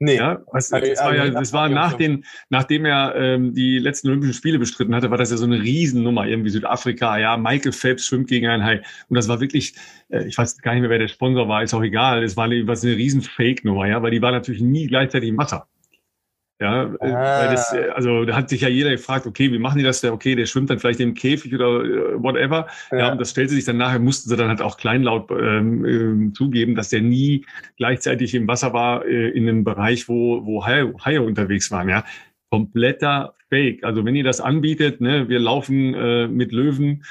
Nee. 0.00 0.16
Ja, 0.16 0.42
was, 0.50 0.70
das, 0.70 0.82
war 0.98 1.14
ja, 1.14 1.30
das 1.30 1.52
war 1.52 1.68
nach 1.68 1.94
den, 1.94 2.24
nachdem 2.50 2.84
er 2.84 3.14
ähm, 3.14 3.54
die 3.54 3.78
letzten 3.78 4.08
Olympischen 4.08 4.34
Spiele 4.34 4.58
bestritten 4.58 4.94
hatte, 4.94 5.10
war 5.10 5.18
das 5.18 5.30
ja 5.30 5.36
so 5.36 5.44
eine 5.44 5.62
Riesennummer, 5.62 6.26
irgendwie 6.26 6.50
Südafrika, 6.50 7.16
ja, 7.18 7.36
Michael 7.36 7.72
Phelps 7.72 8.06
schwimmt 8.06 8.28
gegen 8.28 8.48
einen 8.48 8.64
Hai. 8.64 8.82
Und 9.08 9.16
das 9.16 9.28
war 9.28 9.40
wirklich, 9.40 9.74
äh, 10.08 10.26
ich 10.26 10.36
weiß 10.36 10.58
gar 10.58 10.72
nicht 10.72 10.80
mehr, 10.80 10.90
wer 10.90 10.98
der 10.98 11.08
Sponsor 11.08 11.48
war, 11.48 11.62
ist 11.62 11.74
auch 11.74 11.82
egal. 11.82 12.24
Es 12.24 12.36
war 12.36 12.44
eine, 12.44 12.66
was 12.66 12.82
eine 12.82 12.96
riesen 12.96 13.22
Fake-Nummer, 13.22 13.86
ja, 13.86 14.02
weil 14.02 14.10
die 14.10 14.20
war 14.20 14.32
natürlich 14.32 14.60
nie 14.60 14.88
gleichzeitig 14.88 15.28
im 15.28 15.38
Wasser. 15.38 15.68
Ja, 16.60 16.84
äh, 17.00 17.12
ah. 17.12 17.50
das, 17.50 17.74
also 17.94 18.24
da 18.24 18.36
hat 18.36 18.48
sich 18.48 18.60
ja 18.60 18.68
jeder 18.68 18.90
gefragt, 18.90 19.26
okay, 19.26 19.50
wie 19.50 19.58
machen 19.58 19.78
die 19.78 19.84
das? 19.84 20.04
Okay, 20.04 20.36
der 20.36 20.46
schwimmt 20.46 20.70
dann 20.70 20.78
vielleicht 20.78 21.00
im 21.00 21.14
Käfig 21.14 21.52
oder 21.52 21.84
äh, 21.84 22.22
whatever. 22.22 22.68
Ja. 22.92 22.98
ja, 22.98 23.12
und 23.12 23.20
das 23.20 23.30
stellte 23.30 23.54
sich 23.54 23.64
dann 23.64 23.76
nachher, 23.76 23.98
mussten 23.98 24.28
sie 24.28 24.36
dann 24.36 24.48
halt 24.48 24.62
auch 24.62 24.76
kleinlaut 24.76 25.30
ähm, 25.32 26.30
äh, 26.30 26.32
zugeben, 26.32 26.76
dass 26.76 26.90
der 26.90 27.02
nie 27.02 27.44
gleichzeitig 27.76 28.34
im 28.34 28.46
Wasser 28.46 28.72
war 28.72 29.04
äh, 29.04 29.30
in 29.30 29.48
einem 29.48 29.64
Bereich, 29.64 30.08
wo, 30.08 30.46
wo 30.46 30.64
Haie, 30.64 30.94
Haie 31.04 31.22
unterwegs 31.22 31.72
waren. 31.72 31.88
Ja, 31.88 32.04
kompletter 32.50 33.34
Fake. 33.48 33.82
Also 33.82 34.04
wenn 34.04 34.14
ihr 34.14 34.24
das 34.24 34.40
anbietet, 34.40 35.00
ne, 35.00 35.28
wir 35.28 35.40
laufen 35.40 35.94
äh, 35.94 36.28
mit 36.28 36.52
Löwen. 36.52 37.04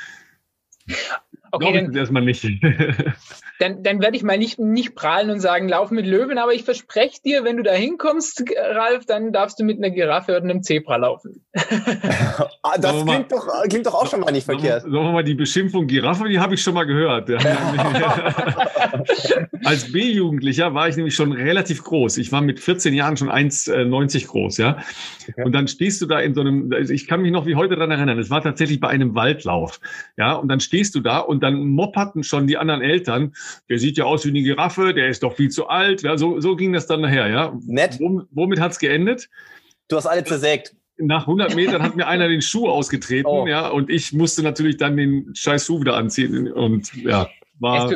Okay, 1.52 1.74
dann, 1.74 1.94
erstmal 1.94 2.24
nicht. 2.24 2.44
dann, 3.60 3.84
dann 3.84 4.02
werde 4.02 4.18
ich 4.18 4.24
mal 4.24 4.38
nicht, 4.38 4.60
nicht 4.60 4.96
prahlen 4.96 5.30
und 5.30 5.40
sagen, 5.40 5.70
lauf 5.70 5.92
mit 5.92 6.06
Löwen, 6.06 6.38
aber 6.38 6.54
ich 6.54 6.64
verspreche 6.64 7.22
dir, 7.24 7.44
wenn 7.44 7.58
du 7.58 7.64
da 7.64 7.74
hinkommst, 7.74 8.44
Ralf, 8.58 9.06
dann 9.06 9.32
darfst 9.32 9.60
du 9.60 9.64
mit 9.64 9.78
einer 9.78 9.92
Giraffe 9.92 10.32
oder 10.32 10.44
einem 10.44 10.64
Zebra 10.64 10.98
laufen. 10.98 11.44
ah, 12.64 12.78
das 12.80 13.06
klingt, 13.06 13.32
doch, 13.32 13.48
klingt 13.70 13.86
doch 13.86 13.94
auch 13.94 14.10
schon 14.10 14.22
mal 14.22 14.32
nicht 14.32 14.46
verkehrt. 14.46 14.82
Sagen 14.82 14.94
wir 14.94 15.12
mal, 15.12 15.24
die 15.24 15.36
Beschimpfung 15.36 15.88
Giraffe, 15.88 16.28
die 16.28 16.40
habe 16.40 16.56
ich 16.56 16.64
schon 16.64 16.74
mal 16.74 16.86
gehört. 16.86 17.30
Als 19.66 19.92
B-Jugendlicher 19.92 20.74
war 20.74 20.90
ich 20.90 20.98
nämlich 20.98 21.16
schon 21.16 21.32
relativ 21.32 21.84
groß. 21.84 22.18
Ich 22.18 22.32
war 22.32 22.42
mit 22.42 22.60
14 22.60 22.94
Jahren 22.94 23.18
schon 23.18 23.30
1,90 23.30 24.28
groß, 24.28 24.58
ja. 24.58 24.78
Okay. 25.30 25.44
Und 25.44 25.54
dann 25.54 25.68
stehst 25.68 26.02
du 26.02 26.06
da 26.06 26.20
in 26.20 26.34
so 26.34 26.42
einem, 26.42 26.72
ich 26.90 27.08
kann 27.08 27.22
mich 27.22 27.32
noch 27.32 27.46
wie 27.46 27.56
heute 27.56 27.76
daran 27.76 27.92
erinnern, 27.92 28.20
es 28.20 28.30
war 28.30 28.42
tatsächlich 28.42 28.80
bei 28.80 28.90
einem 28.90 29.16
Waldlauf, 29.16 29.80
ja. 30.18 30.34
Und 30.34 30.50
dann 30.50 30.60
stehst 30.60 30.96
du 30.96 31.00
da 31.00 31.20
und 31.20 31.44
dann 31.44 31.68
mopperten 31.68 32.24
schon 32.24 32.48
die 32.48 32.58
anderen 32.58 32.82
Eltern, 32.82 33.34
der 33.70 33.80
sieht 33.80 33.98
ja 33.98 34.06
aus 34.06 34.26
wie 34.26 34.30
eine 34.30 34.42
Giraffe, 34.42 34.94
der 34.94 35.08
ist 35.08 35.24
doch 35.24 35.36
viel 35.36 35.50
zu 35.50 35.68
alt. 35.68 36.04
Ja, 36.04 36.18
so, 36.18 36.40
so 36.40 36.56
ging 36.56 36.74
das 36.74 36.88
dann 36.88 37.02
nachher, 37.02 37.28
ja. 37.28 37.58
Nett. 37.66 38.00
Womit, 38.00 38.28
womit 38.32 38.60
hat 38.60 38.72
es 38.72 38.80
geendet? 38.80 39.30
Du 39.88 39.98
hast 39.98 40.06
alle 40.06 40.24
zersägt. 40.24 40.76
Nach 40.98 41.22
100 41.22 41.56
Metern 41.56 41.82
hat 41.82 41.96
mir 41.96 42.08
einer 42.08 42.28
den 42.30 42.42
Schuh 42.42 42.70
ausgetreten, 42.70 43.28
oh. 43.28 43.48
ja, 43.48 43.68
und 43.68 43.90
ich 43.90 44.14
musste 44.14 44.44
natürlich 44.44 44.78
dann 44.78 44.96
den 44.96 45.34
scheiß 45.36 45.66
Schuh 45.66 45.82
wieder 45.82 45.96
anziehen 45.96 46.52
und 46.52 46.94
ja, 46.94 47.30
war 47.60 47.90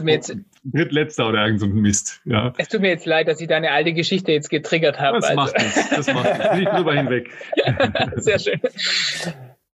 drittletzter 0.73 1.29
oder 1.29 1.45
irgend 1.45 1.59
so 1.59 1.65
ein 1.65 1.73
Mist. 1.73 2.21
Ja. 2.25 2.53
Es 2.57 2.69
tut 2.69 2.81
mir 2.81 2.89
jetzt 2.89 3.05
leid, 3.05 3.27
dass 3.27 3.39
ich 3.39 3.47
deine 3.47 3.71
alte 3.71 3.93
Geschichte 3.93 4.31
jetzt 4.31 4.49
getriggert 4.49 4.99
habe. 4.99 5.19
Das 5.19 5.29
also. 5.29 5.41
macht 5.41 5.57
nichts, 5.57 5.89
das 5.89 6.13
macht 6.13 6.37
nichts. 6.37 6.49
Bin 6.51 6.61
ich 6.63 6.69
drüber 6.69 6.93
hinweg. 6.93 7.29
Sehr 8.15 8.39
schön. 8.39 8.59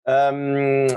Ähm, 0.06 0.88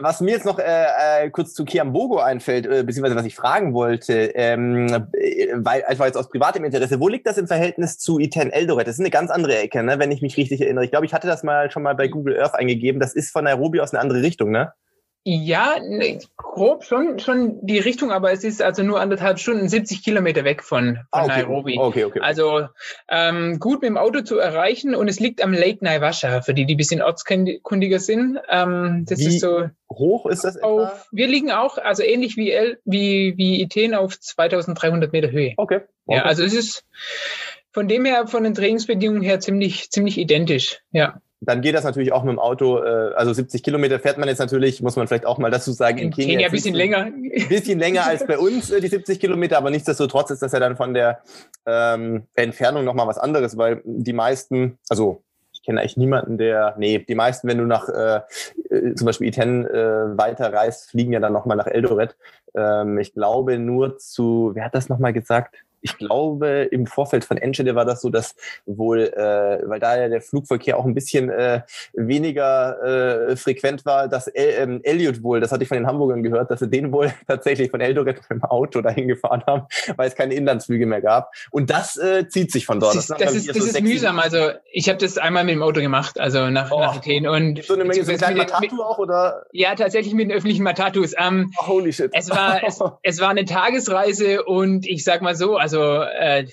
was 0.00 0.20
mir 0.20 0.32
jetzt 0.32 0.44
noch 0.44 0.58
äh, 0.58 1.24
äh, 1.24 1.30
kurz 1.30 1.54
zu 1.54 1.64
Kiambogo 1.64 2.18
einfällt, 2.18 2.66
äh, 2.66 2.82
beziehungsweise 2.84 3.16
was 3.16 3.26
ich 3.26 3.34
fragen 3.34 3.74
wollte, 3.74 4.32
ähm, 4.34 4.86
äh, 5.12 5.48
weil 5.54 5.84
einfach 5.84 6.06
jetzt 6.06 6.16
aus 6.16 6.28
privatem 6.28 6.64
Interesse, 6.64 7.00
wo 7.00 7.08
liegt 7.08 7.26
das 7.26 7.38
im 7.38 7.46
Verhältnis 7.46 7.98
zu 7.98 8.18
Iten 8.18 8.50
Eldoret? 8.50 8.86
Das 8.86 8.94
ist 8.94 9.00
eine 9.00 9.10
ganz 9.10 9.30
andere 9.30 9.58
Ecke, 9.58 9.82
ne, 9.82 9.98
wenn 9.98 10.10
ich 10.10 10.22
mich 10.22 10.36
richtig 10.36 10.60
erinnere. 10.60 10.84
Ich 10.84 10.90
glaube, 10.90 11.06
ich 11.06 11.14
hatte 11.14 11.26
das 11.26 11.42
mal 11.42 11.70
schon 11.70 11.82
mal 11.82 11.94
bei 11.94 12.08
Google 12.08 12.40
Earth 12.40 12.54
eingegeben. 12.54 13.00
Das 13.00 13.14
ist 13.14 13.30
von 13.30 13.44
Nairobi 13.44 13.80
aus 13.80 13.92
eine 13.92 14.00
andere 14.00 14.22
Richtung, 14.22 14.50
ne? 14.50 14.72
Ja, 15.28 15.80
ne, 15.80 16.20
grob 16.36 16.84
schon, 16.84 17.18
schon 17.18 17.58
die 17.66 17.80
Richtung, 17.80 18.12
aber 18.12 18.30
es 18.30 18.44
ist 18.44 18.62
also 18.62 18.84
nur 18.84 19.00
anderthalb 19.00 19.40
Stunden, 19.40 19.68
70 19.68 20.04
Kilometer 20.04 20.44
weg 20.44 20.62
von, 20.62 20.94
von 20.94 21.06
ah, 21.10 21.24
okay. 21.24 21.42
Nairobi. 21.42 21.78
Okay, 21.80 22.04
okay. 22.04 22.20
Also 22.20 22.68
ähm, 23.08 23.58
gut 23.58 23.82
mit 23.82 23.88
dem 23.88 23.96
Auto 23.96 24.20
zu 24.20 24.38
erreichen 24.38 24.94
und 24.94 25.08
es 25.08 25.18
liegt 25.18 25.42
am 25.42 25.52
Lake 25.52 25.84
Naivasha, 25.84 26.42
für 26.42 26.54
die, 26.54 26.64
die 26.64 26.74
ein 26.74 26.76
bisschen 26.76 27.02
ortskundiger 27.02 27.98
sind. 27.98 28.38
Ähm, 28.48 29.04
das 29.08 29.18
wie 29.18 29.26
ist 29.26 29.40
so. 29.40 29.64
Hoch 29.90 30.26
ist 30.26 30.44
das? 30.44 30.62
Auf, 30.62 31.08
wir 31.10 31.26
liegen 31.26 31.50
auch, 31.50 31.76
also 31.78 32.04
ähnlich 32.04 32.36
wie, 32.36 32.52
El, 32.52 32.78
wie, 32.84 33.34
wie 33.36 33.60
Iten 33.60 33.96
auf 33.96 34.20
2300 34.20 35.12
Meter 35.12 35.32
Höhe. 35.32 35.54
Okay. 35.56 35.80
okay. 36.06 36.18
Ja, 36.18 36.22
also 36.22 36.44
es 36.44 36.54
ist 36.54 36.84
von 37.72 37.88
dem 37.88 38.04
her, 38.04 38.28
von 38.28 38.44
den 38.44 38.54
Trainingsbedingungen 38.54 39.22
her 39.22 39.40
ziemlich, 39.40 39.90
ziemlich 39.90 40.18
identisch. 40.18 40.82
Ja 40.92 41.20
dann 41.46 41.60
geht 41.60 41.74
das 41.74 41.84
natürlich 41.84 42.12
auch 42.12 42.24
mit 42.24 42.32
dem 42.32 42.38
Auto. 42.38 42.82
Äh, 42.82 43.14
also 43.14 43.32
70 43.32 43.62
Kilometer 43.62 43.98
fährt 44.00 44.18
man 44.18 44.28
jetzt 44.28 44.38
natürlich, 44.38 44.82
muss 44.82 44.96
man 44.96 45.06
vielleicht 45.06 45.26
auch 45.26 45.38
mal 45.38 45.50
dazu 45.50 45.72
sagen. 45.72 45.98
In, 45.98 46.04
in 46.06 46.10
Kenia, 46.10 46.28
Kenia 46.28 46.46
ein 46.46 46.52
bisschen 46.52 46.74
länger. 46.74 46.98
Ein 46.98 47.48
bisschen 47.48 47.78
länger 47.78 48.06
als 48.06 48.26
bei 48.26 48.36
uns, 48.36 48.70
äh, 48.70 48.80
die 48.80 48.88
70 48.88 49.20
Kilometer, 49.20 49.56
aber 49.56 49.70
nichtsdestotrotz 49.70 50.30
ist 50.30 50.42
das 50.42 50.52
ja 50.52 50.58
dann 50.58 50.76
von 50.76 50.92
der 50.92 51.20
ähm, 51.64 52.24
Entfernung 52.34 52.84
nochmal 52.84 53.06
was 53.06 53.18
anderes, 53.18 53.56
weil 53.56 53.80
die 53.84 54.12
meisten, 54.12 54.78
also 54.88 55.22
ich 55.52 55.62
kenne 55.62 55.80
eigentlich 55.80 55.96
niemanden, 55.96 56.36
der, 56.36 56.74
nee, 56.78 56.98
die 56.98 57.14
meisten, 57.14 57.48
wenn 57.48 57.58
du 57.58 57.64
nach 57.64 57.88
äh, 57.88 58.20
äh 58.70 58.94
zum 58.94 59.06
Beispiel 59.06 59.28
Iten 59.28 59.66
äh, 59.66 60.18
weiterreist, 60.18 60.90
fliegen 60.90 61.12
ja 61.12 61.20
dann 61.20 61.32
nochmal 61.32 61.56
nach 61.56 61.66
Eldoret. 61.66 62.16
Ähm, 62.54 62.98
ich 62.98 63.14
glaube 63.14 63.58
nur 63.58 63.98
zu, 63.98 64.50
wer 64.54 64.64
hat 64.64 64.74
das 64.74 64.88
nochmal 64.88 65.12
gesagt? 65.12 65.54
Ich 65.86 65.96
glaube, 65.98 66.68
im 66.72 66.86
Vorfeld 66.86 67.24
von 67.24 67.36
Enschede 67.36 67.76
war 67.76 67.84
das 67.84 68.00
so, 68.00 68.10
dass 68.10 68.34
wohl, 68.66 69.04
äh, 69.04 69.68
weil 69.68 69.78
da 69.78 69.96
ja 69.96 70.08
der 70.08 70.20
Flugverkehr 70.20 70.76
auch 70.76 70.84
ein 70.84 70.94
bisschen 70.94 71.30
äh, 71.30 71.62
weniger 71.92 73.30
äh, 73.30 73.36
frequent 73.36 73.86
war, 73.86 74.08
dass 74.08 74.26
El 74.26 74.54
ähm, 74.62 74.80
Elliot 74.82 75.22
wohl, 75.22 75.40
das 75.40 75.52
hatte 75.52 75.62
ich 75.62 75.68
von 75.68 75.76
den 75.76 75.86
Hamburgern 75.86 76.24
gehört, 76.24 76.50
dass 76.50 76.58
sie 76.58 76.68
den 76.68 76.90
wohl 76.90 77.12
tatsächlich 77.28 77.70
von 77.70 77.80
Eldoret 77.80 78.16
mit 78.16 78.30
dem 78.30 78.42
Auto 78.42 78.80
dahin 78.80 79.06
gefahren 79.06 79.44
haben, 79.46 79.66
weil 79.96 80.08
es 80.08 80.16
keine 80.16 80.34
Inlandsflüge 80.34 80.86
mehr 80.86 81.00
gab. 81.00 81.32
Und 81.52 81.70
das 81.70 81.96
äh, 81.96 82.26
zieht 82.28 82.50
sich 82.50 82.66
von 82.66 82.80
dort. 82.80 82.96
Das 82.96 83.04
ist, 83.04 83.10
das, 83.10 83.18
das 83.18 83.34
ist, 83.34 83.48
das 83.48 83.56
so 83.58 83.64
ist 83.64 83.80
mühsam. 83.80 84.18
Also 84.18 84.50
ich 84.72 84.88
habe 84.88 84.98
das 84.98 85.18
einmal 85.18 85.44
mit 85.44 85.54
dem 85.54 85.62
Auto 85.62 85.80
gemacht, 85.80 86.18
also 86.18 86.50
nach, 86.50 86.72
oh. 86.72 86.80
nach 86.80 86.96
Athen. 86.96 87.28
Und 87.28 87.62
so 87.62 87.74
eine 87.74 87.84
Menge 87.84 88.04
so 88.04 88.12
ein 88.12 88.36
Matatu 88.36 88.82
auch, 88.82 88.98
oder? 88.98 89.46
Ja, 89.52 89.76
tatsächlich 89.76 90.14
mit 90.14 90.30
den 90.30 90.36
öffentlichen 90.36 90.64
Matatus. 90.64 91.12
Ähm, 91.16 91.52
oh, 91.60 91.68
holy 91.68 91.92
shit. 91.92 92.10
Es 92.12 92.28
war, 92.28 92.64
es, 92.66 92.80
es 93.02 93.20
war 93.20 93.28
eine 93.28 93.44
Tagesreise 93.44 94.44
und 94.44 94.84
ich 94.86 95.04
sag 95.04 95.22
mal 95.22 95.36
so, 95.36 95.56
also 95.56 95.75
äh, 95.82 96.46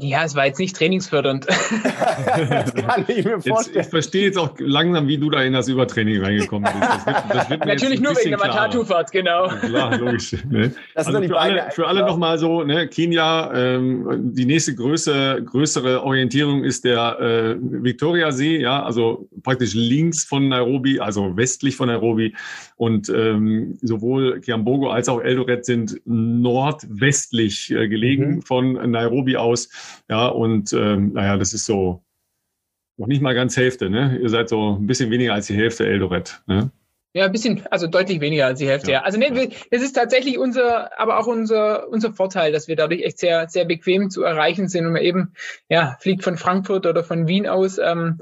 Ja, 0.00 0.24
es 0.24 0.34
war 0.34 0.46
jetzt 0.46 0.58
nicht 0.58 0.76
trainingsfördernd. 0.76 1.46
das 2.50 2.74
kann 2.74 3.04
ich 3.08 3.24
mir 3.24 3.40
vorstellen. 3.40 3.76
Jetzt, 3.76 3.76
ich 3.76 3.86
verstehe 3.86 4.24
jetzt 4.24 4.38
auch 4.38 4.54
langsam, 4.58 5.08
wie 5.08 5.16
du 5.16 5.30
da 5.30 5.42
in 5.42 5.54
das 5.54 5.68
Übertraining 5.68 6.22
reingekommen 6.22 6.70
bist. 6.70 6.90
Das 6.90 7.06
wird, 7.06 7.16
das 7.30 7.50
wird 7.50 7.66
Natürlich 7.66 8.00
nur 8.00 8.12
wegen 8.16 8.30
der 8.30 8.38
Matatu-Fahrt, 8.38 9.10
genau. 9.12 9.48
Klar, 9.48 9.96
logisch. 9.96 10.36
Ne? 10.50 10.72
Das 10.94 11.06
also 11.06 11.22
für 11.22 11.38
alle, 11.38 11.70
für 11.70 11.86
alle 11.86 12.00
nochmal 12.00 12.38
so, 12.38 12.62
ne, 12.62 12.88
Kenia, 12.88 13.52
ähm, 13.54 14.32
die 14.34 14.44
nächste 14.44 14.74
Größe, 14.74 15.42
größere 15.44 16.02
Orientierung 16.02 16.64
ist 16.64 16.84
der 16.84 17.18
äh, 17.18 17.56
Victoria-See, 17.58 18.60
ja, 18.60 18.82
also 18.82 19.28
praktisch 19.42 19.72
links 19.74 20.24
von 20.24 20.48
Nairobi, 20.48 21.00
also 21.00 21.36
westlich 21.36 21.76
von 21.76 21.88
Nairobi. 21.88 22.34
Und 22.76 23.08
ähm, 23.08 23.78
sowohl 23.80 24.40
Kiambogo 24.40 24.90
als 24.90 25.08
auch 25.08 25.22
Eldoret 25.22 25.64
sind 25.64 26.00
nordwestlich 26.04 27.70
äh, 27.70 27.88
gelegen 27.88 28.36
mhm. 28.36 28.42
von 28.42 28.90
Nairobi 28.90 29.38
aus. 29.38 29.70
Ja, 30.08 30.28
und 30.28 30.72
ähm, 30.72 31.12
naja, 31.12 31.36
das 31.36 31.52
ist 31.52 31.66
so 31.66 32.02
noch 32.96 33.06
nicht 33.06 33.22
mal 33.22 33.34
ganz 33.34 33.56
Hälfte, 33.56 33.90
ne? 33.90 34.18
Ihr 34.22 34.28
seid 34.28 34.48
so 34.48 34.76
ein 34.76 34.86
bisschen 34.86 35.10
weniger 35.10 35.34
als 35.34 35.46
die 35.46 35.54
Hälfte 35.54 35.86
Eldoret, 35.86 36.42
ne? 36.46 36.70
Ja, 37.16 37.24
ein 37.24 37.32
bisschen, 37.32 37.62
also 37.70 37.86
deutlich 37.86 38.20
weniger 38.20 38.44
als 38.44 38.58
die 38.58 38.68
Hälfte, 38.68 38.90
ja. 38.90 38.98
ja. 38.98 39.04
Also 39.04 39.18
nee, 39.18 39.48
es 39.70 39.82
ist 39.82 39.94
tatsächlich 39.94 40.38
unser, 40.38 41.00
aber 41.00 41.18
auch 41.18 41.26
unser, 41.26 41.88
unser 41.88 42.12
Vorteil, 42.12 42.52
dass 42.52 42.68
wir 42.68 42.76
dadurch 42.76 43.02
echt 43.04 43.18
sehr, 43.18 43.48
sehr 43.48 43.64
bequem 43.64 44.10
zu 44.10 44.22
erreichen 44.22 44.68
sind 44.68 44.84
und 44.84 44.92
man 44.92 45.00
eben, 45.00 45.32
ja, 45.70 45.96
fliegt 46.00 46.22
von 46.22 46.36
Frankfurt 46.36 46.84
oder 46.84 47.02
von 47.02 47.26
Wien 47.26 47.46
aus, 47.46 47.78
ähm, 47.78 48.20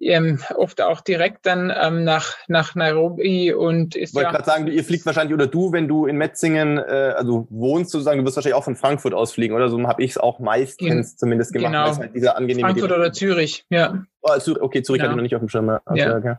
ähm, 0.00 0.40
oft 0.54 0.80
auch 0.80 1.00
direkt 1.00 1.46
dann 1.46 1.72
ähm, 1.74 2.04
nach, 2.04 2.36
nach 2.48 2.74
Nairobi 2.74 3.52
und 3.52 3.96
ist. 3.96 4.10
Ich 4.10 4.14
wollte 4.14 4.26
ja, 4.26 4.32
gerade 4.32 4.44
sagen, 4.44 4.66
ihr 4.66 4.84
fliegt 4.84 5.06
wahrscheinlich, 5.06 5.34
oder 5.34 5.46
du, 5.46 5.72
wenn 5.72 5.88
du 5.88 6.06
in 6.06 6.16
Metzingen, 6.16 6.78
äh, 6.78 7.14
also 7.16 7.46
wohnst 7.50 7.90
sozusagen, 7.90 8.18
du 8.18 8.24
wirst 8.24 8.36
wahrscheinlich 8.36 8.56
auch 8.56 8.64
von 8.64 8.76
Frankfurt 8.76 9.14
aus 9.14 9.32
fliegen, 9.32 9.54
oder 9.54 9.68
so 9.68 9.80
habe 9.86 10.02
ich 10.02 10.12
es 10.12 10.18
auch 10.18 10.38
meistens 10.38 10.88
in, 11.12 11.18
zumindest 11.18 11.52
gemacht. 11.52 11.72
Genau. 11.72 11.96
Halt 11.96 12.60
Frankfurt 12.60 12.92
oder 12.92 13.12
Zürich, 13.12 13.64
ja. 13.70 14.04
Oh, 14.22 14.32
okay, 14.60 14.82
Zürich 14.82 15.00
ja. 15.00 15.04
hatte 15.04 15.12
ich 15.12 15.16
noch 15.16 15.22
nicht 15.22 15.34
auf 15.34 15.40
dem 15.40 15.48
Schirm. 15.48 15.68
Okay, 15.68 15.98
ja. 15.98 16.16
okay. 16.16 16.34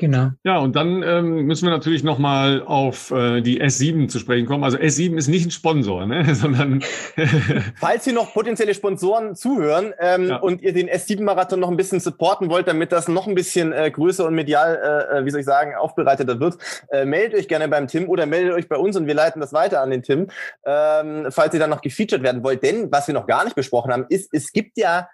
Genau. 0.00 0.30
Ja, 0.44 0.58
und 0.58 0.76
dann 0.76 1.02
ähm, 1.02 1.46
müssen 1.46 1.66
wir 1.66 1.72
natürlich 1.72 2.04
nochmal 2.04 2.62
auf 2.62 3.10
äh, 3.10 3.40
die 3.40 3.60
S7 3.60 4.06
zu 4.06 4.20
sprechen 4.20 4.46
kommen. 4.46 4.62
Also 4.62 4.78
S7 4.78 5.16
ist 5.16 5.26
nicht 5.26 5.46
ein 5.46 5.50
Sponsor, 5.50 6.06
ne? 6.06 6.34
sondern. 6.36 6.84
Falls 7.80 8.04
hier 8.04 8.12
noch 8.12 8.32
potenzielle 8.32 8.74
Sponsoren 8.74 9.34
zuhören 9.34 9.92
ähm, 9.98 10.28
ja. 10.28 10.36
und 10.36 10.62
ihr 10.62 10.72
den 10.72 10.88
S7-Marathon 10.88 11.58
noch 11.58 11.68
ein 11.68 11.76
bisschen 11.76 11.98
supporten 11.98 12.48
wollt, 12.48 12.68
damit 12.68 12.92
das 12.92 13.08
noch 13.08 13.26
ein 13.26 13.34
bisschen 13.34 13.72
äh, 13.72 13.90
größer 13.90 14.24
und 14.24 14.36
medial, 14.36 14.78
äh, 15.12 15.18
äh, 15.18 15.24
wie 15.24 15.30
soll 15.30 15.40
ich 15.40 15.46
sagen, 15.46 15.74
aufbereiteter 15.74 16.38
wird, 16.38 16.58
äh, 16.92 17.04
meldet 17.04 17.36
euch 17.36 17.48
gerne 17.48 17.66
beim 17.66 17.88
Tim 17.88 18.08
oder 18.08 18.26
meldet 18.26 18.54
euch 18.54 18.68
bei 18.68 18.76
uns 18.76 18.96
und 18.96 19.08
wir 19.08 19.14
leiten 19.14 19.40
das 19.40 19.52
weiter 19.52 19.82
an 19.82 19.90
den 19.90 20.04
Tim, 20.04 20.28
ähm, 20.64 21.26
falls 21.30 21.54
ihr 21.54 21.60
dann 21.60 21.70
noch 21.70 21.82
gefeatured 21.82 22.22
werden 22.22 22.44
wollt. 22.44 22.62
Denn 22.62 22.92
was 22.92 23.08
wir 23.08 23.14
noch 23.14 23.26
gar 23.26 23.42
nicht 23.42 23.56
besprochen 23.56 23.92
haben, 23.92 24.06
ist, 24.08 24.32
es 24.32 24.52
gibt 24.52 24.78
ja 24.78 25.08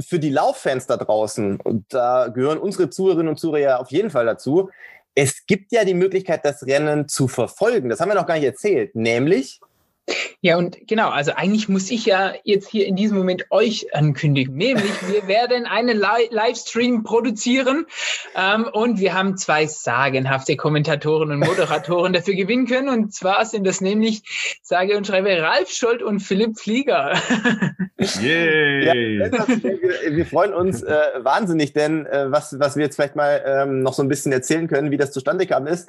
für 0.00 0.18
die 0.18 0.30
Lauffans 0.30 0.86
da 0.86 0.96
draußen, 0.96 1.60
und 1.60 1.86
da 1.92 2.28
gehören 2.28 2.58
unsere 2.58 2.90
Zuhörerinnen 2.90 3.28
und 3.28 3.38
Zuhörer 3.38 3.58
ja 3.58 3.78
auf 3.78 3.90
jeden 3.90 4.10
Fall 4.10 4.26
dazu, 4.26 4.70
es 5.14 5.46
gibt 5.46 5.72
ja 5.72 5.84
die 5.84 5.94
Möglichkeit, 5.94 6.44
das 6.44 6.66
Rennen 6.66 7.08
zu 7.08 7.28
verfolgen. 7.28 7.88
Das 7.88 8.00
haben 8.00 8.08
wir 8.10 8.16
noch 8.16 8.26
gar 8.26 8.34
nicht 8.34 8.44
erzählt. 8.44 8.96
Nämlich 8.96 9.60
ja, 10.44 10.58
und 10.58 10.86
genau, 10.86 11.08
also 11.08 11.32
eigentlich 11.32 11.70
muss 11.70 11.90
ich 11.90 12.04
ja 12.04 12.34
jetzt 12.44 12.68
hier 12.68 12.86
in 12.86 12.96
diesem 12.96 13.16
Moment 13.16 13.46
euch 13.50 13.94
ankündigen. 13.94 14.54
Nämlich, 14.54 14.92
wir 15.08 15.26
werden 15.26 15.64
einen 15.64 15.96
Li 15.96 16.28
Livestream 16.30 17.02
produzieren 17.02 17.86
ähm, 18.36 18.68
und 18.70 19.00
wir 19.00 19.14
haben 19.14 19.38
zwei 19.38 19.66
sagenhafte 19.66 20.56
Kommentatoren 20.56 21.32
und 21.32 21.38
Moderatoren 21.38 22.12
dafür 22.12 22.34
gewinnen 22.34 22.66
können. 22.66 22.90
Und 22.90 23.14
zwar 23.14 23.46
sind 23.46 23.66
das 23.66 23.80
nämlich, 23.80 24.22
sage 24.62 24.98
und 24.98 25.06
schreibe, 25.06 25.40
Ralf 25.40 25.70
Scholz 25.70 26.02
und 26.02 26.20
Philipp 26.20 26.58
Flieger. 26.58 27.14
Yay! 28.20 29.20
Ja, 29.20 29.32
wir, 29.48 30.16
wir, 30.16 30.26
freuen 30.26 30.52
uns 30.52 30.82
äh, 30.82 30.94
wahnsinnig, 31.20 31.72
denn 31.72 32.04
äh, 32.04 32.30
was, 32.30 32.58
was 32.60 32.76
wir 32.76 32.84
jetzt 32.84 32.96
vielleicht 32.96 33.16
mal 33.16 33.42
ähm, 33.46 33.82
noch 33.82 33.94
so 33.94 34.02
ein 34.02 34.08
bisschen 34.08 34.32
erzählen 34.32 34.68
können, 34.68 34.90
wie 34.90 34.98
das 34.98 35.12
zustande 35.12 35.46
kam, 35.46 35.66
ist, 35.66 35.88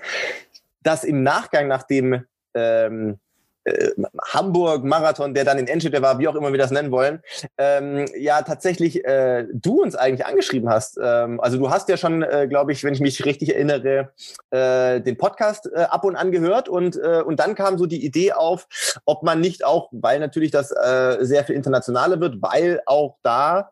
dass 0.82 1.04
im 1.04 1.24
Nachgang 1.24 1.68
nach 1.68 1.84
dem 1.84 2.24
ähm, 2.54 3.20
äh, 3.66 3.92
Hamburg-Marathon, 4.34 5.34
der 5.34 5.44
dann 5.44 5.60
in 5.60 5.68
Enschede 5.68 6.02
war, 6.02 6.20
wie 6.20 6.28
auch 6.28 6.36
immer 6.36 6.52
wir 6.52 6.58
das 6.58 6.72
nennen 6.72 6.92
wollen, 6.92 7.22
ähm, 7.58 8.06
ja 8.18 8.42
tatsächlich 8.42 9.04
äh, 9.06 9.46
du 9.52 9.82
uns 9.82 9.96
eigentlich 9.96 10.26
angeschrieben 10.26 10.70
hast. 10.70 10.98
Ähm, 11.02 11.40
also 11.42 11.58
du 11.58 11.70
hast 11.70 11.90
ja 11.90 11.98
schon, 11.98 12.24
äh, 12.24 12.48
glaube 12.48 12.72
ich, 12.72 12.84
wenn 12.84 12.94
ich 12.94 13.00
mich 13.02 13.26
richtig 13.26 13.54
erinnere, 13.54 14.14
äh, 14.52 15.02
den 15.02 15.18
Podcast 15.18 15.70
äh, 15.74 15.82
ab 15.82 16.04
und 16.04 16.16
an 16.16 16.32
gehört 16.32 16.70
und, 16.70 16.96
äh, 16.96 17.22
und 17.26 17.40
dann 17.40 17.56
kam 17.56 17.78
so 17.78 17.86
die 17.86 18.06
Idee 18.06 18.34
auf, 18.34 18.68
ob 19.06 19.24
man 19.24 19.42
nicht 19.42 19.66
auch, 19.66 19.90
weil 19.92 20.20
natürlich 20.20 20.52
das 20.52 20.72
äh, 20.72 21.18
sehr 21.22 21.44
viel 21.44 21.56
internationaler 21.56 22.20
wird, 22.20 22.42
weil 22.42 22.82
auch 22.86 23.18
da 23.24 23.72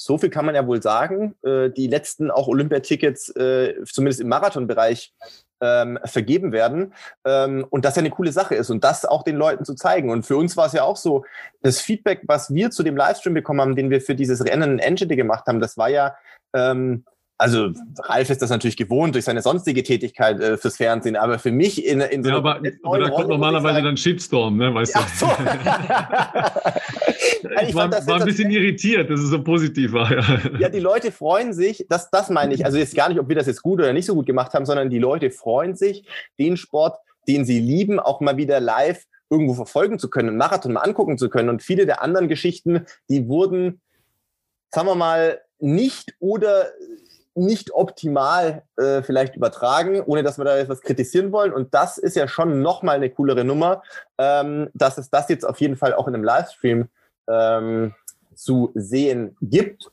so 0.00 0.16
viel 0.16 0.30
kann 0.30 0.46
man 0.46 0.54
ja 0.54 0.66
wohl 0.66 0.80
sagen. 0.80 1.34
Äh, 1.42 1.70
die 1.70 1.88
letzten 1.88 2.30
auch 2.30 2.46
Olympiatickets, 2.46 3.30
äh, 3.30 3.74
zumindest 3.84 4.20
im 4.20 4.28
Marathonbereich, 4.28 5.12
ähm, 5.60 5.98
vergeben 6.04 6.52
werden 6.52 6.92
ähm, 7.24 7.66
und 7.70 7.84
das 7.84 7.96
ja 7.96 8.00
eine 8.00 8.10
coole 8.10 8.32
Sache 8.32 8.54
ist 8.54 8.70
und 8.70 8.84
das 8.84 9.04
auch 9.04 9.22
den 9.22 9.36
Leuten 9.36 9.64
zu 9.64 9.74
zeigen. 9.74 10.10
Und 10.10 10.24
für 10.24 10.36
uns 10.36 10.56
war 10.56 10.66
es 10.66 10.72
ja 10.72 10.82
auch 10.84 10.96
so, 10.96 11.24
das 11.62 11.80
Feedback, 11.80 12.22
was 12.26 12.52
wir 12.54 12.70
zu 12.70 12.82
dem 12.82 12.96
Livestream 12.96 13.34
bekommen 13.34 13.60
haben, 13.60 13.76
den 13.76 13.90
wir 13.90 14.00
für 14.00 14.14
dieses 14.14 14.44
Rennen 14.44 14.72
in 14.72 14.78
Enschede 14.78 15.16
gemacht 15.16 15.46
haben, 15.46 15.60
das 15.60 15.76
war 15.76 15.88
ja 15.88 16.16
ähm, 16.54 17.04
also 17.38 17.70
Ralf 18.00 18.30
ist 18.30 18.42
das 18.42 18.50
natürlich 18.50 18.76
gewohnt 18.76 19.14
durch 19.14 19.24
seine 19.24 19.42
sonstige 19.42 19.84
Tätigkeit 19.84 20.40
äh, 20.40 20.56
fürs 20.56 20.76
Fernsehen, 20.76 21.14
aber 21.14 21.38
für 21.38 21.52
mich 21.52 21.86
in, 21.86 22.00
in 22.00 22.24
so 22.24 22.30
ja, 22.30 22.36
aber, 22.36 22.60
aber 22.82 22.98
da 22.98 23.10
kommt 23.10 23.28
normalerweise 23.28 23.80
dann 23.80 23.96
Shitstorm, 23.96 24.56
ne, 24.56 24.74
weißt 24.74 24.96
du? 24.96 25.00
So. 25.16 25.26
ich 27.66 27.74
war, 27.74 27.90
war 27.90 28.20
ein 28.20 28.24
bisschen 28.24 28.50
irritiert, 28.50 29.08
dass 29.08 29.20
es 29.20 29.30
so 29.30 29.42
positiv 29.42 29.92
war. 29.92 30.12
Ja. 30.12 30.58
ja, 30.58 30.68
die 30.68 30.80
Leute 30.80 31.12
freuen 31.12 31.52
sich, 31.52 31.86
das, 31.88 32.10
das 32.10 32.28
meine 32.28 32.54
ich, 32.54 32.64
also 32.64 32.76
jetzt 32.76 32.96
gar 32.96 33.08
nicht, 33.08 33.20
ob 33.20 33.28
wir 33.28 33.36
das 33.36 33.46
jetzt 33.46 33.62
gut 33.62 33.78
oder 33.78 33.92
nicht 33.92 34.06
so 34.06 34.16
gut 34.16 34.26
gemacht 34.26 34.52
haben, 34.54 34.66
sondern 34.66 34.90
die 34.90 34.98
Leute 34.98 35.30
freuen 35.30 35.76
sich, 35.76 36.04
den 36.40 36.56
Sport, 36.56 36.98
den 37.28 37.44
sie 37.44 37.60
lieben, 37.60 38.00
auch 38.00 38.20
mal 38.20 38.36
wieder 38.36 38.58
live 38.58 39.04
irgendwo 39.30 39.54
verfolgen 39.54 39.98
zu 39.98 40.10
können, 40.10 40.30
einen 40.30 40.38
Marathon 40.38 40.72
mal 40.72 40.80
angucken 40.80 41.18
zu 41.18 41.28
können. 41.28 41.50
Und 41.50 41.62
viele 41.62 41.86
der 41.86 42.02
anderen 42.02 42.28
Geschichten, 42.28 42.86
die 43.08 43.28
wurden, 43.28 43.80
sagen 44.70 44.88
wir 44.88 44.94
mal, 44.94 45.40
nicht 45.60 46.14
oder 46.18 46.66
nicht 47.38 47.72
optimal 47.72 48.62
äh, 48.76 49.02
vielleicht 49.02 49.36
übertragen, 49.36 50.00
ohne 50.00 50.22
dass 50.22 50.38
wir 50.38 50.44
da 50.44 50.56
etwas 50.56 50.82
kritisieren 50.82 51.32
wollen. 51.32 51.52
Und 51.52 51.74
das 51.74 51.98
ist 51.98 52.16
ja 52.16 52.28
schon 52.28 52.62
nochmal 52.62 52.96
eine 52.96 53.10
coolere 53.10 53.44
Nummer, 53.44 53.82
ähm, 54.18 54.68
dass 54.74 54.98
es 54.98 55.10
das 55.10 55.28
jetzt 55.28 55.44
auf 55.44 55.60
jeden 55.60 55.76
Fall 55.76 55.94
auch 55.94 56.08
in 56.08 56.14
einem 56.14 56.24
Livestream 56.24 56.88
ähm, 57.28 57.94
zu 58.34 58.72
sehen 58.74 59.36
gibt. 59.40 59.90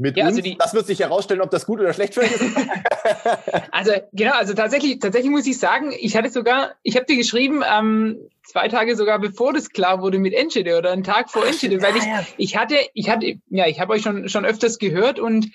Mit 0.00 0.16
ja, 0.16 0.26
also 0.26 0.40
uns. 0.40 0.56
das 0.58 0.74
wird 0.74 0.86
sich 0.86 1.00
herausstellen, 1.00 1.40
ob 1.40 1.50
das 1.50 1.66
gut 1.66 1.80
oder 1.80 1.92
schlecht 1.92 2.14
für 2.14 2.20
ist. 2.20 2.40
also 3.72 3.90
genau, 4.12 4.32
also 4.34 4.54
tatsächlich, 4.54 5.00
tatsächlich 5.00 5.32
muss 5.32 5.44
ich 5.44 5.58
sagen, 5.58 5.92
ich 5.98 6.16
hatte 6.16 6.30
sogar, 6.30 6.76
ich 6.84 6.94
habe 6.94 7.04
dir 7.04 7.16
geschrieben, 7.16 7.64
ähm, 7.68 8.16
zwei 8.44 8.68
Tage 8.68 8.94
sogar 8.94 9.18
bevor 9.18 9.52
das 9.52 9.70
klar 9.70 10.00
wurde 10.00 10.20
mit 10.20 10.34
Enschede 10.34 10.78
oder 10.78 10.92
einen 10.92 11.02
Tag 11.02 11.30
vor 11.30 11.44
Enschede, 11.44 11.82
weil 11.82 11.96
ich, 11.96 12.04
ich 12.36 12.56
hatte, 12.56 12.76
ich 12.94 13.10
hatte, 13.10 13.40
ja, 13.48 13.66
ich 13.66 13.80
habe 13.80 13.92
euch 13.92 14.02
schon 14.02 14.28
schon 14.28 14.44
öfters 14.44 14.78
gehört 14.78 15.18
und 15.18 15.50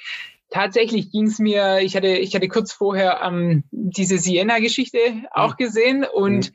tatsächlich 0.54 1.12
ging 1.12 1.26
es 1.26 1.40
mir, 1.40 1.80
ich 1.80 1.96
hatte, 1.96 2.08
ich 2.08 2.36
hatte 2.36 2.48
kurz 2.48 2.72
vorher 2.72 3.22
ähm, 3.24 3.64
diese 3.72 4.20
Siena-Geschichte 4.20 5.00
auch 5.32 5.54
mhm. 5.54 5.58
gesehen 5.58 6.06
und 6.06 6.54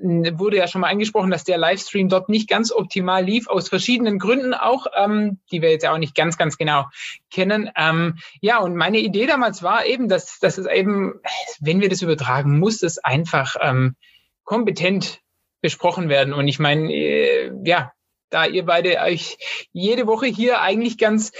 mhm. 0.00 0.38
wurde 0.38 0.58
ja 0.58 0.68
schon 0.68 0.80
mal 0.80 0.90
angesprochen, 0.90 1.30
dass 1.30 1.42
der 1.42 1.58
Livestream 1.58 2.08
dort 2.08 2.28
nicht 2.28 2.48
ganz 2.48 2.70
optimal 2.70 3.24
lief, 3.24 3.48
aus 3.48 3.68
verschiedenen 3.68 4.20
Gründen 4.20 4.54
auch, 4.54 4.86
ähm, 4.96 5.40
die 5.50 5.60
wir 5.60 5.70
jetzt 5.70 5.86
auch 5.86 5.98
nicht 5.98 6.14
ganz, 6.14 6.38
ganz 6.38 6.56
genau 6.56 6.84
kennen. 7.30 7.68
Ähm, 7.76 8.18
ja, 8.40 8.58
und 8.58 8.76
meine 8.76 8.98
Idee 8.98 9.26
damals 9.26 9.62
war 9.62 9.84
eben, 9.84 10.08
dass, 10.08 10.38
dass 10.38 10.56
es 10.56 10.66
eben, 10.66 11.20
wenn 11.60 11.80
wir 11.80 11.88
das 11.88 12.02
übertragen, 12.02 12.60
muss 12.60 12.82
es 12.82 12.98
einfach 12.98 13.56
ähm, 13.60 13.96
kompetent 14.44 15.20
besprochen 15.60 16.08
werden. 16.08 16.32
Und 16.32 16.46
ich 16.46 16.60
meine, 16.60 16.92
äh, 16.92 17.50
ja, 17.64 17.90
da 18.30 18.46
ihr 18.46 18.64
beide 18.64 19.00
euch 19.00 19.38
jede 19.72 20.06
Woche 20.06 20.26
hier 20.26 20.60
eigentlich 20.60 20.98
ganz 20.98 21.32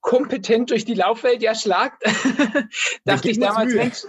kompetent 0.00 0.70
durch 0.70 0.84
die 0.84 0.94
Laufwelt 0.94 1.42
ja 1.42 1.54
schlagt, 1.54 2.02
dachte 3.04 3.30
ich 3.30 3.38
damals, 3.38 3.74
Mensch, 3.74 4.02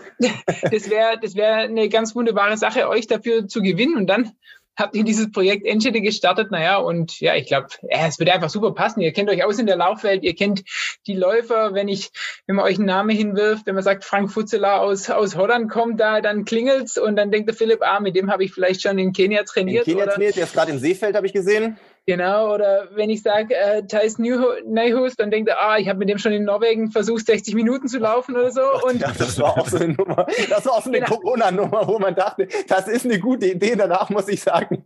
das 0.71 0.89
wäre 0.89 1.19
das 1.21 1.35
wäre 1.35 1.55
eine 1.57 1.89
ganz 1.89 2.15
wunderbare 2.15 2.57
Sache, 2.57 2.89
euch 2.89 3.07
dafür 3.07 3.47
zu 3.47 3.61
gewinnen. 3.61 3.95
Und 3.95 4.07
dann 4.07 4.33
habt 4.75 4.95
ihr 4.95 5.03
dieses 5.03 5.31
Projekt 5.31 5.65
Enschede 5.65 6.01
gestartet. 6.01 6.51
Naja, 6.51 6.77
und 6.77 7.19
ja, 7.19 7.35
ich 7.35 7.47
glaube, 7.47 7.67
ja, 7.83 8.07
es 8.07 8.19
würde 8.19 8.33
einfach 8.33 8.49
super 8.49 8.73
passen. 8.73 9.01
Ihr 9.01 9.13
kennt 9.13 9.29
euch 9.29 9.43
aus 9.43 9.59
in 9.59 9.65
der 9.65 9.75
Laufwelt, 9.75 10.23
ihr 10.23 10.35
kennt 10.35 10.63
die 11.07 11.15
Läufer. 11.15 11.73
Wenn 11.73 11.87
ich, 11.87 12.11
wenn 12.47 12.55
man 12.55 12.65
euch 12.65 12.77
einen 12.77 12.87
Namen 12.87 13.15
hinwirft, 13.15 13.65
wenn 13.65 13.75
man 13.75 13.83
sagt, 13.83 14.03
Frank 14.03 14.31
Futzeler 14.31 14.81
aus, 14.81 15.09
aus 15.09 15.35
Holland 15.35 15.69
kommt 15.69 15.99
da, 15.99 16.21
dann 16.21 16.45
klingelt's 16.45 16.97
und 16.97 17.15
dann 17.15 17.31
denkt 17.31 17.49
der 17.49 17.55
Philipp, 17.55 17.81
ah, 17.81 17.99
mit 17.99 18.15
dem 18.15 18.31
habe 18.31 18.43
ich 18.43 18.53
vielleicht 18.53 18.81
schon 18.81 18.97
in 18.97 19.13
Kenia 19.13 19.43
trainiert. 19.43 19.87
In 19.87 19.97
Kenia 19.97 20.11
trainiert, 20.11 20.35
der 20.35 20.45
ist 20.45 20.53
gerade 20.53 20.71
in 20.71 20.79
Seefeld, 20.79 21.15
habe 21.15 21.27
ich 21.27 21.33
gesehen. 21.33 21.77
Genau, 22.05 22.53
oder 22.53 22.89
wenn 22.95 23.09
ich 23.09 23.21
sage, 23.21 23.55
äh, 23.55 23.87
Thais 23.87 24.17
Neuhus, 24.17 25.15
dann 25.15 25.31
denkt 25.31 25.49
er, 25.49 25.61
ah, 25.61 25.77
ich 25.77 25.87
habe 25.87 25.99
mit 25.99 26.09
dem 26.09 26.17
schon 26.17 26.33
in 26.33 26.43
Norwegen 26.43 26.91
versucht, 26.91 27.25
60 27.25 27.55
Minuten 27.55 27.87
zu 27.87 27.97
laufen 27.97 28.35
oder 28.35 28.51
so. 28.51 28.59
Gott, 28.59 28.83
und 28.83 29.01
ja, 29.01 29.13
das 29.17 29.39
war 29.39 29.57
auch 29.57 29.69
so 29.69 29.77
eine 29.77 29.93
Nummer. 29.93 30.27
Das 30.49 30.65
war 30.65 30.73
auch 30.73 30.81
so 30.81 30.89
eine 30.89 30.99
genau. 30.99 31.15
Corona-Nummer, 31.15 31.87
wo 31.87 31.99
man 31.99 32.13
dachte, 32.13 32.49
das 32.67 32.89
ist 32.89 33.05
eine 33.05 33.19
gute 33.19 33.47
Idee. 33.47 33.75
Danach 33.77 34.09
muss 34.09 34.27
ich 34.27 34.41
sagen, 34.41 34.83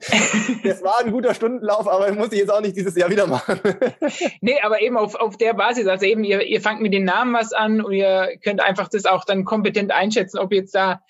das 0.64 0.84
war 0.84 1.00
ein 1.00 1.12
guter 1.12 1.34
Stundenlauf, 1.34 1.88
aber 1.88 2.14
muss 2.14 2.32
ich 2.34 2.40
jetzt 2.40 2.52
auch 2.52 2.62
nicht 2.62 2.78
dieses 2.78 2.96
Jahr 2.96 3.10
wieder 3.10 3.26
machen. 3.26 3.60
nee, 4.42 4.60
aber 4.62 4.82
eben 4.82 4.96
auf, 4.96 5.16
auf 5.16 5.38
der 5.38 5.56
Basis, 5.56 5.88
also 5.88 6.06
eben, 6.06 6.24
ihr, 6.24 6.44
ihr 6.44 6.62
fangt 6.62 6.82
mit 6.82 6.94
den 6.94 7.04
Namen 7.06 7.34
was 7.34 7.52
an 7.52 7.82
und 7.82 7.94
ihr 7.94 8.38
könnt 8.44 8.62
einfach 8.62 8.90
das 8.90 9.06
auch 9.06 9.26
dann 9.26 9.44
kompetent 9.44 9.92
einschätzen, 9.92 10.38
ob 10.38 10.54
jetzt 10.54 10.76
da 10.76 11.02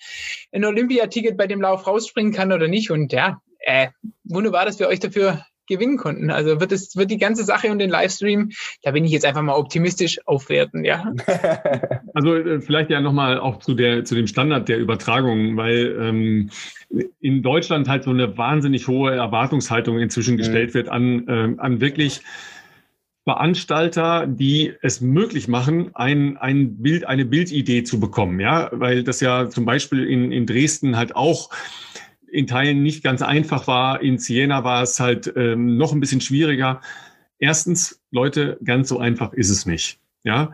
ein 0.52 0.64
Olympiaticket 0.64 1.36
bei 1.36 1.46
dem 1.46 1.60
Lauf 1.60 1.86
rausspringen 1.86 2.32
kann 2.32 2.50
oder 2.50 2.66
nicht. 2.66 2.90
Und 2.90 3.12
ja, 3.12 3.42
äh, 3.58 3.88
wunderbar, 4.24 4.64
dass 4.64 4.78
wir 4.78 4.88
euch 4.88 5.00
dafür 5.00 5.44
gewinnen 5.68 5.96
konnten. 5.96 6.30
Also 6.30 6.60
wird 6.60 6.72
es, 6.72 6.96
wird 6.96 7.10
die 7.10 7.18
ganze 7.18 7.44
Sache 7.44 7.70
und 7.70 7.78
den 7.78 7.90
Livestream, 7.90 8.50
da 8.82 8.90
bin 8.90 9.04
ich 9.04 9.12
jetzt 9.12 9.24
einfach 9.24 9.42
mal 9.42 9.54
optimistisch 9.54 10.18
aufwerten, 10.26 10.84
ja. 10.84 11.12
Also 12.14 12.34
äh, 12.34 12.60
vielleicht 12.60 12.90
ja 12.90 13.00
nochmal 13.00 13.38
auch 13.38 13.58
zu 13.60 13.74
der, 13.74 14.04
zu 14.04 14.14
dem 14.14 14.26
Standard 14.26 14.68
der 14.68 14.78
Übertragung, 14.78 15.56
weil 15.56 15.96
ähm, 16.00 16.50
in 17.20 17.42
Deutschland 17.42 17.88
halt 17.88 18.04
so 18.04 18.10
eine 18.10 18.36
wahnsinnig 18.36 18.88
hohe 18.88 19.14
Erwartungshaltung 19.14 19.98
inzwischen 19.98 20.34
mhm. 20.34 20.38
gestellt 20.38 20.74
wird 20.74 20.88
an, 20.88 21.26
ähm, 21.28 21.60
an 21.60 21.80
wirklich 21.80 22.22
Veranstalter, 23.28 24.26
die 24.26 24.72
es 24.80 25.02
möglich 25.02 25.48
machen, 25.48 25.90
ein, 25.94 26.38
ein 26.38 26.78
Bild, 26.78 27.06
eine 27.06 27.26
Bildidee 27.26 27.82
zu 27.82 28.00
bekommen, 28.00 28.40
ja, 28.40 28.70
weil 28.72 29.04
das 29.04 29.20
ja 29.20 29.50
zum 29.50 29.66
Beispiel 29.66 30.04
in, 30.04 30.32
in 30.32 30.46
Dresden 30.46 30.96
halt 30.96 31.14
auch 31.14 31.50
in 32.38 32.46
Teilen 32.46 32.82
nicht 32.82 33.02
ganz 33.02 33.20
einfach 33.20 33.66
war. 33.66 34.00
In 34.00 34.18
Siena 34.18 34.62
war 34.62 34.82
es 34.82 35.00
halt 35.00 35.32
ähm, 35.36 35.76
noch 35.76 35.92
ein 35.92 35.98
bisschen 35.98 36.20
schwieriger. 36.20 36.80
Erstens, 37.40 38.00
Leute, 38.12 38.58
ganz 38.64 38.88
so 38.88 38.98
einfach 38.98 39.32
ist 39.32 39.50
es 39.50 39.66
nicht. 39.66 39.98
Ja, 40.22 40.52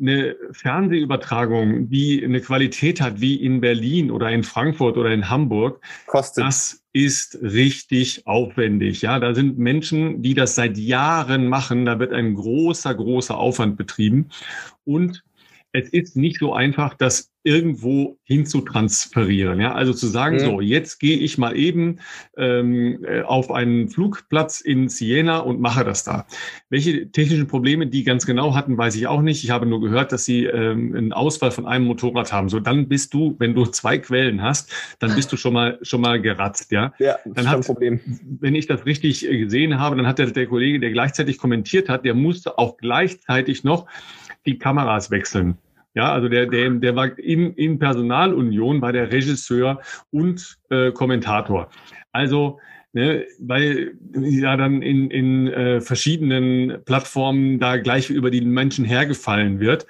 eine 0.00 0.36
Fernsehübertragung, 0.52 1.88
die 1.88 2.24
eine 2.24 2.40
Qualität 2.40 3.00
hat 3.00 3.20
wie 3.20 3.36
in 3.36 3.60
Berlin 3.60 4.10
oder 4.10 4.30
in 4.30 4.42
Frankfurt 4.42 4.96
oder 4.96 5.10
in 5.10 5.30
Hamburg, 5.30 5.80
Kostet. 6.06 6.44
das 6.44 6.82
ist 6.92 7.38
richtig 7.40 8.26
aufwendig. 8.26 9.02
Ja, 9.02 9.18
da 9.18 9.34
sind 9.34 9.58
Menschen, 9.58 10.22
die 10.22 10.34
das 10.34 10.54
seit 10.54 10.76
Jahren 10.76 11.46
machen. 11.46 11.86
Da 11.86 11.98
wird 11.98 12.12
ein 12.12 12.34
großer, 12.34 12.94
großer 12.94 13.36
Aufwand 13.36 13.76
betrieben. 13.76 14.28
Und 14.84 15.24
es 15.72 15.88
ist 15.88 16.16
nicht 16.16 16.38
so 16.38 16.52
einfach, 16.52 16.94
das 16.94 17.32
irgendwo 17.44 18.18
hinzutransferieren. 18.22 19.60
Ja, 19.60 19.72
also 19.72 19.92
zu 19.92 20.06
sagen, 20.06 20.36
mhm. 20.36 20.40
so, 20.40 20.60
jetzt 20.60 21.00
gehe 21.00 21.16
ich 21.16 21.38
mal 21.38 21.56
eben 21.56 21.98
ähm, 22.36 23.04
äh, 23.04 23.22
auf 23.22 23.50
einen 23.50 23.88
Flugplatz 23.88 24.60
in 24.60 24.88
Siena 24.88 25.38
und 25.38 25.60
mache 25.60 25.84
das 25.84 26.04
da. 26.04 26.26
Welche 26.70 27.10
technischen 27.10 27.48
Probleme 27.48 27.88
die 27.88 28.04
ganz 28.04 28.26
genau 28.26 28.54
hatten, 28.54 28.78
weiß 28.78 28.94
ich 28.94 29.08
auch 29.08 29.22
nicht. 29.22 29.42
Ich 29.42 29.50
habe 29.50 29.66
nur 29.66 29.80
gehört, 29.80 30.12
dass 30.12 30.24
sie 30.24 30.44
ähm, 30.44 30.94
einen 30.94 31.12
Ausfall 31.12 31.50
von 31.50 31.66
einem 31.66 31.86
Motorrad 31.86 32.32
haben. 32.32 32.48
So, 32.48 32.60
dann 32.60 32.88
bist 32.88 33.12
du, 33.12 33.34
wenn 33.38 33.54
du 33.54 33.66
zwei 33.66 33.98
Quellen 33.98 34.40
hast, 34.40 34.72
dann 35.00 35.14
bist 35.16 35.32
du 35.32 35.36
schon 35.36 35.54
mal 35.54 35.78
schon 35.82 36.00
mal 36.00 36.20
geratzt. 36.20 36.70
Ja, 36.70 36.92
ja 37.00 37.16
dann 37.24 37.50
hat, 37.50 37.66
Problem. 37.66 38.00
Wenn 38.40 38.54
ich 38.54 38.68
das 38.68 38.86
richtig 38.86 39.28
äh, 39.28 39.36
gesehen 39.38 39.80
habe, 39.80 39.96
dann 39.96 40.06
hat 40.06 40.20
der, 40.20 40.30
der 40.30 40.46
Kollege, 40.46 40.78
der 40.78 40.92
gleichzeitig 40.92 41.38
kommentiert 41.38 41.88
hat, 41.88 42.04
der 42.04 42.14
musste 42.14 42.56
auch 42.56 42.76
gleichzeitig 42.76 43.64
noch 43.64 43.86
die 44.46 44.58
Kameras 44.58 45.10
wechseln. 45.10 45.58
Ja, 45.94 46.12
also 46.12 46.28
der, 46.28 46.46
der, 46.46 46.70
der 46.70 46.96
war 46.96 47.18
in, 47.18 47.52
in 47.54 47.78
Personalunion, 47.78 48.80
war 48.80 48.92
der 48.92 49.12
Regisseur 49.12 49.80
und 50.10 50.58
äh, 50.70 50.90
Kommentator. 50.90 51.68
Also, 52.12 52.60
ne, 52.94 53.26
weil 53.38 53.94
ja 54.14 54.56
dann 54.56 54.80
in, 54.80 55.10
in 55.10 55.48
äh, 55.48 55.80
verschiedenen 55.82 56.82
Plattformen 56.84 57.58
da 57.58 57.76
gleich 57.76 58.08
über 58.08 58.30
die 58.30 58.40
Menschen 58.40 58.86
hergefallen 58.86 59.60
wird. 59.60 59.86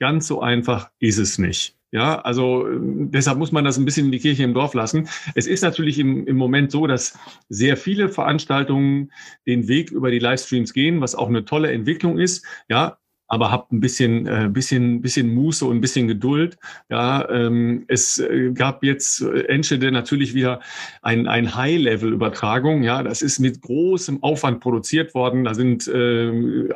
Ganz 0.00 0.26
so 0.26 0.40
einfach 0.40 0.90
ist 0.98 1.18
es 1.18 1.38
nicht. 1.38 1.76
Ja, 1.92 2.20
also 2.20 2.68
deshalb 2.70 3.38
muss 3.38 3.50
man 3.50 3.64
das 3.64 3.76
ein 3.76 3.84
bisschen 3.84 4.06
in 4.06 4.12
die 4.12 4.20
Kirche 4.20 4.44
im 4.44 4.54
Dorf 4.54 4.74
lassen. 4.74 5.08
Es 5.34 5.48
ist 5.48 5.62
natürlich 5.62 5.98
im, 5.98 6.24
im 6.24 6.36
Moment 6.36 6.70
so, 6.70 6.86
dass 6.86 7.18
sehr 7.48 7.76
viele 7.76 8.08
Veranstaltungen 8.08 9.10
den 9.44 9.66
Weg 9.66 9.90
über 9.90 10.12
die 10.12 10.20
Livestreams 10.20 10.72
gehen, 10.72 11.00
was 11.00 11.16
auch 11.16 11.28
eine 11.28 11.44
tolle 11.44 11.72
Entwicklung 11.72 12.16
ist. 12.16 12.46
Ja, 12.68 12.99
aber 13.30 13.52
habt 13.52 13.72
ein 13.72 13.78
bisschen, 13.78 14.26
äh, 14.26 14.48
bisschen, 14.52 15.00
bisschen 15.00 15.32
Muße 15.32 15.64
und 15.64 15.76
ein 15.76 15.80
bisschen 15.80 16.08
Geduld. 16.08 16.58
Ja, 16.90 17.30
ähm, 17.30 17.84
es 17.86 18.18
äh, 18.18 18.50
gab 18.52 18.82
jetzt 18.82 19.22
äh, 19.22 19.42
Enschede 19.44 19.92
natürlich 19.92 20.34
wieder 20.34 20.60
ein, 21.00 21.28
ein 21.28 21.54
High-Level-Übertragung. 21.54 22.82
Ja, 22.82 23.04
das 23.04 23.22
ist 23.22 23.38
mit 23.38 23.62
großem 23.62 24.20
Aufwand 24.24 24.58
produziert 24.58 25.14
worden. 25.14 25.44
Da 25.44 25.54
sind 25.54 25.86
äh, 25.86 26.32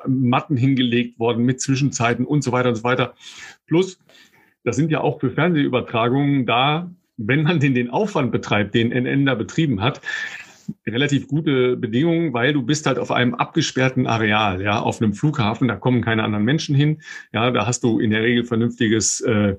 Matten 0.07 0.57
hingelegt 0.57 1.19
worden 1.19 1.45
mit 1.45 1.61
Zwischenzeiten 1.61 2.25
und 2.25 2.45
so 2.45 2.53
weiter 2.53 2.69
und 2.69 2.77
so 2.77 2.85
weiter. 2.85 3.15
Plus, 3.67 3.99
das 4.63 4.77
sind 4.77 4.93
ja 4.93 5.01
auch 5.01 5.19
für 5.19 5.33
Fernsehübertragungen 5.33 6.47
da, 6.47 6.89
wenn 7.17 7.43
man 7.43 7.59
den, 7.59 7.75
den 7.75 7.91
Aufwand 7.91 8.31
betreibt, 8.31 8.77
den 8.77 8.93
NN 8.93 9.27
da 9.27 9.35
betrieben 9.35 9.83
hat, 9.83 10.01
relativ 10.87 11.29
gute 11.29 11.77
Bedingungen, 11.77 12.33
weil 12.33 12.53
du 12.53 12.63
bist 12.63 12.87
halt 12.87 12.99
auf 12.99 13.11
einem 13.11 13.35
abgesperrten 13.35 14.07
Areal, 14.07 14.63
ja, 14.63 14.81
auf 14.81 15.01
einem 15.01 15.15
Flughafen, 15.15 15.69
da 15.69 15.77
kommen 15.77 16.03
keine 16.03 16.25
anderen 16.25 16.45
Menschen 16.45 16.75
hin, 16.75 17.03
ja, 17.33 17.51
da 17.51 17.67
hast 17.67 17.85
du 17.85 17.99
in 18.01 18.11
der 18.11 18.23
Regel 18.23 18.45
vernünftiges 18.45 19.21
äh, 19.21 19.57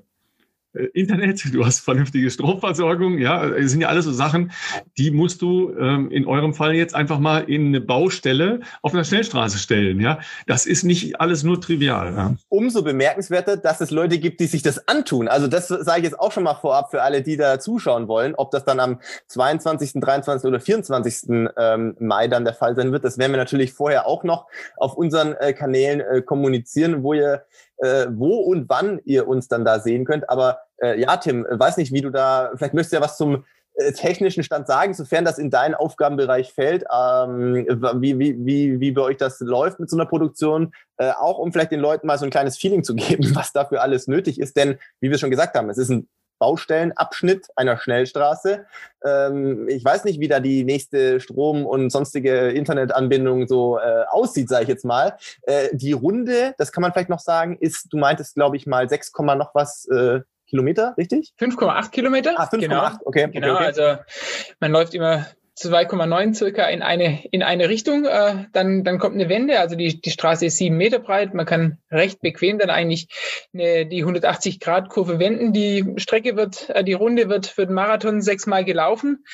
Internet, 0.94 1.42
du 1.52 1.64
hast 1.64 1.80
vernünftige 1.80 2.30
Stromversorgung, 2.30 3.18
ja, 3.18 3.46
das 3.48 3.70
sind 3.70 3.80
ja 3.80 3.88
alles 3.88 4.04
so 4.04 4.12
Sachen, 4.12 4.52
die 4.98 5.10
musst 5.10 5.42
du 5.42 5.74
ähm, 5.78 6.10
in 6.10 6.26
eurem 6.26 6.54
Fall 6.54 6.74
jetzt 6.74 6.94
einfach 6.94 7.18
mal 7.18 7.40
in 7.40 7.68
eine 7.68 7.80
Baustelle 7.80 8.60
auf 8.82 8.94
einer 8.94 9.04
Schnellstraße 9.04 9.58
stellen, 9.58 10.00
ja. 10.00 10.18
Das 10.46 10.66
ist 10.66 10.84
nicht 10.84 11.20
alles 11.20 11.42
nur 11.42 11.60
trivial. 11.60 12.14
Ja? 12.14 12.34
Umso 12.48 12.82
bemerkenswerter, 12.82 13.56
dass 13.56 13.80
es 13.80 13.90
Leute 13.90 14.18
gibt, 14.18 14.40
die 14.40 14.46
sich 14.46 14.62
das 14.62 14.86
antun. 14.88 15.28
Also 15.28 15.46
das 15.46 15.68
sage 15.68 15.98
ich 15.98 16.04
jetzt 16.04 16.18
auch 16.18 16.32
schon 16.32 16.44
mal 16.44 16.54
vorab 16.54 16.90
für 16.90 17.02
alle, 17.02 17.22
die 17.22 17.36
da 17.36 17.58
zuschauen 17.58 18.08
wollen, 18.08 18.34
ob 18.34 18.50
das 18.50 18.64
dann 18.64 18.80
am 18.80 19.00
22., 19.28 20.00
23. 20.00 20.46
oder 20.46 20.60
24. 20.60 21.28
Ähm, 21.56 21.96
Mai 21.98 22.28
dann 22.28 22.44
der 22.44 22.54
Fall 22.54 22.76
sein 22.76 22.92
wird. 22.92 23.04
Das 23.04 23.18
werden 23.18 23.32
wir 23.32 23.38
natürlich 23.38 23.72
vorher 23.72 24.06
auch 24.06 24.24
noch 24.24 24.46
auf 24.76 24.94
unseren 24.94 25.34
äh, 25.34 25.52
Kanälen 25.52 26.00
äh, 26.00 26.22
kommunizieren, 26.22 27.02
wo 27.02 27.14
ihr 27.14 27.44
äh, 27.78 28.06
wo 28.10 28.36
und 28.40 28.68
wann 28.68 29.00
ihr 29.04 29.28
uns 29.28 29.48
dann 29.48 29.64
da 29.64 29.80
sehen 29.80 30.04
könnt. 30.04 30.28
Aber 30.30 30.60
äh, 30.78 31.00
ja, 31.00 31.16
Tim, 31.16 31.46
äh, 31.46 31.58
weiß 31.58 31.76
nicht, 31.76 31.92
wie 31.92 32.00
du 32.00 32.10
da, 32.10 32.50
vielleicht 32.56 32.74
möchtest 32.74 32.92
du 32.92 32.96
ja 32.96 33.02
was 33.02 33.16
zum 33.16 33.44
äh, 33.74 33.92
technischen 33.92 34.42
Stand 34.42 34.66
sagen, 34.66 34.94
sofern 34.94 35.24
das 35.24 35.38
in 35.38 35.50
deinen 35.50 35.74
Aufgabenbereich 35.74 36.52
fällt, 36.52 36.84
ähm, 36.84 37.66
wie, 38.00 38.18
wie, 38.18 38.46
wie, 38.46 38.80
wie 38.80 38.92
bei 38.92 39.02
euch 39.02 39.18
das 39.18 39.40
läuft 39.40 39.80
mit 39.80 39.90
so 39.90 39.96
einer 39.96 40.06
Produktion, 40.06 40.72
äh, 40.96 41.10
auch 41.10 41.38
um 41.38 41.52
vielleicht 41.52 41.72
den 41.72 41.80
Leuten 41.80 42.06
mal 42.06 42.18
so 42.18 42.24
ein 42.24 42.30
kleines 42.30 42.56
Feeling 42.56 42.84
zu 42.84 42.94
geben, 42.94 43.30
was 43.34 43.52
dafür 43.52 43.82
alles 43.82 44.06
nötig 44.06 44.40
ist. 44.40 44.56
Denn, 44.56 44.78
wie 45.00 45.10
wir 45.10 45.18
schon 45.18 45.30
gesagt 45.30 45.54
haben, 45.54 45.68
es 45.68 45.76
ist 45.76 45.90
ein 45.90 46.08
Baustellenabschnitt 46.38 47.48
einer 47.56 47.78
Schnellstraße. 47.78 48.66
Ähm, 49.04 49.68
ich 49.68 49.84
weiß 49.84 50.04
nicht, 50.04 50.20
wie 50.20 50.28
da 50.28 50.40
die 50.40 50.64
nächste 50.64 51.20
Strom- 51.20 51.66
und 51.66 51.90
sonstige 51.90 52.48
Internetanbindung 52.48 53.46
so 53.46 53.78
äh, 53.78 54.04
aussieht, 54.08 54.48
sage 54.48 54.64
ich 54.64 54.68
jetzt 54.68 54.84
mal. 54.84 55.16
Äh, 55.42 55.68
die 55.72 55.92
Runde, 55.92 56.54
das 56.58 56.72
kann 56.72 56.82
man 56.82 56.92
vielleicht 56.92 57.08
noch 57.08 57.20
sagen, 57.20 57.56
ist, 57.58 57.92
du 57.92 57.98
meintest, 57.98 58.34
glaube 58.34 58.56
ich, 58.56 58.66
mal 58.66 58.88
6, 58.88 59.12
noch 59.36 59.54
was 59.54 59.86
äh, 59.88 60.20
Kilometer, 60.46 60.94
richtig? 60.96 61.32
5,8 61.40 61.90
Kilometer. 61.90 62.34
Ah, 62.36 62.44
5,8, 62.44 62.58
genau. 62.58 62.88
okay. 63.04 63.28
Genau, 63.32 63.54
okay, 63.54 63.56
okay. 63.56 63.64
also 63.64 64.02
man 64.60 64.72
läuft 64.72 64.94
immer 64.94 65.26
2,9 65.58 66.34
circa 66.34 66.66
in 66.66 66.82
eine, 66.82 67.24
in 67.30 67.42
eine 67.42 67.68
Richtung. 67.68 68.04
Äh, 68.04 68.44
dann, 68.52 68.84
dann 68.84 68.98
kommt 68.98 69.14
eine 69.14 69.28
Wende, 69.28 69.58
also 69.58 69.74
die, 69.74 70.00
die 70.00 70.10
Straße 70.10 70.46
ist 70.46 70.58
sieben 70.58 70.76
Meter 70.76 70.98
breit. 70.98 71.32
Man 71.32 71.46
kann 71.46 71.78
recht 71.90 72.20
bequem 72.20 72.58
dann 72.58 72.70
eigentlich 72.70 73.08
eine, 73.54 73.86
die 73.86 74.00
180 74.00 74.60
Grad 74.60 74.90
Kurve 74.90 75.18
wenden. 75.18 75.52
Die 75.52 75.94
Strecke 75.96 76.36
wird, 76.36 76.68
äh, 76.70 76.84
die 76.84 76.92
Runde 76.92 77.28
wird 77.28 77.46
für 77.46 77.66
den 77.66 77.74
Marathon 77.74 78.20
sechsmal 78.20 78.64
gelaufen 78.64 79.24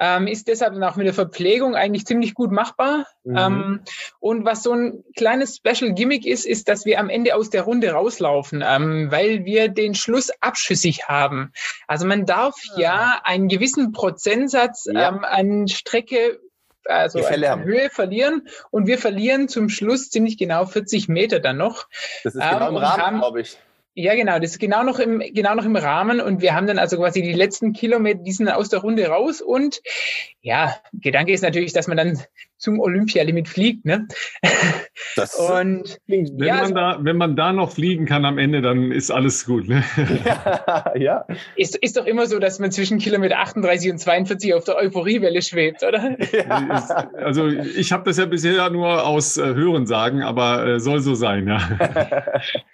ähm, 0.00 0.26
ist 0.26 0.48
deshalb 0.48 0.74
dann 0.74 0.84
auch 0.84 0.96
mit 0.96 1.06
der 1.06 1.14
Verpflegung 1.14 1.74
eigentlich 1.74 2.06
ziemlich 2.06 2.34
gut 2.34 2.50
machbar. 2.50 3.06
Mhm. 3.24 3.36
Ähm, 3.36 3.80
und 4.20 4.44
was 4.44 4.62
so 4.62 4.72
ein 4.72 5.04
kleines 5.16 5.56
Special 5.56 5.92
Gimmick 5.92 6.26
ist, 6.26 6.46
ist, 6.46 6.68
dass 6.68 6.84
wir 6.84 7.00
am 7.00 7.08
Ende 7.08 7.34
aus 7.34 7.50
der 7.50 7.62
Runde 7.62 7.90
rauslaufen, 7.90 8.64
ähm, 8.66 9.10
weil 9.10 9.44
wir 9.44 9.68
den 9.68 9.94
Schluss 9.94 10.30
abschüssig 10.40 11.08
haben. 11.08 11.52
Also 11.86 12.06
man 12.06 12.26
darf 12.26 12.56
ja, 12.76 12.80
ja 12.80 13.20
einen 13.24 13.48
gewissen 13.48 13.92
Prozentsatz 13.92 14.86
ja. 14.90 15.08
ähm, 15.08 15.24
an 15.24 15.68
Strecke 15.68 16.40
also 16.84 17.20
Höhe 17.20 17.90
verlieren 17.90 18.48
und 18.70 18.86
wir 18.86 18.98
verlieren 18.98 19.48
zum 19.48 19.68
Schluss 19.68 20.08
ziemlich 20.08 20.38
genau 20.38 20.64
40 20.64 21.08
Meter 21.08 21.38
dann 21.38 21.58
noch. 21.58 21.86
Das 22.24 22.34
ist 22.34 22.40
genau 22.40 22.68
im 22.70 22.76
ähm, 22.76 22.82
Rahmen, 22.82 23.18
glaube 23.18 23.42
ich. 23.42 23.58
Ja, 24.00 24.14
genau, 24.14 24.38
das 24.38 24.52
ist 24.52 24.58
genau 24.60 24.84
noch 24.84 25.00
im, 25.00 25.18
genau 25.18 25.56
noch 25.56 25.64
im 25.64 25.74
Rahmen 25.74 26.20
und 26.20 26.40
wir 26.40 26.54
haben 26.54 26.68
dann 26.68 26.78
also 26.78 26.98
quasi 26.98 27.20
die 27.20 27.32
letzten 27.32 27.72
Kilometer, 27.72 28.22
die 28.22 28.30
sind 28.30 28.48
aus 28.48 28.68
der 28.68 28.78
Runde 28.78 29.08
raus 29.08 29.40
und 29.40 29.82
ja, 30.40 30.76
Gedanke 30.92 31.32
ist 31.32 31.42
natürlich, 31.42 31.72
dass 31.72 31.88
man 31.88 31.96
dann 31.96 32.22
zum 32.58 32.80
Olympialimit 32.80 33.48
fliegt. 33.48 33.84
Ne? 33.84 34.08
Das 35.16 35.34
und 35.36 35.98
wenn, 36.06 36.38
ja, 36.38 36.62
man 36.62 36.74
da, 36.74 36.98
wenn 37.00 37.16
man 37.16 37.36
da 37.36 37.52
noch 37.52 37.72
fliegen 37.72 38.04
kann 38.04 38.24
am 38.24 38.36
Ende, 38.36 38.60
dann 38.60 38.90
ist 38.90 39.10
alles 39.10 39.46
gut. 39.46 39.68
Ne? 39.68 39.82
Ja, 40.24 40.92
ja. 40.96 41.26
Ist, 41.56 41.76
ist 41.76 41.96
doch 41.96 42.06
immer 42.06 42.26
so, 42.26 42.38
dass 42.38 42.58
man 42.58 42.72
zwischen 42.72 42.98
Kilometer 42.98 43.38
38 43.38 43.92
und 43.92 43.98
42 43.98 44.54
auf 44.54 44.64
der 44.64 44.76
Euphoriewelle 44.76 45.40
schwebt, 45.40 45.82
oder? 45.82 46.16
Ja. 46.32 47.08
Also 47.18 47.46
ich 47.46 47.92
habe 47.92 48.04
das 48.04 48.16
ja 48.18 48.26
bisher 48.26 48.70
nur 48.70 49.06
aus 49.06 49.36
äh, 49.36 49.42
Hören 49.42 49.86
sagen, 49.86 50.22
aber 50.22 50.66
äh, 50.66 50.80
soll 50.80 51.00
so 51.00 51.14
sein, 51.14 51.46
ja. 51.46 51.58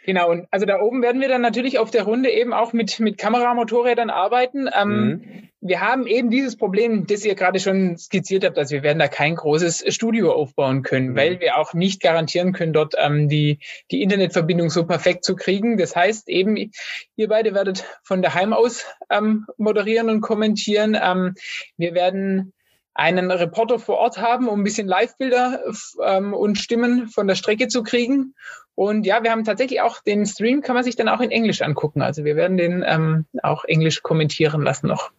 genau, 0.07 0.31
und 0.31 0.47
also 0.51 0.67
da 0.67 0.81
oben 0.81 1.03
werden 1.03 1.21
wir 1.21 1.29
dann 1.29 1.41
natürlich 1.41 1.79
auf 1.79 1.91
der 1.91 2.05
Runde 2.05 2.31
eben 2.31 2.53
auch 2.53 2.73
mit, 2.73 3.01
mit 3.01 3.19
Kameramotorrädern 3.19 4.11
arbeiten. 4.11 4.69
Ähm, 4.75 5.07
mhm 5.07 5.49
wir 5.67 5.81
haben 5.81 6.07
eben 6.07 6.29
dieses 6.29 6.57
Problem, 6.57 7.07
das 7.07 7.25
ihr 7.25 7.35
gerade 7.35 7.59
schon 7.59 7.97
skizziert 7.97 8.45
habt, 8.45 8.59
dass 8.59 8.71
wir 8.71 8.83
werden 8.83 8.99
da 8.99 9.09
kein 9.09 9.35
großes 9.35 9.83
Studio 9.95 10.31
aufbauen 10.33 10.83
können, 10.83 11.13
mhm. 11.13 11.17
weil 11.17 11.41
wir 11.41 11.57
auch 11.57 11.73
nicht 11.73 12.03
garantieren 12.03 12.53
können, 12.53 12.75
dort 12.75 12.95
ähm, 12.99 13.31
die, 13.31 13.61
die 13.91 14.03
Internetverbindung 14.03 14.69
so 14.69 14.85
perfekt 14.85 15.25
zu 15.25 15.35
kriegen. 15.35 15.79
Das 15.79 15.97
heißt 15.97 16.29
eben, 16.29 16.71
ihr 17.17 17.29
beide 17.29 17.55
werdet 17.55 17.83
von 18.03 18.21
daheim 18.21 18.53
aus 18.53 18.85
ähm, 19.09 19.47
moderieren 19.57 20.11
und 20.11 20.21
kommentieren. 20.21 20.99
Ähm, 21.03 21.35
wir 21.79 21.95
werden 21.95 22.53
einen 22.93 23.31
Reporter 23.31 23.79
vor 23.79 23.97
Ort 23.97 24.19
haben, 24.19 24.49
um 24.49 24.61
ein 24.61 24.65
bisschen 24.65 24.87
Live-Bilder 24.87 25.63
ähm, 26.05 26.35
und 26.35 26.59
Stimmen 26.59 27.09
von 27.09 27.27
der 27.27 27.37
Strecke 27.37 27.69
zu 27.69 27.83
kriegen. 27.83 28.35
Und 28.75 29.07
ja, 29.07 29.23
wir 29.23 29.31
haben 29.31 29.45
tatsächlich 29.45 29.81
auch 29.81 30.03
den 30.03 30.27
Stream, 30.27 30.61
kann 30.61 30.75
man 30.75 30.85
sich 30.85 30.95
dann 30.95 31.09
auch 31.09 31.21
in 31.21 31.31
Englisch 31.31 31.63
angucken. 31.63 32.03
Also 32.03 32.25
wir 32.27 32.37
werden 32.37 32.59
den 32.59 32.85
ähm, 32.87 33.25
auch 33.43 33.65
Englisch 33.65 34.03
kommentieren 34.03 34.61
lassen 34.61 34.89
noch. 34.89 35.11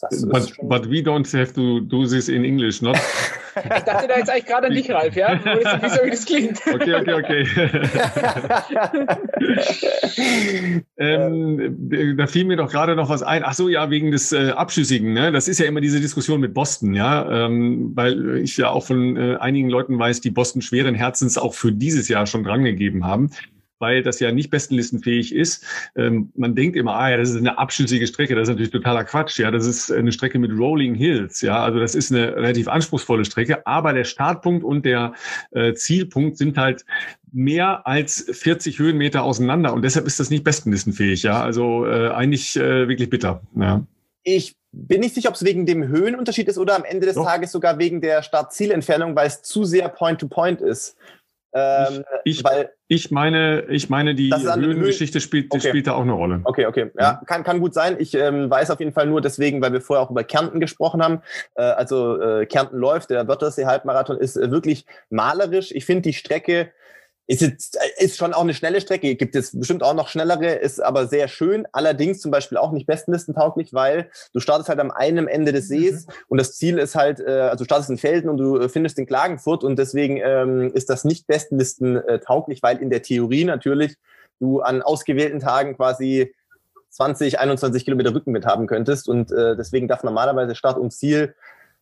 But, 0.00 0.52
but 0.62 0.86
we 0.86 1.02
don't 1.02 1.30
have 1.32 1.52
to 1.54 1.80
do 1.80 2.06
this 2.06 2.28
in 2.28 2.44
English, 2.44 2.82
not? 2.82 2.98
Ich 3.56 3.82
dachte 3.82 4.06
da 4.06 4.16
jetzt 4.16 4.30
eigentlich 4.30 4.46
gerade 4.46 4.68
an 4.68 4.74
dich, 4.74 4.88
Ralf, 4.90 5.16
ja? 5.16 5.38
Wieso 5.42 6.04
wie 6.04 6.10
das 6.10 6.24
klingt. 6.24 6.60
Okay, 6.72 6.94
okay, 6.94 7.14
okay. 7.14 7.44
ähm, 10.96 12.16
da 12.16 12.26
fiel 12.28 12.44
mir 12.44 12.56
doch 12.56 12.70
gerade 12.70 12.94
noch 12.94 13.08
was 13.08 13.24
ein. 13.24 13.42
Ach 13.44 13.52
so, 13.52 13.68
ja, 13.68 13.90
wegen 13.90 14.12
des 14.12 14.30
äh, 14.30 14.50
Abschüssigen. 14.50 15.12
Ne? 15.12 15.32
Das 15.32 15.48
ist 15.48 15.58
ja 15.58 15.66
immer 15.66 15.80
diese 15.80 16.00
Diskussion 16.00 16.40
mit 16.40 16.54
Boston, 16.54 16.94
ja, 16.94 17.46
ähm, 17.46 17.90
weil 17.94 18.36
ich 18.38 18.56
ja 18.56 18.70
auch 18.70 18.86
von 18.86 19.16
äh, 19.16 19.36
einigen 19.40 19.68
Leuten 19.68 19.98
weiß, 19.98 20.20
die 20.20 20.30
Boston 20.30 20.62
schweren 20.62 20.94
Herzens 20.94 21.36
auch 21.36 21.54
für 21.54 21.72
dieses 21.72 22.08
Jahr 22.08 22.26
schon 22.26 22.44
drangegeben 22.44 23.04
haben 23.04 23.30
weil 23.80 24.02
das 24.02 24.20
ja 24.20 24.30
nicht 24.30 24.50
bestenlistenfähig 24.50 25.34
ist. 25.34 25.64
Ähm, 25.96 26.30
man 26.36 26.54
denkt 26.54 26.76
immer, 26.76 26.94
ah 26.94 27.10
ja, 27.10 27.16
das 27.16 27.30
ist 27.30 27.36
eine 27.36 27.58
abschüssige 27.58 28.06
Strecke. 28.06 28.34
Das 28.34 28.44
ist 28.44 28.50
natürlich 28.50 28.70
totaler 28.70 29.04
Quatsch. 29.04 29.38
Ja, 29.38 29.50
das 29.50 29.66
ist 29.66 29.90
eine 29.90 30.12
Strecke 30.12 30.38
mit 30.38 30.52
Rolling 30.52 30.94
Hills. 30.94 31.40
Ja, 31.40 31.64
also 31.64 31.80
das 31.80 31.94
ist 31.94 32.12
eine 32.12 32.36
relativ 32.36 32.68
anspruchsvolle 32.68 33.24
Strecke. 33.24 33.66
Aber 33.66 33.92
der 33.92 34.04
Startpunkt 34.04 34.62
und 34.62 34.84
der 34.84 35.14
äh, 35.50 35.74
Zielpunkt 35.74 36.36
sind 36.36 36.56
halt 36.56 36.84
mehr 37.32 37.86
als 37.86 38.26
40 38.30 38.78
Höhenmeter 38.78 39.22
auseinander 39.22 39.72
und 39.72 39.82
deshalb 39.82 40.06
ist 40.06 40.20
das 40.20 40.30
nicht 40.30 40.44
bestenlistenfähig. 40.44 41.22
Ja, 41.22 41.42
also 41.42 41.86
äh, 41.86 42.08
eigentlich 42.08 42.56
äh, 42.56 42.88
wirklich 42.88 43.08
bitter. 43.08 43.42
Ja. 43.56 43.84
Ich 44.22 44.56
bin 44.72 45.00
nicht 45.00 45.14
sicher, 45.14 45.30
ob 45.30 45.34
es 45.34 45.44
wegen 45.44 45.66
dem 45.66 45.88
Höhenunterschied 45.88 46.48
ist 46.48 46.58
oder 46.58 46.76
am 46.76 46.84
Ende 46.84 47.06
des 47.06 47.16
Doch. 47.16 47.24
Tages 47.24 47.52
sogar 47.52 47.78
wegen 47.78 48.00
der 48.00 48.22
Start-Zielentfernung, 48.22 49.16
weil 49.16 49.26
es 49.26 49.42
zu 49.42 49.64
sehr 49.64 49.88
Point-to-Point 49.88 50.60
-point 50.60 50.64
ist. 50.64 50.96
Ähm, 51.52 52.04
ich, 52.24 52.44
weil, 52.44 52.70
ich, 52.86 53.10
meine, 53.10 53.62
ich 53.68 53.90
meine, 53.90 54.14
die 54.14 54.32
Höhengeschichte 54.32 55.20
spielt, 55.20 55.46
okay. 55.50 55.68
spielt 55.68 55.86
da 55.86 55.94
auch 55.94 56.02
eine 56.02 56.12
Rolle. 56.12 56.40
Okay, 56.44 56.66
okay. 56.66 56.90
Ja, 56.98 57.20
kann, 57.26 57.42
kann 57.42 57.60
gut 57.60 57.74
sein. 57.74 57.96
Ich 57.98 58.14
ähm, 58.14 58.48
weiß 58.50 58.70
auf 58.70 58.78
jeden 58.78 58.92
Fall 58.92 59.06
nur 59.06 59.20
deswegen, 59.20 59.60
weil 59.60 59.72
wir 59.72 59.80
vorher 59.80 60.04
auch 60.04 60.10
über 60.10 60.22
Kärnten 60.22 60.60
gesprochen 60.60 61.02
haben. 61.02 61.22
Äh, 61.56 61.62
also 61.62 62.20
äh, 62.20 62.46
Kärnten 62.46 62.78
läuft, 62.78 63.10
der 63.10 63.26
Wörthersee-Halbmarathon 63.26 64.18
ist 64.18 64.36
äh, 64.36 64.50
wirklich 64.50 64.86
malerisch. 65.08 65.72
Ich 65.72 65.84
finde 65.84 66.02
die 66.02 66.12
Strecke 66.12 66.70
ist 67.30 67.42
jetzt, 67.42 67.78
ist 67.98 68.16
schon 68.16 68.34
auch 68.34 68.40
eine 68.40 68.54
schnelle 68.54 68.80
Strecke, 68.80 69.14
gibt 69.14 69.36
es 69.36 69.56
bestimmt 69.56 69.84
auch 69.84 69.94
noch 69.94 70.08
schnellere, 70.08 70.54
ist 70.54 70.82
aber 70.82 71.06
sehr 71.06 71.28
schön. 71.28 71.64
Allerdings 71.70 72.20
zum 72.20 72.32
Beispiel 72.32 72.58
auch 72.58 72.72
nicht 72.72 72.88
bestenlistentauglich, 72.88 73.72
weil 73.72 74.10
du 74.32 74.40
startest 74.40 74.68
halt 74.68 74.80
am 74.80 74.90
einen 74.90 75.28
Ende 75.28 75.52
des 75.52 75.68
Sees 75.68 76.08
mhm. 76.08 76.12
und 76.26 76.38
das 76.38 76.56
Ziel 76.56 76.76
ist 76.78 76.96
halt, 76.96 77.20
äh, 77.20 77.30
also 77.42 77.58
du 77.58 77.66
startest 77.66 77.88
in 77.88 77.98
Felden 77.98 78.28
und 78.28 78.38
du 78.38 78.68
findest 78.68 78.98
in 78.98 79.06
Klagenfurt 79.06 79.62
und 79.62 79.78
deswegen 79.78 80.16
ähm, 80.16 80.72
ist 80.74 80.90
das 80.90 81.04
nicht 81.04 81.28
bestenlistentauglich, 81.28 82.64
weil 82.64 82.78
in 82.78 82.90
der 82.90 83.02
Theorie 83.02 83.44
natürlich 83.44 83.94
du 84.40 84.60
an 84.60 84.82
ausgewählten 84.82 85.38
Tagen 85.38 85.76
quasi 85.76 86.34
20, 86.88 87.38
21 87.38 87.84
Kilometer 87.84 88.12
Rückenwind 88.12 88.44
haben 88.44 88.66
könntest 88.66 89.08
und 89.08 89.30
äh, 89.30 89.54
deswegen 89.54 89.86
darf 89.86 90.02
normalerweise 90.02 90.56
Start 90.56 90.78
und 90.78 90.90
Ziel 90.90 91.36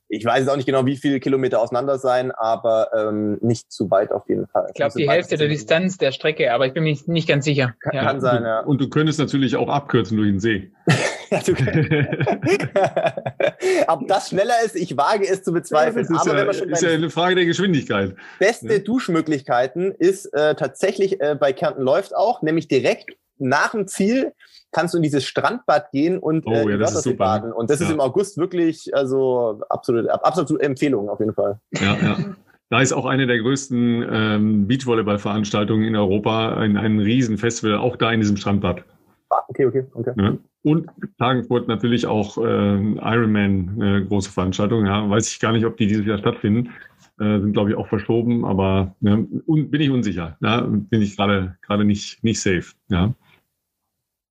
ich 0.09 0.25
weiß 0.25 0.41
jetzt 0.41 0.49
auch 0.49 0.57
nicht 0.57 0.67
genau, 0.67 0.87
wie 0.87 0.97
viele 0.97 1.21
Kilometer 1.21 1.61
auseinander 1.61 1.99
sein, 1.99 2.33
aber 2.33 2.89
ähm, 2.97 3.39
nicht 3.43 3.71
zu 3.71 3.91
weit 3.91 4.11
auf 4.11 4.27
jeden 4.29 4.47
Fall. 4.47 4.67
Ich 4.69 4.75
glaube, 4.75 4.95
die 4.97 5.09
Hälfte 5.09 5.37
der 5.37 5.49
Distanz 5.49 5.99
der 5.99 6.13
Strecke, 6.13 6.53
aber 6.53 6.67
ich 6.67 6.73
bin 6.73 6.85
mir 6.85 6.97
nicht 7.07 7.29
ganz 7.29 7.45
sicher. 7.45 7.75
Kann, 7.81 7.95
ja. 7.95 8.05
kann 8.05 8.21
sein, 8.21 8.43
ja. 8.43 8.61
Und 8.61 8.81
du 8.81 8.89
könntest 8.89 9.19
natürlich 9.19 9.57
auch 9.57 9.69
abkürzen 9.69 10.17
durch 10.17 10.31
den 10.31 10.41
See. 10.41 10.71
ja, 11.31 11.41
du 11.45 11.53
Ob 13.89 14.09
das 14.09 14.31
schneller 14.31 14.55
ist, 14.65 14.77
ich 14.77 14.97
wage 14.97 15.29
es 15.29 15.43
zu 15.43 15.53
bezweifeln. 15.53 16.07
Ja, 16.09 16.15
das 16.15 16.23
ist, 16.23 16.31
aber 16.31 16.39
ja, 16.39 16.47
wenn 16.47 16.55
schon 16.55 16.71
ist 16.71 16.83
ja 16.83 16.91
eine 16.91 17.11
Frage 17.11 17.35
der 17.35 17.45
Geschwindigkeit. 17.45 18.15
Beste 18.39 18.73
ja. 18.73 18.79
Duschmöglichkeiten 18.79 19.93
ist 19.93 20.33
äh, 20.33 20.55
tatsächlich 20.55 21.21
äh, 21.21 21.37
bei 21.39 21.53
Kärnten 21.53 21.83
läuft 21.83 22.17
auch, 22.17 22.41
nämlich 22.41 22.69
direkt 22.69 23.11
nach 23.39 23.73
dem 23.73 23.87
Ziel 23.87 24.33
kannst 24.73 24.95
du 24.95 24.99
in 24.99 25.03
dieses 25.03 25.25
Strandbad 25.25 25.91
gehen 25.93 26.19
und 26.19 26.47
oh, 26.47 26.53
äh, 26.53 26.71
ja, 26.71 26.77
das 26.77 26.95
ist 26.95 27.05
super. 27.05 27.17
baden. 27.17 27.53
Und 27.53 27.71
das 27.71 27.81
ja. 27.81 27.87
ist 27.87 27.93
im 27.93 28.01
August 28.01 28.39
wirklich, 28.39 28.95
also 28.95 29.61
absolut, 29.69 30.09
absolute 30.09 30.63
Empfehlung 30.63 31.09
auf 31.09 31.21
jeden 31.21 31.35
Fall. 31.35 31.59
Ja, 31.73 31.97
ja. 32.01 32.17
Da 32.71 32.83
ist 32.83 32.93
auch 32.93 33.07
eine 33.07 33.27
der 33.27 33.39
größten 33.39 34.07
ähm, 34.13 34.69
Beachvolleyball-Veranstaltungen 34.69 35.85
in 35.85 35.97
Europa, 35.97 36.55
ein, 36.55 36.77
ein 36.77 36.99
Riesenfestival, 36.99 37.79
auch 37.79 37.97
da 37.97 38.13
in 38.13 38.21
diesem 38.21 38.37
Strandbad. 38.37 38.85
Ah, 39.31 39.41
okay, 39.49 39.65
okay, 39.65 39.85
okay. 39.95 40.13
Ja. 40.19 40.37
Und 40.65 40.87
Klagenfurt 41.17 41.67
natürlich 41.67 42.07
auch 42.07 42.37
äh, 42.37 42.43
Ironman, 42.43 43.81
äh, 43.81 44.05
große 44.05 44.31
Veranstaltung. 44.31 44.85
Ja, 44.85 45.09
weiß 45.09 45.29
ich 45.29 45.41
gar 45.41 45.53
nicht, 45.53 45.65
ob 45.65 45.79
die 45.79 45.87
dieses 45.87 46.05
Jahr 46.05 46.19
stattfinden. 46.19 46.71
Äh, 47.19 47.41
sind, 47.41 47.53
glaube 47.53 47.71
ich, 47.71 47.77
auch 47.77 47.89
verschoben, 47.89 48.45
aber 48.45 48.95
ja, 49.01 49.19
un, 49.47 49.71
bin 49.71 49.81
ich 49.81 49.91
unsicher. 49.91 50.37
Ja, 50.41 50.61
bin 50.61 51.01
ich 51.01 51.17
gerade 51.17 51.57
gerade 51.63 51.85
nicht, 51.85 52.23
nicht 52.23 52.41
safe. 52.41 52.75
Ja. 52.89 53.15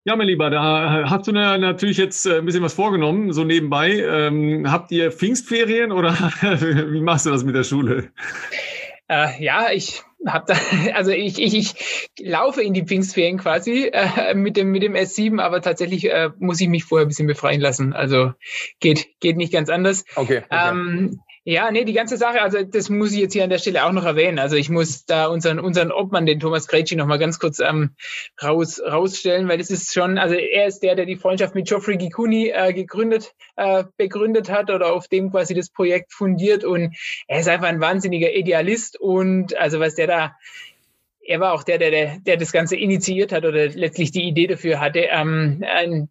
Ja, 0.07 0.15
mein 0.15 0.27
Lieber, 0.27 0.49
da 0.49 1.09
hast 1.09 1.27
du 1.27 1.33
natürlich 1.33 1.97
jetzt 1.97 2.25
äh, 2.25 2.37
ein 2.37 2.45
bisschen 2.45 2.63
was 2.63 2.73
vorgenommen, 2.73 3.33
so 3.33 3.43
nebenbei. 3.43 3.91
Ähm, 3.91 4.71
habt 4.71 4.89
ihr 4.89 5.11
Pfingstferien 5.11 5.91
oder 5.91 6.13
wie 6.93 7.01
machst 7.01 7.25
du 7.25 7.29
das 7.29 7.43
mit 7.43 7.53
der 7.55 7.65
Schule? 7.65 8.07
Äh, 9.09 9.43
ja, 9.43 9.69
ich 9.73 10.03
habe 10.25 10.45
da, 10.47 10.55
also 10.95 11.11
ich, 11.11 11.41
ich, 11.41 11.57
ich 11.57 12.25
laufe 12.25 12.61
in 12.61 12.73
die 12.73 12.85
Pfingstferien 12.85 13.37
quasi 13.37 13.91
äh, 13.91 14.33
mit 14.33 14.55
dem 14.55 14.71
mit 14.71 14.81
dem 14.81 14.93
S7, 14.93 15.41
aber 15.41 15.61
tatsächlich 15.61 16.09
äh, 16.09 16.29
muss 16.39 16.61
ich 16.61 16.69
mich 16.69 16.85
vorher 16.85 17.05
ein 17.05 17.09
bisschen 17.09 17.27
befreien 17.27 17.59
lassen. 17.59 17.91
Also 17.91 18.31
geht 18.79 19.19
geht 19.19 19.35
nicht 19.35 19.51
ganz 19.51 19.67
anders. 19.67 20.05
Okay. 20.15 20.37
okay. 20.37 20.69
Ähm, 20.69 21.19
ja, 21.49 21.71
nee, 21.71 21.85
die 21.85 21.93
ganze 21.93 22.17
Sache, 22.17 22.41
also 22.41 22.61
das 22.61 22.89
muss 22.89 23.13
ich 23.13 23.19
jetzt 23.19 23.31
hier 23.31 23.45
an 23.45 23.49
der 23.49 23.57
Stelle 23.57 23.85
auch 23.85 23.93
noch 23.93 24.03
erwähnen. 24.03 24.37
Also 24.37 24.57
ich 24.57 24.69
muss 24.69 25.05
da 25.05 25.27
unseren, 25.27 25.59
unseren 25.59 25.93
Obmann, 25.93 26.25
den 26.25 26.41
Thomas 26.41 26.67
Kretschi, 26.67 26.97
noch 26.97 27.05
mal 27.05 27.19
ganz 27.19 27.39
kurz 27.39 27.59
ähm, 27.59 27.91
raus, 28.43 28.81
rausstellen, 28.85 29.47
weil 29.47 29.57
das 29.57 29.69
ist 29.69 29.93
schon, 29.93 30.17
also 30.17 30.35
er 30.35 30.67
ist 30.67 30.81
der, 30.81 30.95
der 30.95 31.05
die 31.05 31.15
Freundschaft 31.15 31.55
mit 31.55 31.65
Geoffrey 31.65 31.95
Gikuni 31.95 32.49
äh, 32.49 32.73
gegründet, 32.73 33.33
äh, 33.55 33.85
begründet 33.95 34.51
hat 34.51 34.69
oder 34.69 34.91
auf 34.91 35.07
dem 35.07 35.31
quasi 35.31 35.53
das 35.53 35.69
Projekt 35.69 36.11
fundiert 36.11 36.65
und 36.65 36.93
er 37.29 37.39
ist 37.39 37.47
einfach 37.47 37.69
ein 37.69 37.79
wahnsinniger 37.79 38.33
Idealist 38.33 38.99
und 38.99 39.55
also 39.55 39.79
was 39.79 39.95
der 39.95 40.07
da 40.07 40.35
er 41.27 41.41
war 41.41 41.53
auch 41.53 41.63
der, 41.63 41.77
der, 41.77 42.19
der 42.19 42.37
das 42.37 42.53
Ganze 42.53 42.77
initiiert 42.77 43.33
hat 43.33 43.43
oder 43.43 43.67
letztlich 43.67 44.11
die 44.11 44.23
Idee 44.23 44.47
dafür 44.47 44.79
hatte, 44.79 45.07
ähm, 45.11 45.61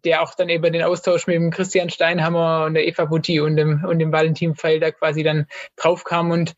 der 0.05 0.21
auch 0.21 0.35
dann 0.35 0.47
eben 0.47 0.71
den 0.71 0.83
Austausch 0.83 1.25
mit 1.25 1.35
dem 1.35 1.49
Christian 1.49 1.89
Steinhammer 1.89 2.65
und 2.65 2.75
der 2.75 2.87
Eva 2.87 3.05
Butti 3.05 3.39
und 3.39 3.57
dem, 3.57 3.83
und 3.83 3.97
dem 3.97 4.11
Valentin 4.11 4.53
da 4.79 4.91
quasi 4.91 5.23
dann 5.23 5.47
draufkam. 5.75 6.29
Und 6.29 6.55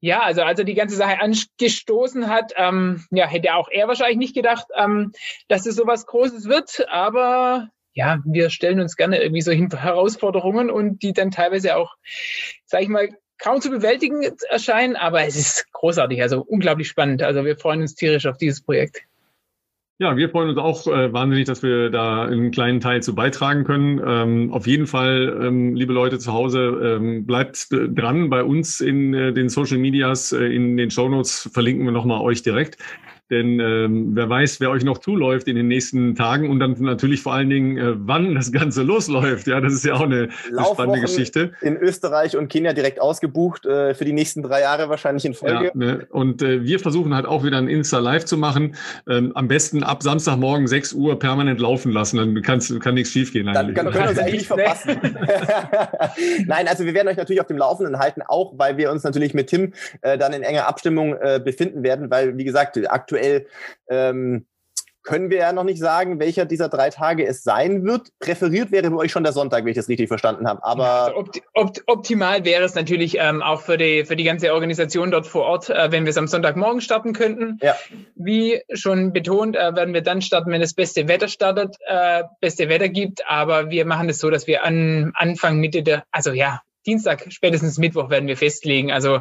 ja, 0.00 0.22
also 0.22 0.40
als 0.42 0.58
er 0.58 0.64
die 0.64 0.74
ganze 0.74 0.96
Sache 0.96 1.20
angestoßen 1.20 2.28
hat, 2.28 2.54
ähm, 2.56 3.04
ja, 3.10 3.26
hätte 3.26 3.54
auch 3.54 3.68
er 3.70 3.88
wahrscheinlich 3.88 4.18
nicht 4.18 4.34
gedacht, 4.34 4.66
ähm, 4.74 5.12
dass 5.48 5.66
es 5.66 5.76
sowas 5.76 6.06
Großes 6.06 6.48
wird. 6.48 6.88
Aber 6.88 7.68
ja, 7.92 8.20
wir 8.24 8.48
stellen 8.48 8.80
uns 8.80 8.96
gerne 8.96 9.20
irgendwie 9.20 9.42
so 9.42 9.52
Herausforderungen 9.52 10.70
und 10.70 11.02
die 11.02 11.12
dann 11.12 11.30
teilweise 11.30 11.76
auch, 11.76 11.96
sag 12.64 12.80
ich 12.80 12.88
mal, 12.88 13.10
kaum 13.38 13.60
zu 13.60 13.70
bewältigen 13.70 14.22
erscheinen, 14.50 14.96
aber 14.96 15.24
es 15.24 15.36
ist 15.36 15.72
großartig, 15.72 16.20
also 16.22 16.40
unglaublich 16.42 16.88
spannend. 16.88 17.22
Also 17.22 17.44
wir 17.44 17.56
freuen 17.56 17.82
uns 17.82 17.94
tierisch 17.94 18.26
auf 18.26 18.36
dieses 18.38 18.60
Projekt. 18.60 19.02
Ja, 20.00 20.16
wir 20.16 20.30
freuen 20.30 20.50
uns 20.50 20.58
auch 20.58 20.86
äh, 20.86 21.12
wahnsinnig, 21.12 21.46
dass 21.46 21.64
wir 21.64 21.90
da 21.90 22.22
einen 22.22 22.52
kleinen 22.52 22.78
Teil 22.78 23.02
zu 23.02 23.16
beitragen 23.16 23.64
können. 23.64 24.00
Ähm, 24.06 24.52
auf 24.52 24.68
jeden 24.68 24.86
Fall, 24.86 25.40
ähm, 25.42 25.74
liebe 25.74 25.92
Leute 25.92 26.20
zu 26.20 26.32
Hause, 26.32 26.98
ähm, 27.00 27.26
bleibt 27.26 27.66
dran 27.72 28.30
bei 28.30 28.44
uns 28.44 28.80
in 28.80 29.12
äh, 29.12 29.32
den 29.32 29.48
Social 29.48 29.78
Medias, 29.78 30.30
äh, 30.30 30.44
in 30.44 30.76
den 30.76 30.92
Show 30.92 31.08
Notes 31.08 31.50
verlinken 31.52 31.84
wir 31.84 31.90
nochmal 31.90 32.20
euch 32.20 32.42
direkt. 32.42 32.78
Denn 33.30 33.60
ähm, 33.60 34.10
wer 34.14 34.28
weiß, 34.28 34.58
wer 34.60 34.70
euch 34.70 34.84
noch 34.84 34.98
zuläuft 34.98 35.48
in 35.48 35.56
den 35.56 35.68
nächsten 35.68 36.14
Tagen 36.14 36.48
und 36.48 36.60
dann 36.60 36.76
natürlich 36.78 37.20
vor 37.20 37.34
allen 37.34 37.50
Dingen, 37.50 37.76
äh, 37.76 37.92
wann 37.96 38.34
das 38.34 38.52
Ganze 38.52 38.82
losläuft. 38.88 39.46
Ja, 39.46 39.60
das 39.60 39.74
ist 39.74 39.84
ja 39.84 39.94
auch 39.94 40.00
eine, 40.00 40.30
eine 40.48 40.64
spannende 40.64 41.02
Geschichte. 41.02 41.52
In 41.60 41.76
Österreich 41.76 42.36
und 42.36 42.48
Kenia 42.48 42.72
direkt 42.72 43.00
ausgebucht 43.00 43.66
äh, 43.66 43.94
für 43.94 44.06
die 44.06 44.14
nächsten 44.14 44.42
drei 44.42 44.62
Jahre 44.62 44.88
wahrscheinlich 44.88 45.26
in 45.26 45.34
Folge. 45.34 45.66
Ja, 45.66 45.70
ne? 45.74 46.06
Und 46.10 46.40
äh, 46.40 46.62
wir 46.62 46.80
versuchen 46.80 47.14
halt 47.14 47.26
auch 47.26 47.44
wieder 47.44 47.58
ein 47.58 47.68
Insta 47.68 47.98
Live 47.98 48.24
zu 48.24 48.38
machen. 48.38 48.76
Ähm, 49.06 49.32
am 49.34 49.46
besten 49.46 49.82
ab 49.82 50.02
Samstagmorgen 50.02 50.66
6 50.66 50.94
Uhr 50.94 51.18
permanent 51.18 51.60
laufen 51.60 51.92
lassen. 51.92 52.16
Dann 52.16 52.40
kannst, 52.42 52.80
kann 52.80 52.94
nichts 52.94 53.12
schiefgehen 53.12 53.48
eigentlich. 53.48 53.76
Dann, 53.76 53.92
können 53.92 54.04
wir 54.04 54.10
uns 54.10 54.18
eigentlich 54.18 54.46
verpassen. 54.46 54.96
Nein, 56.46 56.66
also 56.66 56.86
wir 56.86 56.94
werden 56.94 57.08
euch 57.08 57.18
natürlich 57.18 57.42
auf 57.42 57.46
dem 57.46 57.58
Laufenden 57.58 57.98
halten, 57.98 58.22
auch 58.22 58.54
weil 58.56 58.78
wir 58.78 58.90
uns 58.90 59.02
natürlich 59.04 59.34
mit 59.34 59.48
Tim 59.48 59.74
äh, 60.00 60.16
dann 60.16 60.32
in 60.32 60.42
enger 60.42 60.66
Abstimmung 60.66 61.14
äh, 61.20 61.40
befinden 61.44 61.82
werden, 61.82 62.10
weil 62.10 62.38
wie 62.38 62.44
gesagt 62.44 62.78
aktuell 62.88 63.17
ähm, 63.88 64.46
können 65.08 65.30
wir 65.30 65.38
ja 65.38 65.52
noch 65.54 65.64
nicht 65.64 65.78
sagen, 65.78 66.20
welcher 66.20 66.44
dieser 66.44 66.68
drei 66.68 66.90
Tage 66.90 67.26
es 67.26 67.42
sein 67.42 67.82
wird. 67.82 68.08
Präferiert 68.18 68.70
wäre 68.70 68.90
bei 68.90 68.96
euch 68.98 69.10
schon 69.10 69.22
der 69.22 69.32
Sonntag, 69.32 69.64
wenn 69.64 69.70
ich 69.70 69.76
das 69.76 69.88
richtig 69.88 70.08
verstanden 70.08 70.46
habe. 70.46 70.62
Aber 70.62 71.06
also 71.06 71.16
opt 71.16 71.42
opt 71.54 71.82
optimal 71.86 72.44
wäre 72.44 72.64
es 72.64 72.74
natürlich 72.74 73.16
ähm, 73.18 73.42
auch 73.42 73.62
für 73.62 73.78
die, 73.78 74.04
für 74.04 74.16
die 74.16 74.24
ganze 74.24 74.52
Organisation 74.52 75.10
dort 75.10 75.26
vor 75.26 75.44
Ort, 75.44 75.70
äh, 75.70 75.90
wenn 75.90 76.04
wir 76.04 76.10
es 76.10 76.18
am 76.18 76.26
Sonntagmorgen 76.26 76.82
starten 76.82 77.14
könnten. 77.14 77.58
Ja. 77.62 77.74
Wie 78.16 78.60
schon 78.74 79.14
betont, 79.14 79.56
äh, 79.56 79.74
werden 79.74 79.94
wir 79.94 80.02
dann 80.02 80.20
starten, 80.20 80.50
wenn 80.50 80.60
das 80.60 80.74
beste 80.74 81.08
Wetter 81.08 81.28
startet, 81.28 81.76
äh, 81.86 82.24
beste 82.42 82.68
Wetter 82.68 82.90
gibt. 82.90 83.26
Aber 83.26 83.70
wir 83.70 83.86
machen 83.86 84.10
es 84.10 84.18
so, 84.18 84.28
dass 84.28 84.46
wir 84.46 84.62
an 84.62 85.12
Anfang, 85.14 85.56
Mitte 85.56 85.82
der, 85.82 86.04
also 86.10 86.32
ja, 86.32 86.60
Dienstag, 86.86 87.26
spätestens 87.30 87.78
Mittwoch 87.78 88.10
werden 88.10 88.28
wir 88.28 88.36
festlegen. 88.36 88.92
Also 88.92 89.20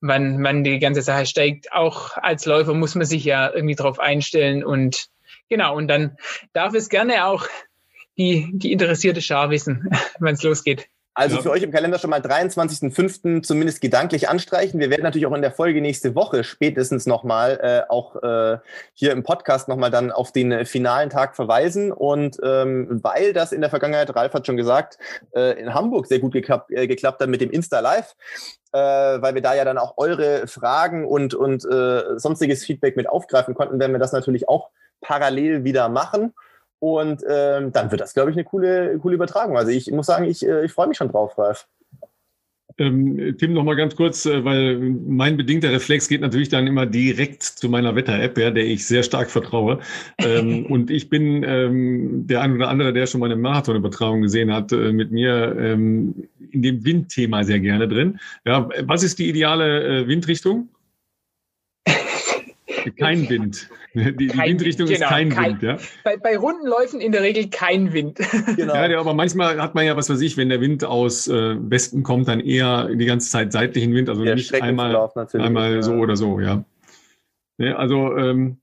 wann, 0.00 0.42
wann 0.42 0.64
die 0.64 0.78
ganze 0.78 1.02
Sache 1.02 1.26
steigt. 1.26 1.72
Auch 1.72 2.16
als 2.16 2.46
Läufer 2.46 2.74
muss 2.74 2.94
man 2.94 3.06
sich 3.06 3.24
ja 3.24 3.52
irgendwie 3.52 3.74
darauf 3.74 3.98
einstellen 3.98 4.64
und 4.64 5.06
genau, 5.48 5.76
und 5.76 5.88
dann 5.88 6.16
darf 6.52 6.74
es 6.74 6.88
gerne 6.88 7.26
auch 7.26 7.46
die, 8.16 8.50
die 8.52 8.72
interessierte 8.72 9.22
Schar 9.22 9.50
wissen, 9.50 9.90
wenn 10.18 10.34
es 10.34 10.42
losgeht. 10.42 10.88
Also 11.16 11.36
ja. 11.36 11.42
für 11.42 11.50
euch 11.52 11.62
im 11.62 11.70
Kalender 11.70 12.00
schon 12.00 12.10
mal 12.10 12.20
23.05. 12.20 13.42
zumindest 13.42 13.80
gedanklich 13.80 14.28
anstreichen. 14.28 14.80
Wir 14.80 14.90
werden 14.90 15.04
natürlich 15.04 15.26
auch 15.26 15.34
in 15.34 15.42
der 15.42 15.52
Folge 15.52 15.80
nächste 15.80 16.16
Woche 16.16 16.42
spätestens 16.42 17.06
nochmal 17.06 17.60
äh, 17.62 17.88
auch 17.88 18.20
äh, 18.20 18.58
hier 18.94 19.12
im 19.12 19.22
Podcast 19.22 19.68
nochmal 19.68 19.92
dann 19.92 20.10
auf 20.10 20.32
den 20.32 20.66
finalen 20.66 21.10
Tag 21.10 21.36
verweisen. 21.36 21.92
Und 21.92 22.38
ähm, 22.42 23.00
weil 23.04 23.32
das 23.32 23.52
in 23.52 23.60
der 23.60 23.70
Vergangenheit, 23.70 24.14
Ralf 24.16 24.34
hat 24.34 24.44
schon 24.44 24.56
gesagt, 24.56 24.98
äh, 25.36 25.60
in 25.60 25.72
Hamburg 25.72 26.08
sehr 26.08 26.18
gut 26.18 26.32
geklappt, 26.32 26.72
äh, 26.72 26.88
geklappt 26.88 27.20
hat 27.20 27.28
mit 27.28 27.40
dem 27.40 27.50
Insta 27.50 27.78
Live, 27.78 28.16
äh, 28.72 28.78
weil 28.78 29.36
wir 29.36 29.42
da 29.42 29.54
ja 29.54 29.64
dann 29.64 29.78
auch 29.78 29.94
eure 29.98 30.48
Fragen 30.48 31.06
und, 31.06 31.32
und 31.32 31.64
äh, 31.64 32.18
sonstiges 32.18 32.64
Feedback 32.64 32.96
mit 32.96 33.08
aufgreifen 33.08 33.54
konnten, 33.54 33.78
werden 33.78 33.92
wir 33.92 34.00
das 34.00 34.12
natürlich 34.12 34.48
auch 34.48 34.70
parallel 35.00 35.62
wieder 35.62 35.88
machen. 35.88 36.34
Und 36.84 37.24
ähm, 37.26 37.72
dann 37.72 37.90
wird 37.90 38.02
das, 38.02 38.12
glaube 38.12 38.30
ich, 38.30 38.36
eine 38.36 38.44
coole, 38.44 38.98
coole 38.98 39.14
Übertragung. 39.14 39.56
Also 39.56 39.70
ich 39.70 39.90
muss 39.90 40.04
sagen, 40.04 40.26
ich, 40.26 40.46
äh, 40.46 40.66
ich 40.66 40.72
freue 40.72 40.86
mich 40.86 40.98
schon 40.98 41.08
drauf, 41.08 41.38
Ralf. 41.38 41.66
Ähm, 42.76 43.36
Tim, 43.38 43.54
noch 43.54 43.64
mal 43.64 43.74
ganz 43.74 43.96
kurz, 43.96 44.26
äh, 44.26 44.44
weil 44.44 44.78
mein 44.78 45.38
bedingter 45.38 45.72
Reflex 45.72 46.08
geht 46.08 46.20
natürlich 46.20 46.50
dann 46.50 46.66
immer 46.66 46.84
direkt 46.84 47.42
zu 47.42 47.70
meiner 47.70 47.96
Wetter-App, 47.96 48.36
ja, 48.36 48.50
der 48.50 48.66
ich 48.66 48.86
sehr 48.86 49.02
stark 49.02 49.30
vertraue. 49.30 49.78
ähm, 50.18 50.66
und 50.68 50.90
ich 50.90 51.08
bin 51.08 51.42
ähm, 51.42 52.26
der 52.26 52.42
ein 52.42 52.54
oder 52.54 52.68
andere, 52.68 52.92
der 52.92 53.06
schon 53.06 53.22
meine 53.22 53.36
Marathon-Übertragung 53.36 54.20
gesehen 54.20 54.52
hat, 54.52 54.70
äh, 54.72 54.92
mit 54.92 55.10
mir 55.10 55.56
ähm, 55.58 56.28
in 56.50 56.60
dem 56.60 56.84
Windthema 56.84 57.44
sehr 57.44 57.60
gerne 57.60 57.88
drin. 57.88 58.18
Ja, 58.44 58.68
was 58.82 59.02
ist 59.02 59.18
die 59.18 59.30
ideale 59.30 60.02
äh, 60.02 60.06
Windrichtung? 60.06 60.68
Kein 62.98 63.28
Wind. 63.28 63.68
Die, 63.94 64.26
kein 64.26 64.50
Windrichtung 64.50 64.88
Wind, 64.88 64.98
genau, 64.98 65.06
ist 65.06 65.12
kein, 65.12 65.28
kein, 65.30 65.52
Wind. 65.52 65.62
Ja? 65.62 65.78
Bei, 66.02 66.16
bei 66.16 66.36
runden 66.36 66.66
Läufen 66.66 67.00
in 67.00 67.12
der 67.12 67.22
Regel 67.22 67.48
kein 67.48 67.92
Wind. 67.92 68.18
Genau. 68.56 68.74
Ja, 68.74 69.00
aber 69.00 69.14
manchmal 69.14 69.60
hat 69.60 69.74
man 69.74 69.86
ja, 69.86 69.96
was 69.96 70.10
weiß 70.10 70.20
ich, 70.20 70.36
wenn 70.36 70.48
der 70.48 70.60
Wind 70.60 70.84
aus 70.84 71.28
äh, 71.28 71.56
Westen 71.70 72.02
kommt, 72.02 72.28
dann 72.28 72.40
eher 72.40 72.88
die 72.88 73.06
ganze 73.06 73.30
Zeit 73.30 73.52
seitlichen 73.52 73.94
Wind, 73.94 74.08
also 74.08 74.24
ja, 74.24 74.34
nicht 74.34 74.52
einmal, 74.60 75.10
einmal 75.34 75.82
so 75.82 75.94
oder 75.94 76.16
so, 76.16 76.40
ja. 76.40 76.64
ja 77.58 77.76
also 77.76 78.16
ähm, 78.16 78.58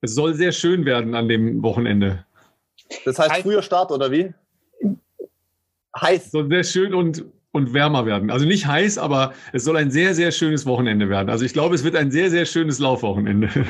es 0.00 0.14
soll 0.14 0.34
sehr 0.34 0.52
schön 0.52 0.84
werden 0.84 1.14
an 1.14 1.28
dem 1.28 1.62
Wochenende. 1.62 2.24
Das 3.04 3.18
heißt 3.18 3.42
früher 3.42 3.62
Start 3.62 3.90
oder 3.90 4.10
wie? 4.10 4.32
Heiß. 6.00 6.30
Soll 6.30 6.48
sehr 6.48 6.64
schön 6.64 6.94
und 6.94 7.24
und 7.54 7.72
wärmer 7.72 8.04
werden. 8.04 8.32
Also 8.32 8.46
nicht 8.46 8.66
heiß, 8.66 8.98
aber 8.98 9.32
es 9.52 9.62
soll 9.62 9.76
ein 9.76 9.92
sehr, 9.92 10.14
sehr 10.14 10.32
schönes 10.32 10.66
Wochenende 10.66 11.08
werden. 11.08 11.30
Also 11.30 11.44
ich 11.44 11.52
glaube, 11.52 11.76
es 11.76 11.84
wird 11.84 11.94
ein 11.94 12.10
sehr, 12.10 12.28
sehr 12.28 12.46
schönes 12.46 12.80
Laufwochenende. 12.80 13.48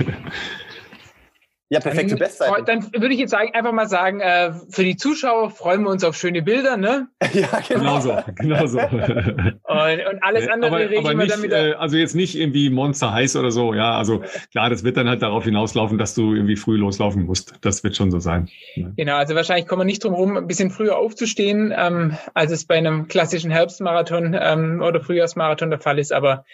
Ja, 1.70 1.81
perfekte 1.81 2.16
Bestzeit. 2.16 2.69
Dann 2.69 2.93
würde 2.93 3.15
ich 3.15 3.19
jetzt 3.19 3.35
einfach 3.35 3.73
mal 3.73 3.89
sagen, 3.89 4.20
äh, 4.20 4.53
für 4.69 4.85
die 4.85 4.97
Zuschauer 4.97 5.51
freuen 5.51 5.82
wir 5.82 5.91
uns 5.91 6.05
auf 6.05 6.15
schöne 6.15 6.43
Bilder, 6.43 6.77
ne? 6.77 7.09
ja, 7.32 7.49
genau. 7.66 7.81
genau 7.81 8.01
so. 8.01 8.19
Genau 8.36 8.66
so. 8.66 8.78
und, 8.81 8.91
und, 8.91 10.23
alles 10.23 10.49
andere 10.49 10.70
aber, 10.70 10.78
regeln 10.81 11.07
aber 11.07 11.19
wir 11.19 11.27
dann 11.27 11.43
wieder. 11.43 11.70
Äh, 11.70 11.74
also 11.74 11.97
jetzt 11.97 12.15
nicht 12.15 12.36
irgendwie 12.39 12.69
Monster 12.69 13.12
heiß 13.15 13.36
oder 13.36 13.51
so, 13.51 13.73
ja. 13.73 13.97
Also 13.97 14.23
klar, 14.51 14.69
das 14.69 14.85
wird 14.85 14.99
dann 14.99 15.09
halt 15.09 15.23
darauf 15.23 15.45
hinauslaufen, 15.45 15.97
dass 15.97 16.15
du 16.15 16.35
irgendwie 16.35 16.57
früh 16.57 16.77
loslaufen 16.77 17.24
musst. 17.24 17.55
Das 17.62 17.82
wird 17.82 17.97
schon 17.97 18.11
so 18.11 18.19
sein. 18.19 18.49
Ja. 18.74 18.91
Genau, 18.97 19.16
also 19.16 19.35
wahrscheinlich 19.35 19.66
kommen 19.66 19.81
wir 19.81 19.86
nicht 19.86 20.05
drum 20.05 20.15
herum, 20.15 20.36
ein 20.36 20.47
bisschen 20.47 20.70
früher 20.70 20.99
aufzustehen, 20.99 21.73
ähm, 21.74 22.16
als 22.35 22.53
es 22.53 22.66
bei 22.66 22.77
einem 22.77 23.09
klassischen 23.09 23.51
Herbstmarathon 23.51 24.36
ähm, 24.39 24.82
oder 24.82 25.01
Frühjahrsmarathon 25.01 25.70
der 25.70 25.81
Fall 25.81 25.99
ist, 25.99 26.12
aber 26.12 26.45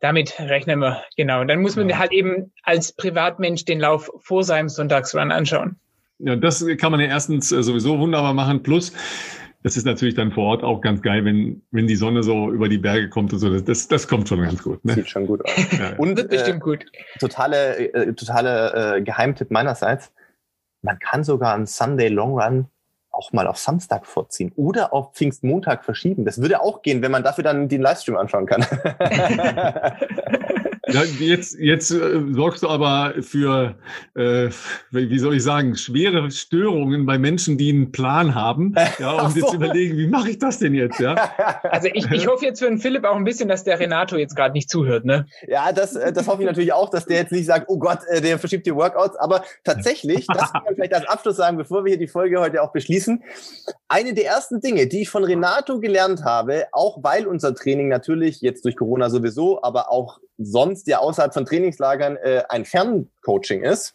damit 0.00 0.38
rechnen 0.38 0.80
wir, 0.80 1.02
genau. 1.16 1.40
Und 1.40 1.48
dann 1.48 1.62
muss 1.62 1.76
man 1.76 1.88
ja. 1.88 1.98
halt 1.98 2.12
eben 2.12 2.52
als 2.62 2.92
Privatmensch 2.92 3.64
den 3.64 3.80
Lauf 3.80 4.10
vor 4.20 4.44
seinem 4.44 4.68
Sonntagsrun 4.68 5.32
anschauen. 5.32 5.76
Ja, 6.18 6.36
das 6.36 6.64
kann 6.78 6.92
man 6.92 7.00
ja 7.00 7.06
erstens 7.06 7.50
äh, 7.52 7.62
sowieso 7.62 7.98
wunderbar 7.98 8.34
machen. 8.34 8.62
Plus, 8.62 8.92
das 9.62 9.78
ist 9.78 9.86
natürlich 9.86 10.14
dann 10.14 10.30
vor 10.30 10.44
Ort 10.44 10.62
auch 10.62 10.80
ganz 10.82 11.00
geil, 11.00 11.24
wenn, 11.24 11.62
wenn 11.70 11.86
die 11.86 11.96
Sonne 11.96 12.22
so 12.22 12.50
über 12.50 12.68
die 12.68 12.78
Berge 12.78 13.08
kommt 13.08 13.32
und 13.32 13.38
so. 13.38 13.50
Das, 13.50 13.64
das, 13.64 13.88
das 13.88 14.06
kommt 14.06 14.28
schon 14.28 14.42
ganz 14.42 14.62
gut. 14.62 14.84
Ne? 14.84 14.92
Sieht 14.92 15.08
schon 15.08 15.26
gut 15.26 15.42
aus. 15.44 15.52
Ja, 15.78 15.96
und 15.96 16.16
Wird 16.18 16.30
bestimmt 16.30 16.58
äh, 16.58 16.64
gut. 16.64 16.84
Totale, 17.18 17.92
äh, 17.94 18.12
totale 18.12 18.96
äh, 18.96 19.02
Geheimtipp 19.02 19.50
meinerseits. 19.50 20.12
Man 20.82 20.98
kann 20.98 21.24
sogar 21.24 21.54
einen 21.54 21.66
Sunday 21.66 22.08
Long 22.08 22.38
Run 22.38 22.66
auch 23.14 23.32
mal 23.32 23.46
auf 23.46 23.58
Samstag 23.58 24.06
vorziehen 24.06 24.52
oder 24.56 24.92
auf 24.92 25.12
Pfingstmontag 25.14 25.84
verschieben. 25.84 26.24
Das 26.24 26.40
würde 26.40 26.60
auch 26.60 26.82
gehen, 26.82 27.02
wenn 27.02 27.10
man 27.10 27.22
dafür 27.22 27.44
dann 27.44 27.68
den 27.68 27.82
Livestream 27.82 28.16
anschauen 28.16 28.46
kann. 28.46 28.64
Ja, 30.88 31.02
jetzt 31.02 31.58
jetzt 31.58 31.90
äh, 31.90 32.20
sorgst 32.32 32.62
du 32.62 32.68
aber 32.68 33.14
für, 33.22 33.76
äh, 34.14 34.50
wie 34.90 35.18
soll 35.18 35.36
ich 35.36 35.42
sagen, 35.42 35.76
schwere 35.76 36.30
Störungen 36.30 37.06
bei 37.06 37.18
Menschen, 37.18 37.56
die 37.56 37.70
einen 37.70 37.92
Plan 37.92 38.34
haben 38.34 38.74
ja, 38.98 39.12
und 39.12 39.32
so. 39.32 39.40
jetzt 39.40 39.54
überlegen, 39.54 39.96
wie 39.96 40.06
mache 40.06 40.30
ich 40.30 40.38
das 40.38 40.58
denn 40.58 40.74
jetzt? 40.74 41.00
Ja? 41.00 41.14
Also 41.62 41.88
ich, 41.92 42.10
ich 42.10 42.26
hoffe 42.26 42.44
jetzt 42.44 42.60
für 42.60 42.66
den 42.66 42.78
Philipp 42.78 43.04
auch 43.04 43.16
ein 43.16 43.24
bisschen, 43.24 43.48
dass 43.48 43.64
der 43.64 43.80
Renato 43.80 44.16
jetzt 44.16 44.36
gerade 44.36 44.52
nicht 44.52 44.68
zuhört. 44.68 45.04
Ne? 45.04 45.26
Ja, 45.48 45.72
das, 45.72 45.96
äh, 45.96 46.12
das 46.12 46.26
hoffe 46.26 46.42
ich 46.42 46.46
natürlich 46.46 46.72
auch, 46.72 46.90
dass 46.90 47.06
der 47.06 47.18
jetzt 47.18 47.32
nicht 47.32 47.46
sagt, 47.46 47.66
oh 47.68 47.78
Gott, 47.78 48.00
äh, 48.08 48.20
der 48.20 48.38
verschiebt 48.38 48.66
die 48.66 48.74
Workouts. 48.74 49.16
Aber 49.16 49.44
tatsächlich, 49.64 50.26
das 50.26 50.52
kann 50.52 50.64
man 50.64 50.74
vielleicht 50.74 50.94
als 50.94 51.06
Abschluss 51.06 51.36
sagen, 51.36 51.56
bevor 51.56 51.84
wir 51.84 51.90
hier 51.90 51.98
die 51.98 52.08
Folge 52.08 52.40
heute 52.40 52.62
auch 52.62 52.72
beschließen. 52.72 53.22
Eine 53.88 54.14
der 54.14 54.26
ersten 54.26 54.60
Dinge, 54.60 54.86
die 54.86 55.02
ich 55.02 55.08
von 55.08 55.24
Renato 55.24 55.80
gelernt 55.80 56.24
habe, 56.24 56.66
auch 56.72 56.98
weil 57.02 57.26
unser 57.26 57.54
Training 57.54 57.88
natürlich 57.88 58.40
jetzt 58.40 58.64
durch 58.64 58.76
Corona 58.76 59.10
sowieso, 59.10 59.62
aber 59.62 59.90
auch 59.90 60.18
sonst 60.38 60.86
ja 60.86 60.98
außerhalb 60.98 61.32
von 61.32 61.46
Trainingslagern 61.46 62.16
äh, 62.16 62.42
ein 62.48 62.64
Ferncoaching 62.64 63.62
ist, 63.62 63.94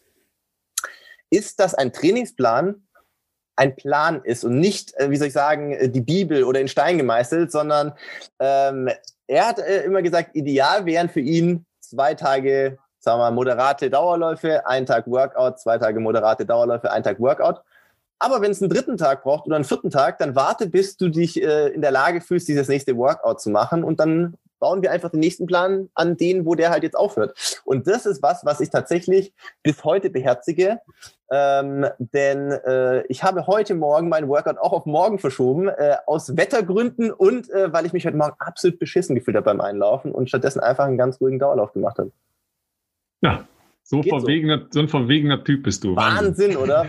ist, 1.30 1.60
dass 1.60 1.74
ein 1.74 1.92
Trainingsplan 1.92 2.82
ein 3.56 3.76
Plan 3.76 4.22
ist 4.24 4.44
und 4.44 4.58
nicht, 4.58 4.94
äh, 4.96 5.10
wie 5.10 5.16
soll 5.16 5.28
ich 5.28 5.34
sagen, 5.34 5.72
äh, 5.72 5.88
die 5.88 6.00
Bibel 6.00 6.44
oder 6.44 6.60
in 6.60 6.68
Stein 6.68 6.96
gemeißelt, 6.96 7.52
sondern 7.52 7.92
ähm, 8.38 8.88
er 9.26 9.46
hat 9.46 9.58
äh, 9.58 9.84
immer 9.84 10.02
gesagt, 10.02 10.34
ideal 10.34 10.86
wären 10.86 11.08
für 11.08 11.20
ihn 11.20 11.66
zwei 11.80 12.14
Tage, 12.14 12.78
sagen 12.98 13.18
wir 13.18 13.24
mal, 13.24 13.32
moderate 13.32 13.90
Dauerläufe, 13.90 14.66
ein 14.66 14.86
Tag 14.86 15.06
Workout, 15.06 15.60
zwei 15.60 15.78
Tage 15.78 16.00
moderate 16.00 16.46
Dauerläufe, 16.46 16.90
ein 16.90 17.02
Tag 17.02 17.20
Workout. 17.20 17.60
Aber 18.18 18.40
wenn 18.40 18.50
es 18.50 18.62
einen 18.62 18.70
dritten 18.70 18.96
Tag 18.96 19.22
braucht 19.22 19.46
oder 19.46 19.56
einen 19.56 19.64
vierten 19.64 19.90
Tag, 19.90 20.18
dann 20.18 20.34
warte, 20.34 20.66
bis 20.66 20.96
du 20.96 21.08
dich 21.08 21.42
äh, 21.42 21.68
in 21.68 21.82
der 21.82 21.90
Lage 21.90 22.20
fühlst, 22.20 22.48
dieses 22.48 22.68
nächste 22.68 22.96
Workout 22.96 23.40
zu 23.40 23.50
machen 23.50 23.84
und 23.84 24.00
dann 24.00 24.36
bauen 24.60 24.82
wir 24.82 24.92
einfach 24.92 25.10
den 25.10 25.20
nächsten 25.20 25.46
Plan 25.46 25.88
an 25.94 26.16
den, 26.16 26.46
wo 26.46 26.54
der 26.54 26.70
halt 26.70 26.84
jetzt 26.84 26.96
aufhört. 26.96 27.62
Und 27.64 27.88
das 27.88 28.06
ist 28.06 28.22
was, 28.22 28.44
was 28.44 28.60
ich 28.60 28.70
tatsächlich 28.70 29.32
bis 29.62 29.82
heute 29.82 30.10
beherzige. 30.10 30.80
Ähm, 31.32 31.86
denn 31.98 32.50
äh, 32.50 33.02
ich 33.06 33.22
habe 33.22 33.46
heute 33.46 33.74
Morgen 33.74 34.08
meinen 34.08 34.28
Workout 34.28 34.58
auch 34.58 34.72
auf 34.72 34.86
morgen 34.86 35.18
verschoben, 35.18 35.68
äh, 35.68 35.96
aus 36.06 36.36
Wettergründen 36.36 37.12
und 37.12 37.48
äh, 37.50 37.72
weil 37.72 37.86
ich 37.86 37.92
mich 37.92 38.04
heute 38.04 38.16
Morgen 38.16 38.34
absolut 38.38 38.78
beschissen 38.78 39.14
gefühlt 39.14 39.36
habe 39.36 39.44
beim 39.44 39.60
Einlaufen 39.60 40.12
und 40.12 40.28
stattdessen 40.28 40.60
einfach 40.60 40.84
einen 40.84 40.98
ganz 40.98 41.20
ruhigen 41.20 41.38
Dauerlauf 41.38 41.72
gemacht 41.72 41.98
habe. 41.98 42.10
Ja, 43.22 43.44
So, 43.90 44.04
verwegener, 44.04 44.58
so. 44.58 44.66
so. 44.70 44.80
ein 44.82 44.88
verwegener 44.88 45.42
Typ 45.42 45.64
bist 45.64 45.82
du. 45.82 45.96
Wahnsinn, 45.96 46.56
oder? 46.56 46.86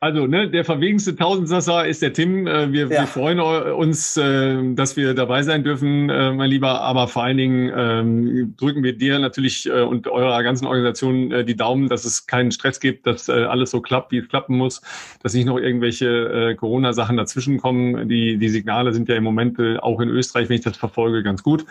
also, 0.00 0.26
ne, 0.26 0.50
der 0.50 0.62
verwegenste 0.62 1.16
Tausendsasser 1.16 1.86
ist 1.86 2.02
der 2.02 2.12
Tim. 2.12 2.46
Äh, 2.46 2.70
wir, 2.70 2.82
ja. 2.82 2.90
wir 2.90 3.06
freuen 3.06 3.40
uns, 3.40 4.18
äh, 4.18 4.58
dass 4.74 4.98
wir 4.98 5.14
dabei 5.14 5.42
sein 5.42 5.64
dürfen, 5.64 6.10
äh, 6.10 6.32
mein 6.32 6.50
Lieber. 6.50 6.82
Aber 6.82 7.08
vor 7.08 7.22
allen 7.22 7.38
Dingen 7.38 7.72
ähm, 7.74 8.54
drücken 8.58 8.82
wir 8.82 8.94
dir 8.94 9.18
natürlich 9.18 9.70
und 9.70 10.06
eurer 10.06 10.42
ganzen 10.42 10.66
Organisation 10.66 11.46
die 11.46 11.56
Daumen, 11.56 11.88
dass 11.88 12.04
es 12.04 12.26
keinen 12.26 12.50
Stress 12.50 12.78
gibt, 12.78 13.06
dass 13.06 13.30
alles 13.30 13.70
so 13.70 13.80
klappt, 13.80 14.12
wie 14.12 14.18
es 14.18 14.28
klappen 14.28 14.58
muss, 14.58 14.82
dass 15.22 15.32
nicht 15.32 15.46
noch 15.46 15.58
irgendwelche 15.58 16.56
Corona-Sachen 16.58 17.16
dazwischen 17.16 17.58
kommen. 17.58 18.08
Die, 18.08 18.36
die 18.36 18.48
Signale 18.48 18.92
sind 18.92 19.08
ja 19.08 19.14
im 19.16 19.24
Moment 19.24 19.58
auch 19.80 20.00
in 20.00 20.08
Österreich, 20.08 20.48
wenn 20.48 20.56
ich 20.56 20.64
das 20.64 20.76
verfolge, 20.76 21.22
ganz 21.22 21.42
gut 21.42 21.64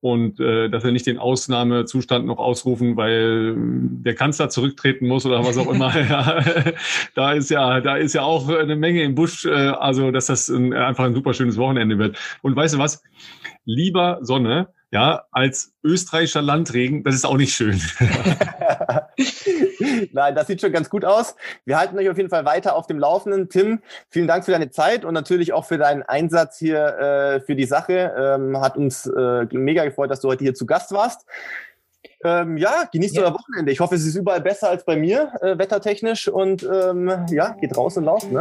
und 0.00 0.38
äh, 0.38 0.68
dass 0.68 0.84
wir 0.84 0.92
nicht 0.92 1.06
den 1.06 1.18
Ausnahmezustand 1.18 2.24
noch 2.26 2.38
ausrufen, 2.38 2.96
weil 2.96 3.54
der 3.56 4.14
Kanzler 4.14 4.48
zurücktreten 4.48 5.08
muss 5.08 5.26
oder 5.26 5.44
was 5.44 5.58
auch 5.58 5.70
immer. 5.70 5.94
ja, 6.08 6.42
da 7.14 7.32
ist 7.32 7.50
ja, 7.50 7.80
da 7.80 7.96
ist 7.96 8.14
ja 8.14 8.22
auch 8.22 8.48
eine 8.48 8.76
Menge 8.76 9.02
im 9.02 9.14
Busch, 9.14 9.44
äh, 9.44 9.50
also 9.50 10.10
dass 10.10 10.26
das 10.26 10.48
ein, 10.48 10.72
einfach 10.72 11.04
ein 11.04 11.14
super 11.14 11.34
schönes 11.34 11.56
Wochenende 11.56 11.98
wird. 11.98 12.18
Und 12.42 12.54
weißt 12.54 12.74
du 12.74 12.78
was? 12.78 13.02
Lieber 13.64 14.18
Sonne, 14.22 14.68
ja, 14.90 15.24
als 15.32 15.74
österreichischer 15.82 16.42
Landregen, 16.42 17.02
das 17.02 17.14
ist 17.14 17.26
auch 17.26 17.36
nicht 17.36 17.54
schön. 17.54 17.80
Nein, 20.12 20.34
das 20.34 20.46
sieht 20.46 20.60
schon 20.60 20.72
ganz 20.72 20.90
gut 20.90 21.04
aus. 21.04 21.36
Wir 21.64 21.78
halten 21.78 21.98
euch 21.98 22.08
auf 22.08 22.16
jeden 22.16 22.30
Fall 22.30 22.44
weiter 22.44 22.76
auf 22.76 22.86
dem 22.86 22.98
Laufenden. 22.98 23.48
Tim, 23.48 23.80
vielen 24.08 24.26
Dank 24.26 24.44
für 24.44 24.52
deine 24.52 24.70
Zeit 24.70 25.04
und 25.04 25.14
natürlich 25.14 25.52
auch 25.52 25.64
für 25.64 25.78
deinen 25.78 26.02
Einsatz 26.02 26.58
hier 26.58 26.98
äh, 26.98 27.40
für 27.40 27.56
die 27.56 27.66
Sache. 27.66 28.12
Ähm, 28.16 28.60
hat 28.60 28.76
uns 28.76 29.06
äh, 29.06 29.46
mega 29.52 29.84
gefreut, 29.84 30.10
dass 30.10 30.20
du 30.20 30.28
heute 30.28 30.44
hier 30.44 30.54
zu 30.54 30.66
Gast 30.66 30.92
warst. 30.92 31.26
Ähm, 32.24 32.56
ja, 32.56 32.84
genießt 32.90 33.16
ja. 33.16 33.22
euer 33.22 33.34
Wochenende. 33.34 33.70
Ich 33.70 33.80
hoffe, 33.80 33.94
es 33.94 34.04
ist 34.04 34.16
überall 34.16 34.40
besser 34.40 34.68
als 34.68 34.84
bei 34.84 34.96
mir, 34.96 35.32
äh, 35.40 35.58
wettertechnisch. 35.58 36.28
Und 36.28 36.62
ähm, 36.62 37.26
ja, 37.30 37.50
geht 37.60 37.76
raus 37.76 37.96
und 37.96 38.04
lauft. 38.04 38.30
Ne? 38.30 38.40